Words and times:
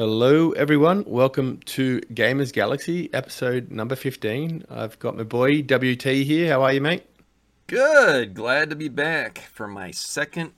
Hello, 0.00 0.52
everyone. 0.52 1.02
Welcome 1.08 1.58
to 1.64 1.98
GamersGalaxie, 2.14 3.10
episode 3.12 3.72
number 3.72 3.96
15. 3.96 4.64
I've 4.70 4.96
got 5.00 5.16
my 5.16 5.24
boy 5.24 5.60
WT 5.62 6.04
here. 6.04 6.52
How 6.52 6.62
are 6.62 6.72
you, 6.72 6.80
mate? 6.80 7.04
Good. 7.66 8.32
Glad 8.34 8.70
to 8.70 8.76
be 8.76 8.88
back 8.88 9.38
for 9.52 9.66
my 9.66 9.90
second 9.90 10.52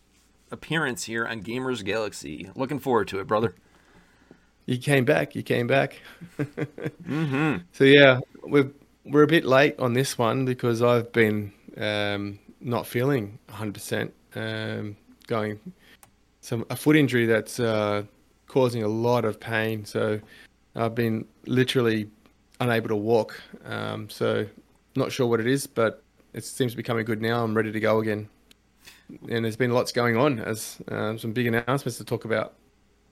appearance 0.51 1.05
here 1.05 1.27
on 1.27 1.43
GamersGalaxie. 1.43 2.55
Looking 2.55 2.79
forward 2.79 3.09
to 3.09 3.21
it, 3.21 3.27
brother. 3.27 3.55
You 4.67 4.77
came 4.77 5.07
back. 5.07 5.35
You 5.35 5.43
came 5.43 5.67
back. 5.67 6.03
mm-hmm. 6.39 7.63
So 7.73 7.85
yeah, 7.85 8.21
we're 8.43 8.71
we're 9.07 9.23
a 9.23 9.27
bit 9.27 9.47
late 9.47 9.75
on 9.79 9.95
this 9.95 10.19
one 10.19 10.45
because 10.45 10.83
I've 10.83 11.13
been 11.13 11.51
um, 11.79 12.39
not 12.61 12.87
feeling 12.87 13.39
100%. 13.49 14.11
Um, 14.35 14.99
going 15.29 15.59
some 16.43 16.67
a 16.69 16.77
foot 16.77 16.97
injury 16.97 17.25
that's 17.25 17.59
uh, 17.59 18.03
causing 18.51 18.83
a 18.83 18.89
lot 18.89 19.25
of 19.25 19.39
pain. 19.39 19.85
So 19.85 20.21
I've 20.75 20.95
been 20.95 21.25
literally 21.47 22.11
unable 22.59 22.89
to 22.89 22.97
walk. 22.97 23.41
Um, 23.65 24.11
so 24.11 24.47
not 24.97 25.13
sure 25.13 25.27
what 25.27 25.41
it 25.41 25.47
is, 25.47 25.67
but 25.67 26.03
it 26.35 26.45
seems 26.45 26.73
to 26.73 26.77
be 26.77 26.83
coming 26.83 27.05
good 27.05 27.23
now. 27.23 27.43
I'm 27.45 27.57
ready 27.57 27.73
to 27.73 27.81
go 27.81 28.01
again. 28.01 28.29
And 29.29 29.45
there's 29.45 29.57
been 29.57 29.73
lots 29.73 29.93
going 29.93 30.17
on 30.17 30.41
as 30.41 30.79
um, 30.89 31.19
some 31.19 31.33
big 31.33 31.47
announcements 31.47 31.97
to 31.99 32.05
talk 32.05 32.25
about. 32.25 32.55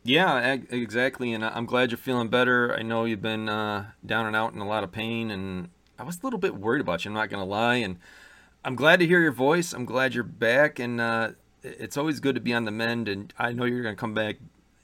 Yeah, 0.05 0.57
exactly. 0.71 1.33
And 1.33 1.45
I'm 1.45 1.67
glad 1.67 1.91
you're 1.91 1.99
feeling 1.99 2.29
better. 2.29 2.75
I 2.77 2.83
know 2.83 3.05
you've 3.05 3.23
been 3.23 3.49
uh, 3.49 3.91
down 4.05 4.27
and 4.27 4.37
out 4.37 4.55
in 4.55 4.61
a 4.61 4.67
lot 4.67 4.85
of 4.85 4.93
pain, 4.93 5.31
and 5.31 5.69
I 5.99 6.05
was 6.05 6.21
a 6.21 6.27
little 6.27 6.39
bit 6.39 6.55
worried 6.57 6.81
about 6.81 7.05
you. 7.05 7.11
I'm 7.11 7.15
not 7.15 7.31
going 7.31 7.43
to 7.43 7.49
lie. 7.49 7.77
And 7.77 7.99
I'm 8.65 8.77
glad 8.77 9.01
to 9.01 9.07
hear 9.07 9.21
your 9.21 9.33
voice. 9.33 9.73
I'm 9.73 9.85
glad 9.85 10.15
you're 10.15 10.25
back. 10.25 10.79
And 10.79 11.01
uh, 11.01 11.31
it's 11.63 11.97
always 11.97 12.21
good 12.21 12.37
to 12.37 12.41
be 12.41 12.55
on 12.55 12.65
the 12.65 12.71
mend. 12.71 13.09
And 13.09 13.33
I 13.39 13.53
know 13.53 13.65
you're 13.65 13.83
going 13.83 13.97
to 13.97 14.01
come 14.01 14.15
back 14.15 14.37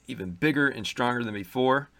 even 0.06 0.32
bigger 0.32 0.68
and 0.68 0.86
stronger 0.86 1.24
than 1.24 1.34
before. 1.34 1.90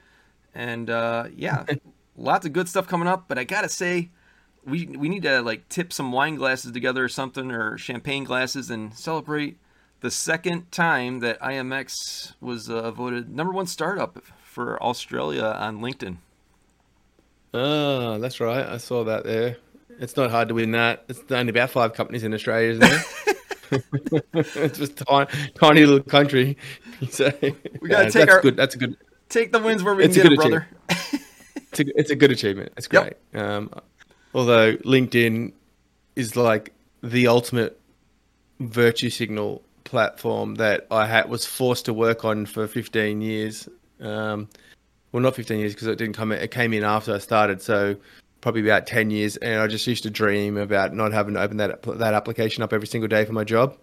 And 0.55 0.91
uh, 0.91 1.27
yeah, 1.35 1.65
lots 2.17 2.47
of 2.47 2.53
good 2.53 2.69
stuff 2.69 2.87
coming 2.87 3.09
up. 3.09 3.27
But 3.29 3.39
I 3.39 3.45
gotta 3.45 3.69
say, 3.69 4.11
we 4.65 4.87
we 4.87 5.09
need 5.09 5.23
to 5.23 5.43
like 5.43 5.69
tip 5.69 5.93
some 5.93 6.13
wine 6.13 6.37
glasses 6.37 6.73
together 6.73 7.05
or 7.05 7.09
something, 7.09 7.51
or 7.51 7.77
champagne 7.79 8.25
glasses, 8.25 8.71
and 8.71 8.95
celebrate 8.95 9.59
the 10.01 10.11
second 10.11 10.71
time 10.71 11.21
that 11.21 11.41
IMX 11.41 12.35
was 12.41 12.69
uh, 12.69 12.91
voted 12.91 13.35
number 13.35 13.53
one 13.53 13.67
startup 13.67 14.23
for 14.43 14.81
Australia 14.83 15.45
on 15.45 15.81
LinkedIn. 15.81 16.19
Oh, 17.53 18.19
that's 18.19 18.41
right. 18.41 18.67
I 18.67 18.79
saw 18.79 19.05
that 19.05 19.25
there. 19.25 19.57
It's 20.01 20.17
not 20.17 20.31
hard 20.31 20.49
to 20.49 20.55
win 20.55 20.73
that. 20.73 21.05
It's 21.09 21.21
only 21.31 21.51
about 21.51 21.71
five 21.71 21.95
companies 21.95 22.25
in 22.25 22.35
Australia, 22.35 22.73
isn't 22.73 22.85
it? 22.85 23.37
it's 23.71 24.79
just 24.79 24.97
tiny, 24.99 25.31
tiny 25.55 25.85
little 25.87 26.03
country. 26.03 26.57
So, 27.11 27.33
we 27.81 27.89
gotta 27.89 28.11
take 28.11 28.13
that's 28.13 28.31
our 28.31 28.41
good. 28.41 28.57
That's 28.57 28.75
a 28.75 28.79
good. 28.79 28.97
Take 29.29 29.53
the 29.53 29.59
wins 29.59 29.83
where 29.83 29.95
we 29.95 30.05
it's 30.05 30.15
can 30.15 30.25
get 30.25 30.29
them, 30.31 30.37
brother. 30.37 30.69
it's, 30.89 31.81
a, 31.81 31.99
it's 31.99 32.11
a 32.11 32.17
good 32.17 32.31
achievement. 32.31 32.73
It's 32.77 32.87
great. 32.87 33.15
Yep. 33.33 33.43
Um, 33.43 33.71
although 34.35 34.77
LinkedIn 34.77 35.53
is 36.17 36.37
like 36.37 36.73
the 37.03 37.27
ultimate 37.27 37.81
virtue 38.61 39.11
signal 39.11 39.63
platform 39.85 40.57
that 40.57 40.87
I 40.91 41.07
had 41.07 41.29
was 41.29 41.45
forced 41.45 41.85
to 41.87 41.95
work 41.95 42.25
on 42.25 42.47
for 42.47 42.67
15 42.67 43.21
years. 43.21 43.69
Um, 44.01 44.49
well, 45.13 45.23
not 45.23 45.37
15 45.37 45.59
years 45.59 45.75
because 45.75 45.87
it 45.87 45.97
didn't 45.97 46.15
come. 46.15 46.33
It 46.33 46.51
came 46.51 46.73
in 46.73 46.83
after 46.83 47.15
I 47.15 47.19
started, 47.19 47.63
so 47.63 47.97
probably 48.45 48.61
about 48.61 48.87
10 48.87 49.11
years. 49.11 49.37
And 49.39 49.61
I 49.61 49.67
just 49.67 49.87
used 49.87 50.03
to 50.03 50.11
dream 50.11 50.59
about 50.59 50.95
not 50.95 51.13
having 51.13 51.35
to 51.35 51.41
open 51.41 51.57
that 51.57 51.83
that 51.83 52.15
application 52.15 52.63
up 52.63 52.73
every 52.73 52.87
single 52.87 53.09
day 53.09 53.25
for 53.25 53.33
my 53.33 53.43
job. 53.43 53.77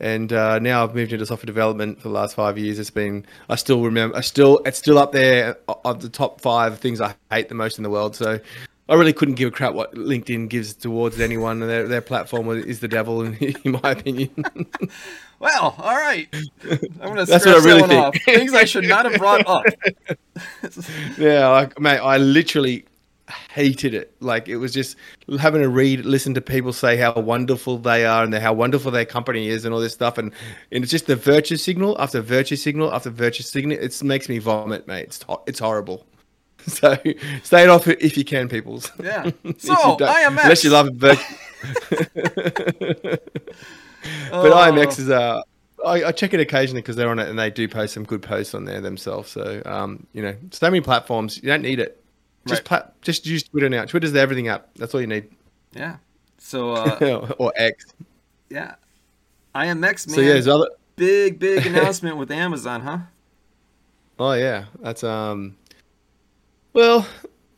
And 0.00 0.32
uh, 0.32 0.58
now 0.60 0.84
I've 0.84 0.94
moved 0.94 1.12
into 1.12 1.26
software 1.26 1.46
development 1.46 2.00
for 2.00 2.08
the 2.08 2.14
last 2.14 2.34
five 2.34 2.56
years. 2.56 2.78
It's 2.78 2.90
been 2.90 3.26
I 3.50 3.56
still 3.56 3.82
remember 3.82 4.16
I 4.16 4.20
still 4.22 4.60
it's 4.64 4.78
still 4.78 4.98
up 4.98 5.12
there 5.12 5.58
of 5.84 6.00
the 6.00 6.08
top 6.08 6.40
five 6.40 6.78
things 6.78 7.00
I 7.00 7.14
hate 7.30 7.48
the 7.48 7.56
most 7.56 7.76
in 7.76 7.82
the 7.82 7.90
world. 7.90 8.14
So 8.14 8.38
I 8.88 8.94
really 8.94 9.12
couldn't 9.12 9.34
give 9.34 9.48
a 9.48 9.50
crap 9.50 9.74
what 9.74 9.94
LinkedIn 9.94 10.48
gives 10.48 10.74
towards 10.74 11.18
anyone. 11.18 11.58
Their 11.58 11.88
their 11.88 12.00
platform 12.00 12.48
is 12.50 12.78
the 12.78 12.88
devil, 12.88 13.22
in, 13.22 13.34
in 13.64 13.72
my 13.82 13.90
opinion. 13.90 14.30
well, 15.40 15.74
all 15.76 15.96
right. 15.96 16.28
I'm 17.00 17.08
gonna 17.08 17.24
That's 17.26 17.44
what 17.46 17.56
I 17.56 17.64
really 17.64 17.88
think. 17.88 18.00
Off. 18.00 18.16
Things 18.24 18.54
I 18.54 18.64
should 18.64 18.84
not 18.84 19.10
have 19.10 19.18
brought 19.18 19.44
up. 19.48 19.64
yeah, 21.18 21.48
like, 21.48 21.80
mate, 21.80 21.98
I 21.98 22.18
literally 22.18 22.84
hated 23.50 23.94
it. 23.94 24.14
Like 24.20 24.48
it 24.48 24.56
was 24.56 24.72
just 24.72 24.96
having 25.38 25.62
to 25.62 25.68
read, 25.68 26.04
listen 26.04 26.34
to 26.34 26.40
people 26.40 26.72
say 26.72 26.96
how 26.96 27.12
wonderful 27.14 27.78
they 27.78 28.04
are 28.04 28.24
and 28.24 28.34
how 28.34 28.52
wonderful 28.52 28.90
their 28.90 29.04
company 29.04 29.48
is 29.48 29.64
and 29.64 29.74
all 29.74 29.80
this 29.80 29.94
stuff. 29.94 30.18
And, 30.18 30.32
and 30.70 30.82
it's 30.82 30.90
just 30.90 31.06
the 31.06 31.16
virtue 31.16 31.56
signal 31.56 31.96
after 32.00 32.20
virtue 32.20 32.56
signal 32.56 32.92
after 32.92 33.10
virtue 33.10 33.42
signal. 33.42 33.78
It 33.78 34.02
makes 34.02 34.28
me 34.28 34.38
vomit, 34.38 34.86
mate. 34.86 35.04
It's 35.04 35.24
it's 35.46 35.58
horrible. 35.58 36.06
So 36.66 36.96
stay 37.42 37.64
it 37.64 37.68
off 37.68 37.86
if 37.88 38.16
you 38.16 38.24
can, 38.24 38.48
peoples. 38.48 38.90
Yeah. 39.02 39.30
So 39.58 39.74
IMX. 39.74 40.28
Unless 40.28 40.64
you 40.64 40.70
love 40.70 40.88
it, 40.88 40.98
but 41.02 41.20
oh. 44.32 44.50
IMX 44.50 44.98
is 44.98 45.10
uh 45.10 45.42
I, 45.84 46.04
I, 46.04 46.12
check 46.12 46.32
it 46.32 46.40
occasionally 46.40 46.80
because 46.80 46.96
they're 46.96 47.10
on 47.10 47.18
it 47.18 47.28
and 47.28 47.38
they 47.38 47.50
do 47.50 47.68
post 47.68 47.92
some 47.92 48.04
good 48.04 48.22
posts 48.22 48.54
on 48.54 48.64
there 48.64 48.80
themselves. 48.80 49.30
So 49.30 49.60
um, 49.66 50.06
you 50.14 50.22
know, 50.22 50.34
so 50.50 50.70
many 50.70 50.80
platforms, 50.80 51.36
you 51.36 51.50
don't 51.50 51.60
need 51.60 51.80
it. 51.80 52.02
Just 52.46 52.70
right. 52.70 52.84
just 53.00 53.26
use 53.26 53.42
Twitter 53.42 53.68
now. 53.68 53.84
Twitter's 53.84 54.12
the 54.12 54.20
everything 54.20 54.48
app. 54.48 54.68
That's 54.76 54.94
all 54.94 55.00
you 55.00 55.06
need. 55.06 55.30
Yeah. 55.72 55.96
So 56.38 56.72
uh, 56.72 57.32
or 57.38 57.52
X. 57.56 57.86
Yeah. 58.50 58.74
IMX 59.54 60.08
man. 60.08 60.14
So 60.14 60.20
yeah, 60.20 60.52
other 60.52 60.68
big 60.96 61.38
big 61.38 61.66
announcement 61.66 62.16
with 62.16 62.30
Amazon, 62.30 62.80
huh? 62.82 62.98
Oh 64.18 64.32
yeah, 64.32 64.66
that's 64.80 65.02
um. 65.04 65.56
Well, 66.72 67.06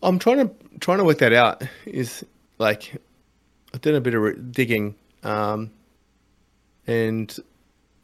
I'm 0.02 0.18
trying 0.18 0.48
to 0.48 0.54
trying 0.80 0.98
to 0.98 1.04
work 1.04 1.18
that 1.18 1.32
out. 1.32 1.62
Is 1.86 2.24
like 2.58 2.94
I 3.74 3.78
did 3.78 3.94
a 3.94 4.00
bit 4.00 4.14
of 4.14 4.52
digging, 4.52 4.94
um, 5.22 5.70
and 6.86 7.36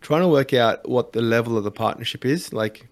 trying 0.00 0.22
to 0.22 0.28
work 0.28 0.52
out 0.52 0.86
what 0.88 1.12
the 1.12 1.22
level 1.22 1.56
of 1.56 1.64
the 1.64 1.70
partnership 1.70 2.24
is. 2.24 2.52
Like, 2.52 2.88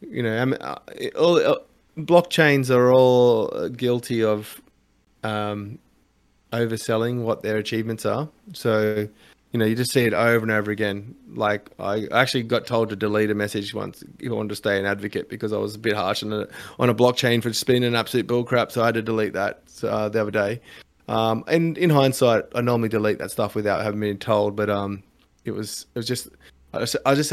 you 0.00 0.22
know, 0.22 0.52
uh, 0.60 0.78
all 1.18 1.58
blockchains 1.96 2.70
are 2.70 2.92
all 2.92 3.68
guilty 3.68 4.24
of 4.24 4.60
um, 5.22 5.78
overselling 6.52 7.22
what 7.22 7.42
their 7.42 7.56
achievements 7.56 8.06
are. 8.06 8.28
So, 8.52 9.08
you 9.52 9.58
know, 9.58 9.64
you 9.64 9.74
just 9.74 9.92
see 9.92 10.04
it 10.04 10.14
over 10.14 10.42
and 10.42 10.50
over 10.50 10.70
again. 10.70 11.14
Like 11.34 11.70
I 11.78 12.06
actually 12.12 12.44
got 12.44 12.66
told 12.66 12.88
to 12.90 12.96
delete 12.96 13.30
a 13.30 13.34
message 13.34 13.74
once 13.74 14.02
if 14.18 14.30
I 14.30 14.34
wanted 14.34 14.50
to 14.50 14.56
stay 14.56 14.78
an 14.78 14.86
advocate 14.86 15.28
because 15.28 15.52
I 15.52 15.58
was 15.58 15.74
a 15.74 15.78
bit 15.78 15.94
harsh 15.94 16.22
on 16.22 16.32
a, 16.32 16.48
on 16.78 16.88
a 16.88 16.94
blockchain 16.94 17.42
for 17.42 17.52
spinning 17.52 17.84
an 17.84 17.94
absolute 17.94 18.26
bullcrap. 18.26 18.72
So 18.72 18.82
I 18.82 18.86
had 18.86 18.94
to 18.94 19.02
delete 19.02 19.34
that 19.34 19.62
uh, 19.82 20.08
the 20.08 20.20
other 20.20 20.30
day. 20.30 20.60
Um, 21.08 21.44
and 21.48 21.76
in 21.76 21.90
hindsight, 21.90 22.44
I 22.54 22.60
normally 22.60 22.88
delete 22.88 23.18
that 23.18 23.30
stuff 23.30 23.54
without 23.54 23.82
having 23.82 24.00
been 24.00 24.18
told, 24.18 24.56
but 24.56 24.70
um, 24.70 25.02
it 25.44 25.50
was 25.50 25.86
it 25.94 25.98
was 25.98 26.06
just 26.06 26.28
I 26.72 26.78
just, 26.78 26.96
I 27.04 27.14
just 27.14 27.32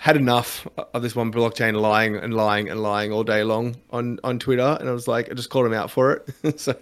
had 0.00 0.16
enough 0.16 0.66
of 0.94 1.02
this 1.02 1.14
one 1.14 1.30
blockchain 1.30 1.78
lying 1.78 2.16
and 2.16 2.32
lying 2.32 2.70
and 2.70 2.82
lying 2.82 3.12
all 3.12 3.22
day 3.22 3.44
long 3.44 3.76
on, 3.90 4.18
on 4.24 4.38
Twitter, 4.38 4.78
and 4.80 4.88
I 4.88 4.92
was 4.92 5.06
like, 5.06 5.30
I 5.30 5.34
just 5.34 5.50
called 5.50 5.66
him 5.66 5.74
out 5.74 5.90
for 5.90 6.12
it. 6.12 6.58
so, 6.58 6.74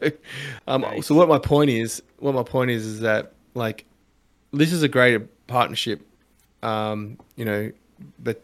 um, 0.69 0.83
nice. 0.83 1.09
so 1.09 1.17
what 1.17 1.28
my 1.28 1.41
point 1.41 1.69
is, 1.69 2.01
what 2.21 2.33
my 2.33 2.45
point 2.45 2.71
is, 2.71 2.87
is 2.87 3.01
that 3.01 3.33
like, 3.55 3.84
this 4.53 4.73
is 4.73 4.84
a 4.84 4.89
great 4.89 5.21
partnership. 5.49 6.01
Um, 6.62 7.19
you 7.34 7.45
know, 7.45 7.73
but 8.21 8.41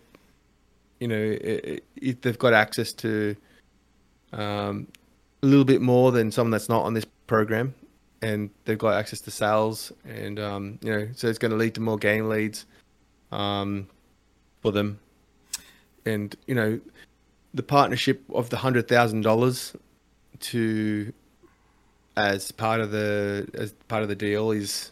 you 0.98 1.06
know, 1.06 1.22
it, 1.40 1.84
it, 1.94 2.22
they've 2.22 2.38
got 2.38 2.52
access 2.52 2.92
to 2.94 3.36
um, 4.32 4.88
a 5.44 5.46
little 5.46 5.64
bit 5.64 5.82
more 5.82 6.10
than 6.10 6.32
someone 6.32 6.50
that's 6.50 6.68
not 6.68 6.82
on 6.82 6.94
this 6.94 7.06
program, 7.28 7.76
and 8.22 8.50
they've 8.64 8.76
got 8.76 8.94
access 8.94 9.20
to 9.20 9.30
sales, 9.30 9.92
and 10.04 10.40
um, 10.40 10.80
you 10.82 10.90
know, 10.90 11.08
so 11.14 11.28
it's 11.28 11.38
going 11.38 11.52
to 11.52 11.56
lead 11.56 11.76
to 11.76 11.80
more 11.80 11.96
game 11.96 12.28
leads. 12.28 12.66
Um, 13.30 13.86
for 14.64 14.72
them. 14.72 14.98
And, 16.06 16.34
you 16.46 16.54
know, 16.54 16.80
the 17.52 17.62
partnership 17.62 18.22
of 18.34 18.48
the 18.48 18.56
hundred 18.56 18.88
thousand 18.88 19.20
dollars 19.20 19.76
to 20.40 21.12
as 22.16 22.50
part 22.50 22.80
of 22.80 22.90
the 22.90 23.46
as 23.54 23.72
part 23.88 24.02
of 24.02 24.08
the 24.08 24.14
deal 24.14 24.50
is 24.50 24.90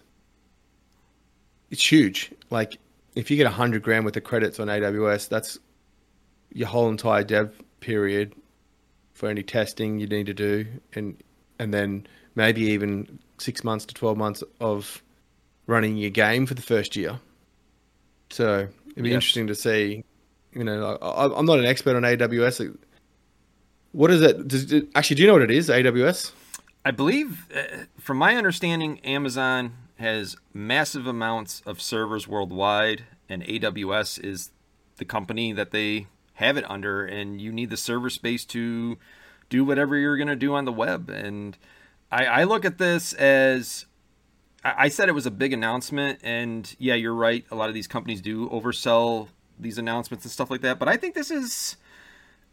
it's 1.71 1.91
huge. 1.91 2.33
Like 2.51 2.79
if 3.15 3.31
you 3.31 3.37
get 3.39 3.47
a 3.47 3.51
hundred 3.51 3.83
grand 3.83 4.05
worth 4.05 4.17
of 4.17 4.25
credits 4.25 4.61
on 4.61 4.69
AWS, 4.69 5.29
that's 5.29 5.59
your 6.53 6.69
whole 6.69 6.89
entire 6.91 7.25
dev 7.25 7.59
period 7.81 8.35
for 9.15 9.29
any 9.29 9.43
testing 9.43 9.99
you 9.99 10.07
need 10.07 10.27
to 10.27 10.35
do, 10.35 10.67
and 10.95 11.17
and 11.59 11.73
then 11.73 12.07
maybe 12.35 12.61
even 12.61 13.19
six 13.39 13.65
months 13.65 13.87
to 13.87 13.95
twelve 13.95 14.19
months 14.19 14.45
of 14.61 15.03
running 15.67 15.97
your 15.97 16.11
game 16.11 16.45
for 16.45 16.55
the 16.55 16.63
first 16.63 16.95
year. 16.95 17.21
So 18.31 18.69
It'd 18.93 19.05
be 19.05 19.13
interesting 19.13 19.47
to 19.47 19.55
see. 19.55 20.05
You 20.53 20.65
know, 20.65 20.99
I, 21.01 21.39
am 21.39 21.47
not 21.47 21.59
an 21.59 21.65
expert 21.65 21.97
on 21.97 22.03
AWS. 22.03 22.77
What 23.93 24.11
is 24.11 24.21
it? 24.21 24.49
Does, 24.49 24.73
actually, 24.95 25.17
do 25.17 25.23
you 25.23 25.29
know 25.29 25.35
what 25.35 25.43
it 25.43 25.51
is? 25.51 25.69
AWS? 25.69 26.33
I 26.85 26.91
believe, 26.91 27.47
uh, 27.55 27.85
from 27.99 28.19
my 28.19 28.37
understanding, 28.37 29.01
Amazon 29.01 29.75
has 29.97 30.37
massive 30.53 31.07
amounts 31.07 31.63
of 31.65 31.81
servers 31.81 32.27
worldwide, 32.27 33.05
and 33.29 33.43
AWS 33.45 34.23
is 34.23 34.51
the 34.97 35.05
company 35.05 35.53
that 35.53 35.71
they 35.71 36.07
have 36.35 36.57
it 36.57 36.69
under, 36.69 37.05
and 37.05 37.41
you 37.41 37.53
need 37.53 37.71
the 37.71 37.77
server 37.77 38.11
space 38.11 38.45
to 38.47 38.99
do 39.49 39.65
whatever 39.65 39.97
you're 39.97 40.17
going 40.17 40.29
to 40.29 40.37
do 40.37 40.55
on 40.55 40.65
the 40.65 40.73
web. 40.73 41.09
And 41.09 41.57
I, 42.11 42.25
I 42.25 42.45
look 42.45 42.65
at 42.65 42.79
this 42.79 43.13
as 43.13 43.87
I, 44.65 44.89
said 44.89 45.09
it 45.09 45.13
was 45.13 45.27
a 45.27 45.31
big 45.31 45.53
announcement, 45.53 46.21
and 46.23 46.75
yeah, 46.79 46.95
you're 46.95 47.15
right. 47.15 47.45
A 47.51 47.55
lot 47.55 47.69
of 47.69 47.75
these 47.75 47.89
companies 47.89 48.21
do 48.21 48.49
oversell 48.49 49.29
these 49.59 49.79
announcements 49.79 50.25
and 50.25 50.31
stuff 50.31 50.51
like 50.51 50.61
that, 50.61 50.79
but 50.79 50.89
I 50.89 50.97
think 50.97 51.15
this 51.15 51.31
is, 51.31 51.77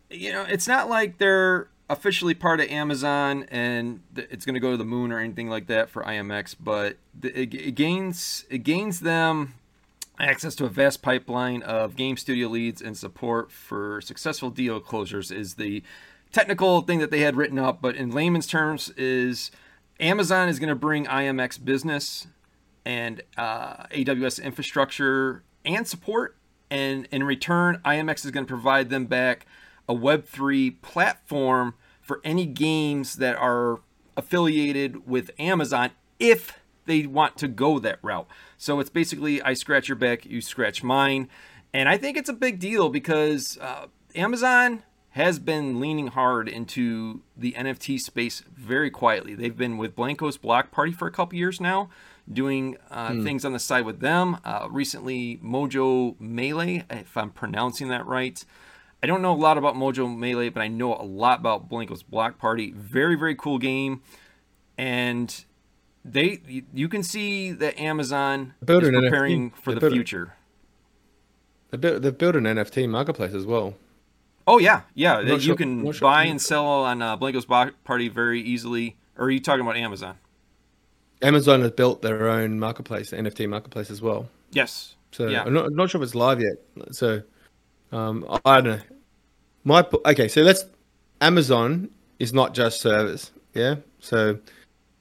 you 0.10 0.32
know, 0.32 0.44
it's 0.44 0.68
not 0.68 0.90
like 0.90 1.18
they're 1.18 1.70
officially 1.90 2.36
part 2.36 2.60
of 2.60 2.70
Amazon 2.70 3.46
and 3.50 4.02
it's 4.16 4.46
going 4.46 4.54
to 4.54 4.60
go 4.60 4.72
to 4.72 4.78
the 4.78 4.86
moon 4.86 5.12
or 5.12 5.20
anything 5.20 5.50
like 5.50 5.68
that 5.68 5.90
for 5.90 6.04
IMX, 6.04 6.56
but 6.60 6.98
it 7.24 7.74
gains 7.76 8.46
it 8.50 8.60
gains 8.60 9.00
them 9.00 9.56
access 10.20 10.54
to 10.54 10.66
a 10.66 10.70
vast 10.70 11.02
pipeline 11.02 11.64
of 11.64 11.96
game 11.96 12.16
studio 12.16 12.48
leads 12.48 12.82
and 12.82 12.96
support 12.96 13.52
for 13.52 14.02
successful 14.02 14.52
deal 14.52 14.80
closures 14.80 15.36
is 15.36 15.56
the 15.56 15.82
technical 16.32 16.82
thing 16.82 17.00
that 17.00 17.10
they 17.10 17.22
had 17.22 17.36
written 17.36 17.58
up, 17.58 17.82
but 17.82 17.96
in 17.96 18.12
layman's 18.12 18.46
terms 18.46 18.90
is 18.92 19.50
Amazon 20.00 20.48
is 20.48 20.60
going 20.60 20.70
to 20.70 20.76
bring 20.76 21.06
IMX 21.06 21.64
business 21.64 22.28
and 22.86 23.22
uh, 23.38 23.84
AWS 23.88 24.42
infrastructure 24.42 25.44
and 25.66 25.88
support, 25.88 26.38
and 26.72 27.08
in 27.12 27.24
return, 27.24 27.82
IMX 27.86 28.26
is 28.26 28.32
going 28.32 28.46
to 28.46 28.50
provide 28.50 28.90
them 28.90 29.06
back 29.06 29.46
a 29.88 29.94
Web3 29.94 30.82
platform 30.82 31.74
for 32.02 32.22
any 32.24 32.46
games 32.46 33.18
that 33.18 33.36
are 33.36 33.82
affiliated 34.16 35.08
with 35.08 35.32
Amazon 35.38 35.92
if 36.20 36.60
they 36.86 37.06
want 37.06 37.38
to 37.38 37.48
go 37.48 37.80
that 37.80 38.00
route. 38.02 38.28
So 38.58 38.80
it's 38.80 38.90
basically 38.90 39.42
I 39.42 39.54
scratch 39.54 39.88
your 39.88 39.96
back, 39.96 40.26
you 40.26 40.42
scratch 40.42 40.84
mine. 40.84 41.30
And 41.74 41.88
I 41.88 41.98
think 41.98 42.18
it's 42.18 42.30
a 42.30 42.34
big 42.34 42.60
deal 42.60 42.90
because 42.90 43.58
uh, 43.62 43.88
Amazon 44.16 44.84
has 45.12 45.40
been 45.40 45.80
leaning 45.80 46.08
hard 46.08 46.48
into 46.48 47.22
the 47.36 47.54
NFT 47.54 48.00
space 48.00 48.44
very 48.56 48.92
quietly. 48.92 49.34
They've 49.34 49.56
been 49.56 49.78
with 49.78 49.96
Blankos 49.96 50.40
Block 50.40 50.72
Party 50.72 50.92
for 50.92 51.08
a 51.08 51.12
couple 51.12 51.38
years 51.38 51.60
now, 51.60 51.90
doing 52.32 52.78
uh, 52.92 53.14
hmm. 53.14 53.24
things 53.24 53.44
on 53.44 53.54
the 53.54 53.60
side 53.60 53.86
with 53.86 54.02
them. 54.02 54.38
Uh, 54.46 54.68
recently, 54.70 55.40
Mojo 55.44 56.20
Melee, 56.20 56.86
if 56.90 57.18
I'm 57.18 57.32
pronouncing 57.32 57.88
that 57.90 58.06
right. 58.06 58.44
I 59.02 59.08
don't 59.08 59.22
know 59.22 59.34
a 59.34 59.36
lot 59.36 59.58
about 59.58 59.76
Mojo 59.76 60.16
Melee, 60.16 60.50
but 60.50 60.62
I 60.62 60.68
know 60.68 60.94
a 60.94 61.04
lot 61.04 61.40
about 61.40 61.70
Blankos 61.70 62.04
Block 62.08 62.38
Party. 62.38 62.72
Very, 62.72 63.16
very 63.16 63.34
cool 63.34 63.58
game. 63.58 64.02
And 64.78 65.46
they, 66.06 66.64
you 66.74 66.88
can 66.88 67.02
see 67.02 67.52
that 67.52 67.80
Amazon 67.80 68.54
is 68.62 68.68
preparing 68.68 69.52
NFT. 69.52 69.56
for 69.56 69.74
they 69.74 69.80
the 69.80 69.92
future. 69.92 70.36
They 71.72 71.78
built, 71.78 72.02
they 72.02 72.12
built 72.12 72.36
an 72.36 72.44
NFT 72.44 72.90
marketplace 72.90 73.34
as 73.34 73.46
well. 73.46 73.76
Oh 74.50 74.58
yeah, 74.58 74.82
yeah. 74.96 75.20
you 75.20 75.40
sure, 75.40 75.56
can 75.56 75.84
buy 75.84 75.92
sure. 75.92 76.12
and 76.12 76.42
sell 76.42 76.66
on 76.66 77.04
uh, 77.04 77.16
Blankos 77.16 77.46
Party 77.84 78.08
very 78.08 78.42
easily. 78.42 78.98
Or 79.16 79.26
are 79.26 79.30
you 79.30 79.40
talking 79.40 79.62
about 79.62 79.78
Amazon? 79.78 80.18
Amazon 81.22 81.62
has 81.62 81.70
built 81.70 82.02
their 82.02 82.28
own 82.28 82.60
marketplace, 82.60 83.12
NFT 83.12 83.48
marketplace 83.48 83.92
as 83.92 84.02
well. 84.02 84.28
Yes. 84.52 84.96
So 85.12 85.28
yeah. 85.28 85.44
I'm 85.44 85.54
not, 85.54 85.66
I'm 85.66 85.76
not 85.76 85.92
sure 85.92 86.02
if 86.02 86.06
it's 86.06 86.16
live 86.16 86.42
yet. 86.42 86.56
So 86.90 87.22
um, 87.92 88.26
I 88.44 88.62
don't 88.62 88.78
know. 88.78 88.82
My 89.66 89.86
okay. 90.08 90.28
So 90.28 90.42
let's. 90.42 90.66
Amazon 91.22 91.90
is 92.18 92.34
not 92.34 92.56
just 92.56 92.82
servers. 92.82 93.30
Yeah. 93.54 93.76
So 94.00 94.40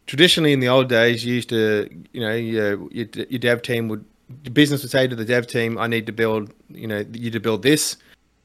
traditionally 0.07 0.53
in 0.53 0.61
the 0.61 0.69
old 0.69 0.91
days, 0.91 1.25
you 1.25 1.37
used 1.37 1.49
to, 1.51 1.89
you 2.13 2.21
know, 2.21 2.35
your, 2.35 2.91
your, 2.93 3.07
your 3.15 3.39
dev 3.39 3.63
team 3.63 3.89
would, 3.89 4.05
the 4.43 4.51
business 4.51 4.83
would 4.83 4.91
say 4.91 5.07
to 5.07 5.17
the 5.17 5.25
dev 5.25 5.47
team, 5.47 5.79
I 5.79 5.87
need 5.87 6.05
to 6.05 6.13
build, 6.13 6.53
you 6.69 6.87
know, 6.87 7.03
you 7.13 7.31
to 7.31 7.41
build 7.41 7.63
this 7.63 7.97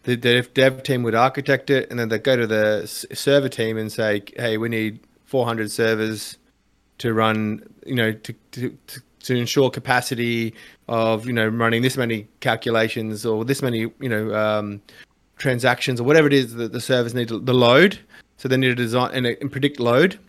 the, 0.03 0.15
the 0.15 0.41
dev 0.53 0.83
team 0.83 1.03
would 1.03 1.15
architect 1.15 1.69
it, 1.69 1.89
and 1.89 1.99
then 1.99 2.09
they 2.09 2.19
go 2.19 2.35
to 2.35 2.47
the 2.47 2.85
server 3.13 3.49
team 3.49 3.77
and 3.77 3.91
say, 3.91 4.23
"Hey, 4.35 4.57
we 4.57 4.69
need 4.69 4.99
400 5.25 5.71
servers 5.71 6.37
to 6.99 7.13
run, 7.13 7.63
you 7.85 7.95
know, 7.95 8.11
to, 8.11 8.33
to, 8.51 8.77
to, 9.23 9.35
ensure 9.35 9.69
capacity 9.69 10.53
of, 10.87 11.25
you 11.25 11.33
know, 11.33 11.47
running 11.47 11.81
this 11.81 11.97
many 11.97 12.27
calculations 12.39 13.25
or 13.25 13.43
this 13.43 13.61
many, 13.61 13.91
you 13.99 14.09
know, 14.09 14.33
um, 14.35 14.81
transactions 15.37 15.99
or 15.99 16.03
whatever 16.03 16.27
it 16.27 16.33
is 16.33 16.53
that 16.53 16.71
the 16.71 16.79
servers 16.79 17.15
need 17.15 17.29
to, 17.29 17.39
the 17.39 17.53
load. 17.53 17.99
So 18.37 18.47
they 18.47 18.57
need 18.57 18.69
to 18.69 18.75
design 18.75 19.11
and, 19.13 19.25
and 19.25 19.51
predict 19.51 19.79
load, 19.79 20.19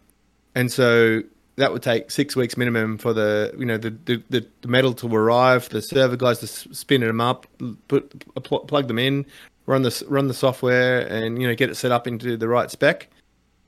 and 0.55 0.71
so 0.71 1.23
that 1.56 1.73
would 1.73 1.82
take 1.82 2.11
six 2.11 2.37
weeks 2.37 2.56
minimum 2.56 2.99
for 2.99 3.12
the 3.12 3.53
you 3.59 3.65
know 3.65 3.76
the, 3.76 3.91
the, 4.05 4.47
the 4.61 4.69
metal 4.69 4.93
to 4.94 5.15
arrive, 5.15 5.69
the 5.71 5.82
server 5.82 6.17
guys 6.17 6.38
to 6.41 6.47
spin 6.47 7.00
them 7.00 7.21
up, 7.21 7.47
put 7.88 8.35
plug 8.37 8.88
them 8.88 8.99
in, 8.99 9.26
run 9.66 9.82
the 9.82 10.05
run 10.08 10.28
the 10.28 10.34
software 10.34 11.00
and 11.00 11.40
you 11.40 11.49
know 11.49 11.55
get 11.55 11.70
it 11.70 11.76
set 11.76 11.93
up 11.93 12.06
into 12.06 12.37
the 12.37 12.49
right 12.49 12.70
spec. 12.70 13.08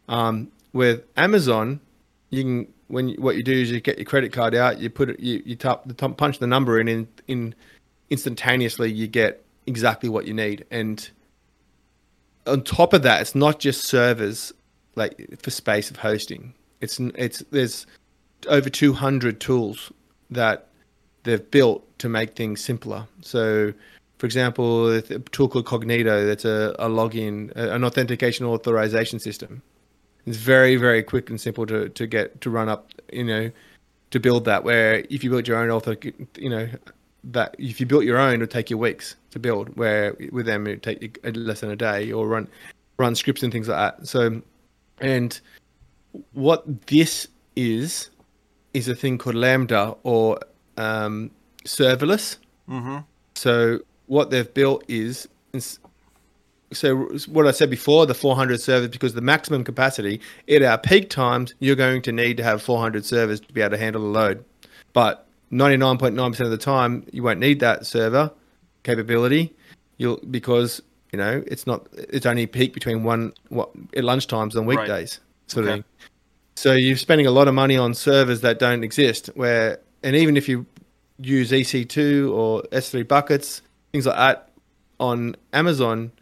Um, 0.09 0.51
with 0.73 1.05
Amazon, 1.17 1.81
you 2.31 2.43
can 2.43 2.73
when 2.89 3.11
what 3.15 3.37
you 3.37 3.43
do 3.43 3.53
is 3.53 3.71
you 3.71 3.81
get 3.81 3.99
your 3.99 4.05
credit 4.05 4.33
card 4.33 4.55
out, 4.55 4.79
you 4.79 4.91
put 4.91 5.11
it, 5.11 5.21
you 5.21 5.43
you 5.45 5.57
tap 5.57 5.85
punch 6.17 6.39
the 6.39 6.47
number 6.47 6.81
in, 6.81 6.89
in 6.89 7.09
in 7.29 7.55
instantaneously 8.11 8.91
you 8.91 9.07
get 9.07 9.45
exactly 9.67 10.09
what 10.09 10.27
you 10.27 10.35
need. 10.35 10.65
And 10.71 11.09
on 12.47 12.63
top 12.63 12.93
of 12.93 13.03
that, 13.03 13.21
it's 13.21 13.35
not 13.35 13.59
just 13.59 13.85
servers 13.85 14.53
like 14.95 15.39
for 15.43 15.51
space 15.51 15.91
of 15.91 15.97
hosting. 15.97 16.55
It's 16.81 16.99
it's 17.01 17.41
there's 17.51 17.87
over 18.49 18.71
200 18.71 19.41
tools 19.41 19.91
that 20.31 20.69
they've 21.25 21.51
built 21.51 21.83
to 21.99 22.09
make 22.09 22.37
things 22.37 22.63
simpler. 22.63 23.07
So 23.23 23.73
for 24.19 24.27
example, 24.27 24.91
a 24.91 25.03
tool 25.03 25.49
called 25.49 25.67
Cognito 25.67 26.27
that's 26.27 26.45
a, 26.45 26.75
a 26.79 26.89
login, 26.89 27.55
an 27.57 27.85
authentication 27.85 28.47
authorization 28.47 29.19
system. 29.19 29.63
It's 30.27 30.39
very, 30.39 30.77
very 30.77 31.03
quick 31.03 31.31
and 31.31 31.41
simple 31.41 31.67
to, 31.67 31.89
to 31.91 32.07
get 32.07 32.41
to 32.41 32.51
run 32.51 32.69
up, 32.69 32.91
you 33.13 33.25
know, 33.25 33.51
to 34.11 34.21
build 34.21 34.45
that. 34.47 34.65
Where 34.65 35.05
if 35.11 35.23
you 35.23 35.31
built 35.31 35.47
your 35.47 35.59
own 35.59 35.71
author, 35.71 35.97
you 36.37 36.49
know, 36.49 36.69
that 37.25 37.55
if 37.59 37.79
you 37.79 37.87
built 37.87 38.05
your 38.05 38.19
own, 38.19 38.35
it 38.35 38.39
would 38.39 38.51
take 38.51 38.71
you 38.71 38.79
weeks 38.79 39.17
to 39.31 39.39
build. 39.39 39.77
Where 39.77 40.17
with 40.33 40.47
them, 40.47 40.67
it 40.67 40.71
would 40.71 40.83
take 40.83 41.03
you 41.03 41.33
less 41.33 41.61
than 41.61 41.71
a 41.71 41.77
day, 41.77 42.11
or 42.11 42.27
run 42.27 42.49
run 42.99 43.15
scripts 43.15 43.43
and 43.43 43.53
things 43.53 43.69
like 43.69 43.99
that. 43.99 44.09
So, 44.09 44.43
and 45.01 45.39
what 46.33 46.87
this 46.87 47.29
is 47.55 48.11
is 48.73 48.89
a 48.89 48.95
thing 48.95 49.19
called 49.19 49.37
Lambda 49.37 49.95
or 50.03 50.41
um, 50.77 51.31
serverless. 51.65 52.39
Mm-hmm. 52.69 52.99
So 53.35 53.81
what 54.07 54.31
they've 54.31 54.53
built 54.53 54.85
is 54.89 55.29
so 56.73 56.97
what 57.29 57.47
I 57.47 57.53
said 57.53 57.71
before, 57.71 58.07
the 58.07 58.15
400 58.15 58.61
servers, 58.61 58.89
because 58.89 59.15
the 59.15 59.21
maximum 59.21 59.65
capacity 59.65 60.21
at 60.49 60.63
our 60.63 60.79
peak 60.79 61.11
times, 61.11 61.55
you're 61.61 61.77
going 61.77 62.03
to 62.03 62.13
need 62.13 62.37
to 62.39 62.43
have 62.43 62.61
400 62.63 63.05
servers 63.05 63.41
to 63.41 63.53
be 63.53 63.61
able 63.61 63.73
to 63.73 63.79
handle 63.79 64.03
the 64.03 64.09
load. 64.09 64.45
But 64.93 65.27
99.9% 65.53 66.41
of 66.41 66.51
the 66.51 66.59
time, 66.59 67.07
you 67.13 67.23
won't 67.23 67.39
need 67.39 67.61
that 67.61 67.87
server 67.87 68.33
capability. 68.83 69.55
You'll 69.99 70.19
because 70.31 70.83
you 71.13 71.19
know 71.19 71.43
it's 71.47 71.67
not 71.67 71.87
it's 71.93 72.27
only 72.27 72.47
peak 72.47 72.75
between 72.75 73.03
one 73.03 73.33
what 73.49 73.71
at 73.97 74.05
lunchtimes 74.05 74.57
on 74.57 74.67
weekdays 74.67 74.89
right. 74.89 75.51
sort 75.51 75.67
okay. 75.67 75.73
of 75.73 75.77
thing. 75.77 75.85
So 76.57 76.73
you're 76.73 76.97
spending 76.97 77.27
a 77.27 77.31
lot 77.31 77.49
of 77.49 77.55
money 77.55 77.77
on 77.77 77.95
servers 77.95 78.41
that 78.43 78.59
don't 78.59 78.85
exist. 78.85 79.31
Where 79.35 79.79
and 80.03 80.17
even 80.17 80.37
if 80.37 80.49
you 80.49 80.67
use 81.19 81.51
EC2 81.51 82.33
or 82.33 82.63
S3 82.65 83.07
buckets, 83.09 83.63
things 83.97 84.07
like 84.07 84.17
that 84.17 84.51
on 85.01 85.37
Amazon, 85.53 86.13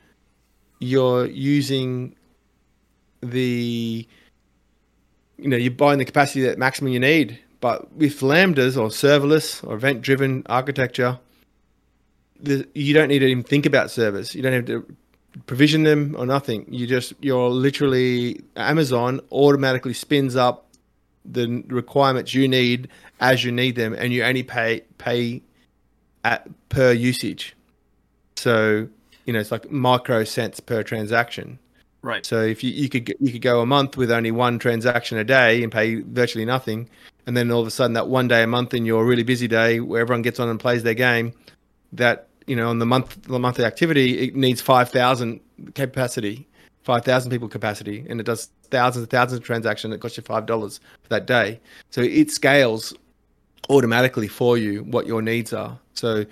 you're 0.78 1.26
using 1.26 2.14
the 3.21 4.07
you 5.38 5.49
know 5.49 5.57
you're 5.57 5.73
buying 5.73 5.99
the 5.99 6.04
capacity 6.04 6.43
that 6.43 6.57
maximum 6.59 6.93
you 6.93 7.00
need. 7.00 7.40
But 7.61 7.93
with 7.97 8.21
lambdas 8.21 8.76
or 8.76 8.88
serverless 8.88 9.66
or 9.66 9.75
event-driven 9.75 10.43
architecture, 10.47 11.19
the, 12.38 12.69
you 12.75 12.93
don't 12.93 13.09
need 13.09 13.21
to 13.21 13.26
even 13.26 13.43
think 13.43 13.64
about 13.64 13.90
servers. 13.90 14.35
You 14.35 14.43
don't 14.43 14.52
have 14.52 14.66
to 14.66 14.87
provision 15.47 15.83
them 15.83 16.14
or 16.16 16.26
nothing. 16.26 16.66
You 16.69 16.87
just 16.87 17.14
you're 17.21 17.50
literally 17.50 18.43
Amazon 18.54 19.21
automatically 19.33 19.95
spins 19.95 20.37
up 20.37 20.69
the 21.25 21.64
requirements 21.69 22.35
you 22.35 22.47
need 22.47 22.88
as 23.19 23.43
you 23.43 23.50
need 23.50 23.75
them, 23.75 23.95
and 23.95 24.12
you 24.12 24.23
only 24.23 24.45
pay 24.45 24.83
pay 24.99 25.43
at 26.23 26.47
per 26.69 26.93
usage. 26.93 27.53
So 28.37 28.88
you 29.25 29.33
know 29.33 29.41
it's 29.41 29.50
like 29.50 29.71
micro 29.71 30.25
cents 30.25 30.61
per 30.61 30.83
transaction. 30.83 31.59
Right. 32.03 32.26
So 32.26 32.43
if 32.43 32.62
you, 32.62 32.71
you 32.71 32.88
could 32.88 33.14
you 33.19 33.33
could 33.33 33.41
go 33.41 33.61
a 33.61 33.67
month 33.67 33.97
with 33.97 34.11
only 34.11 34.31
one 34.31 34.59
transaction 34.59 35.17
a 35.17 35.25
day 35.25 35.62
and 35.62 35.73
pay 35.73 35.97
virtually 36.03 36.45
nothing, 36.45 36.88
and 37.26 37.37
then 37.37 37.50
all 37.50 37.62
of 37.62 37.67
a 37.67 37.71
sudden 37.71 37.95
that 37.95 38.09
one 38.09 38.29
day 38.29 38.43
a 38.43 38.47
month 38.47 38.75
in 38.75 38.85
your 38.85 39.07
really 39.07 39.23
busy 39.23 39.49
day 39.49 39.81
where 39.81 40.03
everyone 40.03 40.23
gets 40.23 40.38
on 40.38 40.49
and 40.49 40.61
plays 40.61 40.83
their 40.83 40.95
game, 40.95 41.33
that 41.93 42.29
you 42.47 42.57
know 42.57 42.69
on 42.69 42.79
the 42.79 42.87
month 42.87 43.23
the 43.23 43.38
monthly 43.38 43.64
activity 43.64 44.19
it 44.19 44.37
needs 44.37 44.61
five 44.61 44.91
thousand 44.91 45.41
capacity, 45.75 46.47
five 46.83 47.05
thousand 47.05 47.31
people 47.31 47.49
capacity, 47.49 48.05
and 48.09 48.21
it 48.21 48.25
does 48.25 48.50
thousands 48.71 49.05
and 49.05 49.11
thousands 49.11 49.38
of 49.38 49.45
transactions. 49.45 49.95
It 49.95 50.00
costs 50.00 50.19
you 50.19 50.23
five 50.23 50.45
dollars 50.45 50.81
for 51.03 51.09
that 51.09 51.26
day. 51.26 51.59
So 51.88 52.03
it 52.03 52.31
scales 52.31 52.93
automatically 53.71 54.29
for 54.29 54.59
you 54.59 54.85
what 54.85 55.07
your 55.07 55.23
needs 55.23 55.55
are. 55.55 55.79
So 55.95 56.26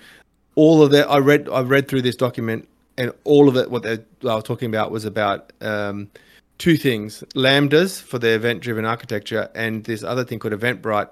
all 0.55 0.81
of 0.83 0.91
that 0.91 1.09
I 1.09 1.17
read 1.17 1.49
I 1.49 1.61
read 1.61 1.87
through 1.87 2.03
this 2.03 2.15
document 2.15 2.67
and 2.97 3.11
all 3.23 3.49
of 3.49 3.57
it, 3.57 3.71
what 3.71 3.83
they 3.83 3.99
was 4.21 4.43
talking 4.43 4.69
about 4.69 4.91
was 4.91 5.05
about 5.05 5.51
um, 5.61 6.09
two 6.57 6.77
things: 6.77 7.23
lambdas 7.35 8.01
for 8.01 8.19
the 8.19 8.33
event-driven 8.35 8.85
architecture, 8.85 9.49
and 9.55 9.83
this 9.85 10.03
other 10.03 10.23
thing 10.23 10.39
called 10.39 10.53
EventBridge 10.53 11.09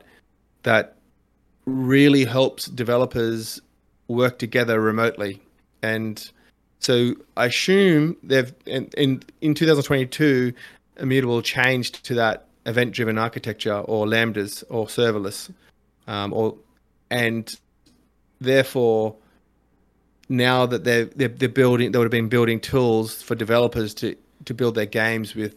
that 0.63 0.95
really 1.65 2.25
helps 2.25 2.65
developers 2.65 3.61
work 4.07 4.37
together 4.39 4.79
remotely. 4.79 5.41
And 5.81 6.29
so 6.79 7.15
I 7.37 7.45
assume 7.47 8.17
they've 8.23 8.53
in 8.65 8.89
in, 8.97 9.23
in 9.41 9.53
2022, 9.53 10.53
Immutable 10.97 11.41
changed 11.41 12.03
to 12.05 12.13
that 12.15 12.45
event-driven 12.67 13.17
architecture 13.17 13.79
or 13.79 14.05
lambdas 14.05 14.63
or 14.69 14.85
serverless, 14.85 15.51
um, 16.07 16.31
or 16.31 16.55
and 17.09 17.55
therefore 18.39 19.15
now 20.31 20.65
that 20.65 20.83
they're, 20.83 21.05
they're 21.05 21.27
they're 21.27 21.49
building 21.49 21.91
they 21.91 21.97
would 21.99 22.05
have 22.05 22.11
been 22.11 22.29
building 22.29 22.59
tools 22.59 23.21
for 23.21 23.35
developers 23.35 23.93
to 23.95 24.15
to 24.45 24.53
build 24.53 24.75
their 24.75 24.85
games 24.87 25.35
with 25.35 25.55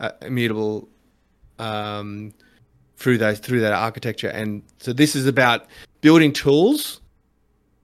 uh, 0.00 0.10
immutable 0.22 0.88
um, 1.58 2.32
through 2.96 3.18
those 3.18 3.38
through 3.38 3.60
that 3.60 3.72
architecture. 3.72 4.28
And 4.28 4.62
so 4.78 4.92
this 4.92 5.14
is 5.14 5.26
about 5.26 5.66
building 6.00 6.32
tools 6.32 7.00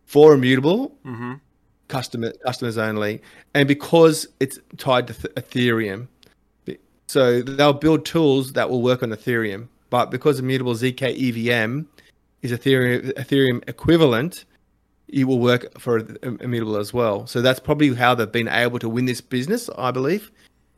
for 0.06 0.34
immutable 0.34 0.96
Mm-hmm. 1.04 1.34
customer 1.88 2.32
customers 2.44 2.78
only. 2.78 3.20
And 3.52 3.68
because 3.68 4.26
it's 4.40 4.58
tied 4.78 5.06
to 5.08 5.14
th- 5.14 5.34
ethereum 5.34 6.08
so 7.06 7.42
they'll 7.42 7.74
build 7.74 8.06
tools 8.06 8.54
that 8.54 8.70
will 8.70 8.80
work 8.80 9.02
on 9.02 9.10
ethereum. 9.10 9.68
But 9.90 10.10
because 10.10 10.38
immutable 10.40 10.74
zk 10.74 11.02
evm 11.18 11.86
is 12.42 12.50
ethereum 12.50 13.12
ethereum 13.12 13.62
equivalent 13.68 14.44
it 15.08 15.24
will 15.24 15.38
work 15.38 15.78
for 15.78 16.00
um, 16.22 16.38
immutable 16.40 16.76
as 16.76 16.92
well 16.92 17.26
so 17.26 17.40
that's 17.42 17.60
probably 17.60 17.94
how 17.94 18.14
they've 18.14 18.32
been 18.32 18.48
able 18.48 18.78
to 18.78 18.88
win 18.88 19.04
this 19.06 19.20
business 19.20 19.68
i 19.78 19.90
believe 19.90 20.30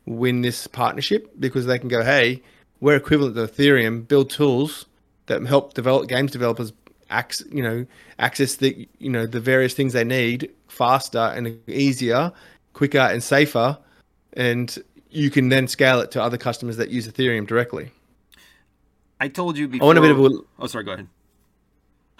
win 0.05 0.41
this 0.41 0.67
partnership 0.67 1.31
because 1.39 1.65
they 1.65 1.79
can 1.79 1.89
go 1.89 2.03
hey 2.03 2.41
we're 2.79 2.95
equivalent 2.95 3.35
to 3.35 3.41
ethereum 3.47 4.07
build 4.07 4.29
tools 4.29 4.85
that 5.27 5.41
help 5.45 5.73
develop 5.73 6.07
games 6.07 6.31
developers 6.31 6.71
ac- 7.11 7.45
you 7.51 7.63
know 7.63 7.85
access 8.19 8.55
the 8.55 8.87
you 8.99 9.09
know 9.09 9.25
the 9.25 9.39
various 9.39 9.73
things 9.73 9.93
they 9.93 10.03
need 10.03 10.49
faster 10.67 11.33
and 11.35 11.57
easier 11.67 12.31
quicker 12.73 12.99
and 12.99 13.23
safer 13.23 13.77
and 14.33 14.77
you 15.09 15.29
can 15.29 15.49
then 15.49 15.67
scale 15.67 15.99
it 16.01 16.11
to 16.11 16.21
other 16.21 16.37
customers 16.37 16.77
that 16.77 16.89
use 16.89 17.07
ethereum 17.07 17.47
directly 17.47 17.91
I 19.19 19.29
told 19.29 19.57
you 19.57 19.65
i 19.65 19.69
before. 19.69 19.87
want 19.87 19.97
a 19.97 20.01
bit 20.01 20.11
of 20.11 20.19
a 20.19 20.29
Oh, 20.59 20.67
sorry. 20.67 20.83
Go 20.83 20.91
ahead. 20.91 21.07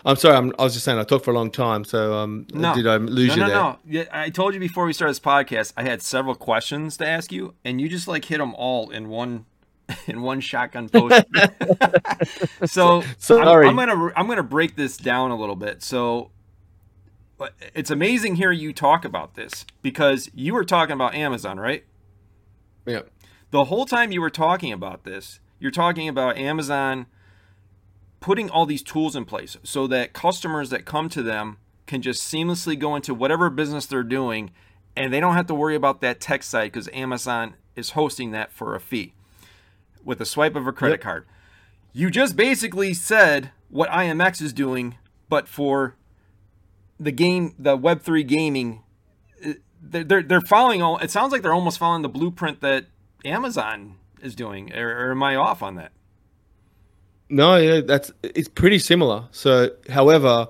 I'm 0.05 0.15
sorry 0.15 0.35
I'm, 0.35 0.53
i 0.59 0.63
was 0.63 0.73
just 0.73 0.85
saying 0.85 0.99
i 0.99 1.03
talked 1.03 1.25
for 1.25 1.31
a 1.31 1.33
long 1.33 1.51
time 1.51 1.83
so 1.83 2.13
um 2.17 2.45
No. 2.53 2.73
did 2.73 2.87
i 2.87 2.97
lose 2.97 3.29
no, 3.29 3.33
you 3.33 3.39
no, 3.41 3.47
there 3.47 3.55
no. 3.55 3.79
Yeah, 3.85 4.03
I 4.11 4.29
told 4.29 4.53
you 4.53 4.59
before 4.59 4.85
we 4.85 4.93
started 4.93 5.11
this 5.11 5.19
podcast, 5.19 5.73
I 5.75 5.83
had 5.83 6.01
several 6.01 6.35
questions 6.35 6.97
to 6.97 7.07
ask 7.07 7.31
you, 7.31 7.53
and 7.65 7.79
you 7.81 7.89
just 7.89 8.07
like 8.07 8.25
hit 8.25 8.37
them 8.37 8.53
all 8.55 8.89
in 8.89 9.09
one 9.09 9.45
in 10.07 10.21
one 10.21 10.39
shotgun 10.41 10.89
post. 10.89 11.23
so 12.65 13.03
Sorry. 13.17 13.67
I'm, 13.67 13.79
I'm 13.79 13.87
gonna 13.87 14.13
I'm 14.15 14.27
gonna 14.27 14.43
break 14.43 14.75
this 14.75 14.97
down 14.97 15.31
a 15.31 15.35
little 15.37 15.55
bit. 15.55 15.81
So 15.81 16.31
but 17.37 17.53
it's 17.75 17.91
amazing 17.91 18.35
hearing 18.35 18.59
you 18.59 18.73
talk 18.73 19.05
about 19.05 19.35
this 19.35 19.65
because 19.81 20.29
you 20.33 20.53
were 20.53 20.65
talking 20.65 20.93
about 20.93 21.15
Amazon, 21.15 21.59
right? 21.59 21.85
yeah 22.85 23.01
the 23.51 23.65
whole 23.65 23.85
time 23.85 24.11
you 24.11 24.21
were 24.21 24.29
talking 24.29 24.73
about 24.73 25.03
this, 25.03 25.39
you're 25.59 25.71
talking 25.71 26.07
about 26.07 26.37
Amazon 26.37 27.05
putting 28.19 28.49
all 28.49 28.65
these 28.65 28.83
tools 28.83 29.15
in 29.15 29.25
place 29.25 29.57
so 29.63 29.87
that 29.87 30.13
customers 30.13 30.69
that 30.69 30.85
come 30.85 31.09
to 31.09 31.21
them 31.21 31.57
can 31.85 32.01
just 32.01 32.21
seamlessly 32.21 32.77
go 32.77 32.95
into 32.95 33.13
whatever 33.13 33.49
business 33.49 33.85
they're 33.85 34.03
doing 34.03 34.51
and 34.95 35.13
they 35.13 35.19
don't 35.19 35.35
have 35.35 35.45
to 35.47 35.53
worry 35.53 35.75
about 35.75 36.01
that 36.01 36.19
tech 36.19 36.41
site 36.43 36.71
because 36.73 36.89
Amazon 36.91 37.55
is 37.75 37.91
hosting 37.91 38.31
that 38.31 38.51
for 38.51 38.75
a 38.75 38.79
fee 38.79 39.13
with 40.03 40.19
a 40.19 40.25
swipe 40.25 40.55
of 40.55 40.65
a 40.67 40.71
credit 40.71 40.95
Yep. 40.95 41.01
card. 41.01 41.25
You 41.93 42.09
just 42.09 42.35
basically 42.35 42.93
said 42.93 43.51
what 43.69 43.89
IMX 43.89 44.41
is 44.41 44.53
doing, 44.53 44.95
but 45.29 45.47
for 45.47 45.95
the 46.99 47.11
game, 47.11 47.53
the 47.59 47.77
Web3 47.77 48.25
gaming 48.27 48.83
eh, 49.43 49.53
they're, 49.81 50.03
they're 50.03 50.23
they're 50.23 50.41
following 50.41 50.81
all. 50.81 50.97
It 50.97 51.11
sounds 51.11 51.31
like 51.31 51.43
they're 51.43 51.53
almost 51.53 51.77
following 51.77 52.01
the 52.01 52.09
blueprint 52.09 52.61
that 52.61 52.85
Amazon 53.23 53.95
is 54.21 54.33
doing. 54.35 54.73
Or, 54.75 54.89
or 55.07 55.11
am 55.11 55.21
I 55.23 55.35
off 55.35 55.61
on 55.61 55.75
that? 55.75 55.91
No, 57.29 57.57
yeah, 57.57 57.81
that's 57.81 58.11
it's 58.23 58.47
pretty 58.47 58.79
similar. 58.79 59.25
So, 59.31 59.71
however, 59.89 60.47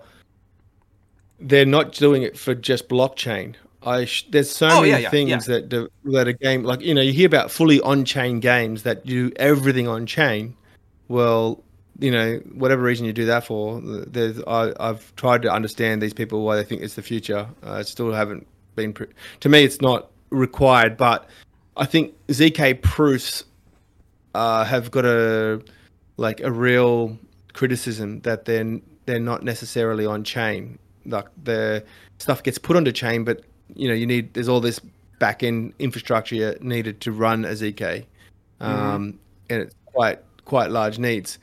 they're 1.39 1.65
not 1.65 1.93
doing 1.93 2.24
it 2.24 2.38
for 2.38 2.53
just 2.55 2.88
blockchain. 2.89 3.55
I 3.84 4.05
sh- 4.05 4.27
there's 4.29 4.50
so 4.50 4.67
Oh, 4.67 4.75
many 4.81 4.89
yeah, 4.89 4.98
yeah, 4.98 5.10
things 5.10 5.46
that 5.46 5.69
do, 5.69 5.88
that 6.05 6.27
a 6.27 6.34
game 6.34 6.63
like 6.63 6.81
you 6.81 6.93
know 6.93 7.01
you 7.01 7.13
hear 7.13 7.27
about 7.27 7.51
fully 7.51 7.79
on-chain 7.81 8.39
games 8.39 8.84
that 8.84 9.05
do 9.05 9.31
everything 9.38 9.88
on 9.88 10.05
chain. 10.05 10.55
Well, 11.07 11.63
you 12.00 12.12
know 12.12 12.38
whatever 12.53 12.81
reason 12.84 13.05
you 13.05 13.13
do 13.13 13.25
that 13.25 13.46
for, 13.46 13.79
there's 13.81 14.41
I, 14.46 14.74
I've 14.79 15.15
tried 15.15 15.41
to 15.43 15.51
understand 15.51 16.01
these 16.01 16.13
people 16.13 16.43
why 16.43 16.55
they 16.57 16.63
think 16.63 16.81
it's 16.81 16.96
the 16.96 17.01
future. 17.01 17.48
I 17.63 17.81
still 17.84 18.12
haven't 18.12 18.46
been 18.75 18.93
pre- 18.93 19.07
to 19.39 19.50
me 19.50 19.63
it's 19.63 19.81
not 19.81 20.12
required, 20.31 20.98
but 20.98 21.27
I 21.77 21.86
think 21.86 22.13
zk 22.27 22.81
proofs 22.81 23.46
uh, 24.36 24.63
have 24.65 24.91
got 24.91 25.05
a 25.05 25.62
like 26.17 26.41
a 26.41 26.51
real 26.51 27.17
criticism 27.53 28.19
that 28.21 28.45
they're 28.45 28.79
they're 29.05 29.19
not 29.19 29.43
necessarily 29.43 30.05
on 30.05 30.24
chain. 30.24 30.77
Like 31.05 31.27
the 31.41 31.83
stuff 32.17 32.43
gets 32.43 32.57
put 32.57 32.75
onto 32.75 32.91
chain, 32.91 33.24
but 33.24 33.43
you 33.74 33.88
know 33.88 33.93
you 33.93 34.05
need 34.05 34.33
there's 34.33 34.50
all 34.50 34.59
this 34.59 34.79
back 35.19 35.41
end 35.43 35.74
infrastructure 35.79 36.57
needed 36.62 37.01
to 37.01 37.12
run 37.12 37.45
a 37.45 37.50
zk, 37.50 38.05
um, 38.59 39.19
and 39.50 39.62
it's 39.63 39.75
quite 39.86 40.19
quite 40.45 40.71
large 40.71 41.00
needs. 41.00 41.39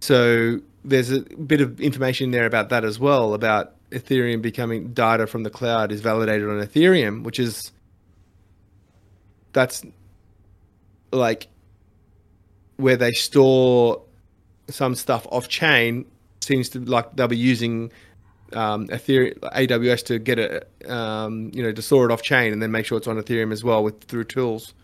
So 0.00 0.60
there's 0.84 1.10
a 1.10 1.20
bit 1.20 1.60
of 1.60 1.80
information 1.80 2.30
there 2.30 2.46
about 2.46 2.68
that 2.68 2.84
as 2.84 2.98
well 2.98 3.34
about 3.34 3.74
Ethereum 3.90 4.42
becoming 4.42 4.92
data 4.92 5.26
from 5.26 5.42
the 5.42 5.50
cloud 5.50 5.90
is 5.92 6.00
validated 6.00 6.48
on 6.48 6.60
Ethereum, 6.64 7.24
which 7.24 7.38
is 7.38 7.72
that's 9.52 9.82
like 11.10 11.48
where 12.76 12.96
they 12.96 13.12
store 13.12 14.02
some 14.70 14.94
stuff 14.94 15.26
off 15.30 15.48
chain 15.48 16.04
seems 16.40 16.68
to 16.70 16.80
like 16.80 17.16
they'll 17.16 17.28
be 17.28 17.36
using 17.36 17.92
um, 18.52 18.88
Ethereum 18.88 19.38
AWS 19.38 20.04
to 20.06 20.18
get 20.18 20.38
it 20.38 20.70
um, 20.88 21.50
you 21.54 21.62
know 21.62 21.72
to 21.72 21.82
store 21.82 22.06
it 22.06 22.12
off 22.12 22.22
chain 22.22 22.52
and 22.52 22.62
then 22.62 22.70
make 22.70 22.86
sure 22.86 22.98
it's 22.98 23.08
on 23.08 23.16
Ethereum 23.16 23.52
as 23.52 23.64
well 23.64 23.82
with 23.82 24.04
through 24.04 24.24
tools. 24.24 24.74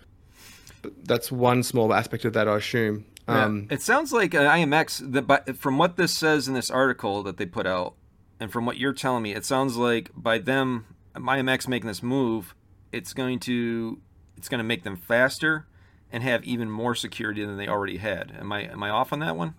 But 0.83 0.93
that's 1.05 1.33
one 1.33 1.63
small 1.63 1.95
aspect 1.95 2.25
of 2.25 2.35
that 2.35 2.47
I 2.47 2.57
assume. 2.57 3.07
Um, 3.27 3.69
it 3.71 3.81
sounds 3.81 4.13
like 4.13 4.35
uh, 4.35 4.41
IMX. 4.41 5.13
The, 5.13 5.23
but 5.23 5.57
from 5.57 5.79
what 5.79 5.97
this 5.97 6.13
says 6.15 6.47
in 6.47 6.55
this 6.55 6.71
article 6.71 7.23
that 7.23 7.39
they 7.39 7.47
put 7.47 7.67
out, 7.67 7.95
and 8.39 8.53
from 8.53 8.67
what 8.67 8.77
you're 8.77 8.93
telling 8.93 9.23
me, 9.23 9.35
it 9.35 9.47
sounds 9.47 9.77
like 9.77 10.11
by 10.15 10.39
them 10.39 10.85
IMX 11.15 11.67
making 11.67 11.89
this 11.89 12.03
move, 12.03 12.55
it's 12.93 13.15
going 13.15 13.39
to 13.41 13.99
it's 14.37 14.49
going 14.49 14.59
to 14.59 14.65
make 14.65 14.83
them 14.85 14.97
faster 14.97 15.67
and 16.13 16.23
have 16.23 16.45
even 16.45 16.71
more 16.71 16.95
security 16.95 17.45
than 17.45 17.57
they 17.57 17.67
already 17.67 17.97
had. 17.97 18.33
Am 18.39 18.53
I 18.53 18.63
am 18.63 18.83
I 18.83 18.91
off 18.91 19.13
on 19.13 19.21
that 19.21 19.37
one? 19.37 19.55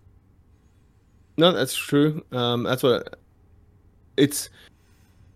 No, 1.38 1.51
that's 1.51 1.75
true. 1.75 2.24
Um, 2.32 2.63
that's 2.63 2.84
what 2.84 3.20
it's. 4.18 4.50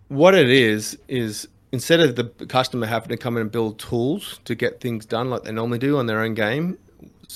What 0.07 0.33
it 0.33 0.49
is 0.49 0.97
is 1.07 1.47
instead 1.71 1.99
of 1.99 2.15
the 2.15 2.23
customer 2.47 2.87
having 2.87 3.09
to 3.09 3.17
come 3.17 3.37
in 3.37 3.41
and 3.41 3.51
build 3.51 3.77
tools 3.77 4.39
to 4.45 4.55
get 4.55 4.81
things 4.81 5.05
done 5.05 5.29
like 5.29 5.43
they 5.43 5.51
normally 5.51 5.77
do 5.77 5.97
on 5.97 6.07
their 6.07 6.21
own 6.21 6.33
game, 6.33 6.79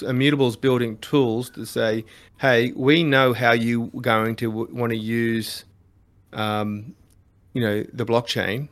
Immutable's 0.02 0.56
building 0.56 0.98
tools 0.98 1.52
to 1.52 1.66
say, 1.66 2.04
"Hey, 2.40 2.72
we 2.76 3.04
know 3.04 3.34
how 3.34 3.52
you're 3.52 3.88
going 4.02 4.36
to 4.38 4.50
w- 4.50 4.74
want 4.74 4.90
to 4.92 4.98
use, 4.98 5.66
um, 6.34 6.96
you 7.54 7.62
know, 7.62 7.84
the 7.94 8.06
blockchain. 8.06 8.70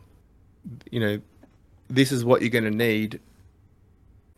You 0.89 0.99
know, 0.99 1.21
this 1.89 2.11
is 2.11 2.25
what 2.25 2.41
you're 2.41 2.49
going 2.49 2.63
to 2.63 2.71
need 2.71 3.19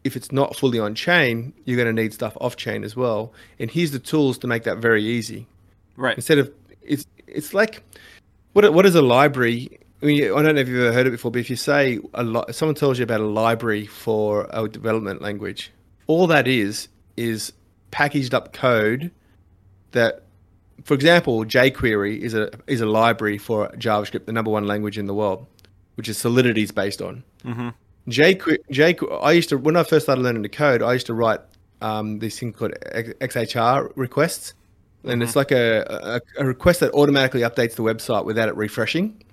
if 0.03 0.15
it's 0.15 0.31
not 0.31 0.55
fully 0.55 0.79
on 0.79 0.95
chain, 0.95 1.53
you're 1.65 1.77
going 1.77 1.93
to 1.93 2.01
need 2.01 2.13
stuff 2.13 2.35
off 2.41 2.55
chain 2.55 2.83
as 2.83 2.95
well. 2.95 3.31
And 3.59 3.71
here's 3.71 3.91
the 3.91 3.99
tools 3.99 4.37
to 4.39 4.47
make 4.47 4.63
that 4.63 4.77
very 4.77 5.03
easy. 5.03 5.47
Right. 5.95 6.15
Instead 6.15 6.39
of 6.39 6.51
it's 6.81 7.05
it's 7.27 7.53
like 7.53 7.83
what 8.53 8.71
what 8.73 8.85
is 8.85 8.95
a 8.95 9.01
library? 9.01 9.79
I 10.01 10.05
mean, 10.05 10.23
I 10.23 10.41
don't 10.41 10.55
know 10.55 10.61
if 10.61 10.67
you've 10.67 10.83
ever 10.83 10.93
heard 10.93 11.07
it 11.07 11.11
before, 11.11 11.31
but 11.31 11.39
if 11.39 11.49
you 11.49 11.55
say 11.55 11.99
a 12.13 12.23
li- 12.23 12.43
someone 12.51 12.75
tells 12.75 12.99
you 12.99 13.03
about 13.03 13.21
a 13.21 13.25
library 13.25 13.85
for 13.85 14.47
a 14.51 14.67
development 14.67 15.21
language, 15.21 15.71
all 16.07 16.27
that 16.27 16.47
is 16.47 16.89
is 17.15 17.53
packaged 17.91 18.33
up 18.33 18.53
code 18.53 19.11
that, 19.91 20.23
for 20.83 20.93
example, 20.93 21.45
jQuery 21.45 22.19
is 22.19 22.33
a 22.33 22.49
is 22.67 22.81
a 22.81 22.85
library 22.85 23.37
for 23.37 23.69
JavaScript, 23.69 24.25
the 24.25 24.33
number 24.33 24.51
one 24.51 24.67
language 24.67 24.97
in 24.97 25.05
the 25.05 25.13
world, 25.13 25.45
which 25.95 26.09
is 26.09 26.17
Solidity 26.17 26.63
is 26.63 26.71
based 26.71 27.01
on. 27.01 27.23
Mm-hmm. 27.45 27.69
jQuery, 28.07 28.57
jQuery, 28.69 29.23
I 29.23 29.31
used 29.31 29.49
to 29.49 29.57
when 29.57 29.75
I 29.75 29.83
first 29.83 30.05
started 30.05 30.21
learning 30.21 30.43
to 30.43 30.49
code, 30.49 30.81
I 30.81 30.93
used 30.93 31.07
to 31.07 31.13
write 31.13 31.39
um, 31.81 32.19
these 32.19 32.39
things 32.39 32.55
called 32.55 32.73
XHR 32.81 33.91
requests, 33.95 34.53
and 35.03 35.21
it's 35.21 35.35
like 35.35 35.51
a, 35.51 36.21
a 36.37 36.43
a 36.43 36.45
request 36.45 36.79
that 36.79 36.91
automatically 36.93 37.41
updates 37.41 37.75
the 37.75 37.83
website 37.83 38.25
without 38.25 38.49
it 38.49 38.55
refreshing. 38.55 39.23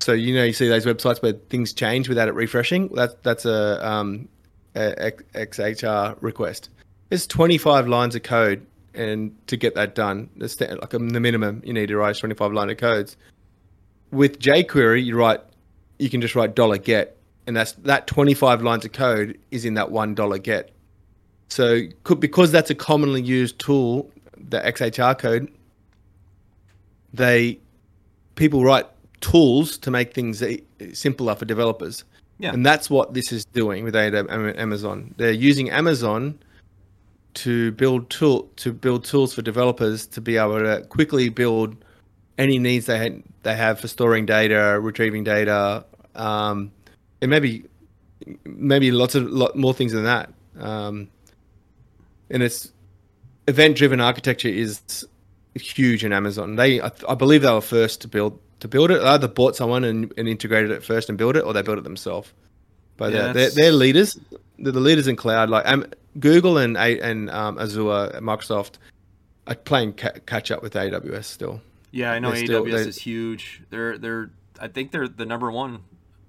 So 0.00 0.12
you 0.12 0.34
know 0.34 0.44
you 0.44 0.52
see 0.52 0.68
those 0.68 0.84
websites 0.84 1.22
where 1.22 1.32
things 1.32 1.72
change 1.72 2.08
without 2.08 2.28
it 2.28 2.34
refreshing. 2.34 2.88
That 2.88 3.22
that's 3.22 3.44
a 3.44 3.86
um, 3.86 4.28
a 4.76 5.12
XHR 5.34 6.16
request. 6.20 6.70
There's 7.08 7.26
25 7.26 7.88
lines 7.88 8.14
of 8.14 8.22
code, 8.22 8.66
and 8.94 9.34
to 9.46 9.56
get 9.56 9.74
that 9.74 9.94
done, 9.94 10.28
like 10.36 10.94
um, 10.94 11.10
the 11.10 11.20
minimum 11.20 11.62
you 11.64 11.72
need 11.72 11.86
to 11.86 11.96
write 11.96 12.12
is 12.12 12.18
25 12.18 12.52
line 12.52 12.70
of 12.70 12.76
codes. 12.76 13.16
With 14.10 14.38
jQuery, 14.38 15.04
you 15.04 15.16
write, 15.16 15.40
you 15.98 16.10
can 16.10 16.20
just 16.20 16.34
write 16.34 16.54
dollar 16.54 16.78
$get, 16.78 17.15
and 17.46 17.56
that's 17.56 17.72
that 17.72 18.06
25 18.06 18.62
lines 18.62 18.84
of 18.84 18.92
code 18.92 19.38
is 19.50 19.64
in 19.64 19.74
that 19.74 19.90
one 19.90 20.14
dollar 20.14 20.38
$get. 20.38 20.72
So 21.48 21.82
because 22.18 22.50
that's 22.50 22.70
a 22.70 22.74
commonly 22.74 23.22
used 23.22 23.58
tool, 23.58 24.10
the 24.36 24.60
XHR 24.60 25.18
code, 25.18 25.50
they 27.12 27.58
people 28.34 28.64
write 28.64 28.86
tools 29.20 29.78
to 29.78 29.90
make 29.90 30.12
things 30.12 30.42
simpler 30.92 31.34
for 31.34 31.44
developers. 31.44 32.04
Yeah. 32.38 32.52
And 32.52 32.66
that's 32.66 32.90
what 32.90 33.14
this 33.14 33.32
is 33.32 33.44
doing 33.46 33.84
with 33.84 33.96
Amazon. 33.96 35.14
They're 35.16 35.32
using 35.32 35.70
Amazon 35.70 36.38
to 37.34 37.72
build 37.72 38.10
tool 38.10 38.50
to 38.56 38.72
build 38.72 39.04
tools 39.04 39.34
for 39.34 39.42
developers 39.42 40.06
to 40.06 40.20
be 40.20 40.36
able 40.36 40.58
to 40.58 40.84
quickly 40.88 41.28
build 41.28 41.76
any 42.38 42.58
needs 42.58 42.86
they 42.86 42.98
ha- 42.98 43.22
they 43.42 43.54
have 43.54 43.80
for 43.80 43.88
storing 43.88 44.26
data, 44.26 44.78
retrieving 44.80 45.24
data, 45.24 45.84
um, 46.14 46.72
and 47.26 47.30
maybe 47.30 47.64
maybe 48.44 48.90
lots 48.90 49.14
of 49.14 49.24
lot 49.28 49.56
more 49.56 49.74
things 49.74 49.92
than 49.92 50.04
that. 50.04 50.32
Um, 50.58 51.08
and 52.30 52.42
it's 52.42 52.72
event 53.48 53.76
driven 53.76 54.00
architecture 54.00 54.48
is 54.48 55.06
huge 55.54 56.04
in 56.04 56.12
Amazon. 56.12 56.56
They 56.56 56.80
I, 56.80 56.90
I, 57.08 57.14
believe 57.14 57.42
they 57.42 57.52
were 57.52 57.60
first 57.60 58.00
to 58.02 58.08
build 58.08 58.38
to 58.60 58.68
build 58.68 58.90
it. 58.90 59.00
They 59.00 59.06
either 59.06 59.28
bought 59.28 59.56
someone 59.56 59.84
and, 59.84 60.12
and 60.16 60.28
integrated 60.28 60.70
it 60.70 60.82
first 60.82 61.08
and 61.08 61.18
built 61.18 61.36
it, 61.36 61.44
or 61.44 61.52
they 61.52 61.62
built 61.62 61.78
it 61.78 61.84
themselves. 61.84 62.32
But 62.96 63.12
yeah, 63.12 63.32
they're, 63.32 63.50
they're 63.50 63.72
leaders. 63.72 64.18
They're 64.58 64.72
the 64.72 64.80
leaders 64.80 65.06
in 65.06 65.16
cloud. 65.16 65.50
Like 65.50 65.66
um, 65.66 65.86
Google 66.18 66.58
and 66.58 66.76
and 66.76 67.28
um, 67.30 67.58
Azure, 67.58 68.20
Microsoft 68.20 68.74
are 69.46 69.54
playing 69.54 69.94
ca- 69.94 70.18
catch 70.26 70.50
up 70.50 70.62
with 70.62 70.74
AWS 70.74 71.24
still. 71.24 71.60
Yeah, 71.90 72.12
I 72.12 72.18
know 72.18 72.30
they're 72.30 72.44
AWS 72.44 72.66
still, 72.66 72.76
is 72.88 72.98
huge. 72.98 73.62
They're 73.70 73.98
they're 73.98 74.30
I 74.60 74.68
think 74.68 74.92
they're 74.92 75.08
the 75.08 75.26
number 75.26 75.50
one 75.50 75.80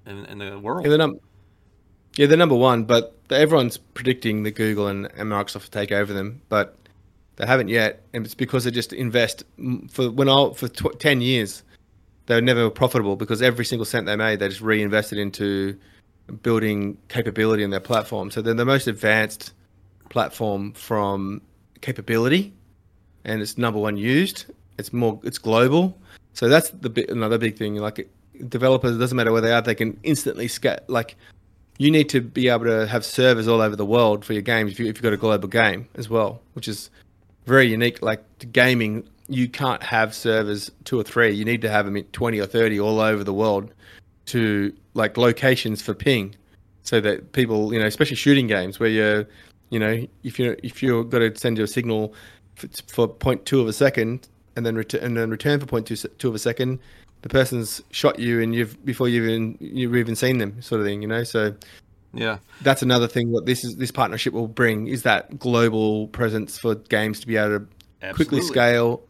in, 0.07 0.25
in 0.25 0.37
the 0.39 0.59
world. 0.59 0.83
Yeah, 0.83 0.89
they're, 0.89 0.97
num- 0.97 1.19
yeah, 2.15 2.25
they're 2.25 2.37
number 2.37 2.55
one, 2.55 2.85
but 2.85 3.15
everyone's 3.29 3.77
predicting 3.77 4.43
that 4.43 4.51
Google 4.51 4.87
and, 4.87 5.05
and 5.15 5.29
Microsoft 5.29 5.63
will 5.63 5.81
take 5.81 5.91
over 5.91 6.13
them, 6.13 6.41
but 6.49 6.75
they 7.35 7.45
haven't 7.45 7.67
yet, 7.67 8.03
and 8.13 8.25
it's 8.25 8.33
because 8.33 8.63
they 8.63 8.71
just 8.71 8.93
invest 8.93 9.43
for 9.91 10.09
when 10.09 10.27
I 10.27 10.51
for 10.53 10.67
tw- 10.67 10.99
ten 10.99 11.21
years. 11.21 11.63
They 12.25 12.35
were 12.35 12.41
never 12.41 12.69
profitable 12.69 13.15
because 13.15 13.41
every 13.41 13.63
single 13.63 13.85
cent 13.85 14.05
they 14.05 14.15
made, 14.17 14.39
they 14.39 14.49
just 14.49 14.59
reinvested 14.59 15.17
into 15.17 15.77
building 16.41 16.97
capability 17.07 17.63
in 17.63 17.69
their 17.69 17.79
platform. 17.79 18.31
So 18.31 18.41
they're 18.41 18.53
the 18.53 18.65
most 18.65 18.87
advanced 18.87 19.53
platform 20.09 20.73
from 20.73 21.41
capability, 21.79 22.53
and 23.23 23.41
it's 23.41 23.57
number 23.57 23.79
one 23.79 23.95
used. 23.95 24.45
It's 24.77 24.91
more, 24.91 25.19
it's 25.23 25.37
global. 25.37 25.97
So 26.33 26.49
that's 26.49 26.71
the 26.71 27.05
another 27.09 27.37
big 27.37 27.57
thing. 27.57 27.75
Like 27.75 28.09
developers, 28.47 28.95
it 28.95 28.99
doesn't 28.99 29.15
matter 29.15 29.31
where 29.31 29.41
they 29.41 29.51
are, 29.51 29.61
they 29.61 29.75
can 29.75 29.99
instantly 30.03 30.47
scale. 30.47 30.79
Like 30.87 31.15
you 31.77 31.91
need 31.91 32.09
to 32.09 32.21
be 32.21 32.47
able 32.49 32.65
to 32.65 32.87
have 32.87 33.05
servers 33.05 33.47
all 33.47 33.61
over 33.61 33.75
the 33.75 33.85
world 33.85 34.25
for 34.25 34.33
your 34.33 34.41
games 34.41 34.71
if, 34.71 34.79
you, 34.79 34.87
if 34.87 34.97
you've 34.97 35.03
got 35.03 35.13
a 35.13 35.17
global 35.17 35.47
game 35.47 35.87
as 35.95 36.09
well, 36.09 36.41
which 36.53 36.67
is 36.67 36.89
very 37.45 37.67
unique. 37.67 38.01
Like 38.01 38.23
gaming, 38.51 39.07
you 39.27 39.47
can't 39.47 39.83
have 39.83 40.15
servers 40.15 40.71
two 40.85 40.99
or 40.99 41.03
three. 41.03 41.31
You 41.31 41.45
need 41.45 41.61
to 41.61 41.69
have 41.69 41.85
them 41.85 42.01
20 42.03 42.39
or 42.39 42.45
30 42.45 42.79
all 42.79 42.99
over 42.99 43.23
the 43.23 43.33
world 43.33 43.71
to 44.27 44.73
like 44.93 45.17
locations 45.17 45.81
for 45.81 45.93
ping 45.93 46.35
so 46.81 46.99
that 47.01 47.31
people, 47.33 47.73
you 47.73 47.79
know, 47.79 47.85
especially 47.85 48.15
shooting 48.15 48.47
games 48.47 48.79
where 48.79 48.89
you're, 48.89 49.27
you 49.69 49.79
know, 49.79 50.05
if 50.23 50.39
you 50.39 50.55
if 50.63 50.81
you've 50.81 51.09
got 51.09 51.19
to 51.19 51.35
send 51.35 51.57
you 51.57 51.63
a 51.63 51.67
signal 51.67 52.13
for, 52.55 52.67
for 52.87 53.07
0.2 53.07 53.61
of 53.61 53.67
a 53.67 53.73
second 53.73 54.27
and 54.55 54.65
then 54.65 54.75
return 54.75 55.03
and 55.03 55.17
then 55.17 55.29
return 55.29 55.59
for 55.59 55.65
0.2 55.67 56.17
two 56.17 56.27
of 56.27 56.35
a 56.35 56.39
second, 56.39 56.79
the 57.27 57.33
person's 57.33 57.81
shot 57.91 58.19
you 58.19 58.41
and 58.41 58.55
you've 58.55 58.83
before 58.85 59.09
you've 59.09 59.25
even 59.25 59.57
you've 59.59 59.95
even 59.95 60.15
seen 60.15 60.37
them, 60.37 60.61
sort 60.61 60.79
of 60.79 60.87
thing, 60.87 61.01
you 61.01 61.07
know. 61.09 61.25
So 61.25 61.53
yeah, 62.13 62.37
that's 62.61 62.81
another 62.81 63.07
thing. 63.07 63.31
What 63.31 63.45
this 63.45 63.65
is 63.65 63.75
this 63.75 63.91
partnership 63.91 64.33
will 64.33 64.47
bring 64.47 64.87
is 64.87 65.03
that 65.03 65.37
global 65.37 66.07
presence 66.07 66.57
for 66.57 66.75
games 66.75 67.19
to 67.19 67.27
be 67.27 67.35
able 67.35 67.59
to 67.59 67.67
Absolutely. 68.01 68.13
quickly 68.13 68.41
scale, 68.41 69.03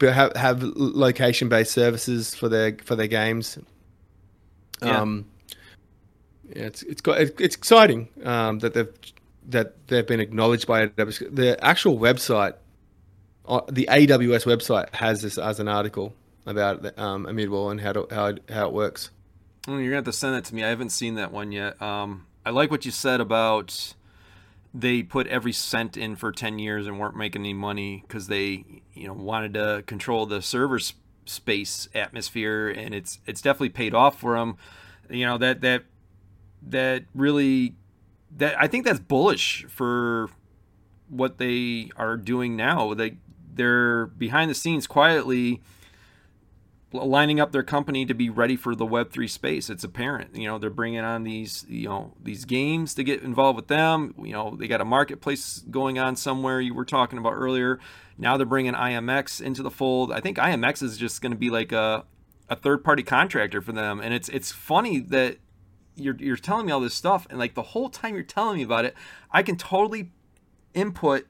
have 0.00 0.34
have 0.34 0.62
location 0.62 1.48
based 1.48 1.72
services 1.72 2.34
for 2.34 2.48
their 2.48 2.76
for 2.82 2.96
their 2.96 3.06
games. 3.06 3.56
Yeah. 4.82 5.00
Um, 5.00 5.26
yeah, 6.56 6.64
it's 6.64 6.82
it's 6.82 7.00
got 7.00 7.20
it's 7.20 7.54
exciting 7.54 8.08
um, 8.24 8.58
that 8.58 8.74
they've 8.74 8.92
that 9.48 9.86
they've 9.86 10.06
been 10.06 10.20
acknowledged 10.20 10.66
by 10.66 10.88
AWS. 10.88 11.36
The 11.36 11.64
actual 11.64 11.98
website, 11.98 12.54
uh, 13.46 13.60
the 13.68 13.88
AWS 13.88 14.44
website, 14.44 14.92
has 14.92 15.22
this 15.22 15.38
as 15.38 15.60
an 15.60 15.68
article 15.68 16.12
about 16.46 16.98
um, 16.98 17.26
Immutable 17.26 17.70
and 17.70 17.80
how 17.80 17.92
to, 17.92 18.06
how 18.10 18.34
how 18.48 18.66
it 18.68 18.72
works. 18.72 19.10
you're 19.66 19.76
gonna 19.76 19.96
have 19.96 20.04
to 20.04 20.12
send 20.12 20.34
that 20.34 20.44
to 20.46 20.54
me. 20.54 20.64
I 20.64 20.68
haven't 20.68 20.90
seen 20.90 21.16
that 21.16 21.32
one 21.32 21.52
yet. 21.52 21.80
Um, 21.82 22.26
I 22.44 22.50
like 22.50 22.70
what 22.70 22.84
you 22.84 22.92
said 22.92 23.20
about 23.20 23.94
they 24.78 25.02
put 25.02 25.26
every 25.28 25.52
cent 25.52 25.96
in 25.96 26.16
for 26.16 26.30
10 26.30 26.58
years 26.58 26.86
and 26.86 26.98
weren't 26.98 27.16
making 27.16 27.42
any 27.42 27.54
money 27.54 28.04
because 28.06 28.26
they 28.26 28.64
you 28.92 29.06
know 29.06 29.14
wanted 29.14 29.54
to 29.54 29.82
control 29.86 30.26
the 30.26 30.42
server 30.42 30.78
space 31.24 31.88
atmosphere 31.94 32.68
and 32.68 32.94
it's 32.94 33.18
it's 33.26 33.40
definitely 33.40 33.70
paid 33.70 33.94
off 33.94 34.20
for 34.20 34.36
them 34.36 34.56
you 35.08 35.24
know 35.24 35.38
that 35.38 35.60
that 35.62 35.84
that 36.62 37.04
really 37.14 37.74
that 38.36 38.54
I 38.60 38.66
think 38.66 38.84
that's 38.84 39.00
bullish 39.00 39.64
for 39.68 40.28
what 41.08 41.38
they 41.38 41.90
are 41.96 42.16
doing 42.16 42.54
now 42.54 42.92
they 42.92 43.16
they're 43.54 44.06
behind 44.06 44.50
the 44.50 44.54
scenes 44.54 44.86
quietly 44.86 45.62
lining 47.04 47.40
up 47.40 47.52
their 47.52 47.62
company 47.62 48.06
to 48.06 48.14
be 48.14 48.30
ready 48.30 48.56
for 48.56 48.74
the 48.74 48.86
web3 48.86 49.28
space. 49.28 49.70
It's 49.70 49.84
apparent 49.84 50.36
you 50.36 50.46
know 50.46 50.58
they're 50.58 50.70
bringing 50.70 51.00
on 51.00 51.24
these 51.24 51.64
you 51.68 51.88
know 51.88 52.14
these 52.22 52.44
games 52.44 52.94
to 52.94 53.04
get 53.04 53.22
involved 53.22 53.56
with 53.56 53.68
them. 53.68 54.14
You 54.18 54.32
know 54.32 54.56
they 54.56 54.68
got 54.68 54.80
a 54.80 54.84
marketplace 54.84 55.64
going 55.70 55.98
on 55.98 56.16
somewhere 56.16 56.60
you 56.60 56.74
were 56.74 56.84
talking 56.84 57.18
about 57.18 57.34
earlier. 57.34 57.78
Now 58.18 58.36
they're 58.36 58.46
bringing 58.46 58.74
imx 58.74 59.40
into 59.40 59.62
the 59.62 59.70
fold. 59.70 60.12
I 60.12 60.20
think 60.20 60.38
imx 60.38 60.82
is 60.82 60.96
just 60.96 61.20
going 61.20 61.32
to 61.32 61.38
be 61.38 61.50
like 61.50 61.72
a, 61.72 62.04
a 62.48 62.56
third 62.56 62.82
party 62.82 63.02
contractor 63.02 63.60
for 63.60 63.72
them. 63.72 64.00
And 64.00 64.14
it's 64.14 64.28
it's 64.30 64.52
funny 64.52 65.00
that 65.00 65.38
you're, 65.96 66.16
you're 66.18 66.36
telling 66.36 66.66
me 66.66 66.72
all 66.72 66.80
this 66.80 66.94
stuff 66.94 67.26
and 67.30 67.38
like 67.38 67.54
the 67.54 67.62
whole 67.62 67.88
time 67.88 68.14
you're 68.14 68.22
telling 68.22 68.58
me 68.58 68.62
about 68.62 68.84
it 68.84 68.94
i 69.30 69.42
can 69.42 69.56
totally 69.56 70.10
input 70.74 71.26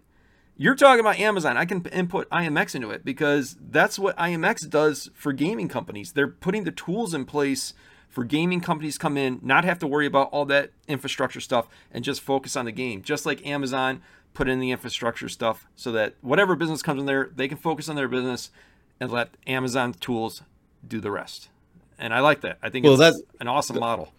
you're 0.57 0.75
talking 0.75 1.01
about 1.01 1.19
Amazon. 1.19 1.57
I 1.57 1.65
can 1.65 1.85
input 1.87 2.29
IMX 2.31 2.75
into 2.75 2.91
it 2.91 3.05
because 3.05 3.57
that's 3.71 3.99
what 3.99 4.17
IMX 4.17 4.69
does 4.69 5.11
for 5.15 5.33
gaming 5.33 5.69
companies. 5.69 6.13
They're 6.13 6.29
putting 6.29 6.65
the 6.65 6.71
tools 6.71 7.13
in 7.13 7.25
place 7.25 7.75
for 8.09 8.25
gaming 8.25 8.61
companies 8.61 8.97
come 8.97 9.17
in, 9.17 9.39
not 9.43 9.65
have 9.65 9.79
to 9.81 9.87
worry 9.87 10.07
about 10.07 10.31
all 10.31 10.47
that 10.47 10.71
infrastructure 10.89 11.41
stuff 11.41 11.69
and 11.93 12.03
just 12.03 12.23
focus 12.23 12.57
on 12.57 12.65
the 12.65 12.73
game. 12.73 13.03
Just 13.03 13.27
like 13.27 13.47
Amazon 13.47 14.01
put 14.33 14.49
in 14.49 14.61
the 14.61 14.71
infrastructure 14.71 15.29
stuff 15.29 15.67
so 15.77 15.93
that 15.93 16.15
whatever 16.23 16.57
business 16.57 16.83
comes 16.83 17.01
in 17.01 17.07
there, 17.07 17.31
they 17.35 17.49
can 17.49 17.59
focus 17.59 17.89
on 17.89 17.97
their 17.97 18.09
business 18.09 18.51
and 18.99 19.11
let 19.11 19.31
Amazon 19.47 19.93
tools 19.93 20.43
do 20.87 21.01
the 21.01 21.11
rest. 21.11 21.51
And 21.99 22.15
I 22.15 22.21
like 22.21 22.41
that. 22.43 22.59
I 22.63 22.71
think 22.71 22.85
well, 22.85 22.95
it's 22.95 23.01
that's, 23.01 23.23
an 23.41 23.49
awesome 23.49 23.79
model. 23.79 24.13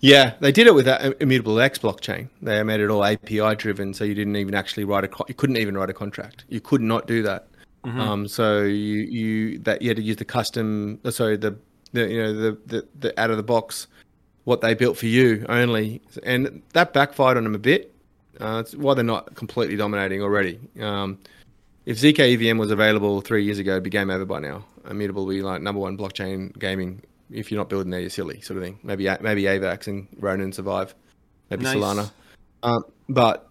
Yeah, 0.00 0.34
they 0.40 0.50
did 0.50 0.66
it 0.66 0.74
with 0.74 0.86
that 0.86 1.20
Immutable 1.20 1.60
X 1.60 1.78
blockchain. 1.78 2.28
They 2.40 2.62
made 2.62 2.80
it 2.80 2.88
all 2.88 3.04
API 3.04 3.54
driven, 3.56 3.92
so 3.92 4.04
you 4.04 4.14
didn't 4.14 4.36
even 4.36 4.54
actually 4.54 4.84
write 4.84 5.04
a 5.04 5.10
you 5.28 5.34
couldn't 5.34 5.58
even 5.58 5.76
write 5.76 5.90
a 5.90 5.94
contract. 5.94 6.44
You 6.48 6.60
could 6.60 6.80
not 6.80 7.06
do 7.06 7.22
that. 7.22 7.48
Mm-hmm. 7.84 8.00
Um, 8.00 8.28
so 8.28 8.62
you 8.62 9.00
you 9.00 9.58
that 9.60 9.82
you 9.82 9.88
had 9.88 9.96
to 9.98 10.02
use 10.02 10.16
the 10.16 10.24
custom. 10.24 10.98
Uh, 11.04 11.10
sorry, 11.10 11.36
the 11.36 11.56
the 11.92 12.08
you 12.08 12.22
know 12.22 12.32
the, 12.32 12.58
the 12.66 12.88
the 12.98 13.20
out 13.20 13.30
of 13.30 13.36
the 13.36 13.42
box 13.42 13.88
what 14.44 14.62
they 14.62 14.74
built 14.74 14.96
for 14.96 15.06
you 15.06 15.44
only, 15.48 16.00
and 16.22 16.62
that 16.72 16.92
backfired 16.92 17.36
on 17.36 17.44
them 17.44 17.54
a 17.54 17.58
bit. 17.58 17.94
Uh, 18.40 18.62
it's 18.64 18.74
why 18.74 18.94
they're 18.94 19.04
not 19.04 19.34
completely 19.34 19.76
dominating 19.76 20.22
already. 20.22 20.58
Um, 20.80 21.18
if 21.84 21.98
zk 21.98 22.18
EVM 22.18 22.58
was 22.58 22.70
available 22.70 23.20
three 23.20 23.44
years 23.44 23.58
ago, 23.58 23.72
it'd 23.72 23.82
be 23.82 23.90
game 23.90 24.10
over 24.10 24.24
by 24.24 24.38
now. 24.38 24.64
Immutable 24.88 25.26
would 25.26 25.34
be 25.34 25.42
like 25.42 25.60
number 25.60 25.80
one 25.80 25.98
blockchain 25.98 26.58
gaming 26.58 27.02
if 27.32 27.50
you're 27.50 27.58
not 27.58 27.68
building 27.68 27.90
there, 27.90 28.00
you're 28.00 28.10
silly, 28.10 28.40
sort 28.40 28.58
of 28.58 28.64
thing. 28.64 28.78
Maybe 28.82 29.08
maybe 29.20 29.42
Avax 29.42 29.86
and 29.86 30.08
Ronin 30.18 30.52
survive, 30.52 30.94
maybe 31.50 31.64
nice. 31.64 31.76
Solana. 31.76 32.10
Um, 32.62 32.84
but 33.08 33.48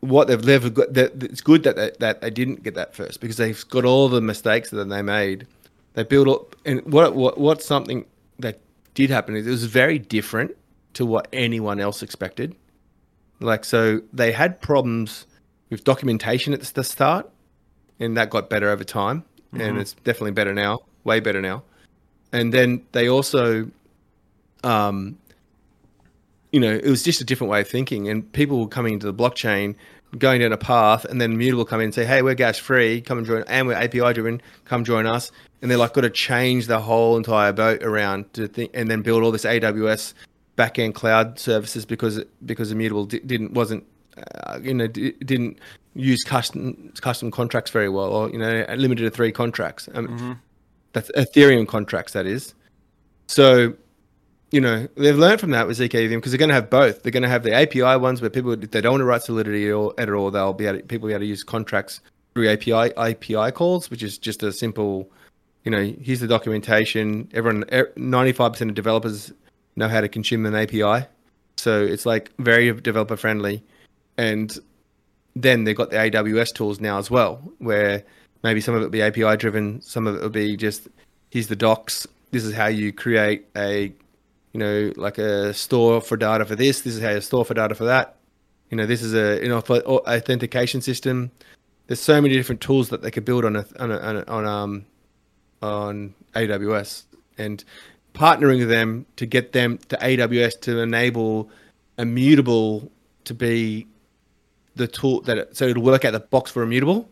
what 0.00 0.28
they've 0.28 0.44
never 0.44 0.70
got, 0.70 0.96
it's 0.96 1.40
good 1.40 1.62
that 1.64 1.76
they, 1.76 1.92
that 2.00 2.20
they 2.20 2.30
didn't 2.30 2.62
get 2.62 2.74
that 2.74 2.94
first 2.94 3.20
because 3.20 3.36
they've 3.36 3.68
got 3.68 3.84
all 3.84 4.08
the 4.08 4.20
mistakes 4.20 4.70
that 4.70 4.84
they 4.88 5.02
made. 5.02 5.46
They 5.94 6.02
built 6.02 6.28
up, 6.28 6.56
and 6.64 6.82
what 6.92 7.14
what 7.14 7.38
what's 7.38 7.64
something 7.64 8.04
that 8.38 8.60
did 8.94 9.10
happen 9.10 9.36
is 9.36 9.46
it 9.46 9.50
was 9.50 9.64
very 9.64 9.98
different 9.98 10.56
to 10.94 11.06
what 11.06 11.28
anyone 11.32 11.80
else 11.80 12.02
expected. 12.02 12.54
Like 13.40 13.64
so, 13.64 14.00
they 14.12 14.32
had 14.32 14.60
problems 14.60 15.26
with 15.70 15.84
documentation 15.84 16.52
at 16.52 16.60
the 16.62 16.84
start, 16.84 17.30
and 17.98 18.16
that 18.16 18.30
got 18.30 18.50
better 18.50 18.70
over 18.70 18.84
time, 18.84 19.24
mm-hmm. 19.52 19.60
and 19.60 19.78
it's 19.78 19.94
definitely 20.04 20.32
better 20.32 20.54
now, 20.54 20.80
way 21.04 21.20
better 21.20 21.40
now 21.40 21.62
and 22.34 22.52
then 22.52 22.84
they 22.90 23.08
also, 23.08 23.70
um, 24.64 25.16
you 26.50 26.58
know, 26.58 26.72
it 26.72 26.84
was 26.84 27.04
just 27.04 27.20
a 27.20 27.24
different 27.24 27.50
way 27.50 27.60
of 27.60 27.68
thinking, 27.68 28.08
and 28.08 28.30
people 28.32 28.58
were 28.58 28.68
coming 28.68 28.94
into 28.94 29.06
the 29.06 29.14
blockchain, 29.14 29.76
going 30.18 30.40
down 30.40 30.52
a 30.52 30.56
path, 30.56 31.04
and 31.04 31.20
then 31.20 31.32
Immutable 31.32 31.64
come 31.64 31.80
in 31.80 31.86
and 31.86 31.94
say, 31.94 32.04
"Hey, 32.04 32.22
we're 32.22 32.34
gas 32.34 32.58
free, 32.58 33.00
come 33.00 33.18
and 33.18 33.26
join, 33.26 33.44
and 33.46 33.68
we're 33.68 33.74
API 33.74 34.12
driven, 34.12 34.42
come 34.64 34.82
join 34.82 35.06
us." 35.06 35.30
And 35.62 35.70
they're 35.70 35.78
like, 35.78 35.94
got 35.94 36.00
to 36.00 36.10
change 36.10 36.66
the 36.66 36.80
whole 36.80 37.16
entire 37.16 37.52
boat 37.52 37.84
around 37.84 38.32
to 38.34 38.48
think, 38.48 38.72
and 38.74 38.90
then 38.90 39.02
build 39.02 39.22
all 39.22 39.30
this 39.30 39.44
AWS 39.44 40.12
backend 40.58 40.94
cloud 40.94 41.38
services 41.38 41.86
because 41.86 42.24
because 42.44 42.72
Immutable 42.72 43.06
di- 43.06 43.20
didn't 43.20 43.52
wasn't 43.52 43.84
uh, 44.16 44.58
you 44.60 44.74
know 44.74 44.88
d- 44.88 45.14
didn't 45.24 45.60
use 45.94 46.24
custom 46.24 46.92
custom 47.00 47.30
contracts 47.30 47.70
very 47.70 47.88
well, 47.88 48.12
or 48.12 48.28
you 48.28 48.38
know 48.38 48.66
limited 48.76 49.04
to 49.04 49.10
three 49.10 49.30
contracts. 49.30 49.88
Um, 49.94 50.08
mm-hmm. 50.08 50.32
That's 50.94 51.10
Ethereum 51.10 51.68
contracts, 51.68 52.12
that 52.14 52.24
is. 52.24 52.54
So, 53.26 53.74
you 54.50 54.60
know, 54.60 54.88
they've 54.96 55.16
learned 55.16 55.40
from 55.40 55.50
that 55.50 55.66
with 55.66 55.78
zk 55.78 56.08
because 56.08 56.30
they're 56.32 56.38
going 56.38 56.48
to 56.48 56.54
have 56.54 56.70
both. 56.70 57.02
They're 57.02 57.12
going 57.12 57.24
to 57.24 57.28
have 57.28 57.42
the 57.42 57.52
API 57.52 57.98
ones 58.00 58.20
where 58.20 58.30
people, 58.30 58.52
if 58.52 58.70
they 58.70 58.80
don't 58.80 58.92
want 58.92 59.00
to 59.00 59.04
write 59.04 59.22
Solidity 59.22 59.70
or 59.70 59.92
at 59.98 60.08
all, 60.08 60.30
they'll 60.30 60.52
be 60.52 60.66
able 60.66 60.78
to, 60.78 60.84
people 60.84 61.08
be 61.08 61.12
able 61.12 61.20
to 61.20 61.26
use 61.26 61.42
contracts 61.42 62.00
through 62.34 62.48
API 62.48 62.94
API 62.96 63.50
calls, 63.52 63.90
which 63.90 64.02
is 64.02 64.18
just 64.18 64.42
a 64.42 64.52
simple, 64.52 65.10
you 65.64 65.70
know, 65.70 65.94
here's 66.00 66.20
the 66.20 66.28
documentation. 66.28 67.28
Everyone, 67.34 67.64
95% 67.64 68.60
of 68.68 68.74
developers 68.74 69.32
know 69.76 69.88
how 69.88 70.00
to 70.00 70.08
consume 70.08 70.46
an 70.46 70.54
API, 70.54 71.06
so 71.56 71.82
it's 71.82 72.06
like 72.06 72.30
very 72.38 72.72
developer 72.80 73.16
friendly. 73.16 73.64
And 74.16 74.56
then 75.34 75.64
they've 75.64 75.76
got 75.76 75.90
the 75.90 75.96
AWS 75.96 76.54
tools 76.54 76.80
now 76.80 76.98
as 76.98 77.10
well, 77.10 77.42
where 77.58 78.04
maybe 78.44 78.60
some 78.60 78.74
of 78.74 78.82
it 78.82 78.84
will 78.84 78.90
be 78.90 79.02
API 79.02 79.36
driven, 79.36 79.80
some 79.80 80.06
of 80.06 80.14
it 80.14 80.22
will 80.22 80.28
be 80.28 80.56
just 80.56 80.86
here's 81.30 81.48
the 81.48 81.56
docs. 81.56 82.06
This 82.30 82.44
is 82.44 82.54
how 82.54 82.66
you 82.66 82.92
create 82.92 83.46
a, 83.56 83.92
you 84.52 84.60
know, 84.60 84.92
like 84.96 85.18
a 85.18 85.52
store 85.54 86.00
for 86.00 86.16
data 86.16 86.44
for 86.44 86.54
this. 86.54 86.82
This 86.82 86.94
is 86.94 87.02
how 87.02 87.10
you 87.10 87.20
store 87.20 87.44
for 87.44 87.54
data 87.54 87.74
for 87.74 87.84
that. 87.84 88.16
You 88.70 88.76
know, 88.76 88.86
this 88.86 89.02
is 89.02 89.14
a 89.14 89.42
you 89.42 89.48
know 89.48 89.58
authentication 89.58 90.80
system. 90.80 91.32
There's 91.86 92.00
so 92.00 92.20
many 92.20 92.34
different 92.34 92.60
tools 92.60 92.90
that 92.90 93.02
they 93.02 93.10
could 93.10 93.24
build 93.24 93.44
on 93.44 93.56
on 93.56 93.90
a, 93.90 93.98
on, 93.98 94.16
a, 94.16 94.24
on 94.28 94.46
um 94.46 94.86
on 95.62 96.14
AWS 96.34 97.04
and 97.38 97.64
partnering 98.14 98.58
with 98.60 98.68
them 98.68 99.06
to 99.16 99.26
get 99.26 99.52
them 99.52 99.78
to 99.88 99.96
AWS 99.96 100.60
to 100.60 100.80
enable 100.80 101.50
immutable 101.98 102.90
to 103.24 103.34
be 103.34 103.86
the 104.76 104.86
tool 104.86 105.20
that 105.22 105.38
it, 105.38 105.56
so 105.56 105.66
it'll 105.66 105.82
work 105.82 106.04
out 106.04 106.12
the 106.12 106.20
box 106.20 106.50
for 106.50 106.62
immutable 106.62 107.08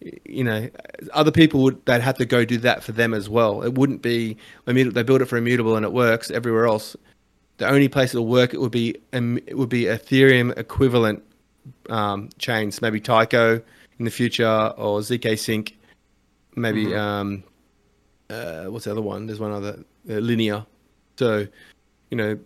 you 0.00 0.44
know, 0.44 0.68
other 1.12 1.32
people 1.32 1.62
would 1.62 1.84
they'd 1.86 2.00
have 2.00 2.16
to 2.18 2.24
go 2.26 2.44
do 2.44 2.58
that 2.58 2.82
for 2.82 2.92
them 2.92 3.14
as 3.14 3.28
well. 3.28 3.62
It 3.62 3.74
wouldn't 3.74 4.02
be. 4.02 4.36
I 4.66 4.72
mean, 4.72 4.92
they 4.92 5.02
build 5.02 5.22
it 5.22 5.26
for 5.26 5.36
immutable 5.36 5.76
and 5.76 5.84
it 5.84 5.92
works 5.92 6.30
everywhere 6.30 6.66
else. 6.66 6.96
The 7.56 7.68
only 7.68 7.88
place 7.88 8.14
it'll 8.14 8.26
work 8.26 8.54
it 8.54 8.60
would 8.60 8.70
be 8.70 8.96
it 9.12 9.56
would 9.56 9.68
be 9.68 9.84
Ethereum 9.84 10.56
equivalent 10.56 11.22
um, 11.90 12.28
chains, 12.38 12.80
maybe 12.80 13.00
Taiko 13.00 13.60
in 13.98 14.04
the 14.04 14.10
future 14.10 14.72
or 14.76 15.00
zk 15.00 15.38
Sync, 15.38 15.76
maybe 16.54 16.86
mm-hmm. 16.86 16.98
um, 16.98 17.44
uh, 18.30 18.64
what's 18.64 18.84
the 18.84 18.92
other 18.92 19.02
one? 19.02 19.26
There's 19.26 19.40
one 19.40 19.52
other 19.52 19.84
uh, 20.08 20.14
Linea. 20.14 20.66
So, 21.18 21.48
you 22.10 22.16
know, 22.16 22.38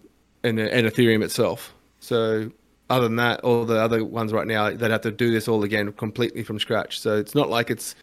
and 0.43 0.59
and 0.59 0.87
Ethereum 0.87 1.23
itself. 1.23 1.75
So 2.01 2.51
other 2.91 3.07
than 3.09 3.17
that, 3.17 3.41
all 3.41 3.65
the 3.65 3.81
other 3.81 4.05
ones 4.05 4.33
right 4.33 4.47
now, 4.47 4.71
they'd 4.71 4.91
have 4.91 5.01
to 5.03 5.11
do 5.11 5.31
this 5.31 5.49
all 5.49 5.65
again 5.65 5.93
completely 5.93 6.43
from 6.43 6.59
scratch. 6.59 7.01
So 7.01 7.17
it's 7.17 7.35
not 7.35 7.49
like 7.49 7.71
it's, 7.71 7.95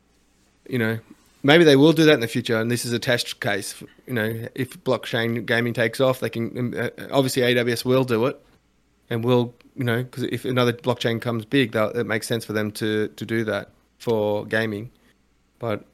you 0.67 0.79
know, 0.79 0.99
maybe 1.43 1.63
they 1.63 1.75
will 1.75 1.93
do 1.93 2.05
that 2.05 2.13
in 2.13 2.19
the 2.19 2.27
future. 2.27 2.59
And 2.59 2.71
this 2.71 2.85
is 2.85 2.93
a 2.93 2.99
test 2.99 3.39
case. 3.39 3.83
You 4.07 4.13
know, 4.13 4.47
if 4.55 4.81
blockchain 4.83 5.45
gaming 5.45 5.73
takes 5.73 5.99
off, 5.99 6.19
they 6.19 6.29
can 6.29 6.75
uh, 6.75 6.89
obviously 7.11 7.43
AWS 7.43 7.85
will 7.85 8.03
do 8.03 8.25
it, 8.25 8.41
and 9.09 9.23
will 9.23 9.53
you 9.75 9.83
know 9.83 10.03
because 10.03 10.23
if 10.23 10.45
another 10.45 10.73
blockchain 10.73 11.21
comes 11.21 11.45
big, 11.45 11.75
it 11.75 12.05
makes 12.05 12.27
sense 12.27 12.45
for 12.45 12.53
them 12.53 12.71
to 12.73 13.07
to 13.09 13.25
do 13.25 13.43
that 13.45 13.69
for 13.97 14.45
gaming. 14.45 14.91
But 15.59 15.85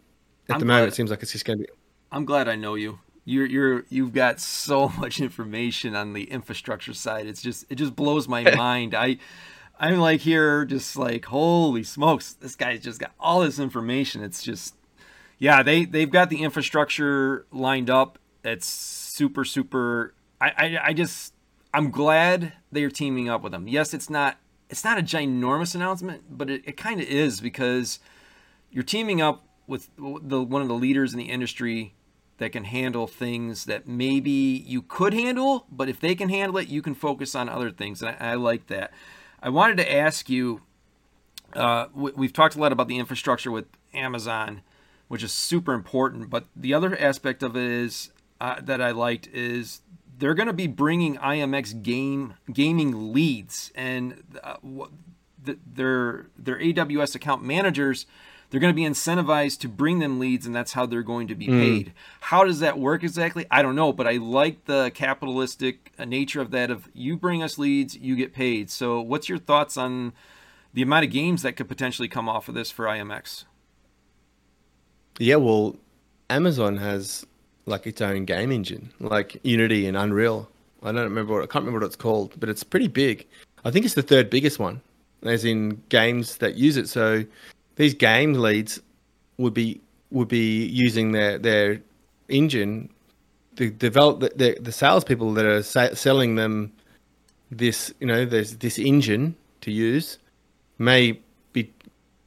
at 0.49 0.55
I'm 0.55 0.59
the 0.59 0.65
moment, 0.65 0.89
it 0.89 0.95
seems 0.95 1.09
like 1.09 1.21
it's 1.21 1.31
just 1.31 1.45
going 1.45 1.59
to 1.59 1.65
be. 1.65 1.69
I'm 2.11 2.25
glad 2.25 2.47
I 2.47 2.55
know 2.55 2.75
you 2.75 2.99
you're 3.25 3.47
you're 3.47 3.85
you've 3.89 4.13
got 4.13 4.39
so 4.39 4.89
much 4.97 5.19
information 5.19 5.95
on 5.95 6.13
the 6.13 6.23
infrastructure 6.25 6.93
side. 6.93 7.25
It's 7.25 7.41
just 7.41 7.65
it 7.69 7.75
just 7.75 7.95
blows 7.95 8.27
my 8.27 8.43
mind. 8.55 8.95
I 8.95 9.17
I'm 9.77 9.97
like 9.97 10.21
here 10.21 10.63
just 10.63 10.95
like 10.95 11.25
holy 11.25 11.83
smokes, 11.83 12.33
this 12.33 12.55
guy's 12.55 12.81
just 12.81 12.99
got 12.99 13.11
all 13.19 13.41
this 13.41 13.59
information. 13.59 14.23
It's 14.23 14.41
just 14.41 14.75
yeah, 15.37 15.63
they 15.63 15.83
they've 15.83 16.09
got 16.09 16.29
the 16.29 16.43
infrastructure 16.43 17.45
lined 17.51 17.89
up. 17.89 18.19
It's 18.43 18.67
super 18.67 19.43
super. 19.43 20.13
I 20.39 20.49
I, 20.57 20.79
I 20.85 20.93
just 20.93 21.33
I'm 21.73 21.91
glad 21.91 22.53
they 22.71 22.83
are 22.83 22.89
teaming 22.89 23.27
up 23.27 23.41
with 23.41 23.51
them. 23.51 23.67
Yes, 23.67 23.93
it's 23.93 24.09
not 24.09 24.37
it's 24.69 24.83
not 24.83 24.97
a 24.97 25.01
ginormous 25.01 25.75
announcement, 25.75 26.23
but 26.29 26.49
it, 26.49 26.61
it 26.65 26.77
kind 26.77 27.01
of 27.01 27.07
is 27.07 27.41
because 27.41 27.99
you're 28.71 28.83
teaming 28.83 29.21
up 29.21 29.45
with 29.67 29.89
the 29.97 30.41
one 30.41 30.61
of 30.61 30.67
the 30.67 30.75
leaders 30.75 31.11
in 31.11 31.19
the 31.19 31.25
industry 31.25 31.95
that 32.37 32.51
can 32.51 32.65
handle 32.65 33.07
things 33.07 33.65
that 33.65 33.87
maybe 33.87 34.31
you 34.31 34.81
could 34.81 35.13
handle, 35.13 35.65
but 35.71 35.87
if 35.87 35.99
they 35.99 36.15
can 36.15 36.29
handle 36.29 36.57
it, 36.57 36.67
you 36.67 36.81
can 36.81 36.93
focus 36.93 37.33
on 37.35 37.47
other 37.47 37.71
things. 37.71 38.01
And 38.01 38.15
I, 38.19 38.31
I 38.31 38.33
like 38.35 38.67
that. 38.67 38.91
I 39.41 39.49
wanted 39.49 39.77
to 39.77 39.93
ask 39.93 40.29
you 40.29 40.61
uh, 41.55 41.87
we've 41.93 42.33
talked 42.33 42.55
a 42.55 42.59
lot 42.59 42.71
about 42.71 42.87
the 42.87 42.97
infrastructure 42.97 43.49
with 43.49 43.65
Amazon, 43.93 44.61
which 45.07 45.23
is 45.23 45.31
super 45.31 45.73
important, 45.73 46.29
but 46.29 46.45
the 46.55 46.73
other 46.73 46.97
aspect 46.97 47.43
of 47.43 47.55
it 47.55 47.63
is 47.63 48.11
uh, 48.41 48.59
that 48.61 48.81
I 48.81 48.91
liked 48.91 49.27
is 49.27 49.81
they're 50.17 50.33
going 50.33 50.47
to 50.47 50.53
be 50.53 50.67
bringing 50.67 51.15
IMX 51.15 51.81
game 51.81 52.35
gaming 52.51 53.13
leads 53.13 53.71
and 53.75 54.23
uh, 54.43 54.57
their 55.43 56.27
their 56.37 56.59
AWS 56.59 57.15
account 57.15 57.43
managers 57.43 58.05
they're 58.49 58.59
going 58.59 58.73
to 58.73 58.75
be 58.75 58.87
incentivized 58.87 59.59
to 59.59 59.69
bring 59.69 59.99
them 59.99 60.19
leads 60.19 60.45
and 60.45 60.55
that's 60.55 60.73
how 60.73 60.85
they're 60.85 61.03
going 61.03 61.27
to 61.27 61.35
be 61.35 61.47
mm. 61.47 61.59
paid. 61.59 61.93
How 62.21 62.43
does 62.43 62.59
that 62.59 62.79
work 62.79 63.03
exactly? 63.03 63.45
I 63.51 63.61
don't 63.61 63.75
know 63.75 63.93
but 63.93 64.07
i 64.07 64.13
like 64.13 64.65
the 64.65 64.91
capitalistic 64.93 65.91
uh, 65.97 66.05
nature 66.05 66.41
of 66.41 66.51
that 66.51 66.71
of 66.71 66.89
you 66.93 67.17
bring 67.17 67.43
us 67.43 67.57
leads 67.57 67.95
you 67.95 68.15
get 68.15 68.33
paid. 68.33 68.69
So 68.69 69.01
what's 69.01 69.29
your 69.29 69.37
thoughts 69.37 69.77
on 69.77 70.13
the 70.73 70.81
amount 70.81 71.05
of 71.05 71.11
games 71.11 71.41
that 71.41 71.53
could 71.53 71.67
potentially 71.67 72.07
come 72.07 72.27
off 72.27 72.49
of 72.49 72.55
this 72.55 72.69
for 72.69 72.85
imx 72.85 73.45
yeah 75.19 75.37
well 75.37 75.77
amazon 76.29 76.77
has 76.77 77.25
like 77.65 77.87
its 77.87 78.01
own 78.01 78.25
game 78.25 78.51
engine 78.51 78.91
like 78.99 79.39
unity 79.43 79.87
and 79.87 79.97
unreal. 79.97 80.49
I 80.83 80.91
don't 80.91 81.03
remember 81.03 81.33
what 81.33 81.43
i 81.43 81.47
can't 81.47 81.63
remember 81.63 81.79
what 81.79 81.87
it's 81.87 81.95
called 81.95 82.39
but 82.39 82.49
it's 82.49 82.63
pretty 82.63 82.87
big. 82.87 83.25
I 83.63 83.71
think 83.71 83.85
it's 83.85 83.95
the 83.95 84.03
third 84.03 84.29
biggest 84.29 84.59
one 84.59 84.81
as 85.25 85.43
in 85.43 85.81
games 85.89 86.37
that 86.37 86.55
use 86.55 86.77
it. 86.77 86.87
So 86.87 87.25
these 87.75 87.93
game 87.93 88.33
leads 88.33 88.79
would 89.37 89.53
be 89.53 89.81
would 90.11 90.27
be 90.27 90.65
using 90.65 91.11
their 91.11 91.37
their 91.37 91.81
engine 92.29 92.89
to 93.55 93.69
develop 93.69 94.19
the 94.19 94.31
the, 94.35 94.57
the 94.61 94.71
salespeople 94.71 95.33
that 95.33 95.45
are 95.45 95.63
sa- 95.63 95.93
selling 95.93 96.35
them 96.35 96.71
this 97.51 97.93
you 97.99 98.07
know 98.07 98.25
there's 98.25 98.57
this 98.57 98.77
engine 98.77 99.35
to 99.61 99.71
use 99.71 100.17
may 100.77 101.19
be 101.53 101.71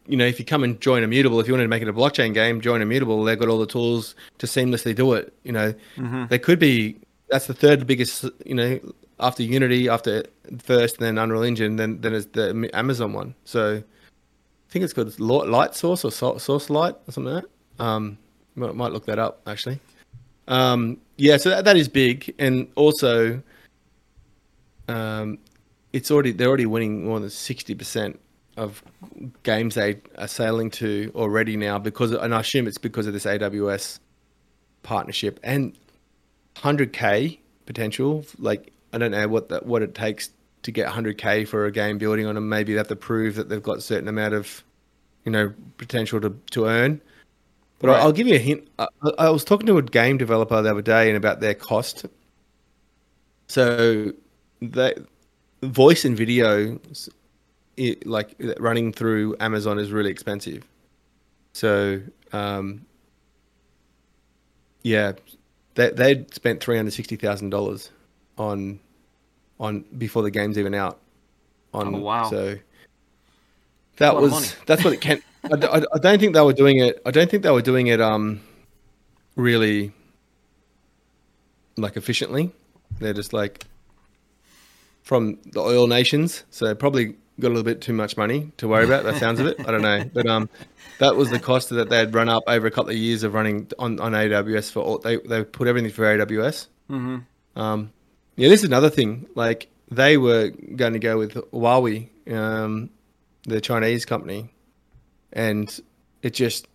you 0.06 0.16
know 0.16 0.24
if 0.24 0.38
you 0.38 0.44
come 0.44 0.62
and 0.62 0.80
join 0.80 1.02
immutable 1.02 1.40
if 1.40 1.46
you 1.46 1.52
wanted 1.52 1.64
to 1.64 1.68
make 1.68 1.82
it 1.82 1.88
a 1.88 1.92
blockchain 1.92 2.32
game 2.32 2.60
join 2.60 2.80
immutable 2.80 3.24
they've 3.24 3.38
got 3.38 3.48
all 3.48 3.58
the 3.58 3.66
tools 3.66 4.14
to 4.38 4.46
seamlessly 4.46 4.94
do 4.94 5.12
it 5.12 5.32
you 5.44 5.52
know 5.52 5.72
mm-hmm. 5.96 6.26
they 6.28 6.38
could 6.38 6.58
be 6.58 6.96
that's 7.28 7.46
the 7.46 7.54
third 7.54 7.86
biggest 7.86 8.24
you 8.44 8.54
know 8.54 8.78
after 9.20 9.42
unity 9.42 9.88
after 9.88 10.24
first 10.62 10.98
then 10.98 11.18
unreal 11.18 11.42
engine 11.42 11.76
then 11.76 12.00
then 12.00 12.14
is 12.14 12.26
the 12.28 12.70
amazon 12.72 13.12
one 13.12 13.34
so 13.44 13.82
think 14.70 14.84
it's 14.84 14.92
called 14.92 15.18
light 15.18 15.74
source 15.74 16.04
or 16.04 16.10
source 16.10 16.70
light 16.70 16.94
or 17.06 17.12
something 17.12 17.34
like 17.34 17.44
that. 17.78 17.84
Um, 17.84 18.18
might 18.54 18.92
look 18.92 19.06
that 19.06 19.18
up 19.18 19.40
actually. 19.46 19.80
Um, 20.48 20.98
yeah, 21.16 21.36
so 21.36 21.50
that, 21.50 21.64
that 21.64 21.76
is 21.76 21.88
big, 21.88 22.34
and 22.38 22.68
also, 22.74 23.42
um, 24.88 25.38
it's 25.92 26.10
already 26.10 26.32
they're 26.32 26.48
already 26.48 26.66
winning 26.66 27.04
more 27.04 27.20
than 27.20 27.30
sixty 27.30 27.74
percent 27.74 28.18
of 28.56 28.82
games 29.42 29.74
they 29.74 30.00
are 30.16 30.26
sailing 30.26 30.70
to 30.70 31.12
already 31.14 31.56
now 31.56 31.78
because, 31.78 32.12
and 32.12 32.34
I 32.34 32.40
assume 32.40 32.66
it's 32.66 32.78
because 32.78 33.06
of 33.06 33.12
this 33.12 33.24
AWS 33.24 34.00
partnership 34.82 35.38
and 35.42 35.76
hundred 36.56 36.92
k 36.92 37.40
potential. 37.66 38.24
Like 38.38 38.72
I 38.92 38.98
don't 38.98 39.10
know 39.10 39.28
what 39.28 39.50
that 39.50 39.66
what 39.66 39.82
it 39.82 39.94
takes 39.94 40.30
to 40.62 40.72
get 40.72 40.88
100k 40.88 41.46
for 41.46 41.66
a 41.66 41.72
game 41.72 41.98
building 41.98 42.26
on 42.26 42.34
them. 42.34 42.48
Maybe 42.48 42.72
they 42.72 42.78
have 42.78 42.88
to 42.88 42.96
prove 42.96 43.36
that 43.36 43.48
they've 43.48 43.62
got 43.62 43.78
a 43.78 43.80
certain 43.80 44.08
amount 44.08 44.34
of, 44.34 44.64
you 45.24 45.32
know, 45.32 45.52
potential 45.76 46.20
to, 46.20 46.36
to 46.50 46.66
earn. 46.66 47.00
But 47.78 47.88
right. 47.88 48.00
I'll 48.00 48.12
give 48.12 48.26
you 48.26 48.34
a 48.34 48.40
hint. 48.40 48.68
I, 48.78 48.88
I, 49.18 49.30
was 49.30 49.44
talking 49.44 49.66
to 49.66 49.78
a 49.78 49.82
game 49.82 50.18
developer 50.18 50.60
the 50.60 50.70
other 50.70 50.82
day 50.82 51.08
and 51.08 51.16
about 51.16 51.40
their 51.40 51.54
cost. 51.54 52.06
So, 53.46 54.12
the 54.60 55.06
voice 55.62 56.04
and 56.04 56.16
video, 56.16 56.80
it, 57.76 58.04
like 58.04 58.34
running 58.58 58.92
through 58.92 59.36
Amazon, 59.38 59.78
is 59.78 59.92
really 59.92 60.10
expensive. 60.10 60.66
So, 61.52 62.00
um, 62.32 62.84
yeah, 64.82 65.12
they 65.74 65.90
they'd 65.90 66.34
spent 66.34 66.60
three 66.60 66.76
hundred 66.76 66.92
sixty 66.92 67.14
thousand 67.14 67.50
dollars 67.50 67.90
on 68.36 68.80
on 69.60 69.84
before 69.96 70.22
the 70.22 70.30
game's 70.30 70.58
even 70.58 70.74
out. 70.74 70.98
On 71.74 71.94
Oh, 71.94 71.98
wow. 71.98 72.30
so 72.30 72.58
that 73.98 74.16
was 74.16 74.56
that's 74.66 74.84
what 74.84 74.92
it 74.94 75.00
can. 75.00 75.22
I 75.44 75.84
I 75.92 75.98
don't 75.98 76.18
think 76.18 76.34
they 76.34 76.40
were 76.40 76.52
doing 76.52 76.78
it. 76.78 77.00
I 77.04 77.10
don't 77.10 77.30
think 77.30 77.42
they 77.42 77.50
were 77.50 77.62
doing 77.62 77.88
it 77.88 78.00
um 78.00 78.40
really 79.36 79.92
like 81.76 81.96
efficiently. 81.96 82.50
They're 82.98 83.12
just 83.12 83.32
like 83.32 83.66
from 85.02 85.38
the 85.52 85.60
oil 85.60 85.86
nations, 85.86 86.44
so 86.50 86.74
probably 86.74 87.14
got 87.40 87.48
a 87.48 87.54
little 87.54 87.62
bit 87.62 87.80
too 87.80 87.92
much 87.92 88.16
money 88.16 88.52
to 88.56 88.66
worry 88.68 88.84
about. 88.84 89.04
That 89.04 89.16
sounds 89.16 89.40
of 89.40 89.46
it. 89.46 89.60
I 89.60 89.70
don't 89.70 89.82
know, 89.82 90.04
but 90.12 90.26
um, 90.26 90.50
that 90.98 91.16
was 91.16 91.30
the 91.30 91.38
cost 91.38 91.70
that 91.70 91.88
they 91.88 91.96
had 91.98 92.14
run 92.14 92.28
up 92.28 92.42
over 92.46 92.66
a 92.66 92.70
couple 92.70 92.90
of 92.90 92.96
years 92.96 93.22
of 93.22 93.32
running 93.34 93.70
on, 93.78 94.00
on 94.00 94.12
AWS 94.12 94.72
for 94.72 94.80
all. 94.80 94.98
They 94.98 95.16
they 95.16 95.44
put 95.44 95.68
everything 95.68 95.90
for 95.90 96.02
AWS. 96.02 96.66
Mm-hmm. 96.90 97.60
Um, 97.60 97.92
yeah, 98.38 98.48
this 98.48 98.60
is 98.60 98.64
another 98.68 98.88
thing. 98.90 99.26
Like 99.34 99.68
they 99.90 100.16
were 100.16 100.50
going 100.76 100.92
to 100.94 100.98
go 100.98 101.18
with 101.18 101.34
Huawei, 101.34 102.08
um, 102.32 102.90
the 103.44 103.60
Chinese 103.60 104.04
company, 104.04 104.48
and 105.32 105.68
it 106.22 106.34
just 106.34 106.66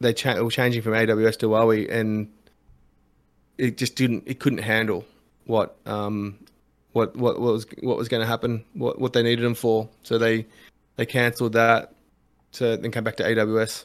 they 0.00 0.12
cha- 0.12 0.40
were 0.40 0.50
changing 0.50 0.82
from 0.82 0.92
AWS 0.92 1.38
to 1.40 1.46
Huawei, 1.48 1.90
and 1.92 2.30
it 3.58 3.76
just 3.76 3.96
didn't. 3.96 4.24
It 4.26 4.40
couldn't 4.40 4.58
handle 4.62 5.04
what 5.46 5.76
um, 5.86 6.38
what 6.92 7.16
what, 7.16 7.40
what 7.40 7.52
was 7.52 7.66
what 7.82 7.96
was 7.96 8.08
going 8.08 8.20
to 8.20 8.26
happen, 8.26 8.64
what 8.74 8.98
what 9.00 9.12
they 9.12 9.22
needed 9.22 9.44
them 9.44 9.54
for. 9.54 9.88
So 10.04 10.18
they 10.18 10.46
they 10.96 11.06
cancelled 11.06 11.52
that, 11.54 11.92
to 12.52 12.76
then 12.76 12.90
come 12.90 13.04
back 13.04 13.16
to 13.16 13.24
AWS 13.24 13.84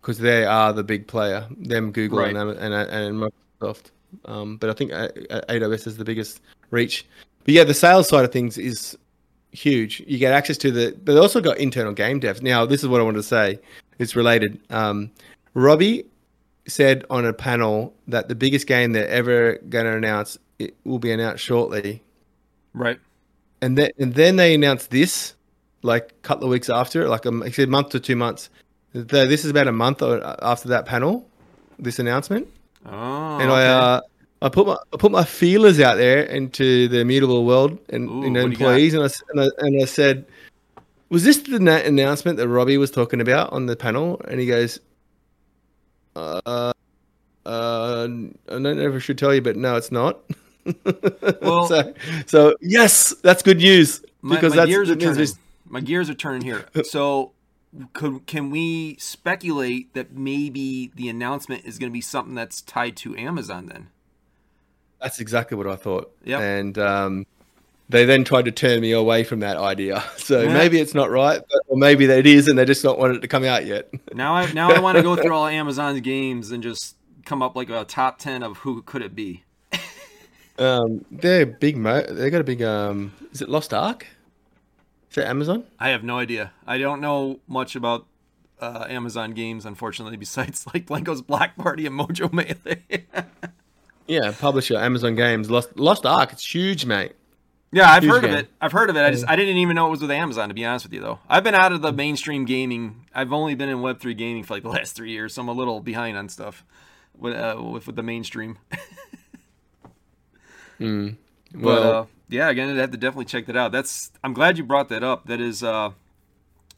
because 0.00 0.18
they 0.18 0.44
are 0.44 0.72
the 0.72 0.82
big 0.84 1.06
player. 1.06 1.46
Them, 1.58 1.92
Google, 1.92 2.18
Right. 2.18 2.34
and, 2.34 2.50
and 2.50 2.74
and 2.74 3.32
Microsoft. 3.60 3.90
Um, 4.24 4.56
but 4.56 4.70
I 4.70 4.72
think 4.72 4.90
AWS 4.92 5.86
is 5.86 5.96
the 5.96 6.04
biggest 6.04 6.40
reach. 6.70 7.06
But 7.44 7.54
yeah, 7.54 7.64
the 7.64 7.74
sales 7.74 8.08
side 8.08 8.24
of 8.24 8.32
things 8.32 8.58
is 8.58 8.96
huge. 9.52 10.02
You 10.06 10.18
get 10.18 10.32
access 10.32 10.58
to 10.58 10.70
the. 10.70 10.96
They 11.04 11.16
also 11.16 11.40
got 11.40 11.58
internal 11.58 11.92
game 11.92 12.20
devs. 12.20 12.42
Now, 12.42 12.66
this 12.66 12.82
is 12.82 12.88
what 12.88 13.00
I 13.00 13.04
wanted 13.04 13.18
to 13.18 13.22
say. 13.24 13.58
It's 13.98 14.16
related. 14.16 14.60
Um, 14.70 15.10
Robbie 15.54 16.06
said 16.66 17.04
on 17.10 17.24
a 17.26 17.32
panel 17.32 17.94
that 18.08 18.28
the 18.28 18.34
biggest 18.34 18.66
game 18.66 18.92
they're 18.92 19.08
ever 19.08 19.58
going 19.68 19.84
to 19.84 19.92
announce 19.92 20.38
it 20.58 20.76
will 20.84 20.98
be 20.98 21.10
announced 21.10 21.44
shortly, 21.44 22.02
Right. 22.72 22.98
and 23.60 23.76
then 23.76 23.90
and 23.98 24.14
then 24.14 24.36
they 24.36 24.54
announced 24.54 24.90
this 24.90 25.34
like 25.82 26.12
a 26.12 26.22
couple 26.22 26.44
of 26.44 26.50
weeks 26.50 26.70
after, 26.70 27.02
it, 27.02 27.08
like 27.08 27.26
a, 27.26 27.52
said 27.52 27.68
month 27.68 27.88
to 27.90 28.00
two 28.00 28.14
months. 28.14 28.48
The, 28.92 29.26
this 29.26 29.44
is 29.44 29.50
about 29.50 29.66
a 29.66 29.72
month 29.72 30.00
after 30.02 30.68
that 30.68 30.86
panel, 30.86 31.26
this 31.78 31.98
announcement 31.98 32.46
Oh. 32.86 33.38
and 33.38 33.50
I 33.50 33.62
okay. 33.62 33.68
uh, 33.68 34.00
I 34.42 34.48
put 34.48 34.66
my 34.66 34.76
I 34.92 34.96
put 34.96 35.12
my 35.12 35.24
feelers 35.24 35.78
out 35.80 35.96
there 35.96 36.22
into 36.22 36.88
the 36.88 36.98
immutable 36.98 37.44
world 37.44 37.78
and 37.90 38.08
Ooh, 38.08 38.22
you 38.24 38.30
know 38.30 38.42
do 38.42 38.48
you 38.48 38.52
employees, 38.52 38.94
and 38.94 39.04
I, 39.04 39.08
and 39.30 39.40
I 39.40 39.48
and 39.58 39.82
I 39.82 39.84
said, 39.84 40.26
"Was 41.10 41.22
this 41.24 41.38
the 41.38 41.60
na- 41.60 41.76
announcement 41.76 42.38
that 42.38 42.48
Robbie 42.48 42.78
was 42.78 42.90
talking 42.90 43.20
about 43.20 43.52
on 43.52 43.66
the 43.66 43.76
panel?" 43.76 44.20
And 44.26 44.40
he 44.40 44.46
goes, 44.46 44.80
"Uh, 46.16 46.40
uh, 46.44 46.72
I 47.46 48.06
don't 48.48 48.62
know 48.62 48.88
if 48.88 48.94
I 48.94 48.98
should 48.98 49.18
tell 49.18 49.32
you, 49.32 49.42
but 49.42 49.56
no, 49.56 49.76
it's 49.76 49.92
not." 49.92 50.20
Well- 51.40 51.66
so, 51.66 51.92
so 52.26 52.56
yes, 52.60 53.14
that's 53.22 53.42
good 53.42 53.58
news 53.58 54.04
my, 54.22 54.36
because 54.36 54.50
my 54.50 54.56
that's 54.56 54.68
gears 54.68 54.90
are 54.90 54.96
turning. 54.96 55.28
My 55.66 55.80
gears 55.80 56.08
are 56.08 56.14
turning 56.14 56.42
here. 56.42 56.66
So, 56.84 57.32
could, 57.92 58.26
can 58.26 58.50
we 58.50 58.96
speculate 58.98 59.94
that 59.94 60.12
maybe 60.12 60.90
the 60.94 61.08
announcement 61.08 61.64
is 61.64 61.78
going 61.78 61.90
to 61.90 61.92
be 61.94 62.00
something 62.00 62.34
that's 62.34 62.60
tied 62.60 62.96
to 62.98 63.16
Amazon 63.16 63.66
then? 63.66 63.88
That's 65.00 65.18
exactly 65.20 65.56
what 65.56 65.66
I 65.66 65.76
thought. 65.76 66.14
Yeah. 66.24 66.38
And 66.40 66.78
um, 66.78 67.26
they 67.88 68.04
then 68.04 68.24
tried 68.24 68.44
to 68.44 68.52
turn 68.52 68.80
me 68.80 68.92
away 68.92 69.24
from 69.24 69.40
that 69.40 69.56
idea. 69.56 70.02
So 70.16 70.42
Yeah. 70.42 70.52
maybe 70.52 70.80
it's 70.80 70.94
not 70.94 71.10
right, 71.10 71.40
but, 71.50 71.60
or 71.66 71.76
maybe 71.76 72.04
it 72.04 72.26
is, 72.26 72.46
and 72.48 72.56
they 72.58 72.64
just 72.64 72.84
not 72.84 72.98
want 72.98 73.16
it 73.16 73.20
to 73.20 73.28
come 73.28 73.44
out 73.44 73.66
yet. 73.66 73.90
Now 74.14 74.34
I 74.34 74.52
now 74.52 74.70
I 74.70 74.78
want 74.78 74.96
to 74.98 75.02
go 75.02 75.16
through 75.16 75.34
all 75.34 75.46
Amazon's 75.46 76.00
games 76.00 76.52
and 76.52 76.62
just 76.62 76.94
come 77.24 77.42
up 77.42 77.56
like 77.56 77.70
a 77.70 77.84
top 77.84 78.18
ten 78.18 78.42
of 78.42 78.58
who 78.58 78.82
could 78.82 79.02
it 79.02 79.14
be. 79.14 79.42
Um, 80.58 81.04
they're 81.10 81.46
big. 81.46 81.78
Mo- 81.78 82.02
they 82.08 82.28
got 82.28 82.42
a 82.42 82.44
big. 82.44 82.62
Um, 82.62 83.12
is 83.32 83.40
it 83.40 83.48
Lost 83.48 83.72
Ark? 83.72 84.06
Is 85.12 85.16
that 85.16 85.26
Amazon? 85.28 85.64
I 85.78 85.90
have 85.90 86.02
no 86.02 86.16
idea. 86.18 86.52
I 86.66 86.78
don't 86.78 87.02
know 87.02 87.40
much 87.46 87.76
about 87.76 88.06
uh, 88.62 88.86
Amazon 88.88 89.32
games, 89.32 89.66
unfortunately, 89.66 90.16
besides 90.26 90.66
like 90.72 90.86
Blankos 90.86 91.26
Block 91.26 91.54
Party 91.56 91.84
and 91.84 91.98
Mojo 91.98 92.32
Melee. 92.32 93.04
Yeah, 94.08 94.32
publisher 94.32 94.76
Amazon 94.78 95.14
Games. 95.14 95.48
Lost 95.50 95.78
Lost 95.78 96.04
Ark. 96.04 96.32
It's 96.32 96.54
huge, 96.54 96.84
mate. 96.86 97.12
yeah, 97.70 97.88
I've 97.90 98.02
Huge 98.02 98.12
heard 98.12 98.24
of 98.24 98.32
it. 98.32 98.48
I've 98.60 98.72
heard 98.72 98.90
of 98.90 98.96
it. 98.96 99.00
I 99.00 99.10
just 99.10 99.26
I 99.28 99.36
didn't 99.36 99.58
even 99.58 99.76
know 99.76 99.86
it 99.86 99.90
was 99.90 100.00
with 100.02 100.10
Amazon. 100.10 100.48
To 100.48 100.54
be 100.54 100.64
honest 100.64 100.84
with 100.86 100.92
you, 100.92 101.00
though, 101.00 101.20
I've 101.28 101.44
been 101.44 101.54
out 101.54 101.72
of 101.72 101.82
the 101.82 101.92
mainstream 101.92 102.44
gaming. 102.44 103.06
I've 103.14 103.32
only 103.32 103.54
been 103.54 103.68
in 103.68 103.80
Web 103.80 104.00
three 104.00 104.14
gaming 104.14 104.42
for 104.42 104.54
like 104.54 104.64
the 104.64 104.70
last 104.70 104.96
three 104.96 105.12
years, 105.12 105.34
so 105.34 105.42
I'm 105.42 105.48
a 105.48 105.52
little 105.52 105.80
behind 105.80 106.16
on 106.16 106.28
stuff 106.28 106.64
with 107.16 107.34
uh, 107.34 107.62
with, 107.62 107.86
with 107.86 107.96
the 107.96 108.02
mainstream. 108.02 108.58
But 108.68 108.80
Well, 111.54 111.92
uh, 111.92 112.06
yeah, 112.28 112.48
again, 112.48 112.70
I'd 112.70 112.76
have 112.76 112.90
to 112.92 112.96
definitely 112.96 113.26
check 113.26 113.46
that 113.46 113.56
out. 113.56 113.72
That's 113.72 114.10
I'm 114.24 114.32
glad 114.32 114.58
you 114.58 114.64
brought 114.64 114.88
that 114.88 115.02
up. 115.02 115.26
That 115.26 115.40
is 115.40 115.62
uh, 115.62 115.90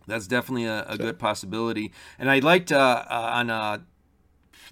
that's 0.06 0.26
definitely 0.26 0.66
a, 0.66 0.84
a 0.88 0.98
good 0.98 1.18
possibility. 1.18 1.92
And 2.18 2.30
I 2.30 2.40
liked 2.40 2.72
uh, 2.72 3.04
uh, 3.08 3.30
on 3.34 3.50
uh, 3.50 3.78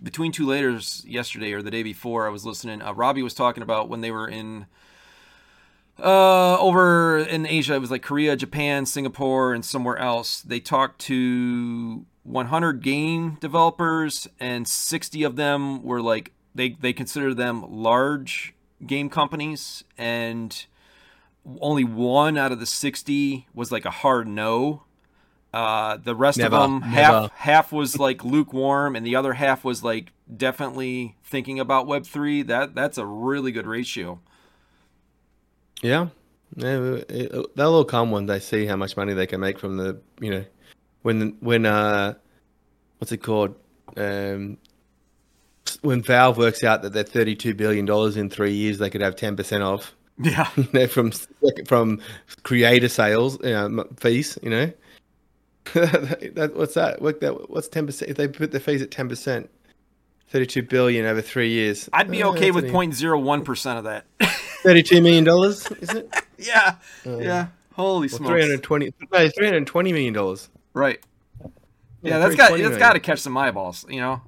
between 0.02 0.32
two 0.32 0.46
laters 0.46 1.04
yesterday 1.06 1.52
or 1.52 1.62
the 1.62 1.70
day 1.70 1.82
before, 1.82 2.26
I 2.26 2.30
was 2.30 2.44
listening. 2.44 2.82
Uh, 2.82 2.92
Robbie 2.92 3.22
was 3.22 3.34
talking 3.34 3.62
about 3.62 3.88
when 3.88 4.00
they 4.00 4.10
were 4.10 4.28
in 4.28 4.66
uh, 5.98 6.58
over 6.58 7.18
in 7.18 7.46
Asia. 7.46 7.74
It 7.74 7.80
was 7.80 7.90
like 7.90 8.02
Korea, 8.02 8.36
Japan, 8.36 8.86
Singapore, 8.86 9.54
and 9.54 9.64
somewhere 9.64 9.98
else. 9.98 10.40
They 10.40 10.60
talked 10.60 11.00
to 11.02 12.04
100 12.24 12.82
game 12.82 13.36
developers, 13.40 14.28
and 14.40 14.66
60 14.66 15.22
of 15.22 15.36
them 15.36 15.82
were 15.82 16.02
like 16.02 16.32
they 16.54 16.70
they 16.70 16.92
consider 16.92 17.34
them 17.34 17.64
large 17.68 18.54
game 18.86 19.08
companies, 19.08 19.84
and 19.98 20.66
only 21.60 21.84
one 21.84 22.38
out 22.38 22.52
of 22.52 22.60
the 22.60 22.66
60 22.66 23.46
was 23.54 23.72
like 23.72 23.84
a 23.84 23.90
hard 23.90 24.26
no. 24.28 24.84
Uh, 25.52 25.98
the 25.98 26.14
rest 26.14 26.38
Never, 26.38 26.56
of 26.56 26.62
them, 26.62 26.80
never. 26.80 26.92
half 26.94 27.32
half 27.32 27.72
was 27.72 27.98
like 27.98 28.24
lukewarm, 28.24 28.96
and 28.96 29.04
the 29.04 29.16
other 29.16 29.34
half 29.34 29.64
was 29.64 29.84
like 29.84 30.10
definitely 30.34 31.16
thinking 31.24 31.60
about 31.60 31.86
Web 31.86 32.06
three. 32.06 32.40
That 32.42 32.74
that's 32.74 32.96
a 32.96 33.04
really 33.04 33.52
good 33.52 33.66
ratio. 33.66 34.18
yeah, 35.82 36.08
yeah. 36.56 36.98
They'll 37.54 37.74
all 37.74 37.84
come 37.84 38.10
when 38.10 38.24
they 38.24 38.40
see 38.40 38.64
how 38.64 38.76
much 38.76 38.96
money 38.96 39.12
they 39.12 39.26
can 39.26 39.40
make 39.40 39.58
from 39.58 39.76
the. 39.76 40.00
You 40.20 40.30
know, 40.30 40.44
when 41.02 41.36
when 41.40 41.66
uh, 41.66 42.14
what's 42.96 43.12
it 43.12 43.18
called? 43.18 43.54
Um, 43.94 44.56
when 45.82 46.02
Valve 46.02 46.37
works 46.38 46.62
out 46.64 46.82
that 46.82 46.92
they're 46.92 47.02
thirty-two 47.04 47.54
billion 47.54 47.85
dollars 47.85 48.16
in 48.16 48.28
three 48.30 48.52
years, 48.52 48.78
they 48.78 48.90
could 48.90 49.00
have 49.00 49.16
ten 49.16 49.37
percent 49.37 49.62
off. 49.62 49.94
Yeah, 50.18 50.44
from 50.88 51.12
from 51.66 52.00
creator 52.42 52.88
sales, 52.88 53.38
you 53.42 53.50
know, 53.50 53.87
fees, 53.96 54.38
you 54.42 54.50
know. 54.50 54.72
that, 55.74 56.52
what's 56.54 56.74
that? 56.74 57.00
What 57.00 57.20
that? 57.20 57.50
What's 57.50 57.68
ten 57.68 57.87
percent? 57.87 58.11
If 58.11 58.16
they 58.16 58.28
put 58.28 58.50
the 58.52 58.61
fees 58.61 58.82
at 58.82 58.90
ten 58.90 59.08
percent, 59.08 59.48
thirty-two 60.28 60.62
billion 60.64 61.06
over 61.06 61.22
three 61.22 61.50
years. 61.50 61.88
I'd 61.92 62.11
be 62.11 62.22
Uh, 62.22 62.30
okay 62.30 62.50
with 62.50 62.64
only 62.74 62.88
0.01 62.88 63.44
percent 63.44 63.78
of 63.78 63.85
that. 63.85 64.04
thirty-two 64.62 65.00
million 65.00 65.24
dollars, 65.24 65.66
is 65.80 65.90
it? 65.90 66.12
yeah, 66.38 66.76
yeah. 67.04 67.46
Holy 67.74 68.06
Or 68.06 68.11
smokes! 68.11 68.28
three 68.30 68.40
hundred 68.42 68.62
twenty? 68.62 68.92
No, 69.12 69.28
three 69.28 69.46
hundred 69.46 69.66
twenty 69.66 69.92
million 69.92 70.12
dollars. 70.12 70.50
Right. 70.74 70.98
Yeah, 71.40 71.48
Yeah, 72.02 72.18
that's 72.18 72.35
got 72.35 72.48
320 72.48 72.62
that's 72.62 72.78
got 72.78 72.92
to 72.94 73.00
catch 73.00 73.20
some 73.20 73.37
eyeballs. 73.37 73.87
You 73.88 74.00
know. 74.00 74.22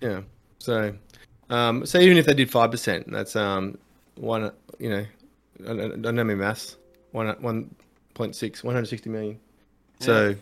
Yeah. 0.00 0.20
So, 0.66 0.92
um, 1.48 1.86
so 1.86 2.00
even 2.00 2.16
if 2.16 2.26
they 2.26 2.34
did 2.34 2.50
five 2.50 2.72
percent, 2.72 3.08
that's 3.08 3.36
um 3.36 3.78
one. 4.16 4.50
You 4.80 4.90
know, 4.90 5.06
I 5.64 5.74
don't, 5.74 6.14
know 6.16 6.24
my 6.24 6.34
maths. 6.34 6.76
One 7.12 7.28
one 7.40 7.72
point 8.14 8.34
six, 8.34 8.64
one 8.64 8.74
hundred 8.74 8.86
sixty 8.88 9.08
million. 9.08 9.38
So. 10.00 10.34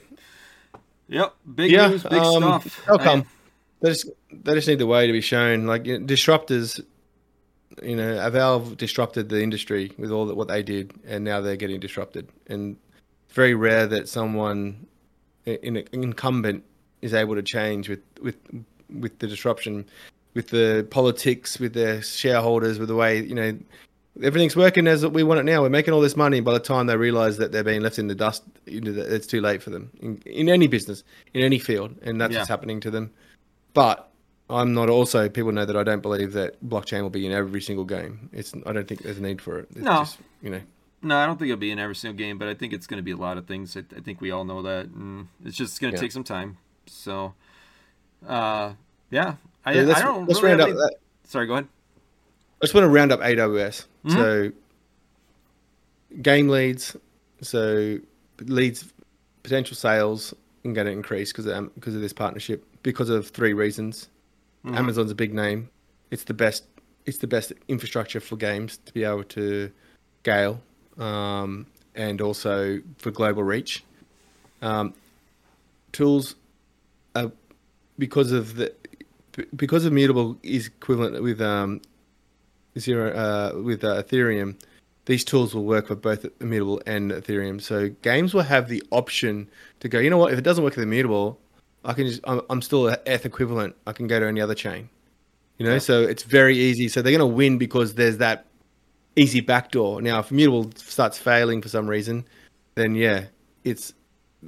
Yep. 1.08 1.34
Big 1.54 1.70
yeah, 1.70 1.88
news, 1.88 2.02
big 2.04 2.14
um, 2.14 2.42
stuff. 2.42 2.84
They'll 2.86 2.98
come. 2.98 3.26
They 3.82 3.90
just 3.90 4.08
they 4.32 4.54
just 4.54 4.66
need 4.66 4.78
the 4.78 4.86
way 4.86 5.06
to 5.06 5.12
be 5.12 5.20
shown. 5.20 5.66
Like 5.66 5.84
you 5.84 5.98
know, 5.98 6.06
disruptors, 6.06 6.82
you 7.82 7.94
know, 7.94 8.30
Valve 8.30 8.78
disrupted 8.78 9.28
the 9.28 9.42
industry 9.42 9.92
with 9.98 10.10
all 10.10 10.24
that 10.24 10.36
what 10.36 10.48
they 10.48 10.62
did, 10.62 10.94
and 11.06 11.22
now 11.22 11.42
they're 11.42 11.56
getting 11.56 11.80
disrupted. 11.80 12.30
And 12.46 12.78
it's 13.26 13.34
very 13.34 13.52
rare 13.52 13.86
that 13.88 14.08
someone 14.08 14.86
in 15.44 15.76
an 15.76 15.86
incumbent 15.92 16.64
is 17.02 17.12
able 17.12 17.34
to 17.34 17.42
change 17.42 17.90
with 17.90 18.00
with 18.22 18.36
with 18.88 19.18
the 19.18 19.26
disruption, 19.26 19.84
with 20.34 20.48
the 20.48 20.86
politics, 20.90 21.58
with 21.58 21.72
their 21.74 22.02
shareholders, 22.02 22.78
with 22.78 22.88
the 22.88 22.94
way 22.94 23.20
you 23.22 23.34
know 23.34 23.58
everything's 24.22 24.54
working 24.56 24.86
as 24.86 25.04
we 25.06 25.22
want 25.22 25.40
it 25.40 25.44
now. 25.44 25.62
We're 25.62 25.68
making 25.70 25.94
all 25.94 26.00
this 26.00 26.16
money. 26.16 26.40
By 26.40 26.52
the 26.52 26.60
time 26.60 26.86
they 26.86 26.96
realize 26.96 27.36
that 27.38 27.52
they're 27.52 27.64
being 27.64 27.80
left 27.80 27.98
in 27.98 28.08
the 28.08 28.14
dust, 28.14 28.42
you 28.66 28.80
know, 28.80 28.92
it's 29.02 29.26
too 29.26 29.40
late 29.40 29.62
for 29.62 29.70
them 29.70 29.90
in, 30.00 30.22
in 30.26 30.48
any 30.48 30.66
business, 30.66 31.02
in 31.32 31.42
any 31.42 31.58
field, 31.58 31.96
and 32.02 32.20
that's 32.20 32.32
Yeah. 32.32 32.40
what's 32.40 32.48
happening 32.48 32.80
to 32.80 32.90
them. 32.90 33.10
But 33.72 34.08
I'm 34.50 34.74
not. 34.74 34.88
Also, 34.90 35.28
people 35.28 35.52
know 35.52 35.64
that 35.64 35.76
I 35.76 35.82
don't 35.82 36.02
believe 36.02 36.32
that 36.34 36.62
blockchain 36.64 37.02
will 37.02 37.10
be 37.10 37.24
in 37.26 37.32
every 37.32 37.60
single 37.62 37.84
game. 37.84 38.28
It's. 38.32 38.52
I 38.66 38.72
don't 38.72 38.86
think 38.86 39.02
there's 39.02 39.18
a 39.18 39.22
need 39.22 39.40
for 39.40 39.58
it. 39.58 39.68
It's 39.70 39.80
No. 39.80 39.98
Just, 40.00 40.18
you 40.42 40.50
know. 40.50 40.60
No, 41.02 41.16
I 41.18 41.26
don't 41.26 41.38
think 41.38 41.50
it'll 41.50 41.60
be 41.60 41.70
in 41.70 41.78
every 41.78 41.94
single 41.96 42.16
game, 42.16 42.38
but 42.38 42.48
I 42.48 42.54
think 42.54 42.72
it's 42.72 42.86
going 42.86 42.96
to 42.98 43.02
be 43.02 43.10
a 43.10 43.16
lot 43.16 43.36
of 43.36 43.46
things. 43.46 43.76
I, 43.76 43.80
I 43.94 44.00
think 44.00 44.20
we 44.22 44.30
all 44.30 44.44
know 44.44 44.62
that, 44.62 44.86
and 44.86 45.28
it's 45.44 45.56
just 45.56 45.78
going 45.80 45.92
to 45.92 45.96
Yeah. 45.96 46.00
take 46.00 46.12
some 46.12 46.24
time. 46.24 46.56
So, 46.86 47.34
uh, 48.26 48.72
yeah, 49.10 49.34
I, 49.66 49.74
let's, 49.74 50.00
I 50.00 50.04
don't. 50.04 50.26
let's 50.28 50.42
really 50.42 50.50
round 50.56 50.60
up. 50.62 50.68
any- 50.68 50.76
That. 50.76 50.94
Sorry, 51.24 51.46
go 51.46 51.54
ahead. 51.54 51.68
I 52.62 52.64
just 52.66 52.74
want 52.74 52.84
to 52.84 52.88
round 52.88 53.12
up 53.12 53.20
AWS. 53.20 53.86
Mhm. 54.04 54.12
So, 54.12 54.52
game 56.22 56.48
leads. 56.48 56.96
So 57.40 57.98
leads 58.40 58.92
potential 59.42 59.76
sales 59.76 60.32
are 60.64 60.72
going 60.72 60.86
to 60.86 60.92
increase 60.92 61.30
because 61.32 61.46
of, 61.46 61.74
because 61.74 61.94
of 61.94 62.00
this 62.00 62.12
partnership 62.12 62.64
because 62.82 63.08
of 63.10 63.28
three 63.28 63.52
reasons. 63.52 64.08
Mhm. 64.64 64.76
Amazon's 64.76 65.10
a 65.10 65.14
big 65.14 65.34
name. 65.34 65.68
It's 66.10 66.24
the 66.24 66.34
best. 66.34 66.64
It's 67.06 67.18
the 67.18 67.26
best 67.26 67.52
infrastructure 67.68 68.20
for 68.20 68.36
games 68.36 68.78
to 68.86 68.92
be 68.94 69.04
able 69.04 69.24
to 69.24 69.70
scale, 70.22 70.62
um, 70.98 71.66
and 71.94 72.20
also 72.22 72.80
for 72.96 73.10
global 73.10 73.42
reach. 73.42 73.84
Um, 74.62 74.94
tools, 75.92 76.34
are, 77.14 77.30
because 77.98 78.32
of 78.32 78.56
the 78.56 78.72
because 79.56 79.84
immutable 79.86 80.38
is 80.42 80.66
equivalent 80.68 81.22
with 81.22 81.40
um, 81.40 81.80
zero 82.78 83.12
uh, 83.12 83.60
with 83.62 83.84
uh, 83.84 84.02
Ethereum. 84.02 84.56
These 85.06 85.24
tools 85.24 85.54
will 85.54 85.64
work 85.64 85.88
for 85.88 85.94
both 85.94 86.24
immutable 86.40 86.80
and 86.86 87.10
Ethereum. 87.10 87.60
So 87.60 87.90
games 88.02 88.32
will 88.32 88.42
have 88.42 88.68
the 88.68 88.82
option 88.90 89.48
to 89.80 89.88
go. 89.88 89.98
You 89.98 90.08
know 90.10 90.16
what? 90.18 90.32
If 90.32 90.38
it 90.38 90.42
doesn't 90.42 90.64
work 90.64 90.76
with 90.76 90.82
immutable, 90.82 91.38
I 91.84 91.92
can 91.92 92.06
just 92.06 92.20
I'm, 92.24 92.40
I'm 92.50 92.62
still 92.62 92.88
a 92.88 92.98
ETH 93.06 93.26
equivalent. 93.26 93.76
I 93.86 93.92
can 93.92 94.06
go 94.06 94.18
to 94.18 94.26
any 94.26 94.40
other 94.40 94.54
chain. 94.54 94.88
You 95.58 95.66
know, 95.66 95.74
Yeah. 95.74 95.78
so 95.78 96.02
it's 96.02 96.22
very 96.22 96.56
easy. 96.56 96.88
So 96.88 97.02
they're 97.02 97.12
going 97.16 97.20
to 97.30 97.36
win 97.36 97.58
because 97.58 97.94
there's 97.94 98.18
that 98.18 98.46
easy 99.16 99.40
backdoor. 99.40 100.02
Now, 100.02 100.18
if 100.20 100.30
immutable 100.30 100.70
starts 100.76 101.18
failing 101.18 101.62
for 101.62 101.68
some 101.68 101.86
reason, 101.86 102.24
then 102.74 102.94
yeah, 102.94 103.26
it's 103.62 103.92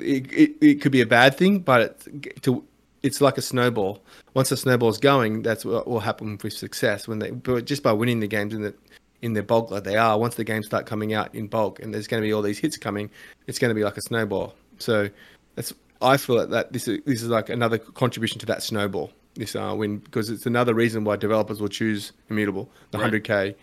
it, 0.00 0.30
it, 0.32 0.52
it 0.60 0.74
could 0.80 0.92
be 0.92 1.00
a 1.00 1.06
bad 1.06 1.36
thing, 1.36 1.60
but 1.60 2.06
to 2.42 2.64
it's 3.02 3.20
like 3.20 3.38
a 3.38 3.42
snowball. 3.42 4.02
Once 4.34 4.48
the 4.48 4.56
snowball's 4.56 4.98
going, 4.98 5.42
that's 5.42 5.64
what 5.64 5.86
will 5.86 6.00
happen 6.00 6.38
with 6.42 6.52
success 6.52 7.06
when 7.08 7.18
they 7.18 7.30
but 7.30 7.64
just 7.64 7.82
by 7.82 7.92
winning 7.92 8.20
the 8.20 8.26
games 8.26 8.54
in 8.54 8.62
the 8.62 8.74
in 9.22 9.32
their 9.32 9.42
bulk 9.42 9.70
like 9.70 9.84
they 9.84 9.96
are. 9.96 10.18
Once 10.18 10.34
the 10.34 10.44
games 10.44 10.66
start 10.66 10.86
coming 10.86 11.14
out 11.14 11.34
in 11.34 11.46
bulk, 11.46 11.80
and 11.80 11.92
there's 11.92 12.06
going 12.06 12.22
to 12.22 12.26
be 12.26 12.32
all 12.32 12.42
these 12.42 12.58
hits 12.58 12.76
coming, 12.76 13.10
it's 13.46 13.58
going 13.58 13.70
to 13.70 13.74
be 13.74 13.84
like 13.84 13.96
a 13.96 14.02
snowball. 14.02 14.54
So 14.78 15.08
that's 15.54 15.72
I 16.02 16.16
feel 16.16 16.36
that, 16.36 16.50
that 16.50 16.72
this 16.72 16.88
is 16.88 17.00
this 17.06 17.22
is 17.22 17.28
like 17.28 17.48
another 17.48 17.78
contribution 17.78 18.38
to 18.40 18.46
that 18.46 18.62
snowball. 18.62 19.10
This 19.34 19.54
uh, 19.54 19.74
win 19.76 19.98
because 19.98 20.30
it's 20.30 20.46
another 20.46 20.74
reason 20.74 21.04
why 21.04 21.16
developers 21.16 21.60
will 21.60 21.68
choose 21.68 22.12
immutable, 22.30 22.70
the 22.90 22.98
Right. 22.98 23.04
hundred 23.04 23.24
k, 23.24 23.56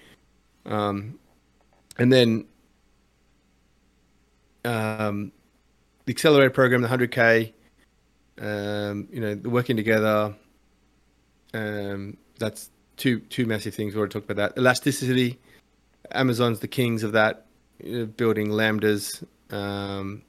um, 0.66 1.18
and 1.98 2.12
then 2.14 2.46
um, 4.66 5.32
the 6.06 6.14
accelerator 6.14 6.50
program, 6.52 6.82
the 6.82 6.88
hundred 6.88 7.12
k, 7.12 7.54
um, 8.42 9.08
you 9.12 9.22
know, 9.22 9.36
working 9.50 9.76
together. 9.76 10.34
Um, 11.54 12.18
that's 12.40 12.72
two 12.98 13.20
two 13.20 13.46
massive 13.46 13.76
things. 13.76 13.94
We 13.94 14.00
already 14.00 14.14
talked 14.14 14.30
about 14.30 14.56
that. 14.56 14.60
Elasticity, 14.60 15.40
Amazon's 16.12 16.60
the 16.60 16.68
kings 16.68 17.04
of 17.04 17.12
that, 17.14 17.46
uh, 17.86 18.06
building 18.06 18.50
lambdas, 18.50 19.24
um, 19.52 20.24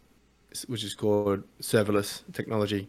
which 0.67 0.85
is 0.85 0.95
called 0.95 1.43
serverless 1.61 2.23
technology. 2.33 2.89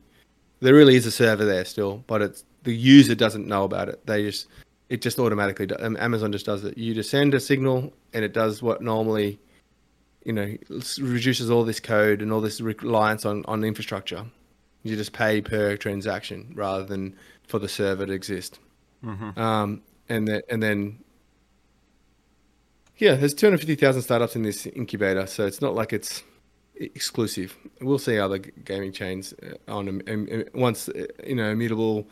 There 0.59 0.73
really 0.73 0.95
is 0.95 1.05
a 1.05 1.11
server 1.11 1.45
there 1.45 1.65
still, 1.65 2.03
but 2.07 2.21
it's 2.21 2.43
the 2.63 2.73
user 2.73 3.15
doesn't 3.15 3.47
know 3.47 3.63
about 3.63 3.89
it. 3.89 4.05
They 4.05 4.23
just 4.23 4.47
it 4.89 5.01
just 5.01 5.19
automatically 5.19 5.69
um, 5.79 5.97
Amazon 5.97 6.31
just 6.31 6.45
does 6.45 6.63
it. 6.63 6.77
You 6.77 6.93
just 6.93 7.09
send 7.09 7.33
a 7.33 7.39
signal 7.39 7.93
and 8.13 8.23
it 8.23 8.33
does 8.33 8.61
what 8.61 8.81
normally, 8.81 9.39
you 10.23 10.33
know, 10.33 10.55
reduces 10.99 11.49
all 11.49 11.63
this 11.63 11.79
code 11.79 12.21
and 12.21 12.31
all 12.31 12.41
this 12.41 12.61
reliance 12.61 13.25
on 13.25 13.43
on 13.45 13.63
infrastructure. 13.63 14.25
You 14.85 14.95
just 14.95 15.13
pay 15.13 15.41
per 15.41 15.77
transaction 15.77 16.53
rather 16.55 16.85
than 16.85 17.15
for 17.47 17.57
the 17.57 17.67
server 17.67 18.05
to 18.05 18.13
exist. 18.13 18.59
Mm-hmm. 19.03 19.39
Um, 19.39 19.81
and 20.07 20.27
then 20.27 20.41
and 20.49 20.61
then 20.61 21.03
yeah, 22.97 23.15
there's 23.15 23.33
250,000 23.33 24.01
startups 24.03 24.35
in 24.35 24.43
this 24.43 24.65
incubator, 24.67 25.27
so 25.27 25.45
it's 25.45 25.59
not 25.59 25.73
like 25.73 25.91
it's 25.91 26.23
exclusive. 26.75 27.57
We'll 27.81 27.97
see 27.97 28.19
other 28.19 28.37
gaming 28.37 28.91
chains 28.91 29.33
uh, 29.43 29.71
on 29.71 29.89
um, 29.89 30.01
um, 30.07 30.43
once 30.53 30.87
uh, 30.89 31.07
you 31.25 31.35
know 31.35 31.49
immutable 31.49 32.07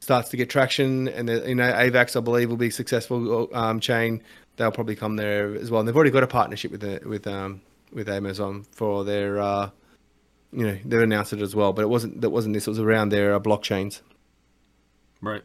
starts 0.00 0.30
to 0.30 0.36
get 0.36 0.50
traction, 0.50 1.08
and 1.08 1.28
the, 1.28 1.46
you 1.46 1.54
know 1.54 1.70
Avax 1.70 2.16
I 2.16 2.20
believe 2.20 2.48
will 2.48 2.56
be 2.56 2.68
a 2.68 2.72
successful 2.72 3.54
um, 3.54 3.80
chain. 3.80 4.22
They'll 4.56 4.72
probably 4.72 4.96
come 4.96 5.16
there 5.16 5.54
as 5.54 5.70
well. 5.70 5.80
And 5.80 5.88
they've 5.88 5.96
already 5.96 6.10
got 6.10 6.22
a 6.22 6.28
partnership 6.28 6.70
with 6.70 6.80
the, 6.80 7.06
with 7.06 7.26
um 7.26 7.60
with 7.92 8.08
Amazon 8.08 8.64
for 8.72 9.04
their 9.04 9.40
uh, 9.40 9.70
you 10.54 10.66
know 10.66 10.78
they've 10.84 11.00
announced 11.00 11.32
it 11.32 11.40
as 11.42 11.54
well, 11.54 11.72
but 11.72 11.82
it 11.82 11.88
wasn't 11.88 12.20
that 12.20 12.30
wasn't 12.30 12.54
this. 12.54 12.66
It 12.66 12.70
was 12.70 12.78
around 12.78 13.08
their 13.10 13.34
uh, 13.34 13.40
blockchains. 13.40 14.00
Right. 15.20 15.42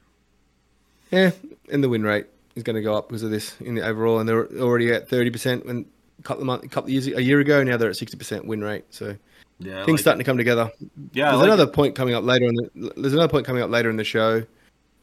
Yeah, 1.12 1.32
and 1.72 1.84
the 1.84 1.90
win 1.90 2.04
rate 2.04 2.28
is 2.56 2.64
going 2.64 2.76
to 2.76 2.82
go 2.82 2.94
up 2.96 3.08
because 3.10 3.24
of 3.24 3.32
this 3.32 3.56
in 3.62 3.76
the 3.76 3.82
overall, 3.86 4.20
and 4.20 4.28
they're 4.30 4.48
already 4.62 4.92
at 4.92 5.10
thirty 5.10 5.30
percent 5.32 5.66
when 5.66 5.86
a 6.20 6.24
couple 6.24 6.42
of 6.44 6.48
months, 6.48 6.66
a 6.66 6.70
couple 6.70 6.88
of 6.88 6.92
years, 6.92 7.08
a 7.08 7.22
year 7.24 7.40
ago. 7.40 7.64
Now 7.64 7.78
they're 7.78 7.90
at 7.90 7.96
sixty 7.98 8.18
percent 8.18 8.46
win 8.46 8.62
rate. 8.62 8.86
So 8.92 9.16
Yeah. 9.60 9.86
Things 9.86 9.98
like 9.98 10.00
starting 10.02 10.22
it. 10.22 10.24
to 10.26 10.30
come 10.30 10.38
together. 10.38 10.72
Yeah. 11.14 11.30
There's 11.32 11.40
like 11.40 11.48
another 11.48 11.64
it. 11.64 11.74
point 11.74 11.96
coming 11.96 12.14
up 12.14 12.24
later 12.24 12.46
in 12.46 12.56
the. 12.56 12.94
There's 12.96 13.14
another 13.14 13.30
point 13.30 13.46
coming 13.46 13.64
up 13.64 13.70
later 13.72 13.90
in 13.90 13.96
the 13.98 14.04
show 14.04 14.44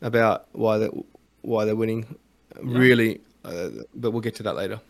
about 0.02 0.46
why 0.52 0.78
they 0.78 0.90
why 1.42 1.64
they're 1.64 1.74
winning. 1.76 2.14
Really, 2.62 3.20
uh, 3.44 3.68
but 3.94 4.12
we'll 4.12 4.20
get 4.22 4.34
to 4.36 4.42
that 4.44 4.54
later. 4.56 4.80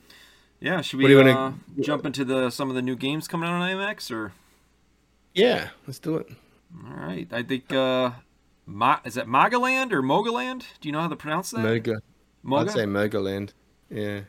Yeah. 0.60 0.80
Should 0.82 0.98
What 0.98 1.04
we 1.04 1.08
do 1.08 1.14
you 1.14 1.20
uh, 1.20 1.34
wanna- 1.34 1.54
jump 1.80 2.04
into 2.06 2.24
the 2.24 2.50
some 2.50 2.68
of 2.68 2.74
the 2.76 2.82
new 2.82 2.96
games 2.96 3.26
coming 3.28 3.48
out 3.48 3.54
on 3.54 3.62
IMX 3.62 4.10
or? 4.10 4.32
Yeah, 5.36 5.68
let's 5.86 5.98
do 5.98 6.16
it. 6.16 6.28
All 6.84 6.94
right. 6.96 7.28
I 7.32 7.42
think. 7.42 7.72
uh 7.72 8.10
Ma- 8.68 8.98
is 9.04 9.14
that 9.14 9.26
Magaland 9.28 9.92
or 9.92 10.02
Mogaland? 10.02 10.64
Do 10.80 10.88
you 10.88 10.92
know 10.92 11.00
how 11.00 11.06
to 11.08 11.14
pronounce 11.14 11.52
that? 11.52 11.60
Moga. 11.60 12.00
Moga? 12.42 12.70
I'd 12.70 12.74
say 12.74 12.84
Mogaland. 12.84 13.50
Yeah. 13.88 14.22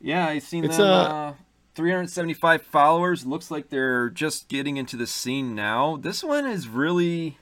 Yeah, 0.00 0.28
I've 0.28 0.44
seen 0.44 0.64
It's, 0.64 0.76
them. 0.76 0.86
uh, 0.86 1.30
Uh, 1.30 1.34
375 1.74 2.62
followers. 2.62 3.26
Looks 3.26 3.50
like 3.50 3.70
they're 3.70 4.10
just 4.10 4.48
getting 4.48 4.76
into 4.76 4.96
the 4.96 5.08
scene 5.08 5.56
now. 5.56 5.96
This 5.96 6.22
one 6.22 6.46
is 6.46 6.68
really. 6.68 7.38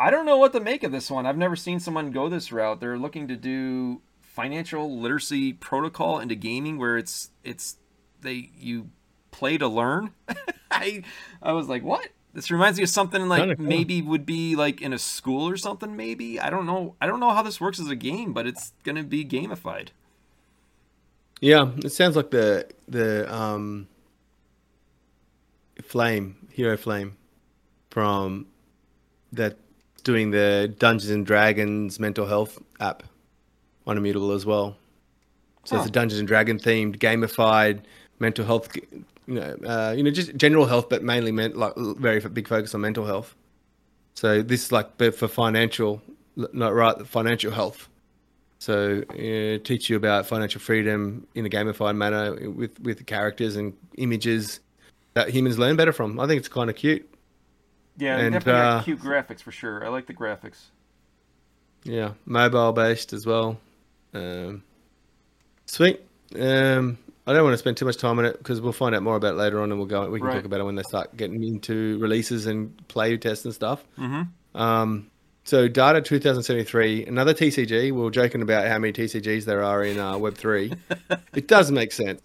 I 0.00 0.10
don't 0.10 0.24
know 0.24 0.38
what 0.38 0.52
to 0.54 0.60
make 0.60 0.82
of 0.84 0.90
this 0.90 1.10
one. 1.10 1.26
I've 1.26 1.36
never 1.36 1.54
seen 1.54 1.78
someone 1.80 2.10
go 2.12 2.30
this 2.30 2.50
route. 2.50 2.80
They're 2.80 2.98
looking 2.98 3.28
to 3.28 3.36
do 3.36 4.00
financial 4.22 4.98
literacy 4.98 5.52
protocol 5.52 6.18
into 6.18 6.34
gaming, 6.34 6.78
where 6.78 6.96
it's 6.96 7.28
it's 7.44 7.76
they 8.22 8.48
you 8.58 8.88
play 9.32 9.58
to 9.58 9.66
learn. 9.66 10.10
I 10.70 11.02
I 11.42 11.52
was 11.52 11.68
like, 11.68 11.82
what? 11.82 12.08
This 12.34 12.50
reminds 12.50 12.78
me 12.78 12.84
of 12.84 12.88
something 12.88 13.28
like 13.28 13.40
Kinda 13.40 13.56
cool. 13.56 13.66
maybe 13.66 14.00
would 14.00 14.24
be 14.24 14.54
like 14.56 14.80
in 14.80 14.92
a 14.92 14.98
school 14.98 15.48
or 15.48 15.56
something. 15.56 15.96
Maybe 15.96 16.38
I 16.40 16.48
don't 16.48 16.64
know. 16.66 16.94
I 17.00 17.06
don't 17.06 17.20
know 17.20 17.30
how 17.30 17.42
this 17.42 17.60
works 17.60 17.80
as 17.80 17.88
a 17.88 17.96
game, 17.96 18.32
but 18.32 18.46
it's 18.46 18.72
gonna 18.84 19.02
be 19.02 19.24
gamified. 19.24 19.88
Yeah, 21.40 21.72
it 21.78 21.90
sounds 21.90 22.14
like 22.16 22.30
the 22.30 22.68
the 22.88 23.32
um 23.34 23.88
Flame, 25.82 26.36
Hero 26.52 26.76
Flame 26.76 27.16
from 27.90 28.46
that 29.32 29.56
doing 30.04 30.30
the 30.30 30.74
Dungeons 30.78 31.10
and 31.10 31.26
Dragons 31.26 31.98
mental 32.00 32.26
health 32.26 32.58
app 32.80 33.02
on 33.86 33.96
Immutable 33.96 34.32
as 34.32 34.46
well. 34.46 34.76
So 35.64 35.76
it's 35.76 35.86
a 35.86 35.90
Dungeons 35.90 36.18
and 36.18 36.26
Dragon 36.28 36.58
themed 36.58 36.98
gamified 36.98 37.82
mental 38.18 38.44
health 38.44 38.68
you 39.32 39.40
know, 39.40 39.56
uh, 39.66 39.94
you 39.96 40.02
know 40.02 40.10
just 40.10 40.36
general 40.36 40.66
health 40.66 40.88
but 40.88 41.02
mainly 41.02 41.32
meant 41.32 41.56
like 41.56 41.72
very 41.76 42.20
big 42.20 42.46
focus 42.46 42.74
on 42.74 42.82
mental 42.82 43.06
health. 43.06 43.34
So 44.14 44.42
this 44.42 44.66
is 44.66 44.72
like 44.72 44.98
but 44.98 45.14
for 45.14 45.28
financial 45.28 46.02
not 46.36 46.74
right 46.74 47.06
financial 47.06 47.50
health. 47.50 47.88
So 48.58 49.02
uh, 49.10 49.58
teach 49.64 49.90
you 49.90 49.96
about 49.96 50.26
financial 50.26 50.60
freedom 50.60 51.26
in 51.34 51.46
a 51.46 51.48
gamified 51.48 51.96
manner 51.96 52.50
with 52.50 52.78
with 52.80 53.04
characters 53.06 53.56
and 53.56 53.72
images 53.96 54.60
that 55.14 55.30
humans 55.30 55.58
learn 55.58 55.76
better 55.76 55.92
from. 55.92 56.20
I 56.20 56.26
think 56.26 56.38
it's 56.38 56.48
kind 56.48 56.68
of 56.68 56.76
cute. 56.76 57.08
Yeah, 57.98 58.18
And, 58.18 58.32
definitely 58.32 58.60
uh, 58.60 58.82
cute 58.82 59.00
graphics 59.00 59.42
for 59.42 59.52
sure. 59.52 59.84
I 59.84 59.88
like 59.88 60.06
the 60.06 60.14
graphics. 60.14 60.70
Yeah, 61.84 62.12
mobile 62.24 62.72
based 62.72 63.12
as 63.12 63.26
well. 63.26 63.58
Um, 64.14 64.62
sweet. 65.66 66.00
Um, 66.38 66.98
I 67.26 67.32
don't 67.32 67.44
want 67.44 67.54
to 67.54 67.58
spend 67.58 67.76
too 67.76 67.84
much 67.84 67.98
time 67.98 68.18
on 68.18 68.24
it 68.24 68.38
because 68.38 68.60
we'll 68.60 68.72
find 68.72 68.94
out 68.94 69.02
more 69.02 69.14
about 69.16 69.34
it 69.34 69.36
later 69.36 69.60
on, 69.62 69.70
and 69.70 69.78
we'll 69.78 69.86
go. 69.86 70.08
We 70.10 70.18
can 70.18 70.26
Right. 70.26 70.34
talk 70.34 70.44
about 70.44 70.60
it 70.60 70.64
when 70.64 70.74
they 70.74 70.82
start 70.82 71.16
getting 71.16 71.42
into 71.44 71.98
releases 71.98 72.46
and 72.46 72.76
play 72.88 73.16
tests 73.16 73.44
and 73.44 73.54
stuff. 73.54 73.84
Mm-hmm. 73.98 74.60
Um, 74.60 75.08
so 75.44 75.68
Data 75.68 76.00
2073, 76.00 77.06
another 77.06 77.32
TCG. 77.32 77.92
We 77.92 78.06
are 78.06 78.10
joking 78.10 78.42
about 78.42 78.66
how 78.66 78.78
many 78.78 78.92
TCGs 78.92 79.44
there 79.44 79.62
are 79.62 79.84
in 79.84 79.98
uh, 80.00 80.18
Web 80.18 80.34
three. 80.36 80.72
it 81.34 81.46
does 81.48 81.70
make 81.70 81.92
sense. 81.92 82.20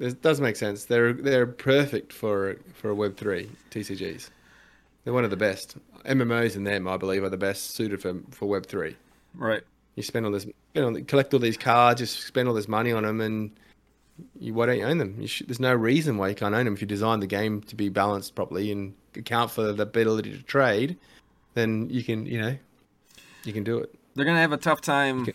It 0.00 0.22
does 0.22 0.40
make 0.40 0.56
sense. 0.56 0.84
They're 0.86 1.12
they're 1.12 1.46
perfect 1.46 2.12
for 2.12 2.56
for 2.74 2.92
Web 2.94 3.16
three 3.16 3.50
TCGs. 3.70 4.30
They're 5.04 5.12
one 5.14 5.24
of 5.24 5.30
the 5.30 5.36
best. 5.36 5.76
MMOs 6.06 6.56
and 6.56 6.66
them, 6.66 6.88
I 6.88 6.96
believe, 6.96 7.22
are 7.22 7.28
the 7.28 7.36
best 7.36 7.70
suited 7.74 8.00
for 8.02 8.14
for 8.30 8.46
Web 8.46 8.66
three. 8.66 8.96
Right. 9.34 9.62
You 10.00 10.04
spend 10.04 10.24
all 10.24 10.32
this, 10.32 10.46
you 10.74 10.90
know, 10.90 11.02
collect 11.04 11.34
all 11.34 11.40
these 11.40 11.56
cards, 11.56 12.00
just 12.00 12.26
spend 12.26 12.48
all 12.48 12.54
this 12.54 12.68
money 12.68 12.90
on 12.90 13.02
them, 13.02 13.20
and 13.20 13.50
you, 14.38 14.54
why 14.54 14.66
don't 14.66 14.78
you 14.78 14.84
own 14.84 14.98
them? 14.98 15.16
You 15.20 15.26
should, 15.26 15.48
there's 15.48 15.60
no 15.60 15.74
reason 15.74 16.16
why 16.16 16.28
you 16.28 16.34
can't 16.34 16.54
own 16.54 16.64
them 16.64 16.74
if 16.74 16.80
you 16.80 16.86
design 16.86 17.20
the 17.20 17.26
game 17.26 17.60
to 17.62 17.76
be 17.76 17.88
balanced 17.88 18.34
properly 18.34 18.72
and 18.72 18.94
account 19.14 19.50
for 19.50 19.72
the 19.72 19.82
ability 19.82 20.36
to 20.36 20.42
trade. 20.42 20.96
Then 21.54 21.90
you 21.90 22.02
can, 22.02 22.24
you 22.26 22.40
know, 22.40 22.56
you 23.44 23.52
can 23.52 23.64
do 23.64 23.78
it. 23.78 23.94
They're 24.14 24.24
gonna 24.24 24.40
have 24.40 24.52
a 24.52 24.56
tough 24.56 24.80
time 24.80 25.28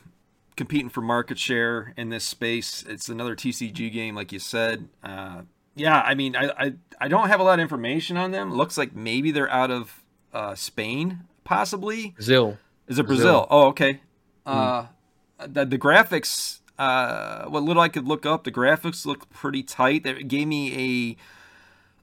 competing 0.55 0.89
for 0.89 1.01
market 1.01 1.37
share 1.37 1.93
in 1.97 2.09
this 2.09 2.23
space. 2.23 2.83
It's 2.87 3.09
another 3.09 3.35
TCG 3.35 3.91
game, 3.91 4.15
like 4.15 4.31
you 4.31 4.39
said. 4.39 4.87
Uh, 5.03 5.41
yeah, 5.75 6.01
I 6.01 6.15
mean, 6.15 6.35
I, 6.35 6.51
I 6.57 6.73
I 7.01 7.07
don't 7.07 7.27
have 7.27 7.39
a 7.39 7.43
lot 7.43 7.59
of 7.59 7.59
information 7.59 8.17
on 8.17 8.31
them. 8.31 8.53
Looks 8.53 8.77
like 8.77 8.95
maybe 8.95 9.31
they're 9.31 9.51
out 9.51 9.71
of 9.71 10.03
uh, 10.33 10.55
Spain, 10.55 11.21
possibly. 11.43 12.11
Brazil. 12.11 12.57
Is 12.87 12.99
it 12.99 13.07
Brazil? 13.07 13.25
Brazil. 13.25 13.47
Oh, 13.49 13.67
okay. 13.67 14.01
Uh, 14.45 14.85
the, 15.45 15.65
the 15.65 15.77
graphics, 15.77 16.59
uh, 16.77 17.45
what 17.45 17.63
little 17.63 17.81
I 17.81 17.89
could 17.89 18.07
look 18.07 18.25
up, 18.25 18.43
the 18.43 18.51
graphics 18.51 19.05
look 19.05 19.29
pretty 19.29 19.63
tight. 19.63 20.05
It 20.05 20.27
gave 20.27 20.47
me 20.47 21.15
a 21.17 21.17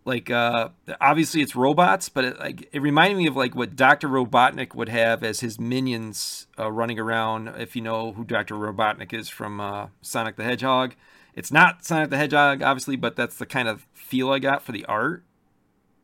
like 0.04 0.30
uh 0.30 0.68
obviously 1.00 1.42
it's 1.42 1.54
robots 1.54 2.08
but 2.08 2.24
it, 2.24 2.38
like 2.38 2.68
it 2.72 2.82
reminded 2.82 3.16
me 3.16 3.26
of 3.26 3.36
like 3.36 3.54
what 3.54 3.76
dr 3.76 4.06
robotnik 4.06 4.74
would 4.74 4.88
have 4.88 5.22
as 5.22 5.40
his 5.40 5.60
minions 5.60 6.46
uh, 6.58 6.70
running 6.70 6.98
around. 6.98 7.48
If 7.56 7.76
you 7.76 7.82
know 7.82 8.12
who 8.12 8.24
dr 8.24 8.52
robotnik 8.54 9.12
is 9.12 9.28
from 9.28 9.60
uh, 9.60 9.88
sonic 10.00 10.36
the 10.36 10.44
hedgehog. 10.44 10.94
It's 11.34 11.52
not 11.52 11.84
sonic 11.84 12.10
the 12.10 12.16
hedgehog 12.16 12.62
obviously 12.62 12.96
but 12.96 13.16
that's 13.16 13.36
the 13.36 13.46
kind 13.46 13.68
of 13.68 13.86
feel 13.92 14.30
i 14.30 14.38
got 14.38 14.62
for 14.62 14.72
the 14.72 14.84
art. 14.86 15.22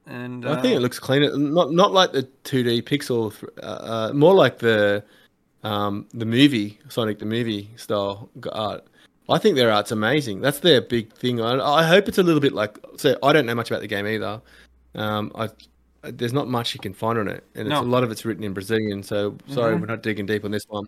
And 0.06 0.46
uh, 0.46 0.52
i 0.52 0.60
think 0.60 0.74
it 0.74 0.78
uh, 0.78 0.80
looks 0.80 0.98
cleaner 0.98 1.36
not 1.36 1.72
not 1.72 1.92
like 1.92 2.12
the 2.12 2.28
2d 2.44 2.82
pixel 2.84 3.34
uh, 3.62 3.66
uh, 3.66 4.12
more 4.14 4.34
like 4.34 4.58
the 4.58 5.04
um 5.64 6.06
the 6.14 6.26
movie 6.26 6.78
sonic 6.88 7.18
the 7.18 7.26
movie 7.26 7.70
style 7.76 8.28
art 8.52 8.86
I 9.30 9.36
think 9.36 9.56
their 9.56 9.70
art's 9.70 9.92
amazing. 9.92 10.40
That's 10.40 10.60
their 10.60 10.80
big 10.80 11.12
thing. 11.12 11.38
I, 11.42 11.58
I 11.60 11.82
hope 11.82 12.08
it's 12.08 12.16
a 12.16 12.22
little 12.22 12.40
bit 12.40 12.54
like. 12.54 12.78
So 12.96 13.18
I 13.22 13.34
don't 13.34 13.44
know 13.44 13.54
much 13.54 13.70
about 13.70 13.82
the 13.82 13.86
game 13.86 14.06
either. 14.06 14.40
Um, 14.94 15.30
I 15.34 15.50
there's 16.02 16.32
not 16.32 16.48
much 16.48 16.74
you 16.74 16.80
can 16.80 16.94
find 16.94 17.18
on 17.18 17.28
it, 17.28 17.44
and 17.54 17.68
no. 17.68 17.80
a 17.80 17.82
lot 17.82 18.04
of 18.04 18.10
it's 18.10 18.24
written 18.24 18.44
in 18.44 18.52
Brazilian. 18.52 19.02
So 19.02 19.36
sorry, 19.48 19.72
mm-hmm. 19.72 19.80
we're 19.80 19.86
not 19.86 20.02
digging 20.02 20.26
deep 20.26 20.44
on 20.44 20.50
this 20.50 20.64
one. 20.68 20.86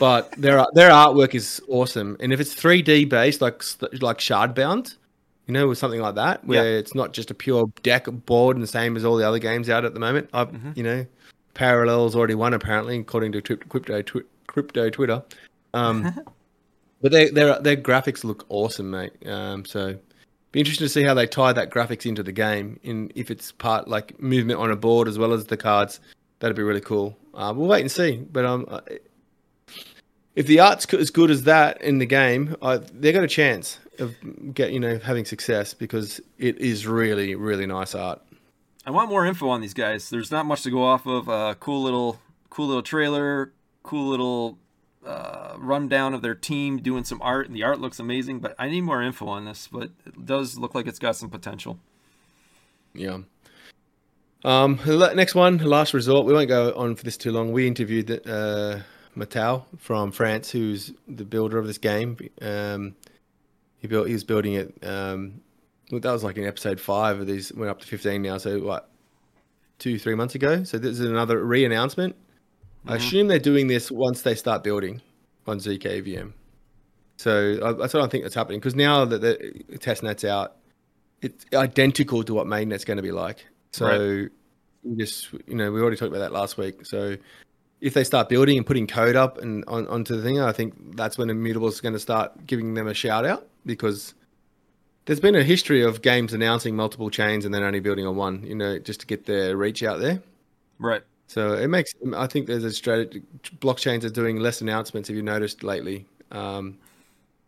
but 0.00 0.30
their 0.38 0.64
their 0.74 0.90
artwork 0.90 1.34
is 1.34 1.60
awesome, 1.68 2.16
and 2.20 2.32
if 2.32 2.40
it's 2.40 2.54
3D 2.54 3.08
based, 3.08 3.40
like 3.40 3.62
like 4.00 4.18
Shardbound, 4.18 4.96
you 5.46 5.54
know, 5.54 5.68
or 5.68 5.74
something 5.74 6.00
like 6.00 6.16
that, 6.16 6.44
where 6.44 6.64
yeah. 6.64 6.78
it's 6.78 6.94
not 6.94 7.12
just 7.12 7.30
a 7.30 7.34
pure 7.34 7.70
deck 7.82 8.06
board 8.06 8.56
and 8.56 8.62
the 8.62 8.68
same 8.68 8.96
as 8.96 9.04
all 9.04 9.16
the 9.16 9.26
other 9.26 9.38
games 9.38 9.70
out 9.70 9.84
at 9.84 9.94
the 9.94 10.00
moment. 10.00 10.28
I, 10.32 10.44
mm-hmm. 10.44 10.72
you 10.74 10.82
know, 10.82 11.06
Parallels 11.58 12.14
already 12.14 12.36
won 12.36 12.54
apparently, 12.54 12.98
according 12.98 13.32
to 13.32 13.42
crypto 13.42 14.02
crypto 14.46 14.90
Twitter. 14.90 15.22
Um, 15.74 16.14
But 17.00 17.12
their 17.12 17.30
their 17.30 17.60
their 17.60 17.76
graphics 17.76 18.24
look 18.24 18.44
awesome, 18.48 18.90
mate. 18.90 19.12
Um, 19.26 19.64
so 19.64 19.96
be 20.50 20.60
interesting 20.60 20.86
to 20.86 20.88
see 20.88 21.04
how 21.04 21.14
they 21.14 21.26
tie 21.26 21.52
that 21.52 21.70
graphics 21.70 22.06
into 22.06 22.22
the 22.22 22.32
game. 22.32 22.80
In 22.82 23.12
if 23.14 23.30
it's 23.30 23.52
part 23.52 23.88
like 23.88 24.20
movement 24.20 24.58
on 24.58 24.70
a 24.70 24.76
board 24.76 25.06
as 25.06 25.18
well 25.18 25.32
as 25.32 25.46
the 25.46 25.56
cards, 25.56 26.00
that'd 26.40 26.56
be 26.56 26.62
really 26.62 26.80
cool. 26.80 27.16
Uh, 27.34 27.52
we'll 27.56 27.68
wait 27.68 27.82
and 27.82 27.90
see. 27.90 28.16
But 28.16 28.44
um, 28.44 28.80
if 30.34 30.46
the 30.46 30.58
art's 30.58 30.92
as 30.92 31.10
good 31.10 31.30
as 31.30 31.44
that 31.44 31.80
in 31.82 31.98
the 31.98 32.06
game, 32.06 32.56
uh, 32.62 32.80
they 32.92 33.12
got 33.12 33.22
a 33.22 33.28
chance 33.28 33.78
of 34.00 34.16
get 34.52 34.72
you 34.72 34.80
know 34.80 34.98
having 34.98 35.24
success 35.24 35.74
because 35.74 36.20
it 36.38 36.58
is 36.58 36.86
really 36.86 37.36
really 37.36 37.66
nice 37.66 37.94
art. 37.94 38.20
I 38.88 38.90
want 38.90 39.10
more 39.10 39.26
info 39.26 39.50
on 39.50 39.60
these 39.60 39.74
guys. 39.74 40.08
There's 40.08 40.30
not 40.30 40.46
much 40.46 40.62
to 40.62 40.70
go 40.70 40.82
off 40.82 41.06
of. 41.06 41.28
Uh, 41.28 41.54
cool 41.60 41.82
little 41.82 42.18
cool 42.48 42.68
little 42.68 42.82
trailer, 42.82 43.52
cool 43.82 44.08
little 44.08 44.56
uh, 45.04 45.56
rundown 45.58 46.14
of 46.14 46.22
their 46.22 46.34
team 46.34 46.78
doing 46.78 47.04
some 47.04 47.20
art, 47.20 47.48
and 47.48 47.54
the 47.54 47.62
art 47.64 47.80
looks 47.82 47.98
amazing. 47.98 48.38
But 48.38 48.54
I 48.58 48.70
need 48.70 48.80
more 48.80 49.02
info 49.02 49.28
on 49.28 49.44
this. 49.44 49.68
But 49.70 49.90
it 50.06 50.24
does 50.24 50.56
look 50.56 50.74
like 50.74 50.86
it's 50.86 50.98
got 50.98 51.16
some 51.16 51.28
potential. 51.28 51.78
Yeah. 52.94 53.18
Um, 54.42 54.80
next 54.86 55.34
one, 55.34 55.58
last 55.58 55.92
resort. 55.92 56.24
We 56.24 56.32
won't 56.32 56.48
go 56.48 56.72
on 56.74 56.96
for 56.96 57.04
this 57.04 57.18
too 57.18 57.30
long. 57.30 57.52
We 57.52 57.66
interviewed 57.66 58.10
uh, 58.26 58.78
Mattel 59.14 59.66
from 59.76 60.12
France, 60.12 60.50
who's 60.50 60.94
the 61.06 61.26
builder 61.26 61.58
of 61.58 61.66
this 61.66 61.76
game. 61.76 62.16
Um, 62.40 62.96
he 63.80 63.86
built. 63.86 64.06
He 64.06 64.14
was 64.14 64.24
building 64.24 64.54
it. 64.54 64.82
Um, 64.82 65.42
that 65.90 66.04
was 66.04 66.24
like 66.24 66.36
in 66.36 66.44
episode 66.44 66.80
five 66.80 67.20
of 67.20 67.26
these. 67.26 67.52
Went 67.52 67.70
up 67.70 67.80
to 67.80 67.86
fifteen 67.86 68.22
now. 68.22 68.38
So 68.38 68.60
what? 68.60 68.90
Two, 69.78 69.98
three 69.98 70.14
months 70.14 70.34
ago. 70.34 70.64
So 70.64 70.76
this 70.76 70.98
is 70.98 71.06
another 71.06 71.44
re-announcement. 71.44 72.16
Mm-hmm. 72.16 72.90
I 72.90 72.96
assume 72.96 73.28
they're 73.28 73.38
doing 73.38 73.68
this 73.68 73.92
once 73.92 74.22
they 74.22 74.34
start 74.34 74.64
building 74.64 75.00
on 75.46 75.58
zkVM. 75.58 76.32
So 77.16 77.58
uh, 77.62 77.72
that's 77.74 77.94
what 77.94 78.02
I 78.02 78.08
think 78.08 78.24
that's 78.24 78.34
happening 78.34 78.60
because 78.60 78.74
now 78.74 79.04
that 79.04 79.20
the 79.20 79.78
testnet's 79.78 80.24
out, 80.24 80.56
it's 81.20 81.44
identical 81.52 82.22
to 82.24 82.34
what 82.34 82.46
mainnet's 82.46 82.84
going 82.84 82.96
to 82.96 83.02
be 83.02 83.12
like. 83.12 83.44
So 83.72 83.86
right. 83.86 84.28
just 84.96 85.32
you 85.46 85.54
know 85.54 85.70
we 85.70 85.80
already 85.80 85.96
talked 85.96 86.10
about 86.10 86.20
that 86.20 86.32
last 86.32 86.56
week. 86.58 86.86
So 86.86 87.16
if 87.80 87.94
they 87.94 88.04
start 88.04 88.28
building 88.28 88.56
and 88.56 88.66
putting 88.66 88.86
code 88.86 89.16
up 89.16 89.38
and 89.38 89.64
on, 89.68 89.86
onto 89.88 90.16
the 90.16 90.22
thing, 90.22 90.40
I 90.40 90.52
think 90.52 90.96
that's 90.96 91.18
when 91.18 91.30
Immutable 91.30 91.68
is 91.68 91.80
going 91.80 91.92
to 91.92 92.00
start 92.00 92.46
giving 92.46 92.74
them 92.74 92.88
a 92.88 92.94
shout 92.94 93.24
out 93.24 93.48
because 93.66 94.14
there's 95.08 95.20
been 95.20 95.34
a 95.36 95.42
history 95.42 95.82
of 95.82 96.02
games 96.02 96.34
announcing 96.34 96.76
multiple 96.76 97.08
chains 97.08 97.46
and 97.46 97.54
then 97.54 97.62
only 97.62 97.80
building 97.80 98.06
on 98.06 98.14
one, 98.14 98.42
you 98.42 98.54
know, 98.54 98.78
just 98.78 99.00
to 99.00 99.06
get 99.06 99.24
their 99.24 99.56
reach 99.56 99.82
out 99.82 100.00
there. 100.00 100.20
Right. 100.78 101.02
So 101.28 101.54
it 101.54 101.68
makes. 101.68 101.94
I 102.14 102.26
think 102.26 102.46
there's 102.46 102.62
a 102.62 102.70
strategy. 102.70 103.22
Blockchains 103.56 104.04
are 104.04 104.10
doing 104.10 104.38
less 104.38 104.60
announcements. 104.60 105.08
Have 105.08 105.16
you 105.16 105.22
noticed 105.22 105.62
lately? 105.62 106.04
Um, 106.30 106.76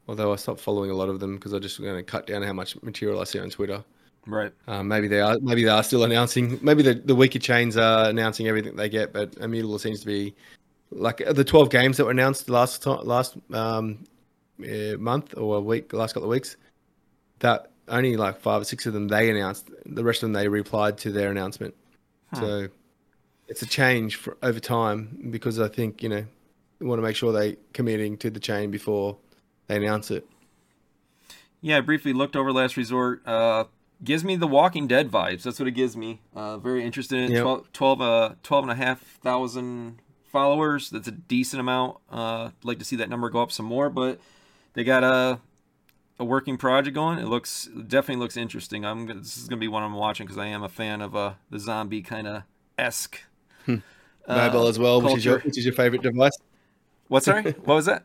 although 0.08 0.32
I 0.32 0.36
stopped 0.36 0.60
following 0.60 0.90
a 0.90 0.94
lot 0.94 1.10
of 1.10 1.20
them 1.20 1.34
because 1.34 1.52
I 1.52 1.58
just 1.58 1.78
going 1.78 1.96
to 1.96 2.02
cut 2.02 2.26
down 2.26 2.42
how 2.42 2.54
much 2.54 2.82
material 2.82 3.20
I 3.20 3.24
see 3.24 3.38
on 3.38 3.50
Twitter. 3.50 3.84
Right. 4.26 4.52
Um, 4.66 4.88
maybe 4.88 5.06
they 5.06 5.20
are. 5.20 5.38
Maybe 5.42 5.62
they 5.62 5.70
are 5.70 5.82
still 5.82 6.04
announcing. 6.04 6.58
Maybe 6.62 6.82
the 6.82 6.94
the 6.94 7.14
weaker 7.14 7.38
chains 7.38 7.76
are 7.76 8.08
announcing 8.08 8.48
everything 8.48 8.74
they 8.74 8.88
get, 8.88 9.12
but 9.12 9.36
Immutable 9.36 9.78
seems 9.78 10.00
to 10.00 10.06
be 10.06 10.34
like 10.92 11.22
the 11.30 11.44
12 11.44 11.68
games 11.68 11.98
that 11.98 12.06
were 12.06 12.10
announced 12.10 12.48
last 12.48 12.86
last 12.86 13.36
um, 13.52 13.98
uh, 14.64 14.96
month 14.98 15.36
or 15.36 15.58
a 15.58 15.60
week, 15.60 15.92
last 15.92 16.14
couple 16.14 16.24
of 16.24 16.30
weeks. 16.30 16.56
That 17.40 17.70
only 17.88 18.16
like 18.16 18.40
five 18.40 18.62
or 18.62 18.64
six 18.64 18.86
of 18.86 18.92
them 18.92 19.08
they 19.08 19.30
announced. 19.30 19.68
The 19.84 20.04
rest 20.04 20.22
of 20.22 20.28
them 20.28 20.32
they 20.32 20.48
replied 20.48 20.98
to 20.98 21.12
their 21.12 21.30
announcement. 21.30 21.74
Huh. 22.32 22.40
So 22.40 22.68
it's 23.48 23.62
a 23.62 23.66
change 23.66 24.16
for, 24.16 24.36
over 24.42 24.60
time 24.60 25.28
because 25.30 25.58
I 25.58 25.68
think 25.68 26.02
you 26.02 26.08
know 26.08 26.24
we 26.78 26.86
want 26.86 26.98
to 26.98 27.02
make 27.02 27.16
sure 27.16 27.32
they 27.32 27.56
committing 27.72 28.16
to 28.18 28.30
the 28.30 28.40
chain 28.40 28.70
before 28.70 29.18
they 29.66 29.76
announce 29.76 30.10
it. 30.10 30.26
Yeah, 31.60 31.78
I 31.78 31.80
briefly 31.80 32.12
looked 32.12 32.36
over 32.36 32.52
Last 32.52 32.76
Resort. 32.76 33.26
Uh, 33.26 33.64
gives 34.02 34.24
me 34.24 34.36
the 34.36 34.46
Walking 34.46 34.86
Dead 34.86 35.10
vibes. 35.10 35.42
That's 35.42 35.58
what 35.58 35.68
it 35.68 35.72
gives 35.72 35.96
me. 35.96 36.20
Uh, 36.34 36.56
very 36.56 36.84
interested 36.84 37.18
in 37.18 37.32
yep. 37.32 37.42
12, 37.42 37.72
12, 37.72 38.00
uh, 38.00 38.34
12 38.42 38.64
and 38.64 38.72
a 38.72 38.74
half 38.74 39.00
thousand 39.00 40.00
followers. 40.32 40.88
That's 40.88 41.08
a 41.08 41.12
decent 41.12 41.60
amount. 41.60 41.98
Uh, 42.10 42.50
like 42.62 42.78
to 42.78 42.84
see 42.84 42.96
that 42.96 43.10
number 43.10 43.28
go 43.28 43.42
up 43.42 43.52
some 43.52 43.66
more, 43.66 43.90
but 43.90 44.20
they 44.72 44.84
got 44.84 45.04
a 45.04 45.40
a 46.20 46.24
working 46.24 46.56
project 46.56 46.94
going. 46.94 47.18
It 47.18 47.26
looks 47.26 47.68
definitely 47.88 48.22
looks 48.22 48.36
interesting. 48.36 48.84
I'm 48.84 49.06
this 49.06 49.36
is 49.36 49.48
gonna 49.48 49.58
be 49.58 49.66
one 49.66 49.82
I'm 49.82 49.94
watching 49.94 50.26
because 50.26 50.38
I 50.38 50.46
am 50.46 50.62
a 50.62 50.68
fan 50.68 51.00
of 51.00 51.16
uh, 51.16 51.32
the 51.50 51.58
zombie 51.58 52.02
kind 52.02 52.28
of 52.28 52.44
esque 52.78 53.20
Hmm. 53.66 53.76
Mobile 54.28 54.66
uh, 54.66 54.68
as 54.68 54.78
well, 54.78 55.00
which 55.00 55.16
is 55.16 55.24
your 55.24 55.40
which 55.40 55.58
is 55.58 55.64
your 55.64 55.74
favorite 55.74 56.02
device. 56.02 56.36
What 57.08 57.24
sorry? 57.24 57.42
what 57.64 57.74
was 57.74 57.86
that? 57.86 58.04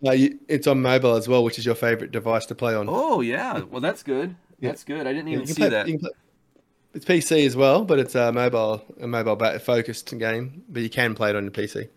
No, 0.00 0.12
you, 0.12 0.38
it's 0.46 0.66
on 0.66 0.82
mobile 0.82 1.14
as 1.14 1.26
well, 1.26 1.42
which 1.42 1.58
is 1.58 1.66
your 1.66 1.74
favorite 1.74 2.12
device 2.12 2.46
to 2.46 2.54
play 2.54 2.74
on. 2.74 2.86
Oh 2.88 3.20
yeah, 3.20 3.62
well 3.62 3.80
that's 3.80 4.02
good. 4.02 4.36
Yeah. 4.58 4.70
That's 4.70 4.84
good. 4.84 5.06
I 5.06 5.12
didn't 5.12 5.28
even 5.28 5.40
yeah, 5.40 5.52
see 5.52 5.54
play, 5.54 5.68
that. 5.68 5.84
Play, 5.84 6.10
it's 6.94 7.04
PC 7.04 7.44
as 7.44 7.56
well, 7.56 7.84
but 7.84 7.98
it's 7.98 8.14
a 8.14 8.32
mobile 8.32 8.82
a 8.98 9.06
mobile 9.06 9.58
focused 9.58 10.16
game. 10.16 10.62
But 10.70 10.80
you 10.80 10.88
can 10.88 11.14
play 11.14 11.28
it 11.28 11.36
on 11.36 11.42
your 11.42 11.52
PC. 11.52 11.90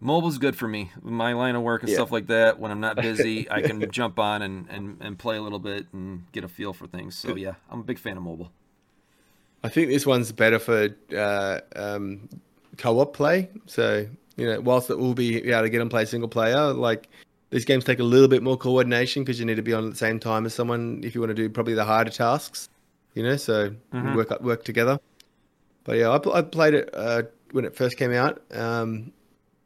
Mobile's 0.00 0.38
good 0.38 0.56
for 0.56 0.68
me. 0.68 0.90
My 1.02 1.32
line 1.32 1.54
of 1.54 1.62
work 1.62 1.82
and 1.82 1.90
yeah. 1.90 1.96
stuff 1.96 2.12
like 2.12 2.26
that. 2.26 2.58
When 2.58 2.70
I'm 2.70 2.80
not 2.80 2.96
busy, 2.96 3.50
I 3.50 3.62
can 3.62 3.90
jump 3.92 4.18
on 4.18 4.42
and, 4.42 4.68
and, 4.68 4.98
and 5.00 5.18
play 5.18 5.36
a 5.36 5.42
little 5.42 5.58
bit 5.58 5.86
and 5.92 6.30
get 6.32 6.44
a 6.44 6.48
feel 6.48 6.72
for 6.72 6.86
things. 6.86 7.16
So 7.16 7.36
yeah, 7.36 7.54
I'm 7.70 7.80
a 7.80 7.84
big 7.84 7.98
fan 7.98 8.16
of 8.16 8.22
mobile. 8.22 8.50
I 9.62 9.70
think 9.70 9.88
this 9.88 10.04
one's 10.04 10.30
better 10.30 10.58
for 10.58 10.94
uh, 11.16 11.60
um, 11.74 12.28
co-op 12.76 13.14
play. 13.14 13.48
So 13.66 14.06
you 14.36 14.46
know, 14.46 14.60
whilst 14.60 14.90
it 14.90 14.98
will 14.98 15.14
be 15.14 15.36
able 15.50 15.62
to 15.62 15.70
get 15.70 15.80
and 15.80 15.90
play 15.90 16.04
single 16.04 16.28
player, 16.28 16.72
like 16.72 17.08
these 17.50 17.64
games 17.64 17.84
take 17.84 18.00
a 18.00 18.04
little 18.04 18.28
bit 18.28 18.42
more 18.42 18.56
coordination 18.56 19.22
because 19.22 19.38
you 19.38 19.46
need 19.46 19.54
to 19.56 19.62
be 19.62 19.72
on 19.72 19.84
at 19.84 19.90
the 19.90 19.96
same 19.96 20.18
time 20.18 20.44
as 20.44 20.54
someone 20.54 21.00
if 21.04 21.14
you 21.14 21.20
want 21.20 21.30
to 21.30 21.34
do 21.34 21.48
probably 21.48 21.74
the 21.74 21.84
harder 21.84 22.10
tasks. 22.10 22.68
You 23.14 23.22
know, 23.22 23.36
so 23.36 23.70
mm-hmm. 23.70 24.16
work 24.16 24.40
work 24.42 24.64
together. 24.64 24.98
But 25.84 25.98
yeah, 25.98 26.10
I, 26.10 26.38
I 26.38 26.42
played 26.42 26.74
it 26.74 26.90
uh, 26.92 27.22
when 27.52 27.64
it 27.64 27.76
first 27.76 27.96
came 27.96 28.12
out. 28.12 28.42
Um, 28.52 29.12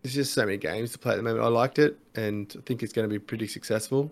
there's 0.02 0.14
just 0.14 0.34
so 0.34 0.44
many 0.44 0.58
games 0.58 0.92
to 0.92 0.98
play 0.98 1.12
at 1.12 1.16
the 1.16 1.22
moment. 1.22 1.44
I 1.44 1.48
liked 1.48 1.78
it, 1.78 1.98
and 2.14 2.52
I 2.56 2.60
think 2.62 2.82
it's 2.82 2.92
going 2.92 3.08
to 3.08 3.12
be 3.12 3.18
pretty 3.18 3.46
successful 3.46 4.10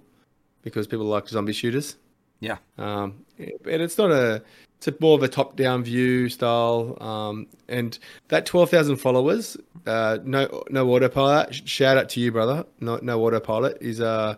because 0.62 0.86
people 0.86 1.06
like 1.06 1.28
zombie 1.28 1.52
shooters. 1.52 1.96
Yeah. 2.40 2.58
Um, 2.78 3.24
but 3.38 3.80
it's 3.80 3.96
not 3.96 4.10
a 4.10 4.42
it's 4.76 4.88
a 4.88 4.94
more 5.00 5.16
of 5.16 5.22
a 5.22 5.28
top-down 5.28 5.84
view 5.84 6.28
style, 6.28 6.98
um, 7.00 7.46
and 7.68 7.98
that 8.28 8.44
twelve 8.44 8.68
thousand 8.68 8.96
followers, 8.96 9.56
uh, 9.86 10.18
no 10.24 10.64
no 10.68 10.90
autopilot. 10.90 11.54
Shout 11.66 11.96
out 11.96 12.08
to 12.10 12.20
you, 12.20 12.30
brother. 12.30 12.66
No 12.80 12.98
no 13.00 13.24
autopilot. 13.24 13.78
He's 13.80 14.00
uh, 14.00 14.34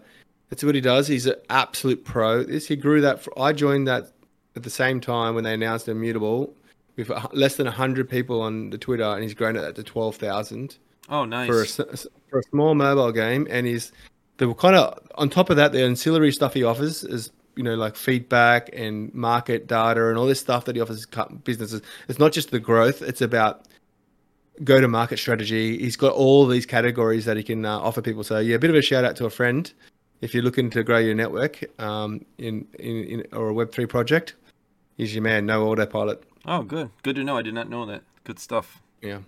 that's 0.48 0.62
what 0.62 0.74
he 0.74 0.80
does. 0.80 1.08
He's 1.08 1.26
an 1.26 1.34
absolute 1.50 2.04
pro. 2.04 2.44
This 2.44 2.68
he 2.68 2.76
grew 2.76 3.00
that. 3.00 3.20
For, 3.20 3.36
I 3.38 3.52
joined 3.52 3.88
that 3.88 4.12
at 4.54 4.62
the 4.62 4.70
same 4.70 5.00
time 5.00 5.34
when 5.34 5.44
they 5.44 5.54
announced 5.54 5.88
Immutable, 5.88 6.54
with 6.96 7.10
less 7.32 7.56
than 7.56 7.66
hundred 7.66 8.08
people 8.08 8.40
on 8.40 8.70
the 8.70 8.78
Twitter, 8.78 9.04
and 9.04 9.22
he's 9.22 9.34
grown 9.34 9.56
it 9.56 9.74
to 9.74 9.82
twelve 9.82 10.16
thousand. 10.16 10.78
Oh, 11.08 11.24
nice 11.24 11.48
for 11.48 11.62
a, 11.62 11.96
for 12.28 12.38
a 12.38 12.42
small 12.44 12.74
mobile 12.74 13.12
game, 13.12 13.46
and 13.50 13.66
he's 13.66 13.92
the 14.36 14.52
kind 14.54 14.76
of 14.76 14.98
on 15.16 15.28
top 15.28 15.50
of 15.50 15.56
that, 15.56 15.72
the 15.72 15.82
ancillary 15.82 16.32
stuff 16.32 16.54
he 16.54 16.64
offers 16.64 17.04
is 17.04 17.30
you 17.56 17.62
know 17.62 17.74
like 17.74 17.96
feedback 17.96 18.70
and 18.72 19.12
market 19.14 19.66
data 19.66 20.08
and 20.08 20.18
all 20.18 20.26
this 20.26 20.40
stuff 20.40 20.64
that 20.66 20.76
he 20.76 20.82
offers 20.82 21.06
businesses. 21.44 21.82
It's 22.08 22.18
not 22.18 22.32
just 22.32 22.50
the 22.50 22.60
growth; 22.60 23.02
it's 23.02 23.20
about 23.20 23.66
go 24.64 24.80
to 24.80 24.88
market 24.88 25.18
strategy. 25.18 25.78
He's 25.78 25.96
got 25.96 26.12
all 26.12 26.46
these 26.46 26.66
categories 26.66 27.24
that 27.24 27.36
he 27.36 27.42
can 27.42 27.64
uh, 27.64 27.78
offer 27.78 28.02
people. 28.02 28.24
So 28.24 28.38
yeah, 28.38 28.56
a 28.56 28.58
bit 28.58 28.70
of 28.70 28.76
a 28.76 28.82
shout 28.82 29.04
out 29.04 29.16
to 29.16 29.26
a 29.26 29.30
friend 29.30 29.72
if 30.20 30.34
you're 30.34 30.42
looking 30.42 30.70
to 30.70 30.82
grow 30.82 30.98
your 30.98 31.14
network 31.14 31.64
um, 31.80 32.24
in, 32.38 32.66
in, 32.78 33.04
in 33.04 33.26
or 33.32 33.48
a 33.48 33.54
Web 33.54 33.72
three 33.72 33.86
project. 33.86 34.34
He's 34.96 35.14
your 35.14 35.22
man. 35.22 35.46
No 35.46 35.68
autopilot. 35.68 36.24
Oh, 36.44 36.62
good. 36.62 36.90
Good 37.02 37.16
to 37.16 37.24
know. 37.24 37.36
I 37.36 37.42
did 37.42 37.54
not 37.54 37.68
know 37.68 37.86
that. 37.86 38.02
Good 38.24 38.38
stuff. 38.38 38.82
Yeah. 39.00 39.20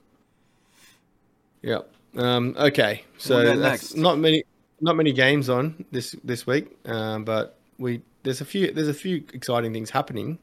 Yeah. 1.63 1.81
Um, 2.17 2.55
okay. 2.59 3.05
So 3.19 3.57
that's 3.57 3.95
not 3.95 4.19
many 4.19 4.45
not 4.81 4.97
many 4.97 5.13
games 5.13 5.49
on 5.49 5.85
this 5.91 6.17
this 6.25 6.47
week, 6.47 6.77
um, 6.87 7.25
but 7.25 7.59
we 7.79 8.03
there's 8.23 8.41
a 8.41 8.45
few 8.45 8.73
there's 8.73 8.89
a 8.89 8.95
few 8.95 9.25
exciting 9.33 9.73
things 9.73 9.91
happening, 9.91 10.39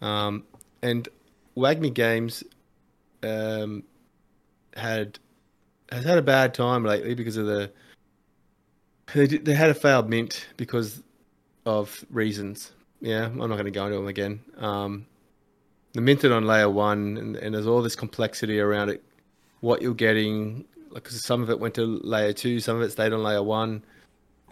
um, 0.00 0.44
and 0.82 1.08
WAGMI 1.56 1.92
Games 1.92 2.44
um, 3.22 3.82
had 4.76 5.18
has 5.90 6.04
had 6.04 6.18
a 6.18 6.22
bad 6.22 6.54
time 6.54 6.84
lately 6.84 7.14
because 7.14 7.36
of 7.36 7.46
the 7.46 7.70
they 9.14 9.26
they 9.26 9.54
had 9.54 9.70
a 9.70 9.74
failed 9.74 10.08
mint 10.08 10.46
because 10.56 11.02
of 11.64 12.04
reasons. 12.10 12.72
Yeah, 13.00 13.26
I'm 13.26 13.36
not 13.36 13.48
going 13.48 13.64
to 13.64 13.70
go 13.70 13.84
into 13.84 13.96
them 13.96 14.06
again. 14.06 14.40
Um, 14.56 15.06
the 15.92 16.00
minted 16.00 16.32
on 16.32 16.46
layer 16.46 16.70
one, 16.70 17.16
and, 17.16 17.36
and 17.36 17.54
there's 17.54 17.66
all 17.66 17.82
this 17.82 17.96
complexity 17.96 18.58
around 18.58 18.88
it. 18.88 19.02
What 19.66 19.82
you're 19.82 19.94
getting, 19.94 20.64
because 20.94 21.24
some 21.24 21.42
of 21.42 21.50
it 21.50 21.58
went 21.58 21.74
to 21.74 21.84
layer 22.04 22.32
two, 22.32 22.60
some 22.60 22.76
of 22.76 22.82
it 22.82 22.92
stayed 22.92 23.12
on 23.12 23.22
layer 23.24 23.42
one, 23.42 23.82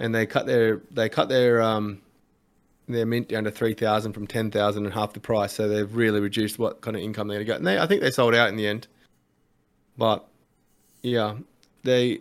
and 0.01 0.13
they 0.13 0.27
cut 0.27 0.45
their 0.47 0.83
they 0.91 1.09
cut 1.09 1.29
their 1.29 1.63
um 1.63 2.01
their 2.89 3.07
mint 3.07 3.29
down 3.29 3.45
to 3.45 3.53
three 3.53 3.75
thousand 3.75 4.13
from 4.13 4.27
ten 4.27 4.51
thousand 4.51 4.87
and 4.87 4.93
half 4.93 5.13
the 5.13 5.21
price. 5.21 5.53
So 5.53 5.69
they've 5.69 5.95
really 5.95 6.21
reduced 6.21 6.59
what 6.59 6.81
kind 6.81 6.97
of 6.97 7.03
income 7.03 7.29
they're 7.29 7.37
going 7.37 7.47
to 7.47 7.53
get. 7.53 7.59
And 7.59 7.67
they, 7.67 7.79
I 7.79 7.87
think 7.87 8.03
they 8.03 8.11
sold 8.11 8.35
out 8.35 8.49
in 8.49 8.57
the 8.57 8.67
end. 8.67 8.89
But 9.97 10.27
yeah, 11.03 11.37
they 11.85 12.21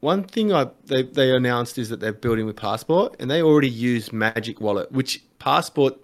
one 0.00 0.24
thing 0.24 0.54
I 0.54 0.70
they 0.86 1.02
they 1.02 1.36
announced 1.36 1.76
is 1.76 1.90
that 1.90 2.00
they're 2.00 2.14
building 2.14 2.46
with 2.46 2.56
Passport, 2.56 3.16
and 3.20 3.30
they 3.30 3.42
already 3.42 3.68
use 3.68 4.10
Magic 4.10 4.58
Wallet, 4.60 4.90
which 4.90 5.22
Passport 5.38 5.94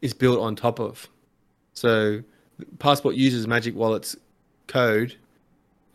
is 0.00 0.14
built 0.14 0.38
on 0.38 0.54
top 0.54 0.78
of. 0.78 1.08
So 1.74 2.22
Passport 2.78 3.16
uses 3.16 3.48
Magic 3.48 3.74
Wallet's 3.74 4.16
code, 4.68 5.16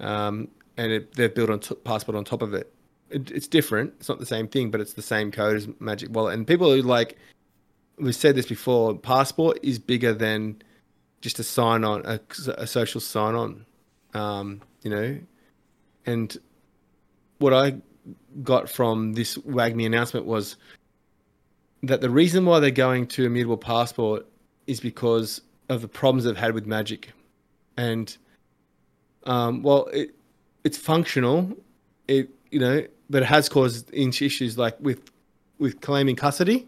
um, 0.01 0.47
and 0.77 0.91
it, 0.91 1.15
they've 1.15 1.33
built 1.33 1.49
on 1.49 1.59
t- 1.59 1.75
Passport 1.75 2.17
on 2.17 2.25
top 2.25 2.41
of 2.41 2.53
it 2.53 2.73
it, 3.11 3.31
it's 3.31 3.47
different. 3.47 3.93
It's 3.99 4.09
not 4.09 4.19
the 4.19 4.25
same 4.25 4.47
thing, 4.47 4.71
but 4.71 4.81
it's 4.81 4.93
the 4.93 5.01
same 5.01 5.31
code 5.31 5.57
as 5.57 5.67
Magic 5.79 6.09
Wallet. 6.11 6.33
And 6.33 6.47
people 6.47 6.73
who 6.73 6.81
like, 6.81 7.17
we've 7.97 8.15
said 8.15 8.35
this 8.35 8.45
before. 8.45 8.97
Passport 8.97 9.59
is 9.61 9.77
bigger 9.77 10.13
than 10.13 10.61
just 11.21 11.39
a 11.39 11.43
sign 11.43 11.83
on, 11.83 12.03
a, 12.05 12.19
a 12.57 12.65
social 12.65 13.01
sign 13.01 13.35
on. 13.35 13.65
Um, 14.13 14.61
you 14.81 14.89
know, 14.89 15.19
and 16.05 16.37
what 17.37 17.53
I 17.53 17.75
got 18.43 18.69
from 18.69 19.13
this 19.13 19.37
WAGMI 19.37 19.85
announcement 19.85 20.25
was 20.25 20.57
that 21.83 22.01
the 22.01 22.09
reason 22.09 22.45
why 22.45 22.59
they're 22.59 22.71
going 22.71 23.07
to 23.07 23.25
immutable 23.25 23.57
passport 23.57 24.25
is 24.67 24.79
because 24.79 25.41
of 25.69 25.81
the 25.81 25.87
problems 25.87 26.25
they've 26.25 26.35
had 26.35 26.53
with 26.53 26.65
Magic, 26.65 27.11
and 27.77 28.17
um, 29.25 29.63
well, 29.63 29.85
it 29.87 30.15
it's 30.63 30.77
functional. 30.77 31.57
It 32.07 32.29
you 32.49 32.59
know 32.59 32.85
but 33.11 33.23
it 33.23 33.25
has 33.25 33.49
caused 33.49 33.93
issues 33.93 34.57
like 34.57 34.79
with 34.79 35.11
with 35.59 35.81
claiming 35.81 36.15
custody. 36.15 36.67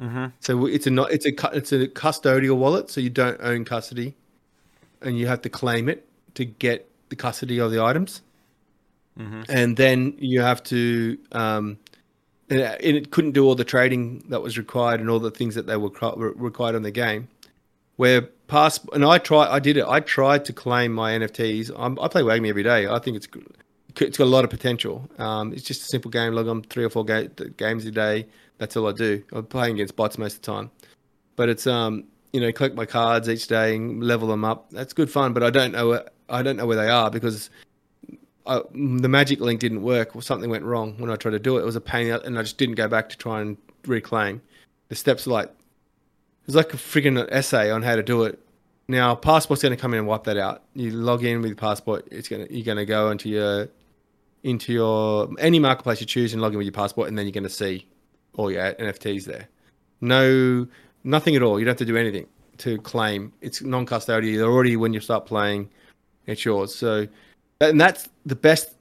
Mm-hmm. 0.00 0.26
So 0.40 0.66
it's 0.66 0.86
a 0.86 0.90
not 0.90 1.12
it's 1.12 1.26
a 1.26 1.32
it's 1.54 1.70
a 1.70 1.86
custodial 1.86 2.56
wallet, 2.56 2.90
so 2.90 3.00
you 3.00 3.10
don't 3.10 3.38
own 3.40 3.64
custody, 3.64 4.16
and 5.02 5.18
you 5.18 5.26
have 5.26 5.42
to 5.42 5.50
claim 5.50 5.88
it 5.88 6.08
to 6.34 6.44
get 6.44 6.90
the 7.10 7.16
custody 7.16 7.58
of 7.60 7.70
the 7.70 7.82
items, 7.82 8.22
mm-hmm. 9.18 9.42
and 9.48 9.76
then 9.76 10.14
you 10.18 10.40
have 10.40 10.62
to. 10.64 11.18
Um, 11.30 11.78
and 12.50 12.60
it 12.80 13.10
couldn't 13.10 13.32
do 13.32 13.46
all 13.46 13.54
the 13.54 13.64
trading 13.64 14.24
that 14.28 14.42
was 14.42 14.58
required 14.58 15.00
and 15.00 15.08
all 15.08 15.18
the 15.18 15.30
things 15.30 15.54
that 15.54 15.66
they 15.66 15.76
were 15.78 15.90
required 16.36 16.74
on 16.74 16.82
the 16.82 16.90
game. 16.90 17.28
Where 17.96 18.28
and 18.92 19.04
I 19.04 19.18
try, 19.18 19.50
I 19.50 19.58
did 19.58 19.76
it. 19.76 19.84
I 19.86 20.00
tried 20.00 20.44
to 20.46 20.52
claim 20.52 20.92
my 20.92 21.12
NFTs. 21.12 21.70
I'm, 21.76 21.98
i 22.00 22.08
play 22.08 22.22
WAGMI 22.22 22.48
every 22.48 22.62
day. 22.62 22.86
I 22.86 22.98
think 22.98 23.16
it's 23.16 23.28
it's 24.00 24.18
got 24.18 24.24
a 24.24 24.26
lot 24.26 24.44
of 24.44 24.50
potential. 24.50 25.08
Um, 25.18 25.52
it's 25.52 25.62
just 25.62 25.82
a 25.82 25.86
simple 25.86 26.10
game. 26.10 26.34
Log 26.34 26.48
on 26.48 26.62
three 26.62 26.84
or 26.84 26.90
four 26.90 27.04
ga- 27.04 27.28
games 27.56 27.84
a 27.84 27.90
day. 27.90 28.26
That's 28.58 28.76
all 28.76 28.88
I 28.88 28.92
do. 28.92 29.22
I'm 29.32 29.46
playing 29.46 29.74
against 29.74 29.96
bots 29.96 30.18
most 30.18 30.36
of 30.36 30.42
the 30.42 30.46
time, 30.52 30.70
but 31.36 31.48
it's 31.48 31.66
um 31.66 32.04
you 32.32 32.40
know 32.40 32.52
collect 32.52 32.74
my 32.74 32.86
cards 32.86 33.28
each 33.28 33.48
day 33.48 33.76
and 33.76 34.02
level 34.02 34.28
them 34.28 34.44
up. 34.44 34.70
That's 34.70 34.92
good 34.92 35.10
fun, 35.10 35.32
but 35.32 35.42
I 35.42 35.50
don't 35.50 35.72
know 35.72 35.88
where, 35.88 36.04
I 36.28 36.42
don't 36.42 36.56
know 36.56 36.66
where 36.66 36.76
they 36.76 36.88
are 36.88 37.10
because 37.10 37.50
I, 38.46 38.60
the 38.72 39.08
magic 39.08 39.40
link 39.40 39.60
didn't 39.60 39.82
work 39.82 40.16
or 40.16 40.22
something 40.22 40.50
went 40.50 40.64
wrong 40.64 40.98
when 40.98 41.10
I 41.10 41.16
tried 41.16 41.32
to 41.32 41.38
do 41.38 41.58
it. 41.58 41.62
It 41.62 41.66
was 41.66 41.76
a 41.76 41.80
pain, 41.80 42.10
and 42.10 42.38
I 42.38 42.42
just 42.42 42.58
didn't 42.58 42.76
go 42.76 42.88
back 42.88 43.08
to 43.10 43.16
try 43.18 43.40
and 43.40 43.56
reclaim. 43.86 44.40
The 44.88 44.94
steps 44.94 45.26
are 45.26 45.30
like 45.30 45.52
it's 46.46 46.56
like 46.56 46.74
a 46.74 46.76
freaking 46.76 47.26
essay 47.30 47.70
on 47.70 47.82
how 47.82 47.96
to 47.96 48.02
do 48.02 48.24
it. 48.24 48.38
Now, 48.88 49.14
Passport's 49.14 49.62
going 49.62 49.74
to 49.74 49.80
come 49.80 49.94
in 49.94 49.98
and 49.98 50.08
wipe 50.08 50.24
that 50.24 50.36
out. 50.36 50.64
You 50.74 50.90
log 50.90 51.24
in 51.24 51.40
with 51.40 51.56
Passport. 51.56 52.06
It's 52.10 52.28
going 52.28 52.46
to 52.46 52.54
you're 52.54 52.64
going 52.64 52.78
to 52.78 52.84
go 52.84 53.10
into 53.10 53.28
your 53.28 53.68
into 54.42 54.72
your 54.72 55.28
any 55.38 55.58
marketplace 55.58 56.00
you 56.00 56.06
choose 56.06 56.32
and 56.32 56.42
log 56.42 56.52
in 56.52 56.58
with 56.58 56.66
your 56.66 56.72
passport, 56.72 57.08
and 57.08 57.16
then 57.16 57.26
you're 57.26 57.32
going 57.32 57.44
to 57.44 57.50
see 57.50 57.86
all 58.34 58.50
your 58.50 58.72
NFTs 58.74 59.24
there. 59.24 59.48
No, 60.00 60.66
nothing 61.04 61.36
at 61.36 61.42
all. 61.42 61.58
You 61.58 61.64
don't 61.64 61.72
have 61.72 61.78
to 61.78 61.84
do 61.84 61.96
anything 61.96 62.26
to 62.58 62.78
claim. 62.78 63.32
It's 63.40 63.62
non-custodial. 63.62 64.36
They're 64.36 64.50
already, 64.50 64.76
when 64.76 64.92
you 64.92 65.00
start 65.00 65.26
playing, 65.26 65.70
it's 66.26 66.44
yours. 66.44 66.74
So, 66.74 67.06
and 67.60 67.80
that's 67.80 68.08
the 68.26 68.34
best. 68.34 68.74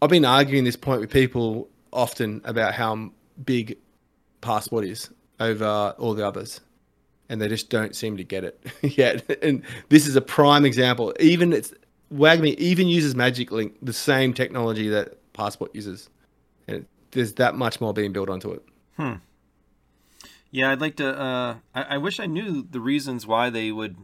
I've 0.00 0.10
been 0.10 0.24
arguing 0.24 0.64
this 0.64 0.76
point 0.76 1.00
with 1.00 1.10
people 1.10 1.68
often 1.92 2.40
about 2.44 2.74
how 2.74 3.10
big 3.44 3.76
passport 4.40 4.84
is 4.84 5.10
over 5.40 5.94
all 5.98 6.14
the 6.14 6.26
others 6.26 6.60
and 7.28 7.40
they 7.40 7.48
just 7.48 7.70
don't 7.70 7.96
seem 7.96 8.16
to 8.16 8.24
get 8.24 8.44
it 8.44 8.64
yet 8.82 9.38
and 9.42 9.62
this 9.88 10.06
is 10.06 10.16
a 10.16 10.20
prime 10.20 10.64
example 10.64 11.12
even 11.18 11.52
it's 11.52 11.72
WAGMI 12.12 12.54
even 12.56 12.88
uses 12.88 13.14
Magic 13.14 13.50
Link, 13.50 13.76
the 13.82 13.92
same 13.92 14.32
technology 14.32 14.88
that 14.88 15.32
Passport 15.32 15.74
uses. 15.74 16.08
And 16.68 16.86
there's 17.10 17.34
that 17.34 17.54
much 17.54 17.80
more 17.80 17.92
being 17.92 18.12
built 18.12 18.30
onto 18.30 18.50
it. 18.52 18.64
Hmm. 18.96 19.14
Yeah, 20.50 20.70
I'd 20.70 20.80
like 20.80 20.96
to. 20.96 21.20
Uh, 21.20 21.56
I, 21.74 21.82
I, 21.82 21.98
wish 21.98 22.20
I 22.20 22.26
knew 22.26 22.66
the 22.68 22.80
reasons 22.80 23.26
why 23.26 23.50
they 23.50 23.72
would 23.72 23.96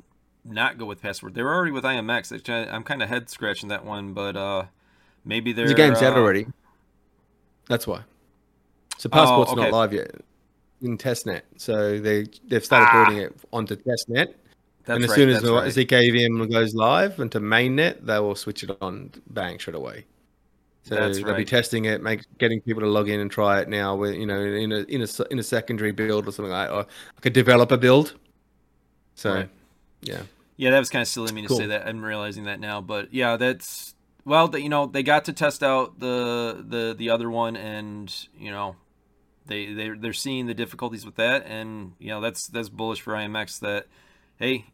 not 0.44 0.76
go 0.76 0.84
with 0.84 1.00
Passport. 1.00 1.34
They 1.34 1.42
were 1.42 1.54
already 1.54 1.70
with 1.70 1.84
IMX. 1.84 2.70
I'm 2.70 2.82
kind 2.82 3.02
of 3.02 3.08
head 3.08 3.30
scratching 3.30 3.68
that 3.68 3.84
one, 3.84 4.12
but 4.12 4.36
uh, 4.36 4.64
maybe 5.24 5.52
they're. 5.52 5.68
The 5.68 5.74
game's 5.74 6.02
uh, 6.02 6.06
out 6.06 6.18
already. 6.18 6.46
That's 7.68 7.86
why. 7.86 8.02
So 8.98 9.08
Passport's 9.08 9.52
oh, 9.52 9.54
okay. 9.54 9.70
not 9.70 9.72
live 9.72 9.92
yet 9.92 10.10
in 10.82 10.98
testnet. 10.98 11.42
So 11.56 11.98
they 11.98 12.26
they've 12.48 12.64
started 12.64 12.88
ah. 12.90 13.04
building 13.04 13.22
it 13.22 13.36
onto 13.52 13.76
testnet 13.76 14.34
that's 14.84 14.96
and 14.96 15.04
as 15.04 15.10
right, 15.10 15.16
soon 15.16 15.28
as 15.28 15.42
the 15.42 15.52
right. 15.52 15.72
ZKVM 15.72 16.50
goes 16.50 16.74
live 16.74 17.20
into 17.20 17.38
mainnet, 17.38 18.04
they 18.04 18.18
will 18.18 18.34
switch 18.34 18.64
it 18.64 18.76
on 18.80 19.12
bang 19.28 19.58
straight 19.58 19.76
away. 19.76 20.06
So 20.82 20.96
that's 20.96 21.18
they'll 21.18 21.28
right. 21.28 21.36
be 21.36 21.44
testing 21.44 21.84
it, 21.84 22.02
make 22.02 22.22
getting 22.38 22.60
people 22.60 22.80
to 22.80 22.88
log 22.88 23.08
in 23.08 23.20
and 23.20 23.30
try 23.30 23.60
it 23.60 23.68
now. 23.68 23.94
With 23.94 24.16
you 24.16 24.26
know, 24.26 24.40
in 24.40 24.72
a 24.72 24.78
in 24.88 25.02
a 25.02 25.08
in 25.30 25.38
a 25.38 25.42
secondary 25.42 25.92
build 25.92 26.26
or 26.26 26.32
something 26.32 26.50
like, 26.50 26.70
or 26.70 26.78
like 27.14 27.26
a 27.26 27.30
developer 27.30 27.76
build. 27.76 28.14
So, 29.14 29.34
right. 29.34 29.48
yeah, 30.00 30.22
yeah, 30.56 30.70
that 30.70 30.80
was 30.80 30.90
kind 30.90 31.02
of 31.02 31.06
silly 31.06 31.28
of 31.28 31.34
me 31.34 31.46
cool. 31.46 31.56
to 31.56 31.62
say 31.62 31.66
that. 31.68 31.86
I'm 31.86 32.04
realizing 32.04 32.44
that 32.44 32.58
now, 32.58 32.80
but 32.80 33.14
yeah, 33.14 33.36
that's 33.36 33.94
well, 34.24 34.48
that 34.48 34.62
you 34.62 34.68
know, 34.68 34.86
they 34.86 35.04
got 35.04 35.26
to 35.26 35.32
test 35.32 35.62
out 35.62 36.00
the 36.00 36.64
the 36.66 36.96
the 36.98 37.10
other 37.10 37.30
one, 37.30 37.54
and 37.54 38.12
you 38.36 38.50
know, 38.50 38.74
they 39.46 39.72
they 39.72 39.90
they're 39.90 40.12
seeing 40.12 40.46
the 40.46 40.54
difficulties 40.54 41.04
with 41.04 41.16
that, 41.16 41.46
and 41.46 41.92
you 41.98 42.08
know, 42.08 42.20
that's 42.20 42.46
that's 42.48 42.68
bullish 42.68 43.00
for 43.00 43.14
IMX 43.14 43.60
that 43.60 43.86
hey, 44.36 44.66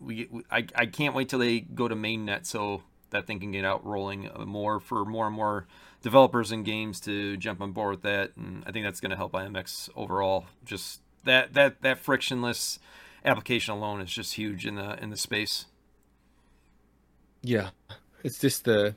we, 0.00 0.28
we 0.30 0.42
I, 0.50 0.66
I 0.74 0.86
can't 0.86 1.14
wait 1.14 1.28
till 1.28 1.38
they 1.38 1.60
go 1.60 1.88
to 1.88 1.94
mainnet 1.94 2.46
so 2.46 2.82
that 3.10 3.26
thing 3.26 3.40
can 3.40 3.52
get 3.52 3.64
out 3.64 3.84
rolling 3.84 4.28
more 4.46 4.80
for 4.80 5.04
more 5.04 5.26
and 5.26 5.36
more 5.36 5.66
developers 6.00 6.50
and 6.50 6.64
games 6.64 6.98
to 7.00 7.36
jump 7.36 7.60
on 7.60 7.72
board 7.72 7.90
with 7.90 8.02
that 8.02 8.32
and 8.36 8.64
I 8.66 8.72
think 8.72 8.84
that's 8.84 9.00
going 9.00 9.10
to 9.10 9.16
help 9.16 9.32
IMX 9.32 9.88
overall 9.94 10.46
just 10.64 11.00
that 11.24 11.54
that 11.54 11.82
that 11.82 11.98
frictionless 11.98 12.78
application 13.24 13.74
alone 13.74 14.00
is 14.00 14.10
just 14.10 14.34
huge 14.34 14.66
in 14.66 14.76
the 14.76 15.00
in 15.02 15.10
the 15.10 15.16
space. 15.16 15.66
Yeah, 17.42 17.70
it's 18.22 18.38
just 18.38 18.64
the 18.64 18.94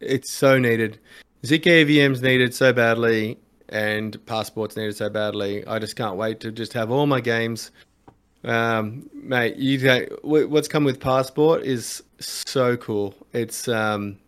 it's 0.00 0.32
so 0.32 0.58
needed. 0.58 0.98
ZKVM's 1.42 2.22
needed 2.22 2.54
so 2.54 2.72
badly, 2.72 3.38
and 3.70 4.24
passports 4.26 4.76
needed 4.76 4.96
so 4.96 5.08
badly. 5.08 5.66
I 5.66 5.78
just 5.78 5.96
can't 5.96 6.16
wait 6.16 6.40
to 6.40 6.52
just 6.52 6.72
have 6.74 6.90
all 6.90 7.06
my 7.06 7.20
games. 7.20 7.70
Um, 8.44 9.08
mate, 9.12 9.56
you 9.56 10.08
what's 10.22 10.68
come 10.68 10.84
with 10.84 11.00
passport 11.00 11.62
is 11.62 12.02
so 12.18 12.76
cool. 12.76 13.14
It's 13.32 13.68
um, 13.68 14.18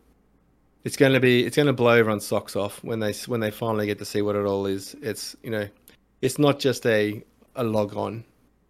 it's 0.84 0.96
going 0.96 1.12
to 1.12 1.20
be 1.20 1.44
it's 1.44 1.56
going 1.56 1.66
to 1.66 1.72
blow 1.72 1.92
everyone's 1.92 2.26
socks 2.26 2.56
off 2.56 2.82
when 2.84 3.00
they 3.00 3.12
when 3.26 3.40
they 3.40 3.50
finally 3.50 3.86
get 3.86 3.98
to 3.98 4.04
see 4.04 4.22
what 4.22 4.36
it 4.36 4.44
all 4.44 4.66
is. 4.66 4.94
It's 5.02 5.36
you 5.42 5.50
know, 5.50 5.68
it's 6.20 6.38
not 6.38 6.58
just 6.58 6.86
a 6.86 7.22
a 7.56 7.64
log 7.64 7.96
on. 7.96 8.24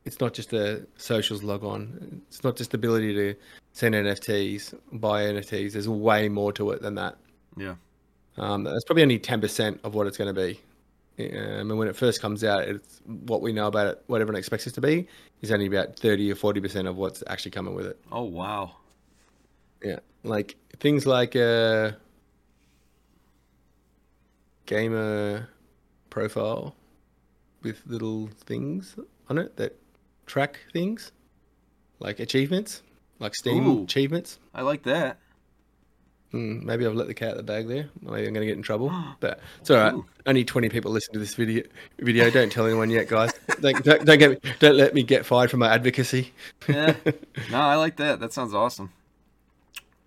It's 0.05 0.21
not 0.21 0.35
just 0.35 0.53
a 0.53 0.85
socials 0.97 1.43
log 1.43 1.65
on. 1.65 2.23
It's 2.29 2.43
not 2.43 2.57
just 2.57 2.73
the 2.73 2.77
ability 2.77 3.15
to 3.15 3.35
send 3.73 3.95
NFTs, 3.95 4.75
buy 4.93 5.25
NFTs. 5.25 5.73
There's 5.73 5.89
way 5.89 6.29
more 6.29 6.53
to 6.55 6.73
it 6.73 6.83
than 6.83 6.97
that. 6.97 7.17
Yeah. 7.57 7.75
Um, 8.39 8.65
that's 8.65 8.85
probably 8.85 9.03
only 9.03 9.19
ten 9.19 9.41
percent 9.41 9.81
of 9.85 9.95
what 9.95 10.07
it's 10.07 10.17
going 10.17 10.35
to 10.35 10.41
be. 10.41 10.61
Um, 11.19 11.71
and 11.71 11.79
when 11.79 11.89
it 11.89 11.97
first 11.97 12.23
comes 12.23 12.43
out, 12.43 12.63
it's 12.63 13.01
what 13.05 13.43
we 13.43 13.53
know 13.53 13.67
about 13.67 13.87
it, 13.87 14.03
what 14.07 14.21
everyone 14.21 14.39
expects 14.39 14.67
it 14.67 14.73
to 14.75 14.81
be, 14.81 15.07
is 15.43 15.53
only 15.53 15.67
about 15.67 15.97
thirty 15.97 16.33
or 16.33 16.35
forty 16.35 16.61
percent 16.61 16.89
of 16.89 16.97
what's 16.97 17.23
actually 17.27 17.51
coming 17.51 17.75
with 17.75 17.87
it. 17.87 18.01
Oh 18.11 18.23
wow! 18.23 18.77
Yeah, 19.85 19.99
like 20.23 20.57
things 20.81 21.07
like 21.07 21.37
uh, 21.37 21.93
gamer 24.67 25.49
profile 26.09 26.75
with 27.63 27.83
little 27.87 28.29
things 28.45 28.97
on 29.29 29.39
it 29.39 29.57
that 29.57 29.79
track 30.27 30.59
things, 30.73 31.13
like 31.99 32.21
achievements, 32.21 32.83
like 33.19 33.35
Steam 33.35 33.67
Ooh. 33.67 33.83
achievements. 33.85 34.39
I 34.55 34.63
like 34.63 34.83
that. 34.85 35.19
Hmm, 36.33 36.65
maybe 36.65 36.87
I've 36.87 36.95
let 36.95 37.07
the 37.09 37.15
cat 37.15 37.29
out 37.29 37.37
of 37.37 37.47
the 37.47 37.53
bag 37.53 37.69
there. 37.69 37.91
Maybe 38.01 38.27
I'm 38.27 38.33
going 38.33 38.41
to 38.41 38.47
get 38.47 38.57
in 38.57 38.63
trouble. 38.63 38.91
But 39.21 39.41
it's 39.61 39.71
all 39.71 39.77
right. 39.77 39.93
Ooh. 39.93 40.05
Only 40.27 40.45
20 40.45 40.69
people 40.71 40.91
listen 40.91 41.13
to 41.13 41.19
this 41.19 41.35
video. 41.35 41.63
Video. 41.99 42.31
Don't 42.31 42.51
tell 42.51 42.65
anyone 42.67 42.89
yet, 42.91 43.07
guys. 43.09 43.33
don't, 43.61 43.85
don't, 43.85 44.05
don't 44.05 44.19
get 44.19 44.31
me, 44.31 44.51
don't 44.59 44.77
let 44.77 44.95
me 44.95 45.03
get 45.03 45.27
fired 45.27 45.51
for 45.51 45.59
my 45.59 45.73
advocacy. 45.73 46.33
Yeah. 46.69 46.95
no, 47.51 47.59
I 47.59 47.77
like 47.77 47.97
that. 47.97 48.19
That 48.21 48.33
sounds 48.33 48.55
awesome. 48.55 48.93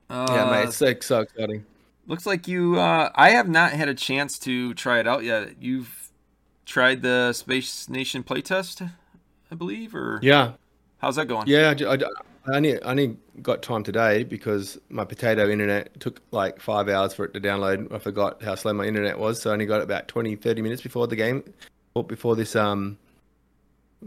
Uh, 0.10 0.26
yeah, 0.30 0.52
mate. 0.52 0.68
It's 0.70 0.78
so, 0.78 0.94
so 1.00 1.22
exciting. 1.22 1.66
Looks 2.08 2.26
like 2.26 2.48
you. 2.48 2.80
Uh, 2.80 3.12
I 3.16 3.30
have 3.32 3.48
not 3.48 3.72
had 3.72 3.88
a 3.88 3.96
chance 3.96 4.40
to 4.40 4.74
try 4.74 5.00
it 5.00 5.08
out 5.08 5.24
yet. 5.24 5.62
You've 5.62 6.10
tried 6.66 7.04
the 7.04 7.34
Space 7.34 7.88
Nation 7.88 8.24
playtest, 8.24 8.90
I 9.52 9.56
believe, 9.56 9.94
or 9.96 10.20
Yeah. 10.24 10.54
how's 11.00 11.16
that 11.18 11.28
going? 11.28 11.48
Yeah. 11.48 11.74
I, 11.80 11.94
I, 11.94 11.98
I 12.48 12.58
only, 12.58 12.82
I 12.82 12.92
only 12.92 13.18
got 13.42 13.62
time 13.64 13.84
today 13.84 14.24
because 14.24 14.80
my 14.90 15.04
potato 15.04 15.50
internet 15.50 16.00
took 16.00 16.22
like 16.32 16.60
five 16.62 16.90
hours 16.90 17.14
for 17.14 17.26
it 17.26 17.34
to 17.34 17.42
download. 17.42 17.92
I 17.92 18.00
forgot 18.00 18.42
how 18.44 18.56
slow 18.56 18.74
my 18.74 18.86
internet 18.86 19.18
was. 19.18 19.42
So 19.42 19.50
I 19.50 19.54
only 19.54 19.66
got 19.66 19.82
about 19.82 20.08
20, 20.08 20.36
30 20.36 20.62
minutes 20.62 20.82
before 20.82 21.08
the 21.08 21.16
game, 21.16 21.44
or 21.96 22.04
before 22.04 22.36
this, 22.36 22.56
um, 22.56 22.98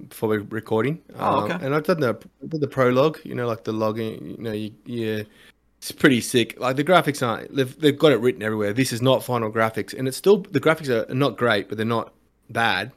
before 0.08 0.28
we're 0.28 0.42
recording. 0.42 1.02
Oh, 1.18 1.38
Um, 1.38 1.50
okay. 1.50 1.64
and 1.66 1.74
I've 1.74 1.84
done 1.84 2.00
the, 2.00 2.16
the 2.42 2.68
prologue, 2.68 3.18
you 3.24 3.34
know, 3.34 3.46
like 3.46 3.64
the 3.64 3.72
logging, 3.72 4.36
you 4.38 4.42
know, 4.42 4.52
you, 4.52 4.72
you 4.84 5.26
it's 5.78 5.92
pretty 5.92 6.20
sick. 6.20 6.58
Like 6.60 6.76
the 6.76 6.84
graphics 6.84 7.26
aren't, 7.26 7.54
they've, 7.54 7.80
they've 7.80 7.98
got 7.98 8.12
it 8.12 8.20
written 8.20 8.42
everywhere. 8.42 8.72
This 8.72 8.92
is 8.92 9.02
not 9.02 9.24
final 9.24 9.50
graphics. 9.50 9.94
And 9.96 10.06
it's 10.06 10.16
still, 10.16 10.38
the 10.38 10.60
graphics 10.60 10.88
are 10.88 11.12
not 11.14 11.36
great, 11.36 11.68
but 11.68 11.76
they're 11.76 11.86
not 11.86 12.12
bad. 12.50 12.92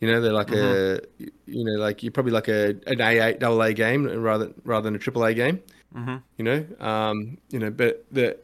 You 0.00 0.10
know, 0.10 0.20
they're 0.20 0.32
like 0.32 0.50
a, 0.50 1.00
you 1.18 1.64
know, 1.64 1.80
like 1.80 2.02
you're 2.02 2.12
probably 2.12 2.32
like 2.32 2.48
a 2.48 2.70
an 2.86 2.98
A8 2.98 3.38
double 3.38 3.62
A 3.62 3.72
game 3.72 4.06
rather 4.06 4.52
rather 4.64 4.84
than 4.84 4.94
a 4.94 4.98
triple 4.98 5.24
A 5.24 5.32
game. 5.32 5.62
Mm-hmm. 5.94 6.16
You 6.36 6.44
know, 6.44 6.66
um, 6.80 7.38
you 7.50 7.58
know, 7.58 7.70
but 7.70 8.04
the 8.12 8.36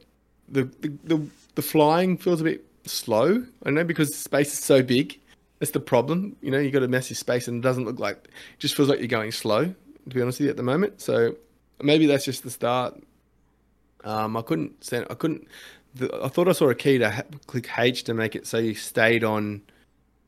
the, 0.48 0.64
the 0.80 0.92
the 1.04 1.26
the 1.54 1.62
flying 1.62 2.16
feels 2.16 2.40
a 2.40 2.44
bit 2.44 2.64
slow. 2.84 3.44
I 3.64 3.70
know 3.70 3.84
because 3.84 4.14
space 4.16 4.52
is 4.52 4.60
so 4.60 4.82
big. 4.82 5.18
That's 5.58 5.72
the 5.72 5.80
problem. 5.80 6.36
You 6.40 6.50
know, 6.50 6.58
you 6.58 6.70
got 6.70 6.82
a 6.82 6.88
massive 6.88 7.18
space 7.18 7.46
and 7.48 7.58
it 7.58 7.66
doesn't 7.66 7.84
look 7.84 7.98
like. 7.98 8.16
It 8.24 8.58
just 8.58 8.74
feels 8.74 8.88
like 8.88 8.98
you're 8.98 9.08
going 9.08 9.32
slow. 9.32 9.64
To 9.66 10.14
be 10.14 10.20
honest 10.20 10.40
with 10.40 10.46
you, 10.46 10.50
at 10.50 10.56
the 10.56 10.64
moment. 10.64 11.00
So 11.00 11.36
maybe 11.80 12.06
that's 12.06 12.24
just 12.24 12.42
the 12.42 12.50
start. 12.50 13.00
Um, 14.04 14.36
I 14.36 14.42
couldn't 14.42 14.82
send. 14.82 15.06
I 15.10 15.14
couldn't. 15.14 15.46
The, 15.94 16.10
I 16.24 16.28
thought 16.28 16.48
I 16.48 16.52
saw 16.52 16.70
a 16.70 16.74
key 16.74 16.98
to 16.98 17.10
ha- 17.10 17.22
click 17.46 17.68
H 17.78 18.04
to 18.04 18.14
make 18.14 18.34
it 18.34 18.46
so 18.46 18.58
you 18.58 18.74
stayed 18.74 19.22
on. 19.22 19.62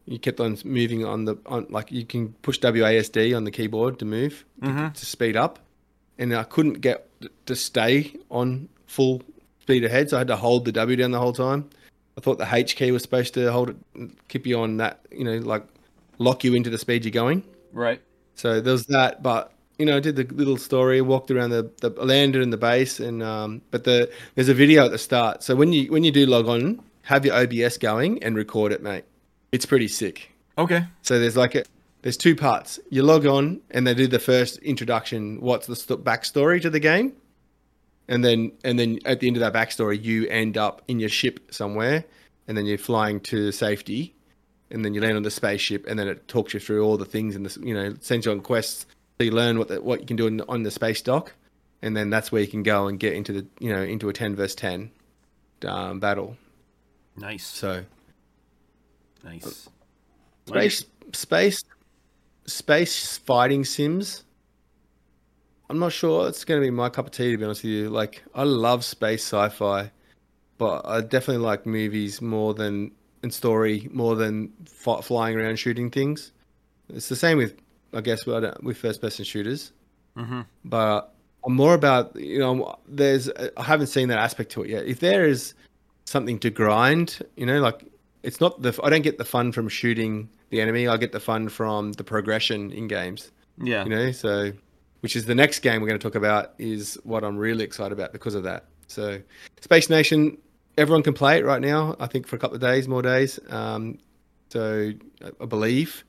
You 0.06 0.18
kept 0.18 0.38
on 0.40 0.58
moving 0.64 1.04
on 1.04 1.24
the 1.24 1.36
on 1.46 1.66
like 1.70 1.90
you 1.90 2.04
can 2.04 2.34
push 2.42 2.58
WASD 2.58 3.34
on 3.34 3.44
the 3.44 3.50
keyboard 3.50 3.98
to 4.00 4.04
move 4.04 4.44
to- 4.62 4.68
Mhm. 4.68 4.94
to, 4.94 5.06
speed 5.06 5.36
up, 5.36 5.58
and 6.18 6.34
I 6.34 6.42
couldn't 6.44 6.80
get 6.80 7.08
to 7.46 7.56
stay 7.56 8.12
on 8.30 8.68
full 8.86 9.22
speed 9.60 9.82
ahead, 9.84 10.10
so 10.10 10.16
I 10.16 10.20
had 10.20 10.28
to 10.28 10.36
hold 10.36 10.66
the 10.66 10.72
W 10.72 10.96
down 10.96 11.10
the 11.10 11.18
whole 11.18 11.32
time. 11.32 11.64
I 12.18 12.20
thought 12.20 12.38
the 12.38 12.48
H 12.50 12.76
key 12.76 12.90
was 12.92 13.00
supposed 13.02 13.32
to 13.34 13.50
hold 13.50 13.70
it, 13.70 13.76
keep 14.28 14.46
you 14.46 14.60
on 14.60 14.76
that, 14.76 15.00
you 15.10 15.24
know, 15.24 15.38
like 15.38 15.64
lock 16.18 16.44
you 16.44 16.54
into 16.54 16.68
the 16.70 16.78
speed 16.78 17.04
you're 17.04 17.10
going. 17.10 17.42
Right. 17.72 18.00
So 18.34 18.60
there 18.60 18.72
was 18.74 18.86
that, 18.86 19.22
but 19.22 19.52
you 19.78 19.86
know, 19.86 19.96
I 19.96 20.00
did 20.00 20.14
the 20.16 20.24
little 20.34 20.56
story, 20.58 21.00
walked 21.00 21.30
around 21.32 21.50
the, 21.50 21.68
the 21.80 21.90
landed 21.90 22.42
in 22.42 22.50
the 22.50 22.56
base, 22.58 23.00
and 23.00 23.22
um, 23.22 23.62
but 23.70 23.84
the 23.84 24.10
there's 24.34 24.50
a 24.50 24.54
video 24.54 24.84
at 24.84 24.90
the 24.92 24.98
start. 24.98 25.42
So 25.42 25.56
when 25.56 25.72
you 25.72 25.90
when 25.90 26.04
you 26.04 26.12
do 26.12 26.26
log 26.26 26.46
on, 26.46 26.80
have 27.04 27.24
your 27.24 27.34
OBS 27.34 27.78
going 27.78 28.22
and 28.22 28.36
record 28.36 28.70
it, 28.70 28.82
mate. 28.82 29.04
It's 29.54 29.66
pretty 29.66 29.86
sick. 29.86 30.32
Okay. 30.58 30.84
So 31.02 31.20
there's 31.20 31.36
like 31.36 31.54
a 31.54 31.64
there's 32.02 32.16
two 32.16 32.34
parts. 32.34 32.80
You 32.90 33.04
log 33.04 33.24
on 33.24 33.60
and 33.70 33.86
they 33.86 33.94
do 33.94 34.08
the 34.08 34.18
first 34.18 34.58
introduction. 34.58 35.40
What's 35.40 35.68
the 35.68 35.76
st- 35.76 36.02
backstory 36.02 36.60
to 36.60 36.70
the 36.70 36.80
game? 36.80 37.12
And 38.08 38.24
then 38.24 38.50
and 38.64 38.80
then 38.80 38.98
at 39.04 39.20
the 39.20 39.28
end 39.28 39.36
of 39.36 39.40
that 39.42 39.52
backstory, 39.52 40.02
you 40.02 40.26
end 40.26 40.58
up 40.58 40.82
in 40.88 40.98
your 40.98 41.08
ship 41.08 41.54
somewhere, 41.54 42.04
and 42.48 42.58
then 42.58 42.66
you're 42.66 42.78
flying 42.78 43.20
to 43.30 43.52
safety, 43.52 44.16
and 44.72 44.84
then 44.84 44.92
you 44.92 45.00
land 45.00 45.16
on 45.16 45.22
the 45.22 45.30
spaceship, 45.30 45.86
and 45.86 46.00
then 46.00 46.08
it 46.08 46.26
talks 46.26 46.52
you 46.52 46.58
through 46.58 46.84
all 46.84 46.96
the 46.96 47.04
things 47.04 47.36
and 47.36 47.46
this, 47.46 47.56
you 47.58 47.74
know, 47.74 47.94
sends 48.00 48.26
you 48.26 48.32
on 48.32 48.40
quests. 48.40 48.86
So 49.18 49.24
you 49.24 49.30
learn 49.30 49.56
what 49.56 49.68
the, 49.68 49.80
what 49.80 50.00
you 50.00 50.06
can 50.06 50.16
do 50.16 50.26
on 50.48 50.64
the 50.64 50.72
space 50.72 51.00
dock, 51.00 51.32
and 51.80 51.96
then 51.96 52.10
that's 52.10 52.32
where 52.32 52.42
you 52.42 52.48
can 52.48 52.64
go 52.64 52.88
and 52.88 52.98
get 52.98 53.12
into 53.12 53.32
the 53.32 53.46
you 53.60 53.72
know 53.72 53.82
into 53.82 54.08
a 54.08 54.12
ten 54.12 54.34
versus 54.34 54.56
ten 54.56 54.90
um, 55.64 56.00
battle. 56.00 56.36
Nice. 57.16 57.46
So 57.46 57.84
Nice. 59.24 59.68
Space, 60.46 60.84
space, 61.12 61.64
space 62.46 63.18
fighting 63.18 63.64
sims. 63.64 64.24
I'm 65.70 65.78
not 65.78 65.92
sure 65.92 66.28
it's 66.28 66.44
going 66.44 66.60
to 66.60 66.64
be 66.64 66.70
my 66.70 66.90
cup 66.90 67.06
of 67.06 67.12
tea 67.12 67.30
to 67.30 67.38
be 67.38 67.44
honest 67.44 67.62
with 67.62 67.72
you. 67.72 67.88
Like, 67.88 68.22
I 68.34 68.42
love 68.42 68.84
space 68.84 69.22
sci-fi, 69.22 69.90
but 70.58 70.82
I 70.84 71.00
definitely 71.00 71.42
like 71.42 71.64
movies 71.64 72.20
more 72.20 72.52
than 72.54 72.92
and 73.22 73.32
story 73.32 73.88
more 73.90 74.14
than 74.14 74.52
f- 74.66 75.04
flying 75.04 75.36
around 75.36 75.56
shooting 75.56 75.90
things. 75.90 76.32
It's 76.90 77.08
the 77.08 77.16
same 77.16 77.38
with, 77.38 77.54
I 77.94 78.02
guess, 78.02 78.26
with, 78.26 78.76
first-person 78.76 79.24
shooters. 79.24 79.72
Mm-hmm. 80.16 80.42
But 80.66 81.14
I'm 81.46 81.54
more 81.54 81.74
about 81.74 82.14
you 82.14 82.38
know. 82.38 82.78
There's 82.86 83.30
I 83.56 83.62
haven't 83.62 83.88
seen 83.88 84.08
that 84.08 84.18
aspect 84.18 84.52
to 84.52 84.62
it 84.62 84.70
yet. 84.70 84.86
If 84.86 85.00
there 85.00 85.24
is 85.24 85.54
something 86.04 86.38
to 86.40 86.50
grind, 86.50 87.20
you 87.36 87.46
know, 87.46 87.60
like 87.60 87.84
it's 88.24 88.40
not 88.40 88.62
the 88.62 88.78
I 88.82 88.90
don't 88.90 89.02
get 89.02 89.18
the 89.18 89.24
fun 89.24 89.52
from 89.52 89.68
shooting 89.68 90.28
the 90.50 90.60
enemy. 90.60 90.88
I 90.88 90.96
get 90.96 91.12
the 91.12 91.20
fun 91.20 91.48
from 91.48 91.92
the 91.92 92.04
progression 92.04 92.72
in 92.72 92.88
games. 92.88 93.30
Yeah. 93.58 93.84
You 93.84 93.90
know, 93.90 94.12
so 94.12 94.52
which 95.00 95.16
is 95.16 95.26
the 95.26 95.34
next 95.34 95.60
game 95.60 95.80
we're 95.80 95.88
going 95.88 96.00
to 96.00 96.02
talk 96.02 96.14
about 96.14 96.54
is 96.58 96.98
what 97.04 97.24
I'm 97.24 97.36
really 97.36 97.64
excited 97.64 97.92
about 97.92 98.12
because 98.12 98.34
of 98.34 98.42
that. 98.44 98.64
So 98.86 99.20
Space 99.60 99.90
Nation, 99.90 100.38
everyone 100.78 101.02
can 101.02 101.14
play 101.14 101.38
it 101.38 101.44
right 101.44 101.60
now. 101.60 101.94
I 102.00 102.06
think 102.06 102.26
for 102.26 102.36
a 102.36 102.38
couple 102.38 102.54
of 102.54 102.62
days, 102.62 102.88
more 102.88 103.02
days. 103.02 103.38
Um, 103.50 103.98
so 104.50 104.92
I- 105.40 105.44
believe 105.46 106.04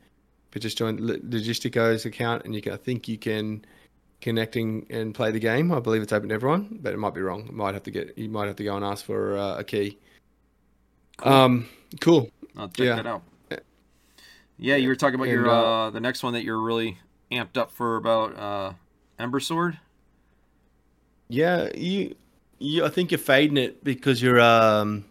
but 0.56 0.62
just 0.62 0.78
join 0.78 0.96
Lo- 1.06 1.18
Logistico's 1.18 2.06
account 2.06 2.46
and 2.46 2.56
you 2.56 2.62
can, 2.62 2.72
I 2.72 2.78
think 2.78 3.10
you 3.10 3.18
can 3.18 3.66
connecting 4.22 4.88
and 4.90 5.14
play 5.14 5.30
the 5.30 5.40
game. 5.40 5.70
I 5.70 5.82
believe 5.82 6.02
it's 6.02 6.14
open 6.14 6.30
to 6.30 6.36
everyone, 6.36 6.80
but 6.82 6.94
it 6.94 6.98
might 6.98 7.14
be 7.14 7.20
wrong. 7.20 7.50
Might 7.52 7.74
have 7.74 7.84
to 7.84 7.92
get 7.92 8.18
you 8.18 8.30
might 8.30 8.48
have 8.48 8.56
to 8.56 8.64
go 8.64 8.74
and 8.78 8.86
ask 8.86 9.04
for 9.04 9.38
uh, 9.38 9.58
a 9.58 9.66
key. 9.66 10.00
Um, 11.24 11.68
cool. 12.02 12.30
I'll 12.58 12.68
check 12.70 12.86
Yeah. 12.86 12.96
that 12.96 13.06
out. 13.08 13.24
Yeah, 14.58 14.78
you 14.78 14.88
were 14.88 14.96
talking 14.96 15.16
about 15.16 15.28
your 15.28 15.42
And, 15.42 15.50
uh, 15.50 15.86
uh, 15.88 15.90
the 15.90 16.00
next 16.00 16.24
one 16.24 16.32
that 16.34 16.44
you're 16.44 16.60
really 16.62 16.98
amped 17.32 17.58
up 17.58 17.72
for 17.72 17.98
about 17.98 18.38
uh, 18.38 18.74
Ember 19.20 19.40
Sword. 19.42 19.80
Yeah, 21.28 21.70
you, 21.76 22.16
you. 22.60 22.86
I 22.86 22.90
think 22.90 23.12
you're 23.12 23.18
fading 23.18 23.58
it 23.58 23.84
because 23.84 24.22
you're 24.22 24.40
um, 24.40 25.04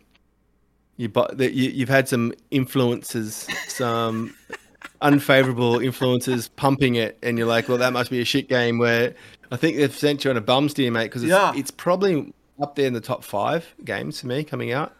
you 0.97 1.09
but 1.09 1.37
that 1.39 1.53
you, 1.53 1.71
you've 1.71 1.89
had 1.89 2.09
some 2.09 2.33
influences, 2.51 3.47
some 3.69 4.35
unfavorable 5.03 5.79
influences 5.81 6.49
pumping 6.49 6.95
it, 6.95 7.19
and 7.23 7.37
you're 7.37 7.47
like, 7.49 7.69
well, 7.69 7.79
that 7.79 7.93
must 7.93 8.11
be 8.11 8.21
a 8.21 8.25
shit 8.25 8.49
game. 8.49 8.79
Where 8.79 9.15
I 9.51 9.57
think 9.57 9.77
they've 9.77 9.95
sent 9.95 10.25
you 10.25 10.31
on 10.31 10.37
a 10.37 10.41
bum 10.41 10.69
steer, 10.69 10.91
mate, 10.91 11.05
because 11.05 11.23
it's, 11.25 11.31
Yeah. 11.31 11.53
it's 11.55 11.71
probably 11.71 12.33
up 12.63 12.77
there 12.77 12.87
in 12.87 12.93
the 12.95 13.01
top 13.01 13.25
five 13.25 13.75
games 13.85 14.21
for 14.21 14.29
me 14.29 14.45
coming 14.45 14.73
out. 14.73 14.95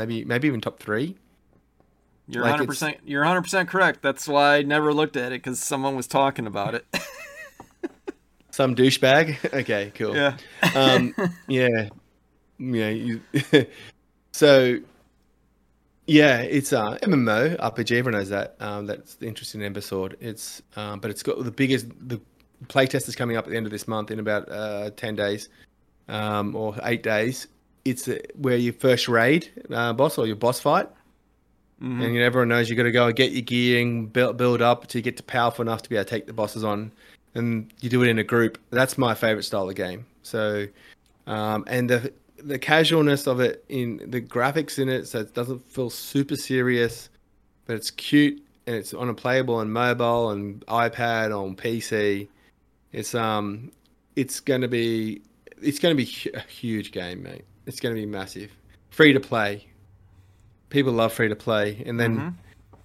Maybe 0.00 0.24
maybe 0.24 0.48
even 0.48 0.62
top 0.62 0.80
three. 0.80 1.16
You're 2.26 2.42
Like 2.42 2.52
100 2.52 2.62
it's- 2.62 2.66
percent. 2.78 2.96
You're 3.04 3.20
100 3.20 3.42
percent 3.42 3.68
correct. 3.68 4.00
That's 4.02 4.26
why 4.26 4.56
I 4.56 4.62
never 4.62 4.94
looked 4.94 5.16
at 5.16 5.32
it 5.32 5.42
because 5.42 5.60
someone 5.60 5.94
was 5.94 6.06
talking 6.06 6.46
about 6.46 6.74
it. 6.74 6.86
some 8.50 8.74
douchebag. 8.74 9.52
okay, 9.60 9.92
cool. 9.94 10.14
Yeah. 10.16 10.36
um, 10.74 11.14
yeah, 11.48 11.88
yeah. 12.58 12.88
You, 12.88 13.20
so, 14.32 14.78
yeah, 16.06 16.38
it's 16.40 16.72
uh, 16.72 16.96
MMO 17.02 17.58
RPG. 17.58 17.98
Everyone 17.98 18.18
knows 18.20 18.30
that. 18.30 18.56
Um, 18.60 18.86
that's 18.86 19.16
the 19.16 19.26
interesting 19.26 19.62
episode. 19.62 20.16
It's 20.20 20.62
um, 20.76 21.00
but 21.00 21.10
it's 21.10 21.22
got 21.22 21.44
the 21.44 21.50
biggest. 21.50 21.88
The 22.08 22.20
playtest 22.68 23.06
is 23.08 23.16
coming 23.16 23.36
up 23.36 23.44
at 23.44 23.50
the 23.50 23.56
end 23.56 23.66
of 23.66 23.72
this 23.72 23.86
month 23.86 24.10
in 24.10 24.18
about 24.18 24.50
uh, 24.50 24.90
ten 24.96 25.14
days, 25.14 25.48
um, 26.08 26.56
or 26.56 26.74
eight 26.84 27.02
days. 27.02 27.48
It's 27.84 28.08
where 28.34 28.56
you 28.56 28.72
first 28.72 29.08
raid 29.08 29.48
uh, 29.70 29.92
boss 29.92 30.18
or 30.18 30.26
your 30.26 30.36
boss 30.36 30.60
fight. 30.60 30.88
Mhm. 31.82 32.04
And 32.04 32.14
you 32.14 32.20
know, 32.20 32.26
everyone 32.26 32.48
knows 32.48 32.68
you 32.68 32.76
got 32.76 32.82
to 32.82 32.92
go 32.92 33.06
and 33.06 33.16
get 33.16 33.32
your 33.32 33.42
gear 33.42 33.80
and 33.80 34.12
build, 34.12 34.36
build 34.36 34.60
up 34.60 34.86
to 34.88 35.00
get 35.00 35.16
to 35.16 35.22
powerful 35.22 35.62
enough 35.62 35.82
to 35.82 35.88
be 35.88 35.96
able 35.96 36.04
to 36.04 36.10
take 36.10 36.26
the 36.26 36.32
bosses 36.34 36.62
on. 36.62 36.92
And 37.34 37.72
you 37.80 37.88
do 37.88 38.02
it 38.02 38.08
in 38.08 38.18
a 38.18 38.24
group. 38.24 38.58
That's 38.70 38.98
my 38.98 39.14
favorite 39.14 39.44
style 39.44 39.68
of 39.68 39.74
game. 39.76 40.04
So, 40.22 40.66
um, 41.26 41.64
and 41.66 41.88
the 41.88 42.12
the 42.42 42.58
casualness 42.58 43.26
of 43.26 43.40
it 43.40 43.64
in 43.68 44.00
the 44.10 44.20
graphics 44.20 44.78
in 44.78 44.88
it, 44.88 45.06
so 45.06 45.20
it 45.20 45.34
doesn't 45.34 45.62
feel 45.70 45.90
super 45.90 46.36
serious, 46.36 47.08
but 47.66 47.76
it's 47.76 47.90
cute 47.90 48.42
and 48.66 48.76
it's 48.76 48.94
on 48.94 49.08
a 49.08 49.14
playable 49.14 49.56
on 49.56 49.70
mobile 49.70 50.30
and 50.30 50.64
iPad 50.66 51.36
on 51.38 51.54
PC. 51.54 52.28
It's 52.92 53.14
um, 53.14 53.70
it's 54.16 54.40
gonna 54.40 54.68
be 54.68 55.22
it's 55.62 55.78
gonna 55.78 55.94
be 55.94 56.10
a 56.34 56.40
huge 56.40 56.92
game, 56.92 57.22
mate. 57.22 57.44
It's 57.70 57.78
gonna 57.78 57.94
be 57.94 58.04
massive, 58.04 58.50
free 58.90 59.12
to 59.12 59.20
play. 59.20 59.64
People 60.70 60.92
love 60.92 61.12
free 61.12 61.28
to 61.28 61.36
play, 61.36 61.80
and 61.86 62.00
then 62.00 62.36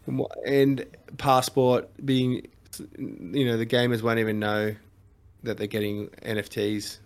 Mhm. 0.08 0.28
and 0.46 0.86
passport 1.18 1.90
being, 2.06 2.46
you 3.00 3.46
know, 3.46 3.58
the 3.58 3.66
gamers 3.66 4.04
won't 4.04 4.20
even 4.20 4.38
know 4.38 4.76
that 5.42 5.58
they're 5.58 5.66
getting 5.66 6.10
NFTs. 6.22 7.00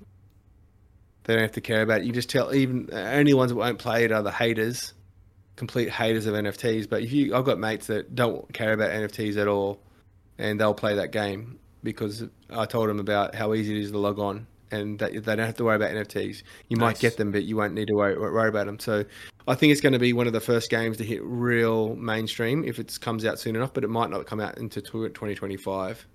They 1.23 1.35
don't 1.35 1.41
have 1.41 1.53
to 1.53 1.61
care 1.61 1.81
about 1.81 2.01
it. 2.01 2.05
You 2.07 2.11
just 2.11 2.29
tell 2.29 2.53
even 2.53 2.89
only 2.91 3.33
ones 3.33 3.51
that 3.51 3.55
won't 3.55 3.79
play 3.79 4.03
it 4.03 4.11
are 4.11 4.23
the 4.23 4.31
haters, 4.31 4.93
complete 5.55 5.89
haters 5.89 6.25
of 6.25 6.35
NFTs. 6.35 6.85
But 6.85 7.03
if 7.03 7.13
you, 7.13 7.33
I've 7.33 7.45
got 7.45 7.59
mates 7.59 7.87
that 7.87 8.13
don't 8.13 8.51
care 8.53 8.73
about 8.73 8.91
NFTs 8.91 9.37
at 9.37 9.47
all, 9.47 9.79
and 10.37 10.59
they'll 10.59 10.73
play 10.73 10.95
that 10.95 11.11
game 11.13 11.59
because 11.81 12.25
I 12.49 12.65
told 12.65 12.89
them 12.89 12.99
about 12.99 13.35
how 13.35 13.53
easy 13.53 13.77
it 13.77 13.81
is 13.81 13.91
to 13.91 13.97
log 13.97 14.19
on 14.19 14.47
and 14.71 14.99
that 14.99 15.13
they 15.13 15.19
don't 15.35 15.39
have 15.39 15.55
to 15.57 15.63
worry 15.63 15.75
about 15.75 15.91
NFTs. 15.91 16.43
You 16.67 16.77
might 16.77 16.99
get 16.99 17.17
them, 17.17 17.31
but 17.31 17.43
you 17.43 17.55
won't 17.55 17.73
need 17.73 17.87
to 17.87 17.95
worry, 17.95 18.17
worry 18.17 18.49
about 18.49 18.65
them. 18.67 18.79
So 18.79 19.05
I 19.47 19.55
think 19.55 19.71
it's 19.71 19.81
going 19.81 19.93
to 19.93 19.99
be 19.99 20.13
one 20.13 20.27
of 20.27 20.33
the 20.33 20.39
first 20.39 20.69
games 20.69 20.97
to 20.97 21.03
hit 21.03 21.21
real 21.23 21.95
mainstream 21.95 22.63
if 22.63 22.79
it 22.79 22.97
comes 23.01 23.25
out 23.25 23.39
soon 23.39 23.55
enough, 23.55 23.73
but 23.73 23.83
it 23.83 23.89
might 23.89 24.09
not 24.09 24.25
come 24.25 24.39
out 24.39 24.57
into 24.57 24.81
2025. 24.81 26.07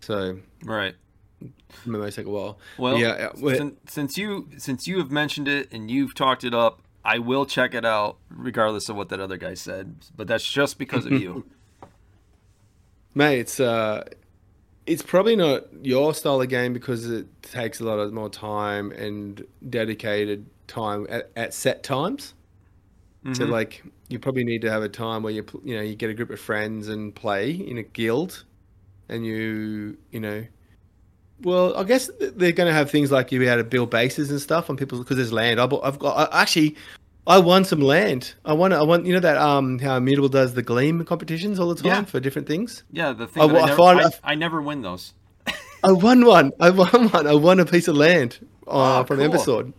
So 0.00 0.38
Right. 0.62 0.94
it 1.40 1.50
may 1.86 2.10
take 2.10 2.26
a 2.26 2.30
while. 2.30 2.58
Well, 2.78 2.98
yeah, 2.98 3.30
uh, 3.32 3.36
since, 3.36 3.74
since 3.88 4.18
you 4.18 4.48
since 4.58 4.86
you 4.86 4.98
have 4.98 5.10
mentioned 5.10 5.48
it 5.48 5.72
and 5.72 5.90
you've 5.90 6.14
talked 6.14 6.44
it 6.44 6.54
up, 6.54 6.82
I 7.04 7.18
will 7.18 7.46
check 7.46 7.74
it 7.74 7.84
out 7.84 8.18
regardless 8.28 8.88
of 8.88 8.96
what 8.96 9.08
that 9.08 9.18
other 9.20 9.36
guy 9.36 9.54
said. 9.54 9.96
But 10.16 10.28
that's 10.28 10.48
just 10.48 10.78
because 10.78 11.04
of 11.06 11.12
you. 11.12 11.46
Mate, 13.14 13.40
it's 13.40 13.58
uh, 13.58 14.04
it's 14.88 15.02
probably 15.02 15.36
not 15.36 15.64
your 15.84 16.14
style 16.14 16.40
of 16.40 16.48
game 16.48 16.72
because 16.72 17.08
it 17.08 17.26
takes 17.42 17.80
a 17.80 17.84
lot 17.84 17.98
of 17.98 18.12
more 18.12 18.30
time 18.30 18.90
and 18.92 19.44
dedicated 19.68 20.46
time 20.66 21.06
at, 21.10 21.30
at 21.36 21.54
set 21.54 21.82
times. 21.82 22.34
So 23.32 23.44
Mhm. 23.44 23.50
like, 23.50 23.82
you 24.08 24.18
probably 24.18 24.44
need 24.44 24.62
to 24.62 24.70
have 24.70 24.82
a 24.82 24.88
time 24.88 25.22
where 25.22 25.32
you 25.32 25.44
you 25.64 25.76
know 25.76 25.82
you 25.82 25.94
get 25.94 26.10
a 26.10 26.14
group 26.14 26.30
of 26.30 26.40
friends 26.40 26.88
and 26.88 27.14
play 27.14 27.50
in 27.52 27.78
a 27.78 27.82
guild, 27.82 28.44
and 29.08 29.26
you 29.26 29.98
you 30.10 30.20
know, 30.20 30.46
well, 31.42 31.76
I 31.76 31.84
guess 31.84 32.10
they're 32.20 32.52
going 32.52 32.66
to 32.68 32.72
have 32.72 32.90
things 32.90 33.12
like 33.12 33.30
you 33.32 33.38
be 33.38 33.46
able 33.46 33.58
to 33.62 33.64
build 33.64 33.90
bases 33.90 34.30
and 34.30 34.40
stuff 34.40 34.70
on 34.70 34.76
people's 34.76 35.02
because 35.02 35.16
there's 35.16 35.32
land. 35.32 35.60
I 35.60 35.64
I've 35.64 35.98
got 35.98 36.32
I, 36.32 36.42
actually. 36.42 36.76
I 37.28 37.38
won 37.38 37.64
some 37.64 37.80
land. 37.80 38.34
I 38.44 38.54
won. 38.54 38.72
I 38.72 38.82
won. 38.82 39.04
You 39.04 39.12
know 39.12 39.20
that 39.20 39.36
um 39.36 39.78
how 39.78 39.96
Immutable 39.96 40.30
does 40.30 40.54
the 40.54 40.62
Gleam 40.62 41.04
competitions 41.04 41.60
all 41.60 41.68
the 41.68 41.74
time 41.80 41.86
Yeah. 41.86 42.04
for 42.04 42.18
different 42.20 42.48
things. 42.48 42.82
Yeah, 42.90 43.12
the 43.12 43.26
thing 43.28 43.42
I 43.42 43.46
I, 43.46 43.62
I 43.62 43.66
never, 43.66 43.82
I, 43.82 44.10
I 44.24 44.34
never 44.34 44.62
win 44.62 44.82
those. 44.82 45.12
I 45.84 45.92
won 45.92 46.24
one. 46.24 46.52
I 46.58 46.70
won 46.70 47.08
one. 47.10 47.26
I 47.26 47.34
won 47.34 47.60
a 47.60 47.64
piece 47.66 47.86
of 47.86 47.96
land 47.96 48.38
uh, 48.66 49.00
Oh, 49.00 49.04
from 49.04 49.18
cool. 49.18 49.26
episode. 49.26 49.72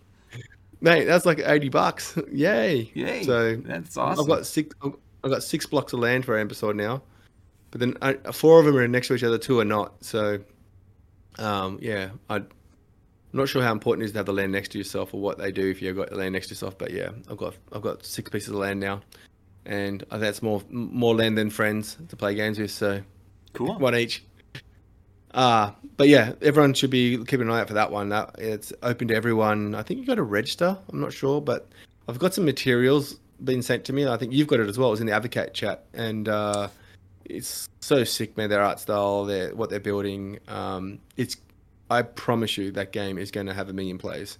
Mate, 0.81 1.05
that's 1.05 1.25
like 1.25 1.39
eighty 1.39 1.69
bucks. 1.69 2.17
Yay! 2.31 2.89
Yay! 2.93 3.23
So 3.23 3.55
that's 3.57 3.97
awesome. 3.97 4.21
I've 4.23 4.27
got 4.29 4.45
six. 4.45 4.75
I've 5.23 5.31
got 5.31 5.43
six 5.43 5.65
blocks 5.65 5.91
of 5.91 5.99
land 5.99 6.23
for 6.25 6.37
episode 6.37 6.75
now, 6.77 7.01
but 7.71 7.79
then 7.81 7.97
I, 8.01 8.13
four 8.31 8.59
of 8.59 8.65
them 8.65 8.77
are 8.77 8.87
next 8.87 9.07
to 9.09 9.15
each 9.15 9.23
other. 9.23 9.37
Two 9.37 9.59
are 9.59 9.65
not. 9.65 10.01
So, 10.05 10.39
um, 11.37 11.79
yeah, 11.81 12.11
I. 12.29 12.43
I'm 13.31 13.37
not 13.37 13.47
sure 13.47 13.61
how 13.61 13.71
important 13.71 14.03
it 14.03 14.05
is 14.05 14.11
to 14.13 14.19
have 14.19 14.25
the 14.25 14.33
land 14.33 14.51
next 14.51 14.69
to 14.69 14.79
yourself 14.79 15.13
or 15.13 15.21
what 15.21 15.37
they 15.37 15.51
do 15.51 15.69
if 15.69 15.81
you've 15.81 15.95
got 15.95 16.09
the 16.09 16.15
land 16.15 16.33
next 16.33 16.47
to 16.47 16.51
yourself. 16.53 16.77
But 16.77 16.91
yeah, 16.91 17.09
I've 17.29 17.37
got 17.37 17.55
I've 17.71 17.83
got 17.83 18.03
six 18.03 18.29
pieces 18.29 18.49
of 18.49 18.55
land 18.55 18.79
now, 18.79 19.01
and 19.65 20.03
that's 20.09 20.41
more 20.41 20.63
more 20.69 21.15
land 21.15 21.37
than 21.37 21.51
friends 21.51 21.97
to 22.07 22.15
play 22.15 22.33
games 22.33 22.57
with. 22.57 22.71
So 22.71 23.01
cool. 23.53 23.77
one 23.77 23.95
each. 23.95 24.23
Uh, 25.31 25.71
but 25.95 26.07
yeah, 26.07 26.33
everyone 26.41 26.73
should 26.73 26.89
be 26.89 27.17
keeping 27.17 27.41
an 27.41 27.51
eye 27.51 27.61
out 27.61 27.67
for 27.67 27.75
that 27.75 27.91
one. 27.91 28.09
That 28.09 28.35
it's 28.39 28.73
open 28.81 29.09
to 29.09 29.15
everyone. 29.15 29.75
I 29.75 29.83
think 29.83 29.99
you 29.99 30.07
got 30.07 30.15
to 30.15 30.23
register. 30.23 30.75
I'm 30.91 30.99
not 30.99 31.13
sure, 31.13 31.39
but 31.39 31.67
I've 32.07 32.17
got 32.17 32.33
some 32.33 32.45
materials 32.45 33.19
being 33.43 33.61
sent 33.61 33.85
to 33.85 33.93
me. 33.93 34.07
I 34.07 34.17
think 34.17 34.33
you've 34.33 34.47
got 34.47 34.59
it 34.59 34.67
as 34.67 34.79
well. 34.79 34.87
It 34.87 34.91
was 34.91 35.01
in 35.01 35.05
the 35.05 35.13
Advocate 35.13 35.53
chat, 35.53 35.85
and 35.93 36.27
uh, 36.27 36.69
it's 37.25 37.69
so 37.79 38.03
sick, 38.03 38.35
man. 38.37 38.49
Their 38.49 38.63
art 38.63 38.79
style, 38.79 39.25
their 39.25 39.53
what 39.53 39.69
they're 39.69 39.79
building. 39.79 40.39
Um, 40.47 40.97
it's. 41.15 41.37
I 41.89 42.01
promise 42.03 42.57
you, 42.57 42.71
that 42.71 42.91
game 42.91 43.17
is 43.17 43.31
going 43.31 43.47
to 43.47 43.53
have 43.53 43.69
a 43.69 43.73
million 43.73 43.97
plays. 43.97 44.37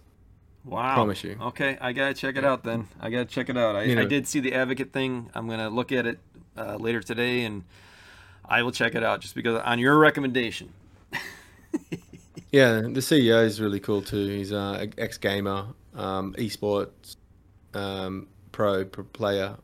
Wow. 0.66 0.93
Promise 0.93 1.24
you. 1.24 1.38
Okay, 1.41 1.78
I 1.80 1.93
gotta 1.93 2.14
check 2.14 2.36
it 2.36 2.43
out 2.43 2.64
then. 2.64 2.88
I 3.00 3.10
gotta 3.10 3.26
check 3.26 3.50
it 3.50 3.58
out. 3.58 3.76
I, 3.78 3.84
You 3.84 3.95
know- 3.95 4.02
I 4.02 4.06
did 4.06 4.28
see 4.28 4.39
the 4.41 4.54
advocate 4.54 4.91
thing. 4.91 5.30
I'm 5.34 5.47
gonna 5.47 5.70
look 5.70 5.91
at 5.93 6.06
it 6.06 6.20
uh, 6.58 6.76
later 6.76 7.02
today, 7.02 7.43
and 7.45 7.64
I 8.45 8.62
will 8.62 8.74
check 8.74 8.93
it 8.93 9.02
out 9.04 9.22
just 9.22 9.36
because 9.36 9.60
on 9.64 9.80
your 9.80 9.97
recommendation. 9.97 10.74
Yeah, 12.52 12.82
the 12.82 13.00
CEO 13.00 13.45
is 13.45 13.62
really 13.62 13.80
cool 13.80 14.02
too. 14.02 14.28
He's 14.28 14.52
uh, 14.52 14.88
ex 14.97 15.18
gamer, 15.20 15.68
um, 15.95 16.34
esports 16.34 17.16
um, 17.76 18.28
pro, 18.52 18.86
pro 18.86 19.04
player, 19.04 19.56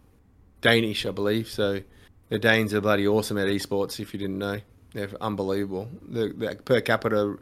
Danish, 0.62 1.06
I 1.08 1.12
believe. 1.12 1.48
So 1.48 1.82
the 2.30 2.38
Danes 2.38 2.76
are 2.76 2.82
bloody 2.82 3.08
awesome 3.08 3.40
at 3.40 3.48
esports. 3.48 4.00
If 4.00 4.14
you 4.14 4.20
didn't 4.20 4.38
know, 4.38 4.60
they're 4.94 5.10
unbelievable. 5.20 5.90
The, 6.08 6.28
the 6.38 6.56
per 6.64 6.80
capita 6.82 7.38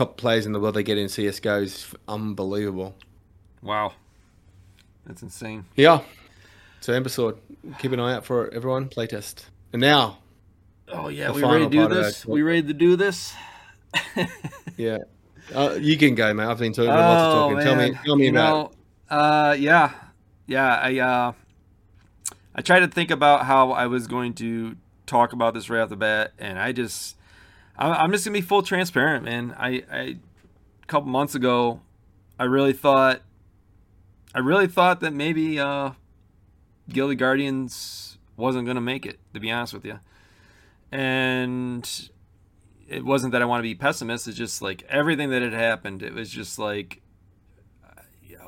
top 0.00 0.16
players 0.16 0.46
in 0.46 0.52
the 0.52 0.60
world 0.60 0.74
they 0.74 0.82
get 0.82 0.96
in 0.96 1.08
CS:GO 1.10 1.60
is 1.60 1.94
unbelievable. 2.08 2.94
Wow, 3.62 3.92
that's 5.04 5.22
insane. 5.22 5.66
Yeah. 5.76 6.00
So 6.80 6.94
Ember 6.94 7.10
Sword, 7.10 7.36
keep 7.78 7.92
an 7.92 8.00
eye 8.00 8.14
out 8.14 8.24
for 8.24 8.46
it, 8.46 8.54
everyone. 8.54 8.88
Playtest. 8.88 9.44
And 9.74 9.80
now, 9.82 10.16
Oh 10.88 11.08
yeah, 11.08 11.30
we 11.30 11.42
ready 11.44 11.64
to 11.64 11.70
do 11.70 11.88
this? 11.88 12.24
We 12.24 12.40
ready 12.40 12.62
to 12.62 12.72
do 12.72 12.96
this? 12.96 13.34
yeah, 14.78 14.98
uh, 15.54 15.76
you 15.78 15.98
can 15.98 16.14
go, 16.14 16.32
mate. 16.32 16.46
I've 16.46 16.58
been 16.58 16.72
talking 16.72 16.88
lots 16.88 17.22
of 17.22 17.32
talking. 17.32 17.58
Tell 17.60 17.76
me, 17.76 17.92
Oh, 17.94 18.04
tell 18.04 18.16
me 18.16 18.24
you 18.24 18.30
about. 18.30 18.72
know, 19.10 19.16
uh, 19.16 19.56
yeah, 19.58 19.92
yeah. 20.46 20.76
I 20.76 20.98
uh, 20.98 21.32
I 22.54 22.62
tried 22.62 22.80
to 22.80 22.88
think 22.88 23.10
about 23.10 23.44
how 23.44 23.72
I 23.72 23.86
was 23.86 24.06
going 24.06 24.32
to 24.34 24.76
talk 25.04 25.34
about 25.34 25.52
this 25.52 25.68
right 25.68 25.80
off 25.80 25.90
the 25.90 25.96
bat, 25.96 26.32
and 26.38 26.58
I 26.58 26.72
just, 26.72 27.16
I'm, 27.80 27.92
I'm 27.92 28.12
just 28.12 28.24
gonna 28.24 28.34
be 28.34 28.42
full 28.42 28.62
transparent, 28.62 29.24
man. 29.24 29.54
I, 29.58 29.82
I, 29.90 30.00
a 30.82 30.86
couple 30.86 31.08
months 31.08 31.34
ago, 31.34 31.80
I 32.38 32.44
really 32.44 32.72
thought, 32.72 33.22
I 34.34 34.38
really 34.38 34.68
thought 34.68 35.00
that 35.00 35.12
maybe 35.12 35.58
uh, 35.58 35.92
Guild 36.88 37.10
of 37.10 37.16
Guardians 37.16 38.18
wasn't 38.36 38.66
gonna 38.66 38.80
make 38.80 39.06
it. 39.06 39.18
To 39.34 39.40
be 39.40 39.50
honest 39.50 39.72
with 39.72 39.84
you, 39.84 39.98
and 40.92 42.10
it 42.88 43.04
wasn't 43.04 43.32
that 43.32 43.40
I 43.40 43.44
want 43.44 43.60
to 43.60 43.62
be 43.62 43.74
pessimist. 43.74 44.26
It's 44.26 44.36
just 44.36 44.60
like 44.60 44.82
everything 44.88 45.30
that 45.30 45.42
had 45.42 45.52
happened. 45.52 46.02
It 46.02 46.12
was 46.12 46.28
just 46.28 46.58
like, 46.58 47.00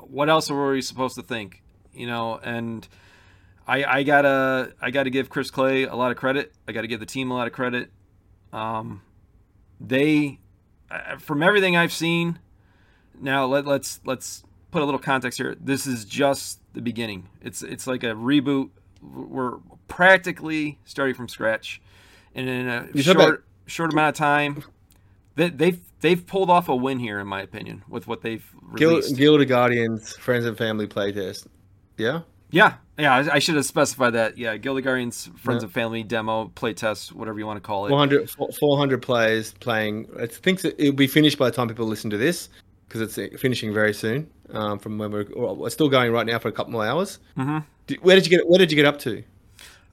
what 0.01 0.29
else 0.29 0.51
were 0.51 0.73
we 0.73 0.83
supposed 0.83 1.15
to 1.15 1.23
think, 1.23 1.63
you 1.95 2.09
know? 2.09 2.41
And 2.43 2.87
I, 3.69 3.85
I 3.85 4.03
gotta, 4.03 4.75
I 4.81 4.91
gotta 4.91 5.11
give 5.11 5.31
Chris 5.31 5.51
Clay 5.51 5.85
a 5.85 5.95
lot 5.95 6.11
of 6.11 6.17
credit. 6.17 6.53
I 6.67 6.73
gotta 6.73 6.89
give 6.89 6.99
the 6.99 7.07
team 7.07 7.31
a 7.31 7.35
lot 7.35 7.47
of 7.47 7.53
credit. 7.53 7.93
Um, 8.53 9.03
they, 9.89 10.39
uh, 10.91 11.17
from 11.19 11.43
everything 11.43 11.77
I've 11.77 11.93
seen, 11.93 12.39
now 13.21 13.47
let, 13.47 13.67
let's 13.67 14.01
let's 14.05 14.45
put 14.71 14.83
a 14.83 14.85
little 14.85 15.01
context 15.01 15.39
here. 15.39 15.57
This 15.61 15.87
is 15.87 16.05
just 16.05 16.61
the 16.73 16.81
beginning. 16.81 17.29
It's 17.41 17.63
it's 17.63 17.87
like 17.87 18.03
a 18.03 18.15
reboot. 18.15 18.71
We're 19.03 19.59
practically 19.89 20.79
starting 20.85 21.15
from 21.15 21.29
scratch, 21.29 21.81
and 22.35 22.49
in 22.49 22.69
a 22.69 22.89
You 22.95 23.03
said 23.03 23.17
short 23.17 23.45
short 23.67 23.93
amount 23.93 24.17
of 24.17 24.19
time, 24.19 24.65
they, 25.35 25.49
they've 25.51 25.81
they've 26.01 26.27
pulled 26.27 26.51
off 26.51 26.69
a 26.69 26.77
win 26.77 26.99
here, 26.99 27.19
in 27.19 27.27
my 27.27 27.43
opinion, 27.43 27.83
with 27.89 28.07
what 28.07 28.23
they've 28.23 28.49
Guild, 28.77 28.93
released. 28.93 29.17
Guild 29.17 29.41
of 29.41 29.49
Guardians, 29.49 30.17
Friends 30.17 30.45
and 30.45 30.57
Family 30.57 30.87
playtest. 30.87 31.47
Yeah? 31.97 32.23
Yeah, 32.53 32.75
yeah, 32.99 33.15
I, 33.15 33.35
I 33.35 33.39
should 33.41 33.57
have 33.57 33.65
specified 33.65 34.11
that. 34.11 34.39
Yeah, 34.39 34.57
Guild 34.59 34.83
Guardians 34.85 35.29
Friends 35.37 35.63
yeah. 35.63 35.67
and 35.67 35.73
Family 35.73 36.03
demo 36.03 36.53
playtest, 36.55 37.13
whatever 37.13 37.39
you 37.39 37.47
want 37.47 37.57
to 37.57 37.67
call 37.67 37.87
it. 37.87 37.89
400, 37.89 38.31
400 38.31 39.03
players 39.03 39.53
playing. 39.55 40.07
I 40.21 40.27
think 40.27 40.65
it'll 40.65 40.93
be 40.93 41.07
finished 41.07 41.39
by 41.39 41.47
the 41.47 41.57
time 41.57 41.69
people 41.69 41.87
listen 41.87 42.11
to 42.11 42.19
this 42.19 42.51
because 42.87 43.01
it's 43.01 43.19
uh, 43.19 43.37
finishing 43.39 43.73
very 43.73 43.95
soon. 43.95 44.31
Um, 44.51 44.79
from 44.79 44.99
when 44.99 45.11
we're, 45.11 45.27
we're 45.35 45.71
still 45.71 45.89
going 45.89 46.13
right 46.13 46.27
now 46.27 46.39
for 46.39 46.49
a 46.49 46.53
couple 46.53 46.73
more 46.73 46.85
hours. 46.85 47.19
Mm-hmm. 47.39 47.61
Did, 47.87 48.05
where 48.05 48.15
did 48.15 48.27
you 48.27 48.37
get? 48.37 48.47
Where 48.47 48.59
did 48.59 48.71
you 48.71 48.77
get 48.77 48.85
up 48.85 48.99
to? 49.01 49.25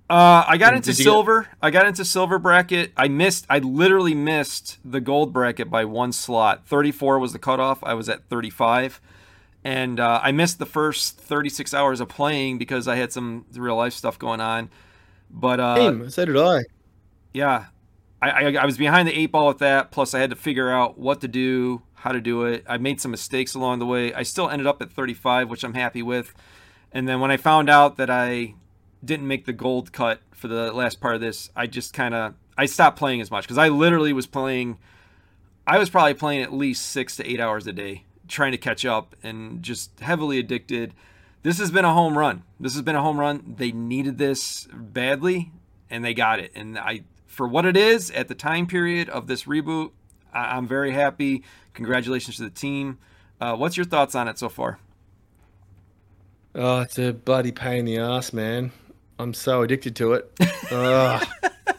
Uh, 0.09 0.43
I 0.45 0.57
got 0.57 0.73
into 0.73 0.93
silver. 0.93 1.43
Get... 1.43 1.51
I 1.61 1.71
got 1.71 1.85
into 1.85 2.03
silver 2.03 2.37
bracket. 2.37 2.91
I 2.97 3.07
missed. 3.07 3.45
I 3.49 3.59
literally 3.59 4.13
missed 4.13 4.77
the 4.83 4.99
gold 4.99 5.31
bracket 5.31 5.69
by 5.69 5.85
one 5.85 6.11
slot. 6.11 6.67
Thirty-four 6.67 7.19
was 7.19 7.31
the 7.31 7.39
cutoff. 7.39 7.81
I 7.83 7.93
was 7.93 8.09
at 8.09 8.27
thirty-five 8.27 8.99
and 9.69 9.99
uh, 9.99 10.19
I 10.23 10.31
missed 10.31 10.57
the 10.57 10.65
first 10.65 11.19
36 11.19 11.75
hours 11.75 11.99
of 11.99 12.09
playing 12.09 12.57
because 12.57 12.87
I 12.87 12.95
had 12.95 13.13
some 13.13 13.45
real 13.53 13.75
life 13.75 13.93
stuff 13.93 14.17
going 14.17 14.41
on. 14.41 14.71
But 15.29 15.59
uh, 15.59 15.75
Same. 15.75 16.09
so 16.09 16.25
did 16.25 16.37
I. 16.37 16.63
Yeah, 17.35 17.65
I, 18.19 18.29
I, 18.31 18.53
I 18.61 18.65
was 18.65 18.79
behind 18.79 19.07
the 19.07 19.15
eight 19.15 19.31
ball 19.31 19.47
with 19.47 19.59
that. 19.59 19.91
Plus, 19.91 20.15
I 20.15 20.19
had 20.21 20.31
to 20.31 20.35
figure 20.35 20.71
out 20.71 20.97
what 20.97 21.21
to 21.21 21.27
do, 21.27 21.83
how 21.93 22.11
to 22.11 22.19
do 22.19 22.45
it. 22.45 22.65
I 22.67 22.79
made 22.79 22.99
some 22.99 23.11
mistakes 23.11 23.53
along 23.53 23.77
the 23.77 23.85
way. 23.85 24.11
I 24.11 24.23
still 24.23 24.49
ended 24.49 24.65
up 24.65 24.81
at 24.81 24.89
35, 24.89 25.51
which 25.51 25.63
I'm 25.63 25.75
happy 25.75 26.01
with. 26.01 26.33
And 26.91 27.07
then 27.07 27.19
when 27.19 27.29
I 27.29 27.37
found 27.37 27.69
out 27.69 27.97
that 27.97 28.09
I 28.09 28.55
didn't 29.05 29.27
make 29.27 29.45
the 29.45 29.53
gold 29.53 29.93
cut 29.93 30.19
for 30.31 30.47
the 30.47 30.73
last 30.73 30.99
part 30.99 31.13
of 31.13 31.21
this, 31.21 31.51
I 31.55 31.67
just 31.67 31.93
kind 31.93 32.15
of 32.15 32.33
I 32.57 32.65
stopped 32.65 32.97
playing 32.97 33.21
as 33.21 33.29
much 33.29 33.43
because 33.43 33.59
I 33.59 33.69
literally 33.69 34.13
was 34.13 34.25
playing. 34.25 34.79
I 35.67 35.77
was 35.77 35.91
probably 35.91 36.15
playing 36.15 36.41
at 36.41 36.51
least 36.51 36.87
six 36.87 37.15
to 37.17 37.31
eight 37.31 37.39
hours 37.39 37.67
a 37.67 37.71
day 37.71 38.05
trying 38.29 38.51
to 38.51 38.57
catch 38.57 38.85
up 38.85 39.15
and 39.23 39.61
just 39.61 39.99
heavily 39.99 40.39
addicted. 40.39 40.93
This 41.43 41.59
has 41.59 41.71
been 41.71 41.85
a 41.85 41.93
home 41.93 42.17
run. 42.17 42.43
This 42.59 42.73
has 42.73 42.81
been 42.81 42.95
a 42.95 43.01
home 43.01 43.19
run. 43.19 43.55
They 43.57 43.71
needed 43.71 44.17
this 44.17 44.67
badly, 44.73 45.51
and 45.89 46.03
they 46.03 46.13
got 46.13 46.39
it. 46.39 46.51
And 46.55 46.77
I, 46.77 47.03
for 47.25 47.47
what 47.47 47.65
it 47.65 47.75
is 47.75 48.11
at 48.11 48.27
the 48.27 48.35
time 48.35 48.67
period 48.67 49.09
of 49.09 49.27
this 49.27 49.43
reboot, 49.43 49.91
I, 50.33 50.57
am 50.57 50.67
very 50.67 50.91
happy. 50.91 51.43
Congratulations 51.73 52.37
to 52.37 52.43
the 52.43 52.49
team. 52.49 52.99
Uh, 53.41 53.55
what's 53.55 53.77
your 53.77 53.85
thoughts 53.85 54.15
on 54.15 54.27
it 54.27 54.37
so 54.37 54.49
far? 54.49 54.79
Oh, 56.55 56.81
it's 56.81 56.99
a 56.99 57.13
bloody 57.13 57.51
pain 57.51 57.79
in 57.79 57.85
the 57.85 57.97
ass, 57.99 58.33
man. 58.33 58.71
I'm 59.17 59.33
so 59.33 59.61
addicted 59.61 59.95
to 59.97 60.13
it. 60.13 60.31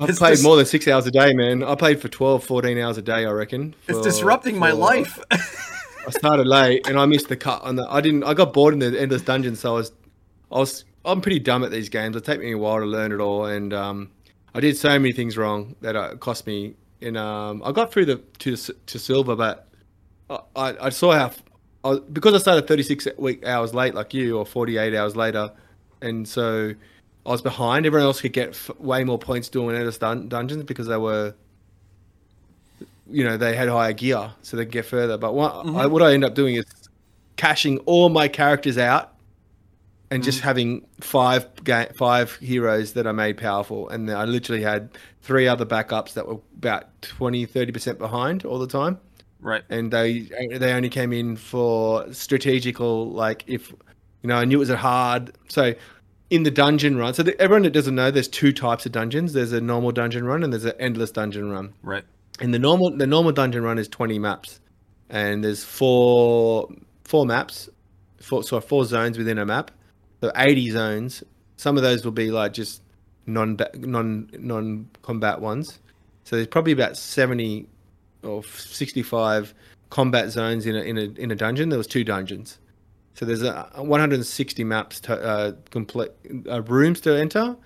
I 0.00 0.06
played 0.12 0.42
more 0.42 0.56
than 0.56 0.66
six 0.66 0.88
hours 0.88 1.06
a 1.06 1.10
day, 1.10 1.32
man. 1.34 1.62
I 1.62 1.74
played 1.74 2.00
for 2.00 2.08
12, 2.08 2.44
14 2.44 2.78
hours 2.78 2.98
a 2.98 3.02
day, 3.02 3.24
I 3.24 3.30
reckon. 3.30 3.74
For, 3.82 3.92
it's 3.92 4.00
disrupting 4.00 4.54
for, 4.54 4.60
my 4.60 4.72
life. 4.72 5.18
I 5.30 6.10
started 6.10 6.46
late 6.46 6.86
and 6.86 6.98
I 6.98 7.06
missed 7.06 7.28
the 7.28 7.36
cut 7.36 7.62
on 7.62 7.76
the. 7.76 7.86
I 7.88 8.00
didn't. 8.00 8.24
I 8.24 8.34
got 8.34 8.52
bored 8.52 8.74
in 8.74 8.80
the 8.80 9.00
endless 9.00 9.22
dungeon, 9.22 9.56
so 9.56 9.74
I 9.74 9.76
was, 9.78 9.92
I 10.52 10.58
was. 10.58 10.84
I'm 11.04 11.20
pretty 11.20 11.38
dumb 11.38 11.64
at 11.64 11.70
these 11.70 11.88
games. 11.88 12.16
It 12.16 12.24
take 12.24 12.40
me 12.40 12.52
a 12.52 12.58
while 12.58 12.78
to 12.78 12.86
learn 12.86 13.12
it 13.12 13.20
all, 13.20 13.46
and 13.46 13.72
um, 13.72 14.10
I 14.54 14.60
did 14.60 14.76
so 14.76 14.88
many 14.98 15.12
things 15.12 15.36
wrong 15.36 15.76
that 15.80 15.96
it 15.96 16.20
cost 16.20 16.46
me. 16.46 16.74
And 17.00 17.16
um, 17.16 17.62
I 17.64 17.72
got 17.72 17.92
through 17.92 18.06
the 18.06 18.16
to 18.40 18.56
to 18.56 18.98
silver, 18.98 19.36
but 19.36 19.68
I 20.28 20.38
I, 20.56 20.86
I 20.86 20.88
saw 20.90 21.12
how 21.12 21.30
I, 21.84 21.98
because 22.12 22.34
I 22.34 22.38
started 22.38 22.66
36 22.66 23.08
week 23.18 23.46
hours 23.46 23.74
late, 23.74 23.94
like 23.94 24.14
you, 24.14 24.38
or 24.38 24.46
48 24.46 24.94
hours 24.94 25.16
later, 25.16 25.52
and 26.00 26.26
so 26.26 26.74
I 27.26 27.30
was 27.30 27.42
behind. 27.42 27.86
Everyone 27.86 28.06
else 28.06 28.20
could 28.20 28.32
get 28.32 28.50
f- 28.50 28.70
way 28.78 29.02
more 29.04 29.18
points 29.18 29.48
doing 29.48 29.74
Endless 29.74 29.98
dun- 29.98 30.28
Dungeons 30.28 30.64
because 30.64 30.86
they 30.86 30.96
were, 30.96 31.34
you 33.08 33.24
know, 33.24 33.36
they 33.36 33.56
had 33.56 33.68
higher 33.68 33.92
gear, 33.92 34.32
so 34.42 34.56
they 34.56 34.64
could 34.64 34.72
get 34.72 34.84
further. 34.84 35.16
But 35.16 35.34
what, 35.34 35.52
mm-hmm. 35.54 35.76
I, 35.76 35.86
what 35.86 36.02
I 36.02 36.12
end 36.12 36.24
up 36.24 36.34
doing 36.34 36.56
is 36.56 36.66
cashing 37.36 37.78
all 37.80 38.10
my 38.10 38.28
characters 38.28 38.76
out 38.76 39.14
and 40.10 40.22
mm-hmm. 40.22 40.30
just 40.30 40.40
having 40.40 40.86
five 41.00 41.48
ga- 41.64 41.92
five 41.96 42.34
heroes 42.36 42.92
that 42.92 43.06
I 43.06 43.12
made 43.12 43.38
powerful. 43.38 43.88
And 43.88 44.10
I 44.10 44.24
literally 44.24 44.62
had 44.62 44.90
three 45.22 45.48
other 45.48 45.64
backups 45.64 46.12
that 46.14 46.28
were 46.28 46.38
about 46.56 47.00
20, 47.02 47.46
30% 47.46 47.98
behind 47.98 48.44
all 48.44 48.58
the 48.58 48.66
time. 48.66 48.98
Right. 49.40 49.62
And 49.68 49.90
they 49.90 50.30
they 50.56 50.72
only 50.72 50.88
came 50.88 51.12
in 51.12 51.36
for 51.36 52.10
strategical, 52.12 53.10
like 53.10 53.44
if 53.46 53.70
you 54.22 54.28
know, 54.28 54.36
I 54.36 54.46
knew 54.46 54.56
it 54.56 54.60
was 54.60 54.70
a 54.70 54.76
hard. 54.76 55.36
So 55.48 55.74
in 56.34 56.42
the 56.42 56.50
dungeon 56.50 56.96
run. 56.96 57.14
So 57.14 57.22
the, 57.22 57.40
everyone 57.40 57.62
that 57.62 57.70
doesn't 57.70 57.94
know, 57.94 58.10
there's 58.10 58.26
two 58.26 58.52
types 58.52 58.84
of 58.86 58.90
dungeons. 58.90 59.34
There's 59.34 59.52
a 59.52 59.60
normal 59.60 59.92
dungeon 59.92 60.24
run 60.24 60.42
and 60.42 60.52
there's 60.52 60.64
an 60.64 60.72
endless 60.80 61.12
dungeon 61.12 61.48
run. 61.48 61.72
Right. 61.84 62.02
And 62.40 62.52
the 62.52 62.58
normal 62.58 62.96
the 62.96 63.06
normal 63.06 63.30
dungeon 63.30 63.62
run 63.62 63.78
is 63.78 63.86
20 63.86 64.18
maps, 64.18 64.58
and 65.08 65.44
there's 65.44 65.62
four 65.62 66.68
four 67.04 67.24
maps, 67.24 67.68
four 68.20 68.42
so 68.42 68.60
four 68.60 68.84
zones 68.84 69.16
within 69.16 69.38
a 69.38 69.46
map. 69.46 69.70
So 70.20 70.32
80 70.34 70.70
zones. 70.70 71.22
Some 71.56 71.76
of 71.76 71.84
those 71.84 72.04
will 72.04 72.10
be 72.10 72.32
like 72.32 72.52
just 72.52 72.82
non 73.26 73.56
non 73.76 74.28
non 74.36 74.88
combat 75.02 75.40
ones. 75.40 75.78
So 76.24 76.34
there's 76.34 76.48
probably 76.48 76.72
about 76.72 76.96
70 76.96 77.68
or 78.24 78.42
65 78.42 79.54
combat 79.90 80.30
zones 80.30 80.66
in 80.66 80.74
a 80.74 80.80
in 80.80 80.98
a 80.98 81.02
in 81.22 81.30
a 81.30 81.36
dungeon. 81.36 81.68
There 81.68 81.78
was 81.78 81.86
two 81.86 82.02
dungeons. 82.02 82.58
So 83.14 83.24
there's 83.24 83.42
a 83.42 83.70
160 83.76 84.64
maps 84.64 85.00
to 85.00 85.22
uh, 85.22 85.52
complete 85.70 86.10
uh, 86.50 86.62
rooms 86.62 87.00
to 87.02 87.16
enter, 87.16 87.56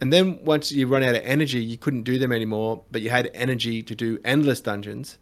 and 0.00 0.12
then 0.12 0.38
once 0.44 0.70
you 0.70 0.86
run 0.86 1.02
out 1.02 1.14
of 1.14 1.22
energy, 1.24 1.62
you 1.64 1.78
couldn't 1.78 2.02
do 2.02 2.18
them 2.18 2.30
anymore. 2.30 2.82
But 2.90 3.02
you 3.02 3.10
had 3.10 3.30
energy 3.34 3.82
to 3.82 3.94
do 3.94 4.18
endless 4.24 4.60
dungeons, 4.60 5.18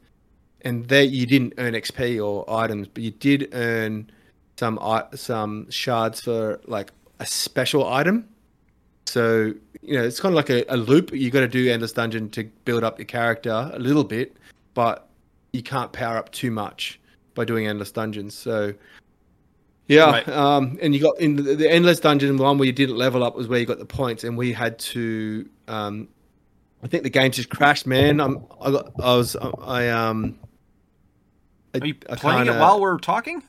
and 0.63 0.87
there 0.89 1.05
you 1.05 1.25
didn't 1.25 1.55
earn 1.59 1.75
XP 1.75 2.25
or 2.25 2.49
items, 2.51 2.89
but 2.89 3.03
you 3.03 3.13
did 3.13 3.49
earn 3.53 4.11
some 4.59 4.79
some 5.15 5.71
shards 5.71 6.21
for 6.21 6.61
like 6.67 6.91
a 7.21 7.27
special 7.27 7.89
item. 7.89 8.29
So 9.07 9.53
you 9.83 9.97
know 9.97 10.05
it's 10.05 10.19
kind 10.21 10.33
of 10.33 10.37
like 10.37 10.51
a, 10.51 10.65
a 10.69 10.77
loop. 10.77 11.13
You 11.13 11.31
got 11.31 11.41
to 11.41 11.49
do 11.49 11.71
endless 11.71 11.93
dungeon 11.93 12.29
to 12.31 12.45
build 12.65 12.83
up 12.85 12.99
your 12.99 13.07
character 13.07 13.71
a 13.73 13.79
little 13.79 14.05
bit, 14.05 14.37
but 14.75 15.09
you 15.53 15.63
can't 15.63 15.93
power 15.93 16.17
up 16.19 16.33
too 16.33 16.51
much 16.51 17.01
by 17.35 17.45
doing 17.45 17.67
endless 17.67 17.93
dungeons. 17.93 18.35
So 18.35 18.75
yeah, 19.89 20.11
right. 20.11 20.29
um, 20.29 20.79
and 20.83 20.95
you 20.95 21.01
got 21.01 21.19
in 21.21 21.37
the, 21.37 21.55
the, 21.55 21.71
endless 21.71 22.01
dungeon 22.01 22.37
one 22.39 22.59
where 22.59 22.67
you 22.67 22.73
didn't 22.73 22.97
level 22.97 23.23
up 23.23 23.37
was 23.37 23.47
where 23.47 23.61
you 23.61 23.67
got 23.67 23.79
the 23.79 23.87
points, 23.87 24.25
and 24.25 24.37
we 24.37 24.53
had 24.53 24.79
to. 24.81 25.49
Um, 25.69 26.09
I 26.83 26.89
think 26.89 27.05
the 27.05 27.11
game 27.11 27.31
just 27.31 27.51
crashed, 27.51 27.87
man. 27.87 28.21
I'm, 28.21 28.45
I, 28.61 28.71
got, 28.71 28.93
I 29.01 29.17
was, 29.17 29.37
I 29.37 29.89
um. 29.89 30.39
I, 31.75 31.79
Are 31.79 31.87
you 31.87 31.95
I 32.11 32.17
playing 32.17 32.39
kinda, 32.45 32.57
it 32.57 32.61
while 32.61 32.81
we're 32.81 32.99
talking? 32.99 33.43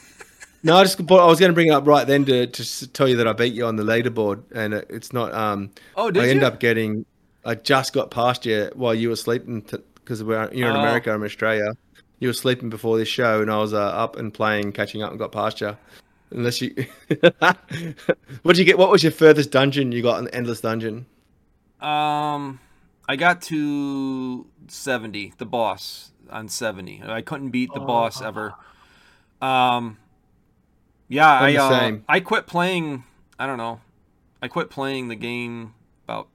no, 0.62 0.76
I 0.76 0.84
just 0.84 1.00
I 1.00 1.26
was 1.26 1.40
going 1.40 1.50
to 1.50 1.54
bring 1.54 1.68
it 1.68 1.72
up 1.72 1.86
right 1.86 2.06
then 2.06 2.24
to 2.26 2.46
to 2.46 2.88
tell 2.88 3.08
you 3.08 3.16
that 3.16 3.26
I 3.26 3.32
beat 3.32 3.54
you 3.54 3.64
on 3.64 3.76
the 3.76 3.82
leaderboard, 3.82 4.42
and 4.54 4.74
it's 4.74 5.12
not. 5.12 5.32
Um, 5.32 5.70
oh, 5.96 6.10
did 6.10 6.22
I 6.22 6.26
you? 6.26 6.32
end 6.32 6.42
up 6.42 6.60
getting. 6.60 7.06
I 7.46 7.54
just 7.54 7.94
got 7.94 8.10
past 8.10 8.44
you 8.44 8.70
while 8.74 8.94
you 8.94 9.08
were 9.08 9.16
sleeping 9.16 9.60
because 9.94 10.22
we're 10.22 10.52
you're 10.52 10.68
in 10.68 10.76
oh. 10.76 10.80
America, 10.80 11.12
I'm 11.12 11.22
in 11.22 11.26
Australia 11.26 11.72
you 12.18 12.28
were 12.28 12.34
sleeping 12.34 12.70
before 12.70 12.98
this 12.98 13.08
show, 13.08 13.40
and 13.40 13.50
I 13.50 13.58
was 13.58 13.72
uh, 13.72 13.78
up 13.78 14.16
and 14.16 14.32
playing, 14.32 14.72
catching 14.72 15.02
up, 15.02 15.10
and 15.10 15.18
got 15.18 15.32
past 15.32 15.60
you. 15.60 15.76
Unless 16.30 16.60
you, 16.60 16.74
what 17.38 17.56
did 18.44 18.58
you 18.58 18.64
get? 18.64 18.76
What 18.76 18.90
was 18.90 19.02
your 19.02 19.12
furthest 19.12 19.50
dungeon 19.50 19.92
you 19.92 20.02
got? 20.02 20.18
An 20.18 20.28
endless 20.28 20.60
dungeon. 20.60 21.06
Um, 21.80 22.60
I 23.08 23.16
got 23.16 23.40
to 23.42 24.46
seventy, 24.66 25.32
the 25.38 25.46
boss 25.46 26.10
on 26.28 26.48
seventy. 26.48 27.02
I 27.04 27.22
couldn't 27.22 27.50
beat 27.50 27.72
the 27.72 27.80
oh. 27.80 27.86
boss 27.86 28.20
ever. 28.20 28.54
Um, 29.40 29.96
yeah, 31.08 31.30
I 31.30 31.56
uh, 31.56 31.96
I 32.08 32.20
quit 32.20 32.46
playing. 32.46 33.04
I 33.38 33.46
don't 33.46 33.58
know. 33.58 33.80
I 34.42 34.48
quit 34.48 34.68
playing 34.68 35.08
the 35.08 35.16
game 35.16 35.72
about 36.04 36.28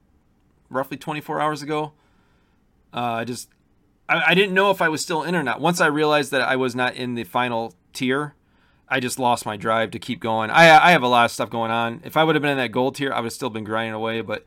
roughly 0.70 0.98
twenty 0.98 1.22
four 1.22 1.40
hours 1.40 1.62
ago. 1.62 1.94
Uh, 2.92 3.00
I 3.00 3.24
just 3.26 3.50
I, 4.14 4.32
I 4.32 4.34
didn't 4.36 4.54
know 4.54 4.70
if 4.70 4.82
I 4.82 4.90
was 4.90 5.02
still 5.02 5.24
in 5.24 5.36
or 5.36 5.44
not. 5.44 5.60
Once 5.60 5.82
I 5.82 5.88
realized 5.88 6.32
that 6.32 6.42
I 6.42 6.56
was 6.56 6.76
not 6.76 6.96
in 6.96 7.16
the 7.16 7.24
final 7.24 7.74
tier, 7.94 8.36
I 8.88 9.00
just 9.00 9.18
lost 9.18 9.46
my 9.46 9.58
drive 9.58 9.92
to 9.92 10.00
keep 10.00 10.20
going. 10.20 10.52
I 10.52 10.70
I 10.78 10.92
have 10.92 11.04
a 11.04 11.08
lot 11.08 11.26
of 11.26 11.32
stuff 11.32 11.50
going 11.50 11.72
on. 11.72 12.02
If 12.04 12.16
I 12.16 12.24
would 12.24 12.36
have 12.36 12.42
been 12.42 12.52
in 12.52 12.58
that 12.58 12.72
gold 12.72 12.96
tier, 12.96 13.12
I 13.12 13.20
would 13.20 13.26
have 13.26 13.34
still 13.34 13.50
been 13.50 13.64
grinding 13.64 13.94
away. 13.94 14.22
But 14.22 14.46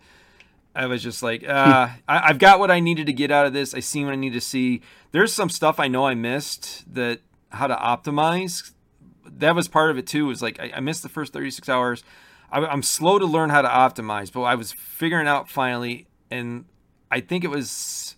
I 0.75 0.87
was 0.87 1.03
just 1.03 1.23
like, 1.23 1.47
uh, 1.49 1.89
I, 2.07 2.29
have 2.29 2.39
got 2.39 2.61
what 2.61 2.71
I 2.71 2.81
needed 2.81 3.07
to 3.07 3.13
get 3.13 3.31
out 3.31 3.47
of 3.47 3.53
this. 3.53 3.75
I 3.75 3.81
see 3.81 4.05
what 4.05 4.13
I 4.13 4.17
need 4.17 4.35
to 4.35 4.41
see. 4.41 4.83
There's 5.11 5.33
some 5.33 5.49
stuff 5.49 5.81
I 5.81 5.89
know 5.89 6.07
I 6.07 6.15
missed 6.15 6.85
that 6.93 7.21
how 7.51 7.67
to 7.67 7.75
optimize. 7.75 8.73
That 9.25 9.55
was 9.55 9.69
part 9.69 9.91
of 9.91 9.99
it 9.99 10.07
too. 10.07 10.27
Was 10.27 10.43
like 10.43 10.61
I, 10.61 10.73
I 10.77 10.81
missed 10.81 11.03
the 11.03 11.09
first 11.09 11.33
36 11.33 11.69
hours. 11.69 12.05
I, 12.53 12.65
I'm 12.65 12.83
slow 12.83 13.19
to 13.19 13.27
learn 13.27 13.51
how 13.51 13.63
to 13.63 13.69
optimize, 13.69 14.31
but 14.31 14.43
I 14.43 14.55
was 14.55 14.71
figuring 14.73 15.27
out 15.27 15.49
finally, 15.49 16.07
and 16.31 16.67
I 17.11 17.21
think 17.21 17.43
it 17.43 17.51
was 17.51 18.16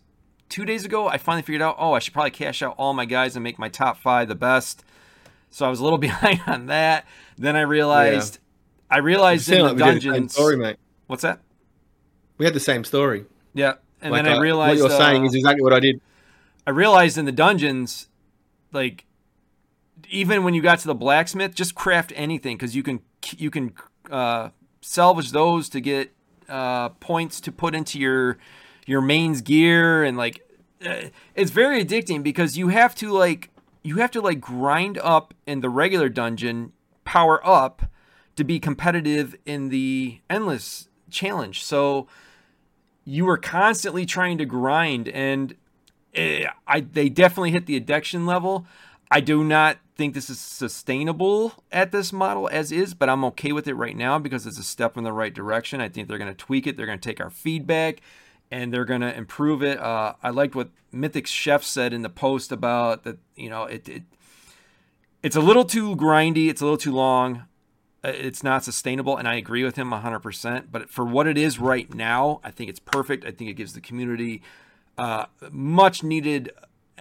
two 0.49 0.65
days 0.65 0.85
ago, 0.85 1.09
I 1.09 1.19
finally 1.19 1.43
figured 1.43 1.63
out, 1.63 1.77
oh, 1.79 1.93
I 1.93 1.99
should 1.99 2.13
probably 2.13 2.31
cash 2.31 2.63
out 2.63 2.75
all 2.79 2.95
my 2.95 3.05
guys 3.05 3.37
and 3.37 3.43
make 3.43 3.59
my 3.59 3.69
top 3.69 3.99
five 3.99 4.29
the 4.29 4.35
best. 4.35 4.85
So 5.51 5.67
I 5.67 5.71
was 5.71 5.81
a 5.81 5.85
little 5.85 5.99
behind 6.09 6.41
on 6.47 6.67
that. 6.67 7.07
Then 7.37 7.57
I 7.57 7.63
realized, 7.63 8.39
yeah. 8.91 8.97
I 8.97 8.99
realized 8.99 9.51
in 9.51 9.65
the 9.65 9.75
dungeons. 9.75 10.33
story, 10.33 10.57
mate. 10.57 10.77
What's 11.07 11.23
that? 11.23 11.41
We 12.37 12.45
had 12.45 12.55
the 12.55 12.61
same 12.61 12.85
story. 12.85 13.25
Yeah, 13.55 13.75
and 14.01 14.13
like, 14.13 14.25
then 14.25 14.35
I 14.35 14.41
realized 14.41 14.81
uh, 14.81 14.85
what 14.85 14.91
you're 14.91 15.01
uh, 15.01 15.11
saying 15.11 15.27
is 15.27 15.35
exactly 15.35 15.63
what 15.63 15.73
I 15.73 15.81
did. 15.81 16.01
I 16.67 16.71
realized 16.71 17.19
in 17.19 17.25
the 17.25 17.33
dungeons, 17.33 18.09
like 18.73 19.05
even 20.11 20.45
when 20.45 20.55
you 20.55 20.63
got 20.63 20.79
to 20.81 20.87
the 20.87 20.95
blacksmith, 20.95 21.55
just 21.55 21.75
craft 21.75 22.13
anything 22.15 22.57
because 22.57 22.77
you 22.77 22.83
can 22.83 23.01
you 23.37 23.51
can 23.51 23.73
uh, 24.11 24.51
salvage 24.81 25.33
those 25.33 25.69
to 25.71 25.81
get 25.81 26.13
uh, 26.49 26.91
points 26.91 27.41
to 27.41 27.53
put 27.53 27.75
into 27.75 27.99
your 27.99 28.39
your 28.89 29.03
mains 29.03 29.43
gear 29.43 30.03
and 30.03 30.17
like 30.17 30.41
uh, 30.85 31.03
it's 31.35 31.51
very 31.51 31.85
addicting 31.85 32.23
because 32.23 32.57
you 32.57 32.69
have 32.69 32.95
to 32.95 33.13
like 33.13 33.51
you 33.83 33.97
have 33.97 34.11
to 34.11 34.21
like 34.21 34.41
grind 34.41 34.99
up 34.99 35.35
in 35.47 35.61
the 35.61 35.69
regular 35.69 36.09
dungeon 36.09 36.73
power 37.05 37.47
up 37.47 37.83
to 38.35 38.45
be 38.45 38.59
competitive 38.59 39.37
in 39.45 39.69
the 39.69 40.21
endless 40.31 40.89
challenge 41.11 41.63
so 41.63 42.07
you 43.05 43.27
were 43.27 43.37
constantly 43.37 44.07
trying 44.07 44.39
to 44.39 44.47
grind 44.47 45.09
and 45.09 45.55
it, 46.15 46.47
eh, 46.47 46.51
I 46.67 46.81
they 46.81 47.11
definitely 47.11 47.51
hit 47.51 47.67
the 47.67 47.77
addiction 47.77 48.25
level 48.25 48.67
I 49.11 49.21
do 49.21 49.45
not 49.45 49.79
think 49.97 50.15
this 50.15 50.31
is 50.31 50.39
sustainable 50.39 51.65
at 51.73 51.93
this 51.93 52.13
model 52.13 52.49
as 52.53 52.71
is, 52.71 52.93
but 52.93 53.09
I'm 53.09 53.25
okay 53.25 53.53
with 53.53 53.67
it 53.67 53.75
right 53.75 53.97
now 53.97 54.19
because 54.19 54.47
it's 54.47 54.59
a 54.59 54.63
step 54.63 54.99
in 54.99 55.03
the 55.03 55.15
right 55.15 55.33
direction. 55.33 55.81
I 55.81 55.89
think 55.89 56.09
they're 56.09 56.19
going 56.19 56.31
to 56.31 56.37
tweak 56.37 56.67
it. 56.67 56.77
They're 56.77 56.85
going 56.85 56.99
to 56.99 57.09
take 57.09 57.19
our 57.19 57.31
feedback 57.31 58.03
and 58.51 58.73
they're 58.73 58.85
going 58.85 59.01
to 59.01 59.15
improve 59.15 59.63
it. 59.63 59.79
Uh, 59.79 60.15
I 60.23 60.31
liked 60.31 60.55
what 60.55 60.71
Mythic 60.93 61.27
Chef 61.27 61.63
said 61.63 61.93
in 61.93 62.03
the 62.03 62.09
post 62.09 62.53
about 62.53 63.05
that. 63.05 63.19
You 63.37 63.51
know, 63.51 63.65
it, 63.65 63.89
it 63.89 64.03
it's 65.23 65.37
a 65.37 65.41
little 65.41 65.65
too 65.65 65.97
grindy. 65.97 66.49
It's 66.49 66.61
a 66.61 66.65
little 66.65 66.79
too 66.79 66.95
long. 66.95 67.45
Uh, 68.05 68.13
it's 68.15 68.45
not 68.45 68.65
sustainable, 68.65 69.17
and 69.17 69.27
I 69.27 69.35
agree 69.35 69.65
with 69.65 69.77
him 69.77 69.91
100%. 69.91 70.67
But 70.71 70.89
for 70.89 71.05
what 71.05 71.27
it 71.27 71.37
is 71.37 71.59
right 71.59 71.93
now, 71.93 72.41
I 72.45 72.51
think 72.51 72.71
it's 72.71 72.81
perfect. 72.81 73.25
I 73.25 73.33
think 73.33 73.51
it 73.51 73.55
gives 73.55 73.73
the 73.73 73.81
community 73.81 74.43
uh, 74.97 75.27
much 75.51 76.03
needed 76.03 76.53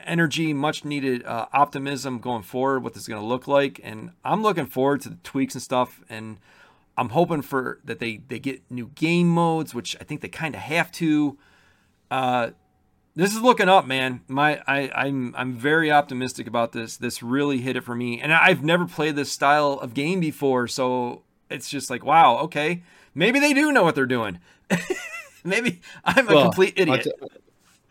energy, 0.06 0.54
much 0.54 0.86
needed 0.86 1.24
uh, 1.26 1.48
optimism 1.54 2.20
going 2.20 2.44
forward, 2.44 2.84
what 2.84 2.94
this 2.94 3.04
is 3.04 3.08
going 3.08 3.22
to 3.22 3.28
look 3.28 3.48
like. 3.48 3.80
And 3.84 4.12
I'm 4.24 4.42
looking 4.42 4.66
forward 4.66 5.02
to 5.02 5.10
the 5.10 5.18
tweaks 5.24 5.54
and 5.54 5.62
stuff. 5.62 6.02
And 6.10 6.38
I'm 6.98 7.10
hoping 7.10 7.44
for 7.44 7.80
that 7.86 8.00
they, 8.00 8.18
they 8.18 8.40
get 8.40 8.62
new 8.72 8.88
game 8.96 9.30
modes, 9.30 9.74
which 9.74 9.96
I 10.02 10.04
think 10.04 10.22
they 10.22 10.28
kind 10.30 10.56
of 10.56 10.62
have 10.62 10.92
to. 10.94 11.38
Uh, 12.10 12.50
this 13.16 13.34
is 13.34 13.42
looking 13.42 13.70
up, 13.70 13.86
man. 13.86 14.22
My 14.28 14.62
I, 14.68 14.92
I'm 14.94 15.34
I'm 15.36 15.54
very 15.54 15.92
optimistic 15.92 16.48
about 16.48 16.72
this. 16.72 16.98
This 16.98 17.24
really 17.24 17.60
hit 17.60 17.76
it 17.76 17.84
for 17.84 17.96
me, 17.96 18.22
and 18.22 18.34
I've 18.34 18.64
never 18.64 18.86
played 18.86 19.16
this 19.16 19.32
style 19.32 19.74
of 19.74 19.94
game 19.94 20.20
before, 20.20 20.68
so 20.68 21.24
it's 21.50 21.70
just 21.70 21.90
like, 21.90 22.06
wow, 22.06 22.38
okay, 22.40 22.84
maybe 23.16 23.40
they 23.40 23.54
do 23.54 23.72
know 23.72 23.84
what 23.84 23.96
they're 23.96 24.06
doing. 24.06 24.40
maybe 25.44 25.82
I'm 26.06 26.28
a 26.30 26.34
well, 26.34 26.44
complete 26.44 26.74
idiot. 26.78 27.08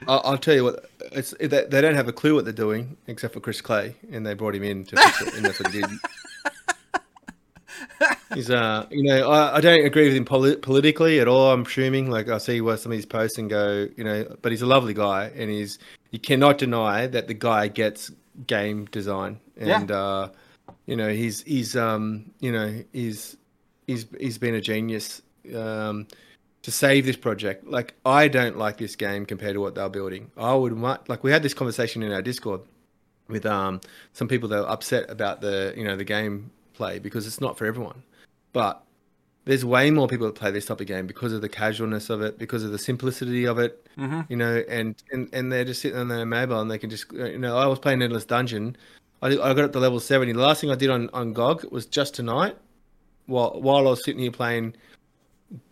I'll, 0.06 0.20
I'll, 0.24 0.38
tell 0.38 0.54
you 0.54 0.64
what. 0.64 0.90
It's 1.12 1.34
they, 1.40 1.46
they 1.46 1.80
don't 1.80 1.94
have 1.94 2.06
a 2.06 2.12
clue 2.12 2.34
what 2.34 2.44
they're 2.44 2.52
doing 2.52 2.96
except 3.06 3.34
for 3.34 3.40
Chris 3.40 3.60
Clay, 3.60 3.96
and 4.10 4.26
they 4.26 4.34
brought 4.34 4.54
him 4.54 4.62
in 4.62 4.84
to 4.84 4.96
fix 4.96 5.22
it, 5.22 5.34
and 5.34 5.44
that's 5.44 5.58
what 5.58 5.72
he 5.72 5.80
did. 5.80 5.90
He's 8.34 8.50
uh, 8.50 8.86
you 8.90 9.04
know, 9.04 9.30
I, 9.30 9.56
I 9.56 9.60
don't 9.60 9.84
agree 9.84 10.06
with 10.08 10.16
him 10.16 10.24
polit- 10.24 10.62
politically 10.62 11.20
at 11.20 11.28
all. 11.28 11.52
I'm 11.52 11.62
assuming, 11.62 12.10
like, 12.10 12.28
I 12.28 12.38
see 12.38 12.60
what 12.60 12.80
some 12.80 12.92
of 12.92 12.96
his 12.96 13.06
posts 13.06 13.38
and 13.38 13.48
go, 13.48 13.88
you 13.96 14.04
know, 14.04 14.36
but 14.42 14.50
he's 14.52 14.62
a 14.62 14.66
lovely 14.66 14.94
guy, 14.94 15.30
and 15.36 15.50
he's 15.50 15.78
you 16.10 16.18
cannot 16.18 16.58
deny 16.58 17.06
that 17.06 17.28
the 17.28 17.34
guy 17.34 17.68
gets 17.68 18.10
game 18.46 18.86
design, 18.86 19.38
and 19.56 19.90
yeah. 19.90 19.96
uh, 19.96 20.28
you 20.86 20.96
know, 20.96 21.08
he's 21.08 21.42
he's 21.42 21.76
um, 21.76 22.30
you 22.40 22.50
know, 22.50 22.82
he's 22.92 23.36
he's 23.86 24.06
he's 24.18 24.38
been 24.38 24.54
a 24.54 24.60
genius. 24.60 25.22
Um, 25.54 26.08
to 26.66 26.72
save 26.72 27.06
this 27.06 27.16
project. 27.16 27.64
Like 27.64 27.94
I 28.04 28.26
don't 28.26 28.58
like 28.58 28.76
this 28.76 28.96
game 28.96 29.24
compared 29.24 29.54
to 29.54 29.60
what 29.60 29.76
they're 29.76 29.88
building. 29.88 30.32
I 30.36 30.52
would 30.52 30.76
like 30.76 31.22
we 31.22 31.30
had 31.30 31.44
this 31.44 31.54
conversation 31.54 32.02
in 32.02 32.10
our 32.10 32.22
Discord 32.22 32.60
with 33.28 33.46
um 33.46 33.80
some 34.14 34.26
people 34.26 34.48
that 34.48 34.58
were 34.62 34.68
upset 34.68 35.08
about 35.08 35.40
the 35.40 35.72
you 35.76 35.84
know 35.84 35.94
the 35.94 36.02
game 36.02 36.50
play 36.74 36.98
because 36.98 37.24
it's 37.24 37.40
not 37.40 37.56
for 37.56 37.66
everyone. 37.66 38.02
But 38.56 38.82
there's 39.44 39.66
way 39.66 39.90
more 39.90 40.08
people 40.08 40.26
that 40.26 40.34
play 40.34 40.50
this 40.50 40.64
type 40.64 40.80
of 40.80 40.86
game 40.86 41.06
because 41.06 41.34
of 41.34 41.42
the 41.42 41.48
casualness 41.48 42.08
of 42.08 42.22
it, 42.22 42.38
because 42.38 42.64
of 42.64 42.72
the 42.72 42.78
simplicity 42.78 43.44
of 43.44 43.58
it, 43.58 43.86
mm-hmm. 43.98 44.22
you 44.30 44.36
know, 44.36 44.64
and, 44.66 44.94
and, 45.12 45.28
and 45.34 45.52
they're 45.52 45.66
just 45.66 45.82
sitting 45.82 45.98
on 45.98 46.08
their 46.08 46.24
mobile 46.24 46.58
and 46.60 46.70
they 46.70 46.78
can 46.78 46.88
just, 46.88 47.12
you 47.12 47.36
know, 47.38 47.58
I 47.58 47.66
was 47.66 47.78
playing 47.78 48.00
Endless 48.00 48.24
Dungeon. 48.24 48.74
I, 49.20 49.28
I 49.28 49.52
got 49.52 49.58
up 49.58 49.72
to 49.72 49.78
level 49.78 50.00
70. 50.00 50.32
The 50.32 50.38
last 50.38 50.62
thing 50.62 50.70
I 50.70 50.74
did 50.74 50.88
on, 50.88 51.10
on 51.12 51.34
GOG 51.34 51.70
was 51.70 51.84
just 51.84 52.14
tonight, 52.14 52.56
while, 53.26 53.60
while 53.60 53.86
I 53.86 53.90
was 53.90 54.02
sitting 54.02 54.22
here 54.22 54.30
playing 54.30 54.74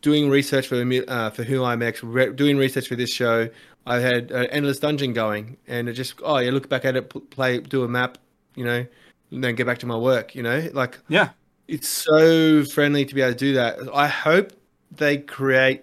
doing 0.03 0.29
research 0.29 0.69
for 0.69 0.77
uh, 1.09 1.31
for 1.31 1.43
Who 1.43 1.65
I'm 1.65 1.83
X, 1.83 2.03
re- 2.03 2.33
doing 2.33 2.59
research 2.59 2.89
for 2.89 2.97
this 2.97 3.11
show. 3.11 3.49
I 3.87 3.97
had 3.97 4.31
an 4.31 4.47
endless 4.47 4.79
dungeon 4.79 5.15
going, 5.15 5.57
and 5.67 5.89
it 5.89 5.95
just 5.95 6.15
oh 6.23 6.39
yeah, 6.39 6.51
look 6.51 6.69
back 6.69 6.85
at 6.85 6.97
it, 6.97 7.31
play, 7.31 7.61
do 7.61 7.83
a 7.83 7.89
map, 7.89 8.19
you 8.55 8.65
know, 8.65 8.87
and 9.31 9.43
then 9.43 9.55
get 9.55 9.67
back 9.67 9.79
to 9.79 9.87
my 9.87 9.97
work. 9.97 10.35
You 10.35 10.43
know, 10.43 10.69
like 10.73 10.99
yeah, 11.09 11.31
it's 11.69 11.89
so 11.89 12.65
friendly 12.65 13.05
to 13.05 13.15
be 13.15 13.23
able 13.23 13.33
to 13.33 13.39
do 13.39 13.55
that. 13.55 13.79
I 13.93 14.09
hope 14.09 14.53
they 14.91 15.19
create 15.19 15.83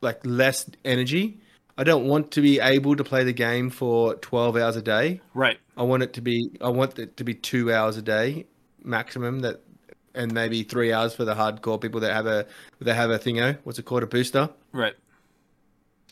like 0.00 0.24
less 0.24 0.68
energy. 0.84 1.38
I 1.78 1.84
don't 1.84 2.06
want 2.06 2.30
to 2.32 2.40
be 2.40 2.58
able 2.60 2.96
to 2.96 3.04
play 3.04 3.24
the 3.24 3.32
game 3.32 3.70
for 3.70 4.14
12 4.16 4.56
hours 4.56 4.76
a 4.76 4.82
day. 4.82 5.20
Right. 5.34 5.58
I 5.76 5.82
want 5.82 6.02
it 6.02 6.12
to 6.14 6.20
be 6.20 6.50
I 6.60 6.68
want 6.68 6.98
it 6.98 7.16
to 7.18 7.24
be 7.24 7.34
2 7.34 7.72
hours 7.72 7.96
a 7.96 8.02
day 8.02 8.46
maximum 8.82 9.40
that 9.40 9.60
and 10.14 10.32
maybe 10.32 10.62
three 10.62 10.92
hours 10.92 11.14
for 11.14 11.24
the 11.24 11.34
hardcore 11.34 11.80
people 11.80 12.00
that 12.00 12.12
have 12.12 12.26
a 12.26 12.46
that 12.80 12.94
have 12.94 13.10
a 13.10 13.18
thingo. 13.18 13.58
What's 13.64 13.78
it 13.78 13.84
called? 13.84 14.02
A 14.02 14.06
booster. 14.06 14.48
Right. 14.72 14.94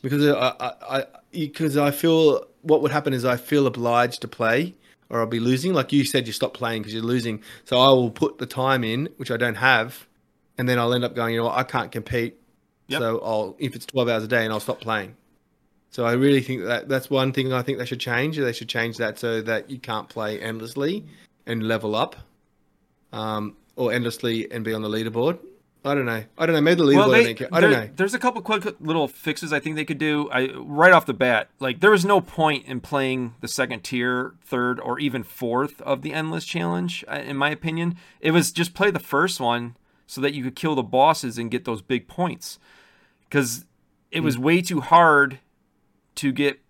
Because 0.03 0.29
I, 0.29 0.75
I, 0.83 1.05
because 1.33 1.79
I 1.79 1.91
feel 1.91 2.47
what 2.61 2.83
would 2.83 2.91
happen 2.91 3.15
is 3.15 3.25
I 3.25 3.37
feel 3.37 3.67
obliged 3.67 4.21
to 4.21 4.29
play 4.29 4.75
or 5.15 5.21
I'll 5.21 5.27
be 5.27 5.41
losing. 5.41 5.73
Like 5.73 5.93
you 5.93 6.05
said, 6.05 6.27
you 6.27 6.33
stop 6.33 6.55
playing 6.55 6.83
because 6.83 6.95
you're 6.95 7.03
losing. 7.03 7.43
So 7.65 7.79
I 7.79 7.89
will 7.89 8.11
put 8.11 8.39
the 8.39 8.47
time 8.47 8.85
in, 8.85 9.09
which 9.17 9.31
I 9.31 9.37
don't 9.37 9.55
have, 9.55 10.07
and 10.59 10.69
then 10.69 10.79
I'll 10.79 10.93
end 10.93 11.05
up 11.05 11.15
going. 11.15 11.35
You 11.35 11.41
know, 11.41 11.47
what, 11.47 11.57
I 11.59 11.63
can't 11.63 11.91
compete. 11.91 12.37
Yep. 12.89 13.01
So 13.01 13.21
I'll 13.25 13.57
if 13.59 13.75
it's 13.75 13.87
12 13.87 14.09
hours 14.09 14.25
a 14.25 14.29
day, 14.29 14.45
and 14.45 14.53
I'll 14.53 14.61
stop 14.61 14.81
playing. 14.81 15.17
So 15.91 16.05
I 16.05 16.13
really 16.13 16.41
think 16.41 16.65
that 16.65 16.89
that's 16.89 17.09
one 17.09 17.33
thing 17.33 17.53
I 17.53 17.63
think 17.63 17.79
they 17.79 17.87
should 17.87 18.01
change. 18.01 18.37
They 18.37 18.53
should 18.53 18.69
change 18.69 18.97
that 18.99 19.19
so 19.19 19.41
that 19.43 19.71
you 19.71 19.79
can't 19.79 20.09
play 20.09 20.41
endlessly 20.41 21.05
and 21.47 21.63
level 21.63 21.95
up. 21.95 22.17
Um, 23.13 23.57
or 23.77 23.93
endlessly 23.93 24.51
and 24.51 24.65
be 24.65 24.73
on 24.73 24.83
the 24.83 24.89
leaderboard. 24.89 25.39
I 25.87 25.95
don't 25.95 26.07
know. 26.07 26.25
I 26.39 26.47
don't 26.47 26.55
know. 26.55 26.63
Maybe 26.63 26.77
the 26.77 26.85
leaderboard. 26.85 26.97
Well, 26.97 27.11
they, 27.11 27.47
I 27.53 27.61
don't 27.61 27.71
know. 27.71 27.91
There's 27.95 28.15
a 28.15 28.19
couple 28.19 28.41
quick 28.41 28.65
little 28.81 29.07
fixes 29.07 29.53
I 29.53 29.61
think 29.61 29.77
they 29.77 29.85
could 29.85 29.99
do. 29.99 30.31
I 30.33 30.51
right 30.55 30.93
off 30.93 31.05
the 31.05 31.13
bat, 31.13 31.51
like 31.61 31.81
there 31.81 31.91
was 31.91 32.07
no 32.07 32.23
point 32.23 32.67
in 32.67 32.81
playing 32.81 33.35
the 33.43 33.49
second 33.49 33.85
tier, 33.85 34.35
third, 34.43 34.81
or 34.81 34.99
even 34.99 35.23
fourth 35.23 35.83
of 35.83 36.01
the 36.01 36.15
endless 36.15 36.47
challenge. 36.47 37.05
Uh, 37.07 37.17
in 37.17 37.37
my 37.37 37.51
opinion, 37.51 37.97
it 38.21 38.31
was 38.31 38.51
just 38.51 38.73
play 38.73 38.91
the 38.91 38.99
first 38.99 39.41
one 39.41 39.77
so 40.07 40.23
that 40.23 40.33
you 40.33 40.43
could 40.43 40.57
kill 40.57 40.75
the 40.75 40.83
bosses 40.83 41.37
and 41.37 41.51
get 41.51 41.67
those 41.67 41.83
big 41.83 42.09
points. 42.09 42.59
Because 43.29 43.67
it 44.11 44.21
was 44.21 44.39
mm. 44.39 44.41
way 44.43 44.63
too 44.63 44.81
hard 44.81 45.39
to 46.15 46.33
get 46.33 46.61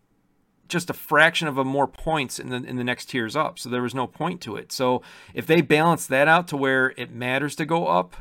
just 0.67 0.91
a 0.91 0.95
fraction 0.95 1.47
of 1.47 1.57
a 1.57 1.65
more 1.65 1.87
points 1.87 2.41
in 2.41 2.49
the 2.49 2.57
in 2.57 2.75
the 2.75 2.85
next 2.85 3.07
tiers 3.07 3.37
up. 3.37 3.61
So 3.61 3.69
there 3.69 3.83
was 3.83 3.95
no 3.95 4.09
point 4.09 4.41
to 4.41 4.57
it. 4.57 4.73
So 4.73 5.03
if 5.35 5.47
they 5.47 5.61
balance 5.61 6.09
that 6.09 6.27
out 6.27 6.49
to 6.49 6.57
where 6.57 6.95
it 6.97 7.12
matters 7.12 7.55
to 7.57 7.65
go 7.65 7.87
up, 7.87 8.17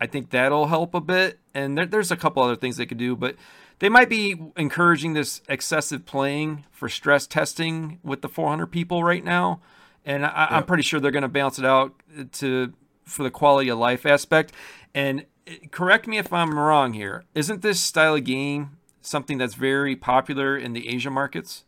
I 0.00 0.06
think 0.06 0.30
that'll 0.30 0.66
help 0.66 0.94
a 0.94 1.00
bit. 1.00 1.38
And 1.54 1.76
there, 1.76 1.86
there's 1.86 2.10
a 2.10 2.16
couple 2.16 2.42
other 2.42 2.56
things 2.56 2.76
they 2.76 2.86
could 2.86 2.98
do, 2.98 3.14
but 3.14 3.36
they 3.80 3.88
might 3.88 4.08
be 4.08 4.40
encouraging 4.56 5.14
this 5.14 5.42
excessive 5.48 6.06
playing 6.06 6.64
for 6.70 6.88
stress 6.88 7.26
testing 7.26 7.98
with 8.02 8.22
the 8.22 8.28
400 8.28 8.66
people 8.66 9.04
right 9.04 9.24
now. 9.24 9.60
And 10.04 10.24
I, 10.24 10.48
am 10.50 10.64
pretty 10.64 10.82
sure 10.82 11.00
they're 11.00 11.10
going 11.10 11.22
to 11.22 11.28
balance 11.28 11.58
it 11.58 11.64
out 11.64 11.94
to 12.32 12.72
for 13.04 13.22
the 13.22 13.30
quality 13.30 13.68
of 13.68 13.78
life 13.78 14.06
aspect. 14.06 14.52
And 14.94 15.26
eh, 15.46 15.56
correct 15.70 16.06
me 16.06 16.16
if 16.16 16.32
I'm 16.32 16.58
wrong 16.58 16.94
here. 16.94 17.24
Isn't 17.34 17.60
this 17.62 17.80
style 17.80 18.14
of 18.14 18.24
game 18.24 18.78
something 19.02 19.36
that's 19.38 19.54
very 19.54 19.96
popular 19.96 20.56
in 20.56 20.72
the 20.72 20.88
Asia 20.88 21.10
markets? 21.10 21.64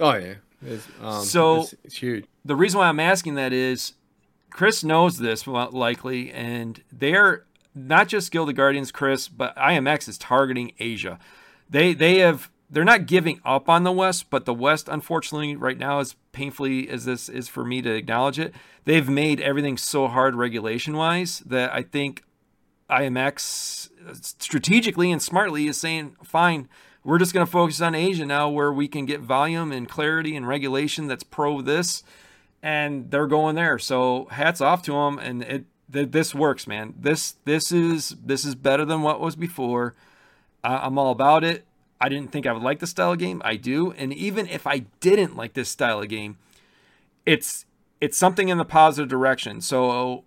Oh 0.00 0.14
yeah, 0.14 0.34
it's, 0.64 0.86
um, 1.00 1.24
so 1.24 1.62
it's, 1.62 1.74
it's, 1.84 1.96
huge. 1.96 2.26
The 2.44 2.56
reason 2.56 2.78
why 2.78 2.88
I'm 2.88 3.00
asking 3.00 3.34
that 3.36 3.52
is 3.52 3.94
Chris 4.54 4.84
knows 4.84 5.18
this 5.18 5.48
likely, 5.48 6.30
and 6.30 6.80
they're 6.92 7.44
not 7.74 8.06
just 8.06 8.30
Guild 8.30 8.48
of 8.48 8.54
Guardians, 8.54 8.92
Chris, 8.92 9.26
but 9.26 9.54
IMX 9.56 10.08
is 10.08 10.16
targeting 10.16 10.70
Asia. 10.78 11.18
They 11.68 11.92
they 11.92 12.18
have 12.18 12.52
they're 12.70 12.84
not 12.84 13.06
giving 13.06 13.40
up 13.44 13.68
on 13.68 13.82
the 13.82 13.90
West, 13.90 14.30
but 14.30 14.44
the 14.44 14.54
West, 14.54 14.88
unfortunately, 14.88 15.56
right 15.56 15.76
now, 15.76 15.98
as 15.98 16.14
painfully 16.30 16.88
as 16.88 17.04
this 17.04 17.28
is 17.28 17.48
for 17.48 17.64
me 17.64 17.82
to 17.82 17.92
acknowledge 17.92 18.38
it, 18.38 18.54
they've 18.84 19.08
made 19.08 19.40
everything 19.40 19.76
so 19.76 20.06
hard 20.06 20.36
regulation 20.36 20.96
wise 20.96 21.40
that 21.40 21.72
I 21.74 21.82
think 21.82 22.22
IMX 22.88 23.90
strategically 24.22 25.10
and 25.10 25.20
smartly 25.20 25.66
is 25.66 25.78
saying, 25.78 26.14
fine, 26.22 26.68
we're 27.02 27.18
just 27.18 27.34
going 27.34 27.44
to 27.44 27.50
focus 27.50 27.80
on 27.80 27.96
Asia 27.96 28.24
now 28.24 28.48
where 28.48 28.72
we 28.72 28.86
can 28.86 29.04
get 29.04 29.20
volume 29.20 29.72
and 29.72 29.88
clarity 29.88 30.36
and 30.36 30.46
regulation 30.46 31.08
that's 31.08 31.24
pro 31.24 31.60
this. 31.60 32.04
And 32.64 33.10
they're 33.10 33.26
going 33.26 33.56
there. 33.56 33.78
So 33.78 34.26
hats 34.30 34.62
off 34.62 34.80
to 34.84 34.92
them. 34.92 35.18
And 35.18 35.42
it, 35.42 35.64
th- 35.92 36.12
this 36.12 36.34
works, 36.34 36.66
man. 36.66 36.94
This, 36.98 37.36
this 37.44 37.70
is, 37.70 38.16
this 38.24 38.46
is 38.46 38.54
better 38.54 38.86
than 38.86 39.02
what 39.02 39.20
was 39.20 39.36
before. 39.36 39.94
I'm 40.64 40.96
all 40.96 41.10
about 41.10 41.44
it. 41.44 41.66
I 42.00 42.08
didn't 42.08 42.32
think 42.32 42.46
I 42.46 42.52
would 42.52 42.62
like 42.62 42.78
the 42.78 42.86
style 42.86 43.12
of 43.12 43.18
game. 43.18 43.42
I 43.44 43.56
do. 43.56 43.92
And 43.92 44.14
even 44.14 44.48
if 44.48 44.66
I 44.66 44.86
didn't 45.00 45.36
like 45.36 45.52
this 45.52 45.68
style 45.68 46.00
of 46.00 46.08
game, 46.08 46.38
it's, 47.26 47.66
it's 48.00 48.16
something 48.16 48.48
in 48.48 48.56
the 48.56 48.64
positive 48.64 49.10
direction. 49.10 49.60
So 49.60 50.24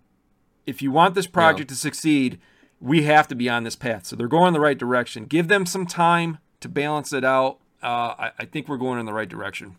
if 0.67 0.83
you 0.83 0.91
want 0.91 1.15
this 1.15 1.25
project 1.25 1.69
to 1.69 1.75
succeed, 1.75 2.39
we 2.79 3.03
have 3.03 3.27
to 3.29 3.35
be 3.35 3.49
on 3.49 3.63
this 3.63 3.75
path. 3.75 4.05
So 4.05 4.15
they're 4.15 4.27
going 4.27 4.49
in 4.49 4.53
the 4.53 4.59
right 4.59 4.77
direction. 4.77 5.25
Give 5.25 5.47
them 5.47 5.65
some 5.65 5.87
time 5.87 6.37
to 6.59 6.69
balance 6.69 7.11
it 7.13 7.25
out. 7.25 7.57
Uh, 7.81 8.13
I, 8.19 8.31
I 8.37 8.45
think 8.45 8.67
we're 8.67 8.77
going 8.77 8.99
in 8.99 9.07
the 9.07 9.13
right 9.13 9.29
direction. 9.29 9.77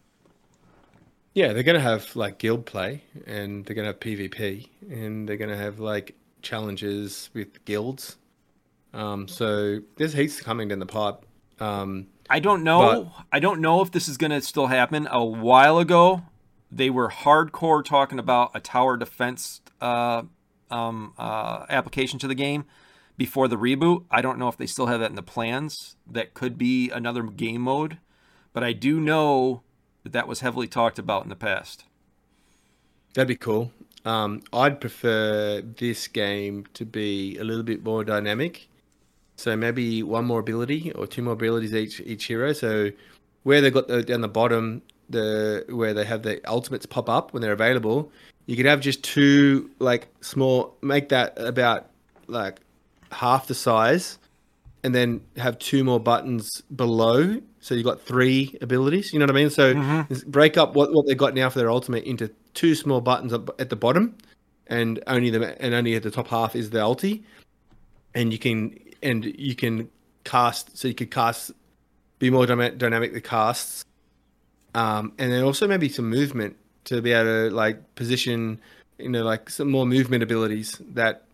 Yeah, 1.34 1.52
they're 1.52 1.62
gonna 1.62 1.80
have 1.80 2.16
like 2.16 2.38
guild 2.38 2.66
play, 2.66 3.04
and 3.26 3.64
they're 3.64 3.76
gonna 3.76 3.88
have 3.88 4.00
PvP, 4.00 4.68
and 4.90 5.28
they're 5.28 5.36
gonna 5.36 5.56
have 5.56 5.78
like 5.78 6.16
challenges 6.42 7.30
with 7.34 7.64
guilds. 7.64 8.16
Um, 8.92 9.28
so 9.28 9.80
there's 9.96 10.14
heaps 10.14 10.40
coming 10.40 10.68
down 10.68 10.78
the 10.78 10.86
pipe. 10.86 11.24
Um, 11.60 12.06
I 12.30 12.40
don't 12.40 12.64
know. 12.64 13.04
But- 13.04 13.24
I 13.32 13.38
don't 13.40 13.60
know 13.60 13.82
if 13.82 13.90
this 13.90 14.08
is 14.08 14.16
going 14.16 14.30
to 14.30 14.40
still 14.40 14.68
happen. 14.68 15.06
A 15.10 15.24
while 15.24 15.78
ago, 15.78 16.22
they 16.70 16.88
were 16.90 17.08
hardcore 17.10 17.84
talking 17.84 18.18
about 18.18 18.50
a 18.54 18.60
tower 18.60 18.96
defense 18.96 19.60
uh, 19.80 20.22
um, 20.70 21.12
uh, 21.18 21.66
application 21.68 22.18
to 22.20 22.28
the 22.28 22.34
game 22.34 22.64
before 23.16 23.48
the 23.48 23.56
reboot. 23.56 24.04
I 24.10 24.22
don't 24.22 24.38
know 24.38 24.48
if 24.48 24.56
they 24.56 24.66
still 24.66 24.86
have 24.86 25.00
that 25.00 25.10
in 25.10 25.16
the 25.16 25.22
plans. 25.22 25.96
That 26.06 26.34
could 26.34 26.56
be 26.56 26.90
another 26.90 27.22
game 27.24 27.62
mode, 27.62 27.98
but 28.52 28.62
I 28.64 28.72
do 28.72 29.00
know 29.00 29.62
that 30.02 30.12
that 30.12 30.28
was 30.28 30.40
heavily 30.40 30.66
talked 30.66 30.98
about 30.98 31.22
in 31.24 31.28
the 31.28 31.36
past. 31.36 31.84
That'd 33.14 33.28
be 33.28 33.36
cool. 33.36 33.72
Um, 34.04 34.42
I'd 34.52 34.80
prefer 34.80 35.60
this 35.60 36.08
game 36.08 36.66
to 36.74 36.84
be 36.84 37.36
a 37.38 37.44
little 37.44 37.62
bit 37.62 37.84
more 37.84 38.04
dynamic. 38.04 38.68
So 39.36 39.56
maybe 39.56 40.02
one 40.02 40.24
more 40.24 40.40
ability 40.40 40.92
or 40.92 41.06
two 41.06 41.22
more 41.22 41.34
abilities 41.34 41.74
each 41.74 42.00
each 42.00 42.24
hero. 42.24 42.52
So 42.52 42.90
where 43.44 43.60
they 43.60 43.70
got 43.70 43.88
the 43.88 44.02
down 44.02 44.20
the 44.20 44.28
bottom, 44.28 44.82
the 45.08 45.64
where 45.68 45.94
they 45.94 46.04
have 46.04 46.22
the 46.22 46.40
ultimates 46.48 46.86
pop 46.86 47.08
up 47.08 47.32
when 47.32 47.42
they're 47.42 47.52
available, 47.52 48.10
you 48.46 48.56
could 48.56 48.66
have 48.66 48.80
just 48.80 49.02
two 49.04 49.70
like 49.78 50.08
small 50.20 50.76
make 50.82 51.08
that 51.10 51.38
about 51.38 51.90
like 52.26 52.60
half 53.12 53.46
the 53.46 53.54
size 53.54 54.18
and 54.82 54.94
then 54.94 55.20
have 55.36 55.58
two 55.58 55.84
more 55.84 56.00
buttons 56.00 56.62
below. 56.74 57.40
So 57.60 57.74
you've 57.74 57.84
got 57.84 58.00
three 58.00 58.56
abilities. 58.60 59.12
You 59.12 59.18
know 59.18 59.24
what 59.24 59.30
I 59.30 59.34
mean? 59.34 59.50
So 59.50 60.06
break 60.26 60.56
up 60.56 60.74
what, 60.74 60.92
what 60.92 61.06
they've 61.06 61.16
got 61.16 61.34
now 61.34 61.50
for 61.50 61.58
their 61.58 61.70
ultimate 61.70 62.04
into 62.04 62.30
two 62.54 62.74
small 62.74 63.00
buttons 63.00 63.32
up 63.32 63.60
at 63.60 63.70
the 63.70 63.76
bottom, 63.76 64.16
and 64.66 65.02
only 65.06 65.30
the 65.30 65.60
and 65.62 65.74
only 65.74 65.94
at 65.94 66.02
the 66.02 66.10
top 66.10 66.28
half 66.28 66.54
is 66.54 66.70
the 66.70 66.78
ulti, 66.78 67.22
and 68.14 68.32
you 68.32 68.38
can 68.38 68.78
and 69.02 69.24
you 69.24 69.54
can 69.54 69.90
cast. 70.24 70.76
So 70.76 70.88
you 70.88 70.94
could 70.94 71.10
cast, 71.10 71.52
be 72.18 72.30
more 72.30 72.46
dynamic 72.46 73.12
the 73.12 73.20
casts, 73.20 73.84
um, 74.74 75.12
and 75.18 75.32
then 75.32 75.42
also 75.42 75.66
maybe 75.66 75.88
some 75.88 76.08
movement 76.08 76.56
to 76.84 77.02
be 77.02 77.12
able 77.12 77.48
to 77.48 77.54
like 77.54 77.94
position, 77.96 78.60
you 78.98 79.08
know, 79.08 79.22
like 79.22 79.50
some 79.50 79.70
more 79.70 79.86
movement 79.86 80.22
abilities 80.22 80.80
that 80.94 81.24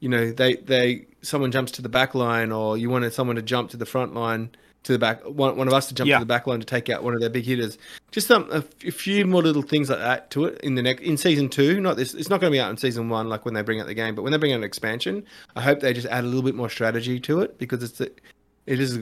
you 0.00 0.08
know 0.08 0.30
they 0.32 0.56
they 0.56 1.06
someone 1.22 1.50
jumps 1.52 1.72
to 1.72 1.82
the 1.82 1.88
back 1.88 2.14
line 2.14 2.52
or 2.52 2.76
you 2.76 2.90
wanted 2.90 3.12
someone 3.12 3.36
to 3.36 3.42
jump 3.42 3.70
to 3.70 3.76
the 3.76 3.86
front 3.86 4.14
line 4.14 4.50
to 4.82 4.92
the 4.92 4.98
back 4.98 5.22
one, 5.24 5.56
one 5.56 5.66
of 5.66 5.72
us 5.72 5.88
to 5.88 5.94
jump 5.94 6.08
Yeah. 6.08 6.18
to 6.18 6.20
the 6.20 6.26
back 6.26 6.46
line 6.46 6.60
to 6.60 6.66
take 6.66 6.90
out 6.90 7.02
one 7.02 7.14
of 7.14 7.20
their 7.20 7.30
big 7.30 7.44
hitters 7.44 7.78
just 8.10 8.26
some 8.26 8.50
a, 8.52 8.56
f- 8.56 8.84
a 8.84 8.90
few 8.90 9.24
more 9.26 9.40
little 9.42 9.62
things 9.62 9.88
like 9.88 9.98
that 10.00 10.30
to 10.32 10.44
it 10.44 10.60
in 10.62 10.74
the 10.74 10.82
next 10.82 11.02
in 11.02 11.16
season 11.16 11.48
two 11.48 11.80
not 11.80 11.96
this 11.96 12.12
it's 12.12 12.28
not 12.28 12.40
going 12.40 12.50
to 12.52 12.54
be 12.54 12.60
out 12.60 12.70
in 12.70 12.76
season 12.76 13.08
one 13.08 13.28
like 13.30 13.44
when 13.46 13.54
they 13.54 13.62
bring 13.62 13.80
out 13.80 13.86
the 13.86 13.94
game 13.94 14.14
but 14.14 14.22
when 14.22 14.32
they 14.32 14.38
bring 14.38 14.52
out 14.52 14.56
an 14.58 14.64
expansion 14.64 15.24
i 15.56 15.62
hope 15.62 15.80
they 15.80 15.94
just 15.94 16.06
add 16.08 16.22
a 16.24 16.26
little 16.26 16.42
bit 16.42 16.54
more 16.54 16.68
strategy 16.68 17.18
to 17.18 17.40
it 17.40 17.56
because 17.58 17.82
it's 17.82 18.00
it 18.00 18.20
is 18.66 18.98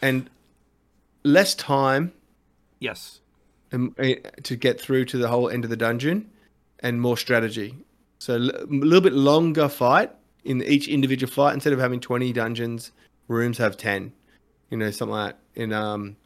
and 0.00 0.30
less 1.24 1.54
time 1.54 2.12
Yes. 2.78 3.20
eh, 3.72 4.14
to 4.42 4.56
get 4.56 4.80
through 4.80 5.06
to 5.06 5.18
the 5.18 5.28
whole 5.28 5.48
end 5.48 5.64
of 5.64 5.70
the 5.70 5.76
dungeon 5.76 6.30
and 6.80 7.00
more 7.00 7.16
strategy. 7.16 7.74
So 8.18 8.34
l- 8.34 8.50
a 8.50 8.66
little 8.66 9.00
bit 9.00 9.14
longer 9.14 9.68
fight 9.68 10.12
in 10.46 10.62
each 10.62 10.88
individual 10.88 11.30
flight 11.30 11.54
instead 11.54 11.72
of 11.72 11.78
having 11.78 12.00
20 12.00 12.32
dungeons, 12.32 12.92
rooms 13.28 13.58
have 13.58 13.76
10. 13.76 14.12
You 14.70 14.78
know, 14.78 14.90
something 14.90 15.14
like 15.14 15.36
that. 15.54 15.62
And 15.62 15.72
um 15.72 16.16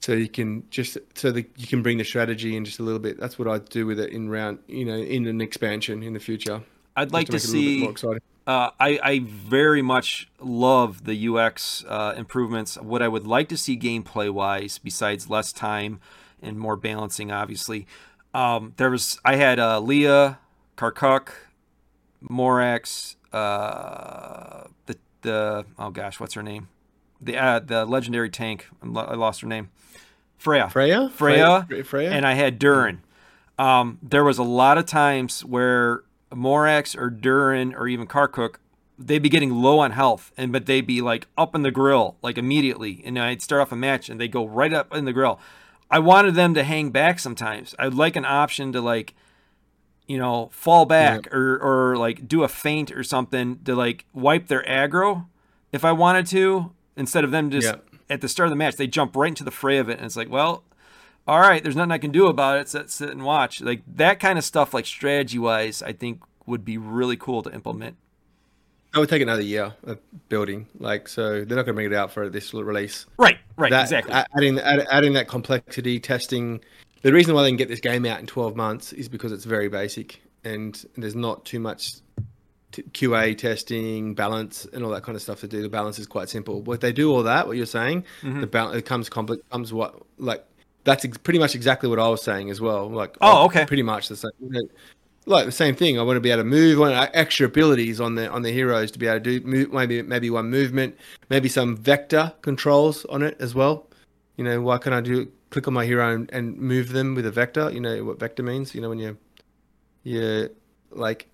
so 0.00 0.12
you 0.12 0.28
can 0.28 0.64
just 0.70 0.96
so 1.14 1.32
that 1.32 1.50
you 1.56 1.66
can 1.66 1.82
bring 1.82 1.98
the 1.98 2.04
strategy 2.04 2.56
in 2.56 2.64
just 2.64 2.78
a 2.78 2.82
little 2.82 3.00
bit. 3.00 3.18
That's 3.18 3.38
what 3.38 3.48
I'd 3.48 3.68
do 3.68 3.86
with 3.86 3.98
it 3.98 4.10
in 4.10 4.28
round, 4.28 4.60
you 4.68 4.84
know, 4.84 4.96
in 4.96 5.26
an 5.26 5.40
expansion 5.40 6.02
in 6.02 6.12
the 6.12 6.20
future. 6.20 6.62
I'd 6.96 7.12
like 7.12 7.26
to, 7.26 7.32
Just 7.32 7.52
make 7.52 7.62
it 7.62 7.66
a 7.66 7.68
little 7.68 7.70
bit 7.70 7.78
see. 7.78 7.82
more 7.82 7.90
exciting. 7.90 8.22
Uh, 8.46 8.70
I, 8.80 8.98
I 9.02 9.18
very 9.18 9.82
much 9.82 10.26
love 10.40 11.04
the 11.04 11.28
UX 11.28 11.84
uh, 11.86 12.14
improvements. 12.16 12.76
What 12.78 13.02
I 13.02 13.08
would 13.08 13.26
like 13.26 13.50
to 13.50 13.58
see 13.58 13.78
gameplay 13.78 14.30
wise, 14.30 14.78
besides 14.78 15.28
less 15.28 15.52
time 15.52 16.00
and 16.40 16.58
more 16.58 16.74
balancing, 16.74 17.30
obviously, 17.30 17.86
um, 18.32 18.72
there 18.78 18.90
was 18.90 19.20
I 19.24 19.36
had 19.36 19.58
uh, 19.58 19.80
Leah, 19.80 20.38
Karkuk, 20.78 21.28
Morax, 22.22 23.16
uh, 23.32 24.64
the 24.86 24.96
the 25.22 25.66
oh 25.78 25.90
gosh, 25.90 26.20
what's 26.20 26.34
her 26.34 26.42
name? 26.42 26.68
The 27.20 27.36
uh, 27.36 27.58
the 27.60 27.84
legendary 27.84 28.30
tank. 28.30 28.68
I 28.82 29.14
lost 29.14 29.40
her 29.40 29.46
name. 29.46 29.70
Freya. 30.38 30.68
Freya? 30.70 31.10
Freya, 31.12 31.66
Freya? 31.68 31.84
Freya? 31.84 32.10
and 32.10 32.24
I 32.26 32.34
had 32.34 32.58
Durin. 32.58 33.02
Um, 33.58 33.98
there 34.02 34.22
was 34.22 34.38
a 34.38 34.44
lot 34.44 34.78
of 34.78 34.86
times 34.86 35.44
where 35.44 36.04
Morax 36.30 36.96
or 36.96 37.10
Durin 37.10 37.74
or 37.74 37.88
even 37.88 38.06
Karkuk, 38.06 38.54
they'd 38.96 39.18
be 39.18 39.28
getting 39.28 39.50
low 39.50 39.80
on 39.80 39.90
health, 39.90 40.32
and 40.36 40.52
but 40.52 40.66
they'd 40.66 40.86
be 40.86 41.00
like 41.00 41.26
up 41.36 41.54
in 41.54 41.62
the 41.62 41.72
grill 41.72 42.16
like 42.22 42.38
immediately, 42.38 43.02
and 43.04 43.18
I'd 43.18 43.42
start 43.42 43.62
off 43.62 43.72
a 43.72 43.76
match 43.76 44.08
and 44.08 44.20
they'd 44.20 44.32
go 44.32 44.46
right 44.46 44.72
up 44.72 44.94
in 44.94 45.04
the 45.04 45.12
grill. 45.12 45.40
I 45.90 45.98
wanted 45.98 46.34
them 46.34 46.54
to 46.54 46.64
hang 46.64 46.90
back 46.90 47.18
sometimes. 47.18 47.74
I'd 47.78 47.94
like 47.94 48.14
an 48.14 48.26
option 48.26 48.72
to 48.72 48.80
like, 48.80 49.14
you 50.08 50.18
know, 50.18 50.48
fall 50.52 50.86
back 50.86 51.32
or 51.32 51.58
or 51.58 51.96
like 51.96 52.26
do 52.26 52.42
a 52.42 52.48
feint 52.48 52.90
or 52.90 53.04
something 53.04 53.60
to 53.64 53.76
like 53.76 54.04
wipe 54.12 54.48
their 54.48 54.62
aggro 54.64 55.26
if 55.70 55.84
I 55.84 55.92
wanted 55.92 56.26
to, 56.28 56.72
instead 56.96 57.22
of 57.24 57.30
them 57.30 57.50
just 57.50 57.66
Yeah. 57.68 57.76
at 58.08 58.20
the 58.22 58.28
start 58.28 58.46
of 58.46 58.50
the 58.50 58.56
match 58.56 58.76
they 58.76 58.86
jump 58.86 59.14
right 59.14 59.28
into 59.28 59.44
the 59.44 59.50
fray 59.50 59.78
of 59.78 59.88
it, 59.88 59.98
and 59.98 60.06
it's 60.06 60.16
like, 60.16 60.30
well, 60.30 60.64
all 61.26 61.40
right, 61.40 61.62
there's 61.62 61.76
nothing 61.76 61.92
I 61.92 61.98
can 61.98 62.10
do 62.10 62.26
about 62.26 62.58
it. 62.58 62.70
Sit, 62.70 62.90
sit 62.90 63.10
and 63.10 63.22
watch. 63.22 63.60
Like 63.60 63.82
that 63.96 64.18
kind 64.18 64.38
of 64.38 64.44
stuff, 64.44 64.72
like 64.72 64.86
strategy 64.86 65.38
wise, 65.38 65.82
I 65.82 65.92
think 65.92 66.22
would 66.46 66.64
be 66.64 66.78
really 66.78 67.18
cool 67.18 67.42
to 67.42 67.52
implement. 67.52 67.96
That 68.94 69.00
would 69.00 69.10
take 69.10 69.20
another 69.20 69.42
year 69.42 69.74
of 69.84 69.98
building. 70.30 70.66
Like, 70.78 71.06
so 71.08 71.44
they're 71.44 71.56
not 71.56 71.66
going 71.66 71.66
to 71.66 71.72
bring 71.74 71.86
it 71.86 71.92
out 71.92 72.10
for 72.10 72.30
this 72.30 72.54
release. 72.54 73.04
Right, 73.18 73.36
right, 73.58 73.70
that, 73.70 73.82
exactly. 73.82 74.14
Adding 74.34 74.58
adding 74.58 75.12
that 75.12 75.28
complexity, 75.28 76.00
testing. 76.00 76.62
The 77.02 77.12
reason 77.12 77.34
why 77.34 77.42
they 77.42 77.48
can 77.50 77.56
get 77.56 77.68
this 77.68 77.80
game 77.80 78.04
out 78.06 78.20
in 78.20 78.26
12 78.26 78.56
months 78.56 78.92
is 78.92 79.08
because 79.08 79.32
it's 79.32 79.44
very 79.44 79.68
basic 79.68 80.20
and 80.44 80.84
there's 80.96 81.14
not 81.14 81.44
too 81.44 81.60
much 81.60 81.94
t- 82.72 82.82
QA 82.92 83.36
testing, 83.38 84.14
balance, 84.14 84.66
and 84.72 84.84
all 84.84 84.90
that 84.90 85.02
kind 85.04 85.14
of 85.16 85.22
stuff 85.22 85.40
to 85.40 85.48
do. 85.48 85.62
The 85.62 85.68
balance 85.68 85.98
is 85.98 86.06
quite 86.06 86.28
simple. 86.28 86.60
But 86.60 86.72
if 86.72 86.80
they 86.80 86.92
do 86.92 87.12
all 87.12 87.22
that, 87.24 87.46
what 87.46 87.56
you're 87.56 87.66
saying, 87.66 88.04
Mm-hmm. 88.22 88.40
the 88.40 88.46
balance 88.46 88.76
it 88.78 88.82
comes 88.86 89.08
complex. 89.08 89.42
Comes 89.50 89.72
what 89.72 90.00
like 90.18 90.44
that's 90.84 91.04
ex- 91.04 91.18
pretty 91.18 91.38
much 91.38 91.54
exactly 91.54 91.88
what 91.88 91.98
I 91.98 92.08
was 92.08 92.22
saying 92.22 92.50
as 92.50 92.60
well. 92.60 92.88
Like, 92.88 93.16
Oh, 93.20 93.44
okay. 93.46 93.64
pretty 93.66 93.82
much 93.82 94.08
the 94.08 94.16
same. 94.16 94.30
Like 95.26 95.44
the 95.44 95.52
same 95.52 95.74
thing. 95.74 95.98
I 95.98 96.02
want 96.02 96.16
to 96.16 96.20
be 96.20 96.30
able 96.30 96.40
to 96.42 96.48
move. 96.48 96.78
I 96.78 96.80
want 96.80 97.10
extra 97.12 97.46
abilities 97.46 98.00
on 98.00 98.14
the 98.14 98.30
on 98.30 98.42
the 98.42 98.50
heroes 98.50 98.90
to 98.92 98.98
be 98.98 99.06
able 99.06 99.22
to 99.22 99.40
do 99.40 99.46
move, 99.46 99.72
maybe 99.72 100.00
maybe 100.02 100.30
one 100.30 100.48
movement, 100.50 100.96
maybe 101.28 101.48
some 101.50 101.76
vector 101.76 102.32
controls 102.42 103.04
on 103.06 103.22
it 103.22 103.36
as 103.38 103.54
well. 103.54 103.86
You 104.36 104.44
know, 104.44 104.62
why 104.62 104.78
can't 104.78 104.94
I 104.94 105.00
do 105.02 105.30
click 105.50 105.66
on 105.68 105.74
my 105.74 105.84
hero 105.86 106.14
and, 106.14 106.30
and 106.32 106.56
move 106.58 106.90
them 106.92 107.14
with 107.14 107.26
a 107.26 107.30
vector? 107.30 107.70
You 107.70 107.80
know 107.80 108.04
what 108.04 108.18
vector 108.18 108.42
means? 108.42 108.74
You 108.74 108.80
know 108.80 108.88
when 108.88 108.98
you 108.98 109.16
you 110.02 110.50
like 110.90 111.28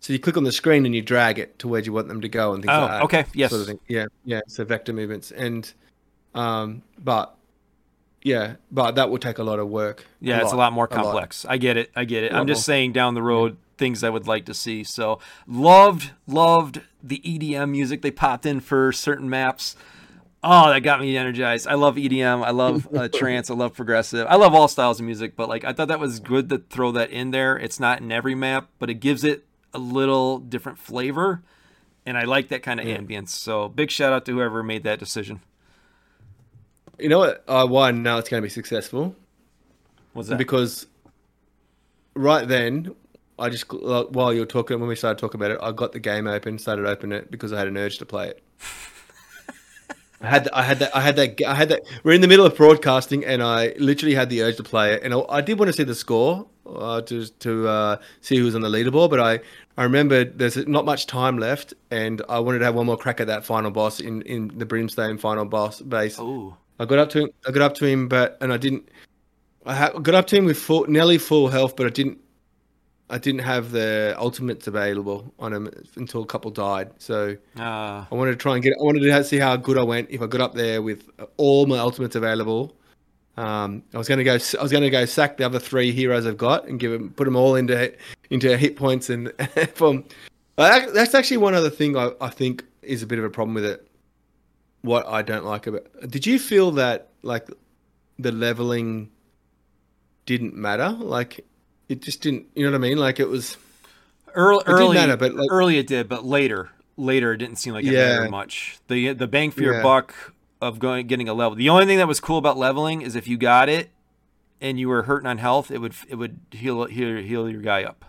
so 0.00 0.12
you 0.12 0.18
click 0.18 0.36
on 0.36 0.44
the 0.44 0.52
screen 0.52 0.86
and 0.86 0.94
you 0.94 1.02
drag 1.02 1.38
it 1.38 1.58
to 1.58 1.68
where 1.68 1.80
you 1.80 1.92
want 1.92 2.08
them 2.08 2.20
to 2.20 2.28
go 2.28 2.52
and 2.54 2.62
things 2.62 2.72
Oh, 2.74 2.80
like 2.82 2.90
that. 2.90 3.02
okay, 3.02 3.24
yes. 3.34 3.50
Sort 3.50 3.68
of. 3.68 3.78
Yeah, 3.88 4.06
yeah. 4.24 4.40
So 4.46 4.64
vector 4.64 4.92
movements 4.92 5.30
and 5.32 5.70
um 6.34 6.82
but 7.02 7.34
yeah, 8.22 8.56
but 8.70 8.96
that 8.96 9.10
will 9.10 9.18
take 9.18 9.38
a 9.38 9.42
lot 9.44 9.58
of 9.58 9.68
work. 9.68 10.04
yeah, 10.20 10.40
it's 10.42 10.52
a 10.52 10.56
lot 10.56 10.72
more 10.72 10.86
complex. 10.88 11.44
lot. 11.44 11.52
I 11.54 11.56
get 11.56 11.76
it. 11.76 11.90
I 11.94 12.04
get 12.04 12.24
it. 12.24 12.32
I'm 12.32 12.46
just 12.46 12.60
more. 12.60 12.74
saying 12.74 12.92
down 12.92 13.14
the 13.14 13.22
road 13.22 13.56
things 13.76 14.02
I 14.02 14.10
would 14.10 14.26
like 14.26 14.44
to 14.46 14.54
see. 14.54 14.82
So 14.82 15.20
loved, 15.46 16.10
loved 16.26 16.80
the 17.02 17.22
EDM 17.24 17.70
music 17.70 18.02
they 18.02 18.10
popped 18.10 18.44
in 18.44 18.58
for 18.60 18.92
certain 18.92 19.30
maps. 19.30 19.76
Oh, 20.42 20.70
that 20.70 20.80
got 20.80 21.00
me 21.00 21.16
energized. 21.16 21.66
I 21.66 21.74
love 21.74 21.96
EDM. 21.96 22.44
I 22.44 22.50
love 22.50 22.88
uh, 22.94 23.08
trance. 23.12 23.50
I 23.50 23.54
love 23.54 23.74
progressive. 23.74 24.26
I 24.28 24.36
love 24.36 24.54
all 24.54 24.68
styles 24.68 25.00
of 25.00 25.06
music, 25.06 25.34
but 25.34 25.48
like 25.48 25.64
I 25.64 25.72
thought 25.72 25.88
that 25.88 25.98
was 25.98 26.20
good 26.20 26.48
to 26.50 26.58
throw 26.58 26.92
that 26.92 27.10
in 27.10 27.32
there. 27.32 27.56
It's 27.56 27.80
not 27.80 28.00
in 28.00 28.12
every 28.12 28.34
map, 28.34 28.68
but 28.78 28.88
it 28.88 28.94
gives 28.94 29.24
it 29.24 29.46
a 29.74 29.78
little 29.78 30.38
different 30.38 30.78
flavor, 30.78 31.42
and 32.06 32.16
I 32.16 32.22
like 32.22 32.48
that 32.48 32.62
kind 32.62 32.78
of 32.78 32.86
ambience. 32.86 33.30
So 33.30 33.68
big 33.68 33.90
shout 33.90 34.12
out 34.12 34.24
to 34.26 34.32
whoever 34.32 34.62
made 34.62 34.84
that 34.84 35.00
decision. 35.00 35.40
You 36.98 37.08
know 37.08 37.18
what? 37.18 37.44
Uh, 37.46 37.66
why 37.66 37.88
I 37.88 37.90
know 37.92 38.18
it's 38.18 38.28
going 38.28 38.40
to 38.40 38.46
be 38.46 38.50
successful 38.50 39.14
Was 40.14 40.28
that 40.28 40.38
because 40.38 40.86
right 42.14 42.46
then 42.46 42.94
I 43.38 43.48
just 43.50 43.72
like, 43.72 44.08
while 44.08 44.32
you 44.32 44.40
were 44.40 44.46
talking 44.46 44.80
when 44.80 44.88
we 44.88 44.96
started 44.96 45.18
talking 45.18 45.40
about 45.40 45.52
it, 45.52 45.58
I 45.62 45.72
got 45.72 45.92
the 45.92 46.00
game 46.00 46.26
open, 46.26 46.58
started 46.58 46.86
opening 46.86 47.18
it 47.18 47.30
because 47.30 47.52
I 47.52 47.58
had 47.58 47.68
an 47.68 47.76
urge 47.76 47.98
to 47.98 48.06
play 48.06 48.28
it. 48.28 48.42
I 50.20 50.26
had 50.26 50.44
that, 50.44 50.56
I 50.56 50.62
had 50.62 50.78
that 50.80 50.96
I 50.96 51.00
had 51.00 51.16
that 51.16 51.42
I 51.46 51.54
had 51.54 51.68
that. 51.68 51.82
We're 52.02 52.12
in 52.12 52.20
the 52.20 52.28
middle 52.28 52.44
of 52.44 52.56
broadcasting, 52.56 53.24
and 53.24 53.42
I 53.42 53.74
literally 53.78 54.14
had 54.14 54.30
the 54.30 54.42
urge 54.42 54.56
to 54.56 54.64
play 54.64 54.94
it, 54.94 55.02
and 55.04 55.14
I, 55.14 55.20
I 55.28 55.40
did 55.40 55.58
want 55.58 55.68
to 55.68 55.72
see 55.72 55.84
the 55.84 55.94
score 55.94 56.46
uh, 56.66 57.02
to 57.02 57.26
to 57.26 57.68
uh, 57.68 57.96
see 58.20 58.36
who 58.36 58.44
was 58.44 58.54
on 58.54 58.62
the 58.62 58.68
leaderboard, 58.68 59.10
but 59.10 59.20
I 59.20 59.40
I 59.76 59.84
remember 59.84 60.24
there's 60.24 60.56
not 60.66 60.84
much 60.84 61.06
time 61.06 61.38
left, 61.38 61.72
and 61.92 62.20
I 62.28 62.40
wanted 62.40 62.58
to 62.60 62.64
have 62.64 62.74
one 62.74 62.86
more 62.86 62.96
crack 62.96 63.20
at 63.20 63.28
that 63.28 63.44
final 63.44 63.70
boss 63.70 64.00
in 64.00 64.22
in 64.22 64.58
the 64.58 64.66
Brimstone 64.66 65.18
final 65.18 65.44
boss 65.44 65.80
base. 65.80 66.16
Oh, 66.18 66.56
I 66.80 66.84
got 66.84 66.98
up 66.98 67.10
to 67.10 67.20
him. 67.20 67.30
I 67.46 67.52
got 67.52 67.62
up 67.62 67.74
to 67.74 67.86
him, 67.86 68.08
but 68.08 68.38
and 68.40 68.52
I 68.52 68.56
didn't. 68.56 68.88
I 69.64 69.74
ha- 69.74 69.98
got 69.98 70.14
up 70.14 70.26
to 70.28 70.36
him 70.36 70.46
with 70.46 70.58
full, 70.58 70.86
nearly 70.88 71.18
full 71.18 71.48
health, 71.48 71.76
but 71.76 71.86
I 71.86 71.90
didn't. 71.90 72.18
I 73.10 73.18
didn't 73.18 73.40
have 73.40 73.70
the 73.70 74.14
ultimates 74.18 74.66
available 74.66 75.32
on 75.38 75.52
them 75.52 75.70
until 75.96 76.22
a 76.22 76.26
couple 76.26 76.50
died. 76.50 76.90
So 76.98 77.36
uh, 77.58 78.04
I 78.10 78.14
wanted 78.14 78.32
to 78.32 78.36
try 78.36 78.54
and 78.54 78.62
get. 78.62 78.74
I 78.78 78.82
wanted 78.82 79.00
to 79.00 79.24
see 79.24 79.38
how 79.38 79.56
good 79.56 79.78
I 79.78 79.82
went 79.82 80.10
if 80.10 80.20
I 80.20 80.26
got 80.26 80.40
up 80.40 80.54
there 80.54 80.82
with 80.82 81.08
all 81.38 81.66
my 81.66 81.78
ultimates 81.78 82.16
available. 82.16 82.76
Um, 83.38 83.82
I 83.94 83.98
was 83.98 84.08
going 84.08 84.18
to 84.18 84.24
go. 84.24 84.32
I 84.32 84.62
was 84.62 84.72
going 84.72 84.82
to 84.82 84.90
go 84.90 85.04
sack 85.06 85.38
the 85.38 85.46
other 85.46 85.58
three 85.58 85.92
heroes 85.92 86.26
I've 86.26 86.36
got 86.36 86.66
and 86.66 86.78
give 86.78 86.92
them, 86.92 87.10
put 87.10 87.24
them 87.24 87.36
all 87.36 87.54
into 87.54 87.94
into 88.30 88.56
hit 88.56 88.76
points 88.76 89.08
and 89.08 89.32
from. 89.74 90.04
That's 90.56 91.14
actually 91.14 91.36
one 91.36 91.54
other 91.54 91.70
thing 91.70 91.96
I, 91.96 92.10
I 92.20 92.30
think 92.30 92.64
is 92.82 93.02
a 93.02 93.06
bit 93.06 93.18
of 93.18 93.24
a 93.24 93.30
problem 93.30 93.54
with 93.54 93.64
it. 93.64 93.86
What 94.82 95.06
I 95.06 95.22
don't 95.22 95.44
like 95.44 95.66
about. 95.66 95.86
Did 96.08 96.26
you 96.26 96.38
feel 96.38 96.72
that 96.72 97.10
like 97.22 97.48
the 98.18 98.32
leveling 98.32 99.10
didn't 100.26 100.56
matter? 100.56 100.90
Like 100.90 101.46
it 101.88 102.02
just 102.02 102.20
didn't. 102.22 102.46
You 102.54 102.64
know 102.64 102.72
what 102.72 102.76
I 102.76 102.88
mean? 102.88 102.98
Like 102.98 103.20
it 103.20 103.28
was. 103.28 103.56
early, 104.34 104.58
didn't 104.64 104.74
early, 104.74 104.94
matter, 104.94 105.16
but, 105.16 105.34
like- 105.34 105.48
early 105.50 105.78
it 105.78 105.86
did, 105.86 106.08
but 106.08 106.24
later, 106.24 106.70
later 106.96 107.32
it 107.32 107.38
didn't 107.38 107.56
seem 107.56 107.74
like 107.74 107.84
it 107.84 107.92
Yeah. 107.92 108.16
mattered 108.16 108.30
much. 108.30 108.78
The 108.88 109.12
the 109.12 109.26
bang 109.26 109.50
for 109.50 109.62
your 109.62 109.74
Yeah. 109.74 109.82
buck 109.82 110.14
of 110.60 110.78
going 110.78 111.06
getting 111.06 111.28
a 111.28 111.34
level. 111.34 111.56
The 111.56 111.68
only 111.68 111.86
thing 111.86 111.98
that 111.98 112.08
was 112.08 112.20
cool 112.20 112.38
about 112.38 112.58
leveling 112.58 113.02
is 113.02 113.14
if 113.16 113.26
you 113.28 113.36
got 113.36 113.68
it 113.68 113.90
and 114.60 114.78
you 114.78 114.88
were 114.88 115.04
hurting 115.04 115.26
on 115.28 115.38
health, 115.38 115.70
it 115.70 115.78
would 115.78 115.94
it 116.08 116.16
would 116.16 116.38
heal 116.50 116.84
heal 116.86 117.16
heal 117.16 117.48
your 117.48 117.62
guy 117.62 117.84
up. 117.84 118.04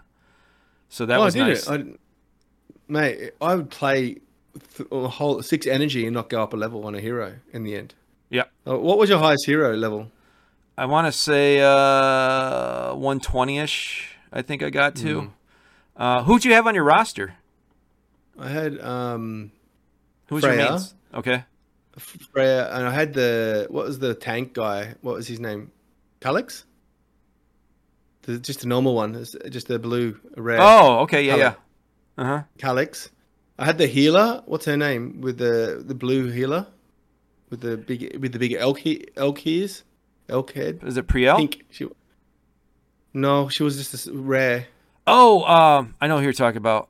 So 0.90 1.06
that 1.06 1.20
oh, 1.20 1.24
was 1.26 1.36
I 1.36 1.40
nice. 1.40 1.68
it. 1.68 1.72
I, 1.72 1.84
mate, 2.88 3.32
I 3.40 3.56
would 3.56 3.70
play 3.70 4.18
th- 4.76 4.90
a 4.92 5.08
whole 5.08 5.42
six 5.44 5.68
energy 5.68 6.06
and 6.06 6.14
not 6.16 6.30
go 6.30 6.42
up 6.42 6.54
a 6.54 6.58
level 6.58 6.86
on 6.86 6.96
a 6.96 7.00
hero 7.00 7.36
in 7.54 7.64
the 7.64 7.76
end. 7.76 7.94
Yeah. 8.32 8.46
Uh, 8.68 8.78
what 8.78 8.98
was 8.98 9.10
your 9.10 9.20
highest 9.20 9.46
hero 9.46 9.76
level? 9.76 10.12
I 10.80 10.86
want 10.86 11.08
to 11.08 11.12
say 11.12 11.60
uh 11.60 12.96
120ish. 12.96 14.04
I 14.32 14.42
think 14.42 14.64
I 14.64 14.70
got 14.70 14.96
to. 14.98 15.22
Mm. 15.22 15.32
Uh, 15.98 16.24
who'd 16.24 16.46
you 16.46 16.54
have 16.54 16.68
on 16.68 16.74
your 16.74 16.86
roster? 16.86 17.36
I 18.40 18.48
had 18.48 18.80
um 18.80 19.52
Who's 20.28 20.42
your 20.42 20.54
Freya. 20.54 20.70
mains? 20.70 20.96
Okay. 21.14 21.44
Freya, 21.98 22.74
and 22.74 22.88
I 22.88 22.92
had 22.92 23.14
the 23.14 23.68
what 23.70 23.88
was 23.88 24.00
the 24.00 24.14
tank 24.14 24.54
guy? 24.54 24.96
What 25.02 25.16
was 25.16 25.28
his 25.28 25.42
name? 25.42 25.72
Calix. 26.22 26.64
The, 28.22 28.40
just 28.40 28.64
a 28.64 28.68
normal 28.68 28.96
one, 28.96 29.16
it's 29.16 29.36
just 29.50 29.70
a 29.70 29.80
blue 29.80 30.18
rare 30.38 30.60
Oh, 30.62 31.00
okay. 31.00 31.24
Yeah, 31.26 31.36
yeah. 31.36 31.54
Uh 32.18 32.26
huh. 32.26 32.44
Calix. 32.58 33.10
I 33.58 33.66
had 33.66 33.78
the 33.78 33.88
healer. 33.88 34.44
What's 34.46 34.64
her 34.64 34.78
name? 34.78 35.20
With 35.20 35.40
the 35.40 35.84
the 35.86 35.96
blue 35.96 36.30
healer, 36.30 36.68
with 37.50 37.60
the 37.60 37.76
big 37.76 38.18
with 38.22 38.32
the 38.32 38.40
big 38.40 38.54
elk 38.54 38.80
he, 38.80 39.06
elk 39.18 39.46
ears, 39.46 39.84
head. 40.54 40.80
Is 40.86 40.98
it 40.98 41.08
Priel? 41.08 41.38
Pink. 41.38 41.66
She. 41.70 41.88
No, 43.14 43.50
she 43.50 43.64
was 43.64 43.78
just 43.78 43.94
a 43.94 43.98
s- 43.98 44.08
rare. 44.16 44.68
Oh, 45.08 45.44
um, 45.44 45.96
I 46.00 46.08
know 46.08 46.18
who 46.18 46.24
you're 46.24 46.34
talking 46.34 46.58
about. 46.58 46.90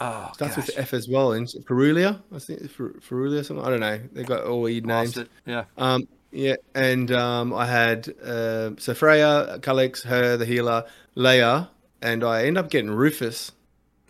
Oh, 0.00 0.30
Starts 0.34 0.56
gosh. 0.56 0.66
with 0.68 0.78
F 0.78 0.94
as 0.94 1.08
well. 1.08 1.32
And 1.32 1.46
Ferulia, 1.46 2.20
I 2.34 2.38
think 2.38 2.70
Fer- 2.70 2.94
Ferulia 2.94 3.40
or 3.40 3.44
something. 3.44 3.64
I 3.64 3.70
don't 3.70 3.80
know. 3.80 4.00
They 4.12 4.24
got 4.24 4.44
all 4.44 4.60
weird 4.62 4.86
names. 4.86 5.16
It. 5.16 5.28
Yeah. 5.46 5.64
Um, 5.76 6.08
yeah, 6.30 6.54
and 6.74 7.10
um, 7.12 7.52
I 7.52 7.66
had 7.66 8.08
uh, 8.24 8.70
so 8.78 8.94
Freya, 8.94 9.58
Calix, 9.60 10.02
her, 10.04 10.36
the 10.36 10.46
healer, 10.46 10.84
Leia, 11.16 11.68
and 12.00 12.24
I 12.24 12.46
end 12.46 12.56
up 12.56 12.70
getting 12.70 12.90
Rufus. 12.90 13.52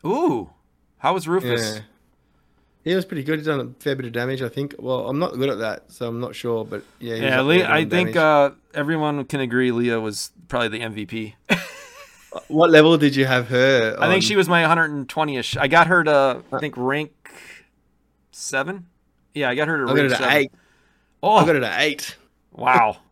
Ooh, 0.07 0.51
how 0.99 1.15
was 1.15 1.27
Rufus? 1.27 1.75
Yeah. 1.77 1.83
He 2.85 2.95
was 2.95 3.05
pretty 3.05 3.23
good. 3.23 3.39
He's 3.39 3.47
done 3.47 3.61
a 3.61 3.83
fair 3.83 3.95
bit 3.95 4.07
of 4.07 4.13
damage, 4.13 4.43
I 4.43 4.49
think. 4.49 4.75
Well, 4.79 5.09
I'm 5.09 5.19
not 5.19 5.35
good 5.35 5.49
at 5.51 5.59
that, 5.59 5.93
so 5.93 6.09
I'm 6.09 6.19
not 6.21 6.35
sure. 6.35 6.65
But 6.65 6.83
yeah, 6.99 7.15
Yeah, 7.15 7.43
Leah, 7.43 7.71
I 7.71 7.85
think 7.85 8.17
uh, 8.17 8.51
everyone 8.75 9.25
can 9.27 9.41
agree 9.41 9.71
Leah 9.71 10.01
was 10.01 10.33
probably 10.49 10.69
the 10.69 10.81
MVP. 10.85 11.35
what 12.49 12.71
level 12.71 12.97
did 12.99 13.15
you 13.15 13.25
have 13.27 13.49
her? 13.49 13.97
I 14.01 14.09
think 14.09 14.25
she 14.25 14.35
was 14.35 14.49
my 14.49 14.63
120ish. 14.65 15.57
I 15.61 15.69
got 15.69 15.87
her 15.87 16.03
to 16.05 16.43
I 16.53 16.59
think 16.59 16.75
rank 16.77 17.13
seven. 18.33 18.87
Yeah, 19.35 19.49
I 19.51 19.55
got 19.55 19.69
her 19.69 19.79
to 19.79 19.85
I 19.85 19.87
got 19.87 19.95
rank 19.95 20.07
it 20.07 20.13
at 20.13 20.19
seven. 20.19 20.37
eight. 20.37 20.53
Oh, 21.23 21.37
I 21.37 21.47
got 21.47 21.55
her 21.55 21.61
to 21.61 21.81
eight. 21.81 22.17
wow. 22.53 22.97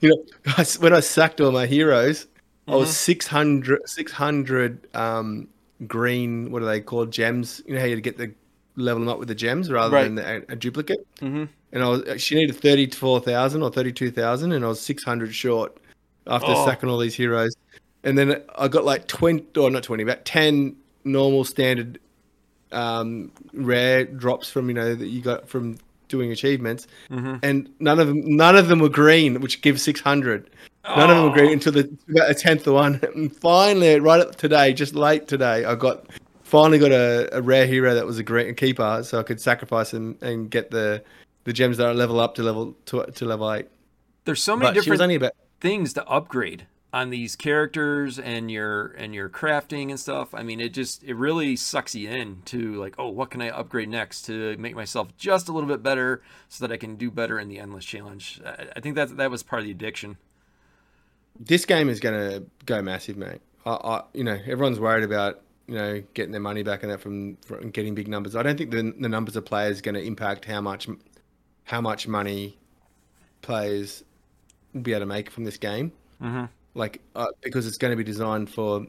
You 0.00 0.10
know, 0.10 0.64
when 0.78 0.92
I 0.94 1.00
sacked 1.00 1.40
all 1.40 1.50
my 1.50 1.66
heroes, 1.66 2.26
I 2.68 2.70
Mm-hmm. 2.70 2.78
was 2.80 2.96
600, 2.96 3.88
600 3.88 4.94
um, 4.94 5.48
green. 5.88 6.52
What 6.52 6.62
are 6.62 6.66
they 6.66 6.80
called? 6.80 7.10
Gems. 7.10 7.60
You 7.66 7.74
know 7.74 7.80
how 7.80 7.86
you 7.86 8.00
get 8.00 8.18
the 8.18 8.32
level 8.78 9.00
them 9.00 9.08
up 9.08 9.18
with 9.18 9.28
the 9.28 9.34
gems 9.34 9.70
rather 9.70 9.94
Right. 9.94 10.04
than 10.04 10.14
the, 10.14 10.36
a, 10.50 10.52
a 10.52 10.56
duplicate. 10.56 11.06
hmm 11.20 11.44
and 11.72 11.82
I 11.82 11.88
was 11.88 12.22
she 12.22 12.34
needed 12.34 12.56
thirty 12.56 12.86
four 12.90 13.20
thousand 13.20 13.62
or 13.62 13.70
thirty 13.70 13.92
two 13.92 14.10
thousand, 14.10 14.52
and 14.52 14.64
I 14.64 14.68
was 14.68 14.80
six 14.80 15.04
hundred 15.04 15.34
short 15.34 15.76
after 16.26 16.46
Oh. 16.50 16.64
sacking 16.64 16.88
all 16.88 16.98
these 16.98 17.14
heroes. 17.14 17.54
And 18.04 18.16
then 18.16 18.40
I 18.56 18.68
got 18.68 18.84
like 18.86 19.06
twenty 19.06 19.44
or 19.60 19.70
not 19.70 19.82
twenty, 19.82 20.02
about 20.02 20.24
ten 20.24 20.76
normal 21.04 21.44
standard 21.44 21.98
um, 22.72 23.30
rare 23.52 24.04
drops 24.04 24.50
from 24.50 24.68
you 24.68 24.74
know 24.74 24.94
that 24.94 25.06
you 25.08 25.20
got 25.20 25.48
from 25.48 25.76
doing 26.08 26.32
achievements, 26.32 26.86
Mm-hmm. 27.10 27.36
and 27.42 27.68
none 27.80 28.00
of 28.00 28.08
them 28.08 28.22
none 28.36 28.56
of 28.56 28.68
them 28.68 28.78
were 28.78 28.88
green, 28.88 29.40
which 29.40 29.60
gives 29.60 29.82
six 29.82 30.00
hundred. 30.00 30.48
None 30.86 31.10
of 31.10 31.16
them 31.16 31.24
were 31.26 31.34
green 31.34 31.52
until 31.52 31.72
the 31.72 31.90
about 32.08 32.30
a 32.30 32.34
tenth 32.34 32.66
one. 32.66 32.98
And 33.14 33.34
finally, 33.36 34.00
right 34.00 34.20
at 34.20 34.38
today, 34.38 34.72
just 34.72 34.94
late 34.94 35.28
today, 35.28 35.66
I 35.66 35.74
got 35.74 36.06
finally 36.48 36.78
got 36.78 36.92
a, 36.92 37.28
a 37.36 37.42
rare 37.42 37.66
hero 37.66 37.94
that 37.94 38.06
was 38.06 38.18
a 38.18 38.22
green 38.22 38.54
keeper, 38.54 39.02
so 39.04 39.20
I 39.20 39.22
could 39.22 39.40
sacrifice 39.40 39.92
and, 39.92 40.20
and 40.22 40.50
get 40.50 40.70
the 40.70 41.02
the 41.44 41.52
gems 41.52 41.76
that 41.78 41.86
I 41.86 41.92
level 41.92 42.20
up 42.20 42.34
to 42.34 42.42
level 42.42 42.76
to, 42.86 43.04
to 43.06 43.24
level 43.24 43.52
eight. 43.52 43.68
There's 44.24 44.42
so 44.42 44.56
many 44.56 44.68
But 44.68 44.74
different 44.74 45.12
about 45.12 45.32
things 45.60 45.92
to 45.94 46.06
upgrade 46.06 46.66
on 46.92 47.10
these 47.10 47.36
characters 47.36 48.18
and 48.18 48.50
your 48.50 48.88
and 48.88 49.14
your 49.14 49.28
crafting 49.28 49.90
and 49.90 50.00
stuff. 50.00 50.34
I 50.34 50.42
mean, 50.42 50.60
it 50.60 50.74
just 50.74 51.04
it 51.04 51.14
really 51.14 51.56
sucks 51.56 51.94
you 51.94 52.10
in 52.10 52.42
to 52.46 52.74
like, 52.74 52.94
oh, 52.98 53.08
what 53.08 53.30
can 53.30 53.40
I 53.42 53.50
upgrade 53.50 53.88
next 53.88 54.22
to 54.22 54.56
make 54.58 54.74
myself 54.74 55.16
just 55.16 55.48
a 55.48 55.52
little 55.52 55.68
bit 55.68 55.82
better 55.82 56.22
so 56.48 56.66
that 56.66 56.72
I 56.72 56.76
can 56.78 56.96
do 56.96 57.10
better 57.10 57.38
in 57.38 57.48
the 57.48 57.58
endless 57.58 57.84
challenge. 57.84 58.40
I, 58.44 58.68
I 58.76 58.80
think 58.80 58.94
that 58.96 59.16
that 59.16 59.30
was 59.30 59.42
part 59.42 59.60
of 59.60 59.66
the 59.66 59.72
addiction. 59.72 60.16
this 61.38 61.64
game 61.64 61.88
is 61.88 62.00
going 62.00 62.14
to 62.14 62.44
go 62.66 62.82
massive, 62.82 63.16
mate. 63.16 63.40
I, 63.64 63.72
I, 63.72 64.02
you 64.12 64.24
know, 64.24 64.38
everyone's 64.46 64.80
worried 64.80 65.04
about 65.04 65.40
you 65.68 65.74
know 65.74 66.02
getting 66.14 66.32
their 66.32 66.40
money 66.40 66.62
back 66.62 66.82
and 66.82 66.90
that 66.90 67.00
from, 67.00 67.36
from 67.36 67.70
getting 67.70 67.94
big 67.94 68.08
numbers. 68.08 68.34
I 68.34 68.42
don't 68.42 68.56
think 68.56 68.70
the 68.70 68.94
the 68.98 69.08
numbers 69.08 69.36
of 69.36 69.44
players 69.44 69.78
are 69.78 69.82
going 69.82 69.94
to 69.94 70.02
impact 70.02 70.46
how 70.46 70.60
much 70.60 70.88
how 71.64 71.80
much 71.80 72.08
money 72.08 72.58
players 73.42 74.02
will 74.72 74.80
be 74.80 74.92
able 74.92 75.00
to 75.00 75.06
make 75.06 75.30
from 75.30 75.44
this 75.44 75.58
game. 75.58 75.92
Mm-hmm. 76.22 76.46
Like 76.74 77.00
uh, 77.14 77.26
because 77.42 77.66
it's 77.66 77.78
going 77.78 77.92
to 77.92 77.96
be 77.96 78.04
designed 78.04 78.50
for 78.50 78.86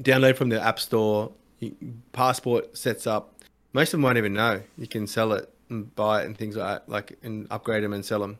download 0.00 0.36
from 0.36 0.48
the 0.48 0.60
app 0.60 0.80
store. 0.80 1.30
You, 1.60 1.76
passport 2.12 2.76
sets 2.76 3.06
up. 3.06 3.34
Most 3.72 3.88
of 3.88 3.92
them 3.92 4.02
won't 4.02 4.18
even 4.18 4.32
know. 4.32 4.62
You 4.76 4.88
can 4.88 5.06
sell 5.06 5.32
it 5.32 5.52
and 5.68 5.94
buy 5.94 6.22
it 6.22 6.26
and 6.26 6.36
things 6.36 6.56
like 6.56 6.66
that, 6.66 6.88
like 6.88 7.18
and 7.22 7.46
upgrade 7.50 7.84
them 7.84 7.92
and 7.92 8.04
sell 8.04 8.20
them. 8.20 8.38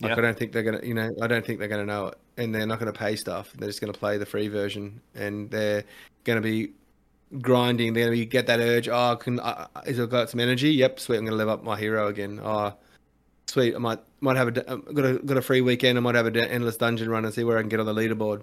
Like 0.00 0.10
Yeah. 0.10 0.18
I 0.18 0.20
don't 0.20 0.38
think 0.38 0.52
they're 0.52 0.62
gonna, 0.62 0.80
you 0.82 0.94
know, 0.94 1.14
I 1.20 1.26
don't 1.26 1.44
think 1.44 1.58
they're 1.58 1.68
gonna 1.68 1.86
know 1.86 2.08
it, 2.08 2.18
and 2.36 2.54
they're 2.54 2.66
not 2.66 2.78
gonna 2.78 2.92
pay 2.92 3.16
stuff. 3.16 3.52
They're 3.58 3.68
just 3.68 3.80
gonna 3.80 3.92
play 3.92 4.18
the 4.18 4.26
free 4.26 4.48
version, 4.48 5.00
and 5.14 5.50
they're 5.50 5.84
gonna 6.26 6.42
be 6.42 6.72
grinding. 7.40 7.94
They're 7.94 8.04
gonna 8.04 8.16
be, 8.16 8.26
get 8.26 8.46
that 8.48 8.60
urge. 8.60 8.88
Oh, 8.88 9.16
can 9.16 9.40
uh, 9.40 9.68
is 9.86 9.98
I 9.98 10.06
got 10.06 10.28
some 10.28 10.40
energy? 10.40 10.70
Yep, 10.70 11.00
sweet. 11.00 11.18
I'm 11.18 11.24
gonna 11.24 11.36
level 11.36 11.54
up 11.54 11.64
my 11.64 11.78
hero 11.78 12.08
again. 12.08 12.40
Oh, 12.42 12.74
sweet. 13.46 13.74
I 13.74 13.78
might 13.78 14.00
might 14.20 14.36
have 14.36 14.48
a 14.48 14.50
got 14.50 15.04
a 15.04 15.18
got 15.24 15.36
a 15.38 15.42
free 15.42 15.62
weekend. 15.62 15.96
I 15.96 16.00
might 16.02 16.16
have 16.16 16.26
a 16.26 16.30
d- 16.30 16.40
endless 16.40 16.76
dungeon 16.76 17.08
run 17.08 17.24
and 17.24 17.32
see 17.32 17.44
where 17.44 17.56
I 17.56 17.62
can 17.62 17.70
get 17.70 17.80
on 17.80 17.86
the 17.86 17.94
leaderboard. 17.94 18.42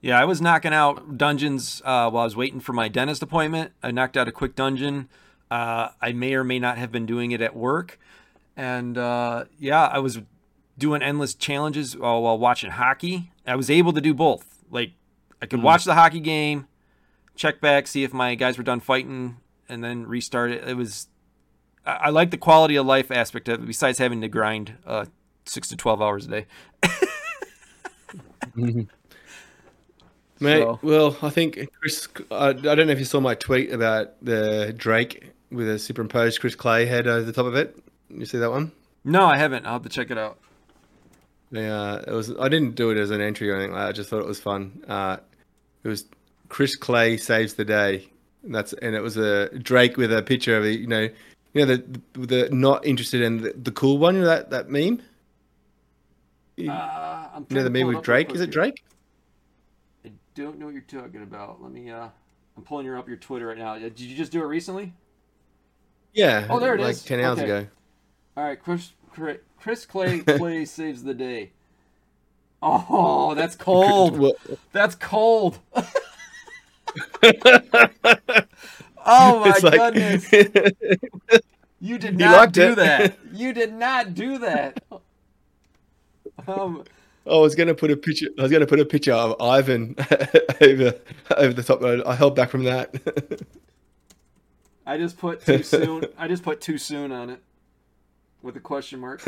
Yeah, 0.00 0.18
I 0.20 0.24
was 0.24 0.40
knocking 0.40 0.74
out 0.74 1.16
dungeons 1.16 1.80
uh, 1.84 2.10
while 2.10 2.22
I 2.22 2.24
was 2.24 2.34
waiting 2.34 2.58
for 2.58 2.72
my 2.72 2.88
dentist 2.88 3.22
appointment. 3.22 3.70
I 3.84 3.92
knocked 3.92 4.16
out 4.16 4.26
a 4.26 4.32
quick 4.32 4.56
dungeon. 4.56 5.08
Uh, 5.48 5.90
I 6.00 6.12
may 6.12 6.34
or 6.34 6.42
may 6.42 6.58
not 6.58 6.78
have 6.78 6.90
been 6.90 7.06
doing 7.06 7.30
it 7.30 7.40
at 7.40 7.54
work, 7.54 8.00
and 8.56 8.98
uh, 8.98 9.44
yeah, 9.58 9.86
I 9.86 9.98
was 9.98 10.20
doing 10.78 11.02
endless 11.02 11.34
challenges 11.34 11.96
while 11.96 12.38
watching 12.38 12.70
hockey. 12.70 13.30
I 13.46 13.54
was 13.54 13.70
able 13.70 13.92
to 13.92 14.00
do 14.00 14.14
both. 14.14 14.64
Like, 14.70 14.92
I 15.42 15.46
could 15.46 15.60
watch 15.62 15.84
the 15.84 15.94
hockey 15.94 16.20
game, 16.20 16.68
check 17.34 17.60
back, 17.60 17.86
see 17.88 18.04
if 18.04 18.14
my 18.14 18.34
guys 18.36 18.56
were 18.56 18.64
done 18.64 18.80
fighting, 18.80 19.36
and 19.68 19.82
then 19.84 20.06
restart 20.06 20.52
it. 20.52 20.66
It 20.66 20.76
was. 20.76 21.08
I, 21.84 21.90
I 21.94 22.08
like 22.10 22.30
the 22.30 22.38
quality 22.38 22.76
of 22.76 22.86
life 22.86 23.10
aspect 23.10 23.48
of 23.48 23.60
it. 23.62 23.66
Besides 23.66 23.98
having 23.98 24.20
to 24.20 24.28
grind 24.28 24.74
uh, 24.86 25.06
six 25.44 25.68
to 25.68 25.76
twelve 25.76 26.00
hours 26.00 26.26
a 26.26 26.28
day. 26.30 26.46
Mate, 30.40 30.62
So- 30.62 30.78
well, 30.82 31.16
I 31.22 31.30
think 31.30 31.68
Chris. 31.80 32.08
I, 32.30 32.48
I 32.48 32.52
don't 32.52 32.86
know 32.86 32.92
if 32.92 32.98
you 32.98 33.04
saw 33.04 33.20
my 33.20 33.34
tweet 33.34 33.72
about 33.72 34.22
the 34.24 34.74
Drake 34.76 35.30
with 35.50 35.68
a 35.68 35.78
superimposed 35.78 36.40
Chris 36.40 36.54
Clay 36.54 36.86
head 36.86 37.06
over 37.06 37.22
the 37.24 37.32
top 37.32 37.46
of 37.46 37.54
it. 37.54 37.76
You 38.08 38.24
see 38.26 38.38
that 38.38 38.50
one? 38.50 38.72
No, 39.04 39.24
I 39.26 39.36
haven't. 39.36 39.66
I'll 39.66 39.74
have 39.74 39.82
to 39.82 39.88
check 39.88 40.10
it 40.10 40.18
out. 40.18 40.38
Yeah, 41.50 41.96
it 42.06 42.10
was. 42.10 42.32
I 42.38 42.48
didn't 42.48 42.74
do 42.74 42.90
it 42.90 42.96
as 42.98 43.10
an 43.10 43.20
entry 43.20 43.50
or 43.50 43.56
anything 43.56 43.72
like 43.72 43.82
that. 43.82 43.88
I 43.88 43.92
just 43.92 44.08
thought 44.10 44.20
it 44.20 44.26
was 44.26 44.40
fun. 44.40 44.84
Uh, 44.88 45.18
it 45.84 45.88
was 45.88 46.06
Chris 46.48 46.76
Clay 46.76 47.16
saves 47.16 47.54
the 47.54 47.64
day. 47.64 48.08
And 48.44 48.54
that's 48.54 48.72
and 48.74 48.94
it 48.94 49.00
was 49.00 49.16
a 49.16 49.48
Drake 49.58 49.96
with 49.96 50.12
a 50.12 50.22
picture 50.22 50.56
of. 50.56 50.64
You 50.64 50.86
know, 50.86 51.08
you 51.54 51.66
know 51.66 51.66
the 51.66 52.00
the 52.14 52.48
not 52.50 52.84
interested 52.84 53.22
in 53.22 53.42
the, 53.42 53.52
the 53.52 53.70
cool 53.70 53.98
one. 53.98 54.16
You 54.16 54.22
know 54.22 54.26
that 54.28 54.50
that 54.50 54.68
meme. 54.68 55.00
Uh, 56.68 57.28
I'm 57.34 57.46
You 57.48 57.56
know 57.56 57.64
the 57.64 57.70
meme 57.70 57.86
with 57.86 58.02
Drake. 58.02 58.32
Is 58.34 58.40
it 58.40 58.50
Drake? 58.50 58.82
I 60.04 60.10
don't 60.34 60.58
know 60.58 60.66
what 60.66 60.74
you're 60.74 60.82
talking 60.82 61.22
about. 61.22 61.62
Let 61.62 61.72
me. 61.72 61.90
uh 61.90 62.08
I'm 62.56 62.64
pulling 62.64 62.84
your 62.84 62.98
up 62.98 63.08
your 63.08 63.16
Twitter 63.16 63.46
right 63.46 63.56
now. 63.56 63.78
Did 63.78 63.98
you 63.98 64.14
just 64.16 64.30
do 64.32 64.42
it 64.42 64.46
recently? 64.46 64.92
Yeah. 66.12 66.46
Oh, 66.50 66.58
there 66.60 66.74
it 66.74 66.80
like 66.80 66.90
is. 66.90 67.02
ten 67.02 67.20
hours 67.20 67.38
Okay. 67.38 67.44
ago. 67.50 67.66
All 68.36 68.44
right, 68.44 68.62
Chris 68.62 68.92
Chris, 69.10 69.38
Chris 69.58 69.86
Clay 69.86 70.18
Clay 70.26 70.64
saves 70.64 71.02
the 71.02 71.14
day. 71.14 71.52
Oh, 72.62 73.34
that's 73.34 73.56
cold. 73.56 74.36
That's 74.72 74.94
cold. 75.00 75.58
oh 79.04 79.40
my 79.40 79.58
like- 79.62 79.94
goodness. 79.94 80.30
You 81.84 81.98
did 81.98 82.16
not 82.16 82.52
do 82.52 82.70
it. 82.72 82.76
that. 82.76 83.18
You 83.32 83.52
did 83.52 83.72
not 83.72 84.14
do 84.14 84.38
that. 84.38 84.80
Um, 86.46 86.84
I 87.26 87.34
was 87.36 87.56
gonna 87.56 87.74
put 87.74 87.90
a 87.90 87.96
picture. 87.96 88.28
I 88.38 88.42
was 88.42 88.52
gonna 88.52 88.68
put 88.68 88.78
a 88.78 88.84
picture 88.84 89.12
of 89.12 89.34
Ivan 89.42 89.96
over 90.60 90.94
over 91.36 91.52
the 91.52 91.62
top. 91.64 91.80
but 91.80 92.06
I 92.06 92.14
held 92.14 92.36
back 92.36 92.50
from 92.50 92.62
that. 92.64 92.94
I 94.86 94.96
just 94.96 95.18
put 95.18 95.44
too 95.44 95.64
soon. 95.64 96.04
I 96.16 96.28
just 96.28 96.44
put 96.44 96.60
too 96.60 96.78
soon 96.78 97.10
on 97.10 97.30
it 97.30 97.40
with 98.42 98.56
a 98.56 98.60
question 98.60 99.00
mark. 99.00 99.20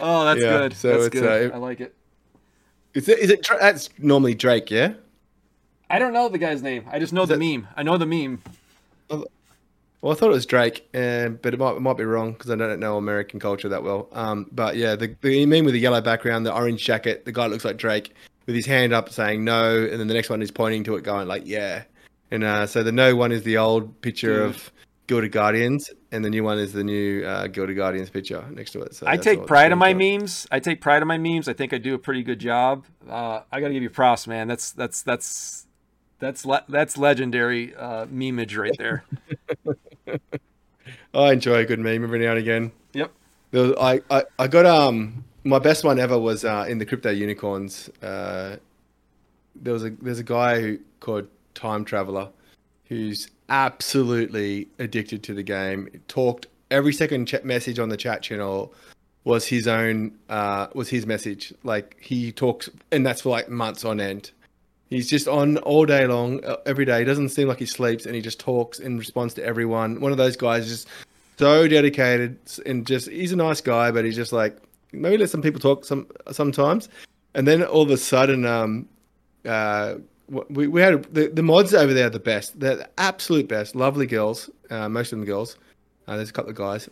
Oh, 0.00 0.24
that's 0.24 0.40
Yeah, 0.40 0.58
good. 0.58 0.74
so 0.74 0.88
that's 0.88 1.06
it's, 1.06 1.20
good. 1.20 1.52
uh, 1.52 1.54
I 1.54 1.58
like 1.58 1.80
it. 1.80 1.94
is 2.94 3.08
it? 3.08 3.18
Is 3.18 3.30
it? 3.30 3.46
That's 3.60 3.90
normally 3.98 4.34
Drake, 4.34 4.70
yeah. 4.70 4.94
I 5.90 5.98
don't 5.98 6.12
know 6.12 6.28
the 6.28 6.38
guy's 6.38 6.62
name. 6.62 6.84
I 6.90 6.98
just 6.98 7.12
know 7.12 7.26
the 7.26 7.36
that- 7.36 7.40
meme. 7.40 7.68
I 7.76 7.82
know 7.82 7.98
the 7.98 8.06
meme. 8.06 8.42
Well, 9.08 10.10
I 10.10 10.16
thought 10.16 10.30
it 10.30 10.34
was 10.34 10.46
Drake, 10.46 10.88
um, 10.94 11.38
but 11.42 11.54
it 11.54 11.60
might, 11.60 11.76
it 11.76 11.80
might 11.80 11.96
be 11.96 12.02
wrong 12.04 12.32
because 12.32 12.50
I 12.50 12.56
don't 12.56 12.80
know 12.80 12.96
American 12.96 13.38
culture 13.38 13.68
that 13.68 13.84
well. 13.84 14.08
Um, 14.10 14.48
but 14.50 14.74
yeah, 14.76 14.96
the, 14.96 15.14
the 15.20 15.46
meme 15.46 15.64
with 15.64 15.74
the 15.74 15.80
yellow 15.80 16.00
background, 16.00 16.44
the 16.44 16.52
orange 16.52 16.84
jacket, 16.84 17.24
the 17.24 17.30
guy 17.30 17.46
looks 17.46 17.64
like 17.64 17.76
Drake 17.76 18.12
with 18.46 18.56
his 18.56 18.66
hand 18.66 18.92
up 18.92 19.10
saying 19.10 19.44
no, 19.44 19.76
and 19.80 20.00
then 20.00 20.08
the 20.08 20.14
next 20.14 20.28
one 20.28 20.42
is 20.42 20.50
pointing 20.50 20.82
to 20.84 20.96
it, 20.96 21.04
going 21.04 21.28
like 21.28 21.44
yeah. 21.46 21.84
And 22.32 22.42
uh, 22.42 22.66
so 22.66 22.82
the 22.82 22.90
no 22.90 23.14
one 23.14 23.30
is 23.30 23.44
the 23.44 23.58
old 23.58 24.00
picture 24.00 24.38
Dude. 24.38 24.56
of 24.56 24.72
Guild 25.12 25.24
of 25.24 25.30
Guardians, 25.30 25.90
and 26.10 26.24
the 26.24 26.30
new 26.30 26.42
one 26.42 26.58
is 26.58 26.72
the 26.72 26.82
new 26.82 27.22
uh, 27.22 27.46
Guild 27.46 27.68
of 27.68 27.76
Guardians 27.76 28.08
picture 28.08 28.42
next 28.50 28.70
to 28.70 28.80
it. 28.80 28.94
So 28.94 29.06
I 29.06 29.18
take 29.18 29.46
pride 29.46 29.70
in 29.70 29.76
my 29.76 29.92
memes. 29.92 30.46
I 30.50 30.58
take 30.58 30.80
pride 30.80 31.02
in 31.02 31.08
my 31.08 31.18
memes. 31.18 31.48
I 31.48 31.52
think 31.52 31.74
I 31.74 31.78
do 31.78 31.92
a 31.92 31.98
pretty 31.98 32.22
good 32.22 32.38
job. 32.38 32.86
Uh, 33.06 33.40
I 33.52 33.60
got 33.60 33.68
to 33.68 33.74
give 33.74 33.82
you 33.82 33.90
props, 33.90 34.26
man. 34.26 34.48
That's 34.48 34.72
that's 34.72 35.02
that's 35.02 35.66
that's 36.18 36.46
le- 36.46 36.64
that's 36.66 36.96
legendary 36.96 37.74
uh, 37.74 38.06
memeage 38.06 38.56
right 38.56 38.72
there. 38.78 39.04
I 41.14 41.32
enjoy 41.32 41.56
a 41.56 41.66
good 41.66 41.78
meme 41.78 42.04
every 42.04 42.20
now 42.20 42.30
and 42.30 42.38
again. 42.38 42.72
Yep. 42.94 43.12
There 43.50 43.62
was, 43.64 43.74
I, 43.78 44.00
I, 44.10 44.22
I 44.38 44.48
got 44.48 44.64
um 44.64 45.24
my 45.44 45.58
best 45.58 45.84
one 45.84 45.98
ever 45.98 46.18
was 46.18 46.42
uh, 46.42 46.64
in 46.66 46.78
the 46.78 46.86
crypto 46.86 47.10
unicorns. 47.10 47.90
Uh, 48.02 48.56
there 49.56 49.74
was 49.74 49.84
a 49.84 49.90
there's 49.90 50.20
a 50.20 50.24
guy 50.24 50.62
who, 50.62 50.78
called 51.00 51.28
Time 51.54 51.84
Traveler 51.84 52.30
who's 52.86 53.28
absolutely 53.52 54.66
addicted 54.80 55.22
to 55.24 55.34
the 55.34 55.42
game. 55.44 55.88
Talked 56.08 56.46
every 56.70 56.92
second 56.92 57.26
chat 57.26 57.44
message 57.44 57.78
on 57.78 57.90
the 57.90 57.96
chat 57.96 58.22
channel 58.22 58.74
was 59.24 59.46
his 59.46 59.68
own 59.68 60.18
uh, 60.28 60.66
was 60.74 60.88
his 60.88 61.06
message. 61.06 61.54
Like 61.62 61.96
he 62.00 62.32
talks, 62.32 62.68
and 62.90 63.06
that's 63.06 63.20
for 63.20 63.28
like 63.28 63.48
months 63.48 63.84
on 63.84 64.00
end. 64.00 64.32
He's 64.90 65.08
just 65.08 65.28
on 65.28 65.58
all 65.58 65.86
day 65.86 66.06
long, 66.06 66.44
uh, 66.44 66.56
every 66.66 66.84
day. 66.84 66.98
He 66.98 67.04
doesn't 67.04 67.28
seem 67.28 67.48
like 67.48 67.58
he 67.58 67.66
sleeps, 67.66 68.04
and 68.04 68.14
he 68.14 68.20
just 68.20 68.40
talks 68.40 68.80
in 68.80 68.98
response 68.98 69.32
to 69.34 69.44
everyone. 69.44 70.00
One 70.00 70.12
of 70.12 70.18
those 70.18 70.36
guys, 70.36 70.68
just 70.68 70.88
so 71.38 71.68
dedicated, 71.68 72.38
and 72.66 72.86
just 72.86 73.08
he's 73.08 73.32
a 73.32 73.36
nice 73.36 73.60
guy, 73.60 73.90
but 73.90 74.04
he's 74.04 74.16
just 74.16 74.32
like 74.32 74.56
maybe 74.92 75.18
let 75.18 75.30
some 75.30 75.42
people 75.42 75.60
talk 75.60 75.84
some 75.84 76.06
sometimes. 76.32 76.88
And 77.34 77.46
then 77.46 77.62
all 77.62 77.82
of 77.82 77.90
a 77.90 77.96
sudden, 77.96 78.44
um, 78.44 78.88
uh, 79.46 79.96
we 80.48 80.66
we 80.66 80.80
had 80.80 81.02
the, 81.14 81.28
the 81.28 81.42
mods 81.42 81.74
over 81.74 81.92
there 81.92 82.06
are 82.06 82.10
the 82.10 82.18
best. 82.18 82.58
They're 82.58 82.76
the 82.76 82.90
absolute 82.98 83.48
best. 83.48 83.74
Lovely 83.74 84.06
girls, 84.06 84.48
uh, 84.70 84.88
most 84.88 85.12
of 85.12 85.18
them 85.18 85.26
girls. 85.26 85.56
Uh, 86.08 86.16
there's 86.16 86.30
a 86.30 86.32
couple 86.32 86.50
of 86.50 86.56
guys, 86.56 86.88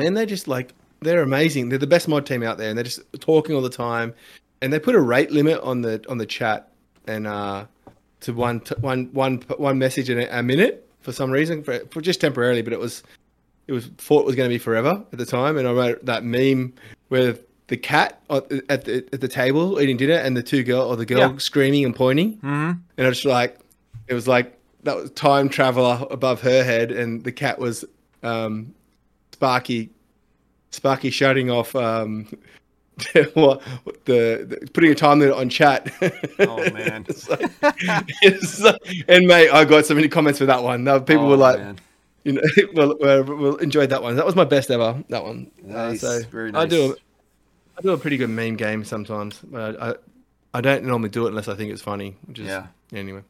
and 0.00 0.16
they're 0.16 0.26
just 0.26 0.48
like 0.48 0.74
they're 1.00 1.22
amazing. 1.22 1.68
They're 1.70 1.78
the 1.78 1.86
best 1.86 2.08
mod 2.08 2.26
team 2.26 2.42
out 2.42 2.58
there, 2.58 2.68
and 2.68 2.76
they're 2.76 2.84
just 2.84 3.00
talking 3.20 3.54
all 3.54 3.62
the 3.62 3.70
time. 3.70 4.14
And 4.60 4.72
they 4.72 4.78
put 4.78 4.94
a 4.94 5.00
rate 5.00 5.30
limit 5.30 5.60
on 5.60 5.82
the 5.82 6.04
on 6.08 6.18
the 6.18 6.26
chat, 6.26 6.70
and 7.06 7.26
uh, 7.26 7.64
to 8.20 8.32
one 8.32 8.60
t- 8.60 8.74
one 8.80 9.06
one 9.12 9.38
one 9.56 9.78
message 9.78 10.10
in 10.10 10.18
a, 10.18 10.28
a 10.30 10.42
minute 10.42 10.88
for 11.00 11.12
some 11.12 11.30
reason, 11.30 11.62
for, 11.62 11.78
for 11.90 12.00
just 12.00 12.20
temporarily. 12.20 12.62
But 12.62 12.72
it 12.72 12.80
was 12.80 13.02
it 13.66 13.72
was 13.72 13.86
thought 13.98 14.20
it 14.20 14.26
was 14.26 14.34
going 14.34 14.48
to 14.48 14.54
be 14.54 14.58
forever 14.58 15.02
at 15.12 15.18
the 15.18 15.26
time. 15.26 15.56
And 15.56 15.66
I 15.66 15.72
wrote 15.72 16.04
that 16.04 16.24
meme 16.24 16.74
where 17.08 17.38
the 17.68 17.76
cat 17.76 18.20
at 18.30 18.48
the, 18.48 19.06
at 19.12 19.20
the 19.20 19.28
table 19.28 19.80
eating 19.80 19.96
dinner, 19.96 20.14
and 20.14 20.36
the 20.36 20.42
two 20.42 20.62
girl 20.64 20.82
or 20.82 20.96
the 20.96 21.06
girl 21.06 21.18
Yeah. 21.32 21.36
screaming 21.38 21.84
and 21.84 21.94
pointing. 21.94 22.32
hmm 22.38 22.72
And 22.96 23.06
I 23.06 23.08
was 23.08 23.24
like, 23.24 23.58
it 24.08 24.14
was 24.14 24.26
like 24.26 24.54
that 24.84 24.96
was 24.96 25.10
time 25.12 25.48
traveler 25.48 26.06
above 26.10 26.40
her 26.42 26.64
head, 26.64 26.90
and 26.92 27.22
the 27.24 27.32
cat 27.32 27.58
was 27.58 27.84
um, 28.22 28.74
Sparky, 29.32 29.90
Sparky 30.70 31.10
shutting 31.10 31.50
off 31.50 31.74
um, 31.76 32.26
what 33.34 33.62
the, 34.06 34.46
the 34.48 34.68
putting 34.72 34.90
a 34.90 34.94
time 34.94 35.20
limit 35.20 35.36
on 35.36 35.48
chat. 35.48 35.88
Oh, 36.40 36.56
man. 36.70 37.06
It's 38.22 38.60
like- 38.60 38.76
and 39.08 39.26
mate, 39.26 39.50
I 39.50 39.64
got 39.64 39.86
so 39.86 39.94
many 39.94 40.08
comments 40.08 40.38
for 40.38 40.46
that 40.46 40.62
one. 40.62 40.84
People 41.04 41.26
Oh, 41.26 41.28
were 41.30 41.36
like, 41.36 41.58
man. 41.58 41.78
you 42.24 42.32
know, 42.32 42.42
well, 42.74 42.94
well, 43.00 43.22
well, 43.24 43.56
enjoyed 43.56 43.90
that 43.90 44.02
one. 44.02 44.16
That 44.16 44.26
was 44.26 44.34
my 44.36 44.44
best 44.44 44.70
ever. 44.70 45.02
That 45.10 45.22
one. 45.24 45.50
Uh, 45.64 45.72
Nice. 45.90 46.00
so 46.00 46.20
Very 46.30 46.52
I 46.54 46.66
do. 46.66 46.96
A, 47.78 47.80
I 47.80 47.82
do 47.82 47.90
a 47.92 47.98
pretty 47.98 48.16
good 48.16 48.30
meme 48.30 48.56
game 48.56 48.84
sometimes, 48.84 49.38
but 49.42 49.80
I, 49.82 49.94
I 50.54 50.60
don't 50.60 50.84
normally 50.84 51.08
do 51.10 51.26
it 51.26 51.30
unless 51.30 51.48
I 51.48 51.54
think 51.54 51.72
it's 51.72 51.82
funny. 51.82 52.16
Which 52.26 52.38
is 52.40 52.46
Yeah. 52.48 52.66
anyway. 52.92 53.22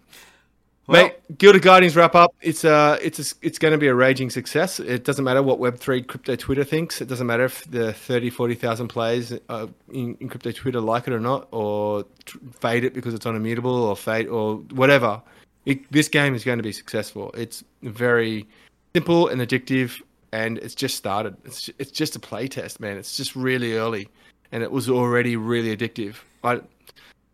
Well- 0.86 1.02
Mate, 1.02 1.36
Guild 1.38 1.56
of 1.56 1.60
Guardians 1.62 1.94
wrap 1.96 2.14
up. 2.14 2.34
It's 2.40 2.64
uh, 2.64 2.96
it's 3.02 3.18
a, 3.18 3.34
it's 3.42 3.58
going 3.58 3.72
to 3.72 3.78
be 3.78 3.88
a 3.88 3.94
raging 3.94 4.30
success. 4.30 4.80
It 4.80 5.04
doesn't 5.04 5.22
matter 5.24 5.42
what 5.42 5.58
Web3 5.58 6.06
crypto 6.06 6.34
Twitter 6.34 6.64
thinks. 6.64 7.02
It 7.02 7.08
doesn't 7.08 7.26
matter 7.26 7.44
if 7.44 7.70
the 7.70 7.92
30, 7.92 8.30
40,000 8.30 8.88
players 8.88 9.34
uh, 9.50 9.66
in, 9.92 10.16
in 10.18 10.30
crypto 10.30 10.50
Twitter 10.50 10.80
like 10.80 11.06
it 11.06 11.12
or 11.12 11.20
not, 11.20 11.46
or 11.50 12.04
tr- 12.24 12.38
fade 12.60 12.84
it 12.84 12.94
because 12.94 13.12
it's 13.12 13.26
unimmutable, 13.26 13.66
or 13.66 13.96
fade 13.96 14.28
or 14.28 14.56
whatever. 14.72 15.20
It, 15.66 15.92
this 15.92 16.08
game 16.08 16.34
is 16.34 16.42
going 16.42 16.58
to 16.58 16.62
be 16.62 16.72
successful. 16.72 17.32
It's 17.36 17.62
very 17.82 18.48
simple 18.94 19.28
and 19.28 19.42
addictive, 19.42 20.00
and 20.32 20.56
it's 20.56 20.74
just 20.74 20.96
started. 20.96 21.36
It's 21.44 21.68
it's 21.78 21.90
just 21.90 22.16
a 22.16 22.18
play 22.18 22.48
test, 22.48 22.80
man. 22.80 22.96
It's 22.96 23.14
just 23.14 23.36
really 23.36 23.74
early, 23.74 24.08
and 24.52 24.62
it 24.62 24.70
was 24.70 24.88
already 24.88 25.36
really 25.36 25.76
addictive. 25.76 26.16
I 26.42 26.60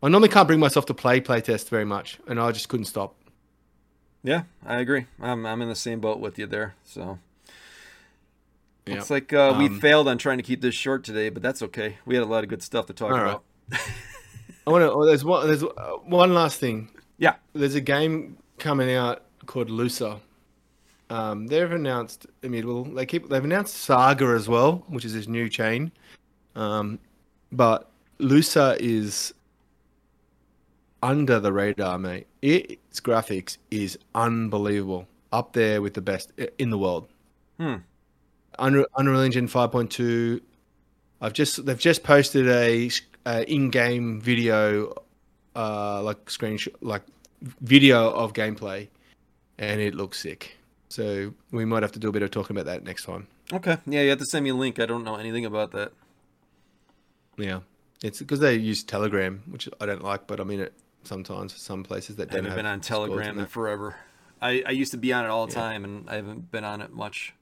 I 0.03 0.09
normally 0.09 0.28
can't 0.28 0.47
bring 0.47 0.61
myself 0.61 0.86
to 0.86 0.95
play 0.95 1.20
playtest 1.20 1.69
very 1.69 1.85
much, 1.85 2.19
and 2.27 2.39
I 2.41 2.53
just 2.53 2.69
couldn't 2.69 2.86
stop. 2.86 3.15
Yeah, 4.23 4.43
I 4.65 4.78
agree. 4.81 5.07
I'm 5.20 5.47
I'm 5.47 5.62
in 5.62 5.69
the 5.69 5.74
same 5.77 6.01
boat 6.01 6.19
with 6.20 6.39
you 6.39 6.47
there. 6.47 6.74
So 6.85 7.19
Yeah. 8.86 8.95
looks 8.97 9.11
like 9.11 9.32
uh, 9.32 9.55
we 9.59 9.66
Um, 9.66 9.81
failed 9.81 10.09
on 10.09 10.19
trying 10.19 10.39
to 10.39 10.43
keep 10.45 10.61
this 10.61 10.74
short 10.74 11.05
today, 11.05 11.31
but 11.31 11.43
that's 11.43 11.62
okay. 11.62 11.99
We 12.05 12.15
had 12.15 12.23
a 12.23 12.27
lot 12.27 12.45
of 12.45 12.51
good 12.51 12.62
stuff 12.62 12.86
to 12.86 12.93
talk 12.93 13.12
right. 13.12 13.23
about. 13.23 13.45
I 14.66 14.70
want 14.70 14.82
to. 14.82 14.93
Oh, 14.93 15.05
there's 15.05 15.24
one. 15.24 15.47
There's 15.47 15.62
uh, 15.62 15.99
one 16.05 16.35
last 16.35 16.59
thing. 16.59 16.91
Yeah. 17.19 17.35
There's 17.53 17.74
a 17.74 17.81
game 17.81 18.39
coming 18.59 18.95
out 18.95 19.23
called 19.47 19.69
Lusa. 19.69 20.20
Um, 21.11 21.47
they've 21.49 21.70
announced 21.70 22.27
Immutable. 22.43 22.85
They 22.85 23.05
keep. 23.07 23.28
They've 23.28 23.45
announced 23.45 23.74
Saga 23.74 24.27
as 24.27 24.49
well, 24.49 24.85
which 24.89 25.05
is 25.05 25.12
this 25.12 25.28
new 25.28 25.49
chain. 25.49 25.93
Um, 26.57 26.99
but 27.53 27.91
Lusa 28.19 28.77
is 28.81 29.35
under 31.03 31.39
the 31.39 31.53
radar, 31.53 31.99
mate. 31.99 32.27
Its 32.43 33.01
graphics 33.01 33.59
is 33.71 33.99
unbelievable, 34.15 35.07
up 35.33 35.53
there 35.53 35.83
with 35.83 35.95
the 35.95 36.01
best 36.01 36.33
in 36.59 36.71
the 36.71 36.79
world. 36.79 37.09
Hmm. 37.59 37.77
Unreal, 38.59 38.87
Unreal 38.97 39.21
Engine 39.21 39.49
5.2. 39.49 40.41
I've 41.21 41.33
just 41.33 41.65
they've 41.65 41.79
just 41.79 42.03
posted 42.03 42.49
a, 42.49 42.91
a 43.27 43.51
in-game 43.51 44.21
video, 44.21 44.95
uh, 45.57 46.03
like 46.03 46.25
screenshot, 46.27 46.75
like 46.81 47.03
video 47.61 48.11
of 48.11 48.33
gameplay, 48.33 48.89
and 49.59 49.81
it 49.81 49.95
looks 49.95 50.21
sick. 50.21 50.57
So 50.89 51.35
we 51.51 51.65
might 51.65 51.83
have 51.83 51.93
to 51.93 51.99
do 51.99 52.09
a 52.09 52.13
bit 52.13 52.23
of 52.23 52.31
talking 52.31 52.57
about 52.57 52.67
that 52.67 52.85
next 52.85 53.05
time. 53.05 53.27
Okay. 53.53 53.79
Yeah, 53.87 54.03
you 54.03 54.11
have 54.11 54.19
to 54.21 54.27
send 54.27 54.45
me 54.45 54.51
a 54.51 54.55
link. 54.55 54.79
I 54.79 54.87
don't 54.87 55.05
know 55.05 55.17
anything 55.17 55.45
about 55.45 55.73
that. 55.73 55.93
Yeah, 57.36 57.61
it's 58.02 58.19
because 58.19 58.40
they 58.40 58.55
use 58.55 58.82
Telegram, 58.85 59.43
which 59.48 59.69
I 59.81 59.86
don't 59.86 60.02
like, 60.02 60.27
but 60.27 60.40
I'm 60.40 60.51
in 60.51 60.61
it 60.61 60.74
sometimes 61.05 61.52
for 61.52 61.59
some 61.59 61.82
places 61.82 62.16
that 62.16 62.31
I 62.31 62.36
don't 62.36 62.44
haven't 62.44 62.51
have 62.51 62.56
been 62.56 62.66
on 62.66 62.81
Telegram 62.81 63.39
in 63.39 63.47
forever. 63.47 63.97
I, 64.40 64.62
I 64.66 64.70
used 64.73 64.90
to 64.93 64.98
be 64.98 65.12
on 65.12 65.24
it 65.24 65.28
all 65.28 65.47
the 65.47 65.55
time, 65.55 65.85
and 65.85 66.09
I 66.09 66.16
haven't 66.16 66.51
been 66.51 66.65
on 66.65 66.82
it 66.82 66.93
much. 66.93 67.35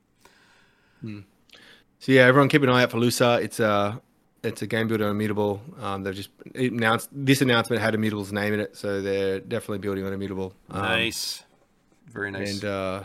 So 1.05 2.12
yeah, 2.12 2.23
everyone 2.23 2.48
keep 2.48 2.62
an 2.62 2.69
eye 2.69 2.85
out 2.85 2.90
for 2.90 2.98
Lusa. 2.98 3.43
It's 3.43 3.60
a 3.60 4.01
it's 4.43 4.62
a 4.62 4.66
game 4.66 4.89
builder 4.89 5.05
on 5.05 5.12
Immutable. 5.12 5.62
Um, 5.81 6.02
they've 6.02 6.14
just 6.14 6.31
announced 6.55 7.09
this 7.12 7.40
announcement 7.40 7.82
had 7.82 7.94
Immutable's 7.94 8.32
name 8.32 8.55
in 8.55 8.60
it, 8.60 8.77
so 8.77 9.01
they're 9.01 9.40
definitely 9.40 9.78
building 9.78 10.05
on 10.05 10.12
Immutable. 10.12 10.52
Um, 10.70 10.82
nice, 10.82 11.43
very 12.09 12.31
nice. 12.31 12.55
And 12.55 12.64
uh, 12.64 13.05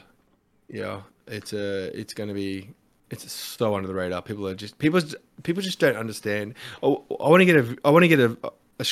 yeah, 0.69 1.01
it's 1.27 1.53
a 1.53 1.99
it's 1.99 2.13
going 2.13 2.29
to 2.29 2.35
be 2.35 2.69
it's 3.09 3.31
so 3.31 3.75
under 3.75 3.87
the 3.87 3.93
radar. 3.93 4.21
People 4.21 4.47
are 4.47 4.55
just 4.55 4.77
people 4.79 5.01
people 5.43 5.61
just 5.61 5.79
don't 5.79 5.95
understand. 5.95 6.55
Oh, 6.83 7.03
I 7.19 7.29
want 7.29 7.41
to 7.41 7.45
get 7.45 7.55
a 7.55 7.77
I 7.85 7.89
want 7.89 8.03
to 8.03 8.07
get 8.07 8.19
a, 8.19 8.37
a 8.79 8.85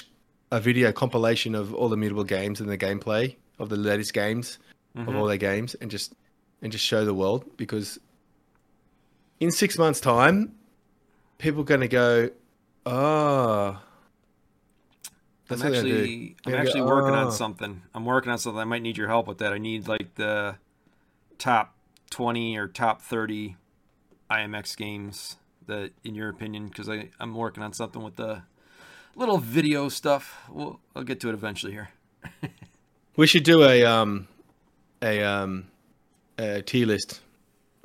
a 0.51 0.59
video 0.59 0.91
compilation 0.91 1.55
of 1.55 1.73
all 1.73 1.89
the 1.89 1.95
Immutable 1.95 2.23
games 2.23 2.61
and 2.61 2.69
the 2.69 2.77
gameplay 2.77 3.35
of 3.59 3.69
the 3.69 3.77
latest 3.77 4.13
games 4.13 4.59
of 4.95 5.07
mm-hmm. 5.07 5.15
all 5.17 5.25
their 5.25 5.37
games, 5.37 5.75
and 5.75 5.91
just 5.91 6.13
and 6.61 6.71
just 6.71 6.85
show 6.85 7.03
the 7.03 7.13
world 7.13 7.45
because 7.57 7.99
in 9.39 9.51
six 9.51 9.77
months' 9.77 9.99
time, 9.99 10.55
people 11.37 11.61
are 11.61 11.65
going 11.65 11.81
to 11.81 11.87
go, 11.87 12.29
oh. 12.85 13.81
I'm 15.47 15.59
what 15.59 15.71
they're 15.71 15.83
do. 15.83 15.95
actually 15.95 16.35
I'm 16.47 16.53
actually 16.55 16.79
go, 16.79 16.87
working 16.87 17.13
on 17.13 17.27
"Oh." 17.27 17.31
something. 17.31 17.83
I'm 17.93 18.05
working 18.05 18.31
on 18.31 18.39
something. 18.39 18.59
I 18.59 18.63
might 18.63 18.81
need 18.81 18.97
your 18.97 19.07
help 19.07 19.27
with 19.27 19.37
that. 19.39 19.53
I 19.53 19.59
need 19.59 19.87
like 19.87 20.15
the 20.15 20.55
top 21.37 21.75
20 22.09 22.57
or 22.57 22.67
top 22.67 23.01
30 23.01 23.55
IMX 24.29 24.75
games 24.77 25.37
that, 25.67 25.91
in 26.03 26.15
your 26.15 26.29
opinion, 26.29 26.67
because 26.67 26.89
I 26.89 27.09
I'm 27.19 27.33
working 27.35 27.63
on 27.63 27.73
something 27.73 28.03
with 28.03 28.15
the 28.15 28.43
little 29.15 29.37
video 29.37 29.89
stuff. 29.89 30.37
We'll 30.49 30.79
I'll 30.95 31.03
get 31.03 31.19
to 31.21 31.29
it 31.29 31.33
eventually 31.33 31.71
here. 31.71 31.89
We 33.17 33.27
should 33.27 33.43
do 33.45 33.63
a 33.63 33.85
um 33.85 34.27
a 35.01 35.23
um 35.23 35.67
a 36.37 36.61
tier 36.61 36.85
list. 36.85 37.21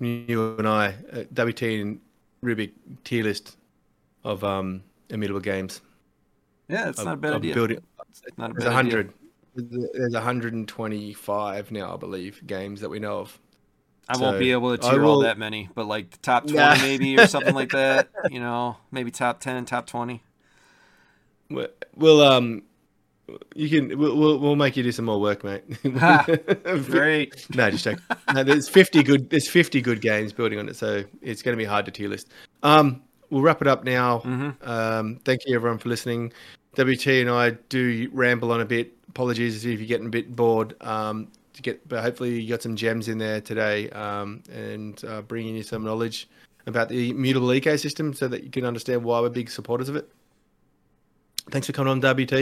You 0.00 0.56
and 0.58 0.66
I, 0.66 0.94
a 1.12 1.24
WT 1.26 1.62
and 1.62 2.00
Rubik 2.42 2.72
tier 3.04 3.22
list 3.22 3.56
of 4.24 4.42
um 4.42 4.82
immutable 5.08 5.40
games. 5.40 5.82
Yeah, 6.68 6.88
it's 6.88 6.98
Of- 6.98 7.04
not 7.06 7.14
a 7.14 7.16
bad 7.18 7.34
idea. 7.34 7.54
Building. 7.54 7.80
It's 8.08 8.22
not 8.36 8.50
a 8.50 8.54
There's 8.54 8.64
bad 8.64 8.72
a 8.72 8.76
idea. 8.76 8.96
hundred. 8.96 9.12
There's 9.54 10.14
125 10.14 11.70
now, 11.72 11.94
I 11.94 11.96
believe, 11.96 12.44
games 12.46 12.80
that 12.80 12.88
we 12.88 12.98
know 12.98 13.18
of. 13.18 13.38
I 14.10 14.16
won't 14.20 14.38
be 14.38 14.52
able 14.52 14.76
to 14.76 14.90
tier 14.90 15.04
all 15.04 15.20
that 15.20 15.38
many, 15.38 15.68
but 15.74 15.86
like 15.86 16.10
the 16.10 16.18
top 16.18 16.44
20 16.44 16.56
Nah. 16.56 16.76
maybe 16.76 17.18
or 17.18 17.26
something 17.26 17.54
like 17.54 17.70
that. 17.72 18.08
You 18.30 18.40
know, 18.40 18.76
maybe 18.90 19.10
top 19.10 19.40
10, 19.40 19.64
top 19.66 19.86
20. 19.86 20.22
We- 21.50 21.66
We'll 21.96 22.22
um, 22.22 22.62
you 23.54 23.68
can 23.68 23.98
we'll 23.98 24.38
we'll, 24.38 24.56
make 24.56 24.76
you 24.76 24.82
do 24.82 24.92
some 24.92 25.04
more 25.04 25.20
work, 25.20 25.44
mate. 25.44 25.64
Great. 26.86 27.46
No, 27.54 27.70
just 27.70 27.84
check. 27.84 27.98
No, 28.32 28.42
there's 28.42 28.68
50 28.68 29.02
good. 29.02 29.30
There's 29.30 29.48
50 29.48 29.80
good 29.80 30.00
games 30.00 30.32
building 30.32 30.58
on 30.58 30.68
it, 30.68 30.76
so 30.76 31.04
it's 31.20 31.42
going 31.42 31.56
to 31.56 31.58
be 31.58 31.64
hard 31.64 31.84
to 31.86 31.90
tier 31.90 32.08
list. 32.08 32.28
Um, 32.62 33.02
we'll 33.30 33.42
wrap 33.42 33.60
it 33.60 33.68
up 33.68 33.84
now. 33.84 34.20
Mhm. 34.20 34.66
Um, 34.66 35.20
thank 35.24 35.42
you 35.46 35.54
everyone 35.54 35.78
for 35.78 35.88
listening. 35.88 36.32
WT 36.76 37.06
and 37.20 37.30
I 37.30 37.50
do 37.68 38.08
ramble 38.12 38.52
on 38.52 38.60
a 38.60 38.64
bit. 38.64 38.94
Apologies 39.08 39.64
if 39.64 39.78
you're 39.80 39.88
getting 39.88 40.06
a 40.06 40.10
bit 40.10 40.34
bored. 40.34 40.74
Um, 40.80 41.28
to 41.62 41.70
get, 41.70 41.88
but 41.88 42.02
hopefully 42.02 42.40
you 42.40 42.48
got 42.48 42.62
some 42.62 42.76
gems 42.76 43.08
in 43.08 43.18
there 43.18 43.40
today, 43.40 43.90
um, 43.90 44.42
and 44.52 45.02
uh, 45.04 45.22
bringing 45.22 45.56
you 45.56 45.62
some 45.62 45.84
knowledge 45.84 46.28
about 46.66 46.88
the 46.88 47.10
Immutable 47.10 47.48
ecosystem, 47.48 48.14
so 48.14 48.28
that 48.28 48.44
you 48.44 48.50
can 48.50 48.64
understand 48.64 49.04
why 49.04 49.20
we're 49.20 49.28
big 49.30 49.50
supporters 49.50 49.88
of 49.88 49.96
it. 49.96 50.10
Thanks 51.50 51.66
for 51.66 51.72
coming 51.72 51.90
on, 51.90 52.00
WT. 52.00 52.32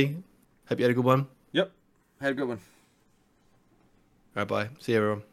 Hope 0.68 0.78
you 0.78 0.84
had 0.84 0.90
a 0.90 0.94
good 0.94 1.04
one. 1.04 1.26
Yep. 1.52 1.72
Had 2.20 2.32
a 2.32 2.34
good 2.34 2.48
one. 2.48 2.58
All 4.36 4.42
right, 4.42 4.48
bye. 4.48 4.68
See 4.80 4.92
you 4.92 4.98
everyone. 4.98 5.27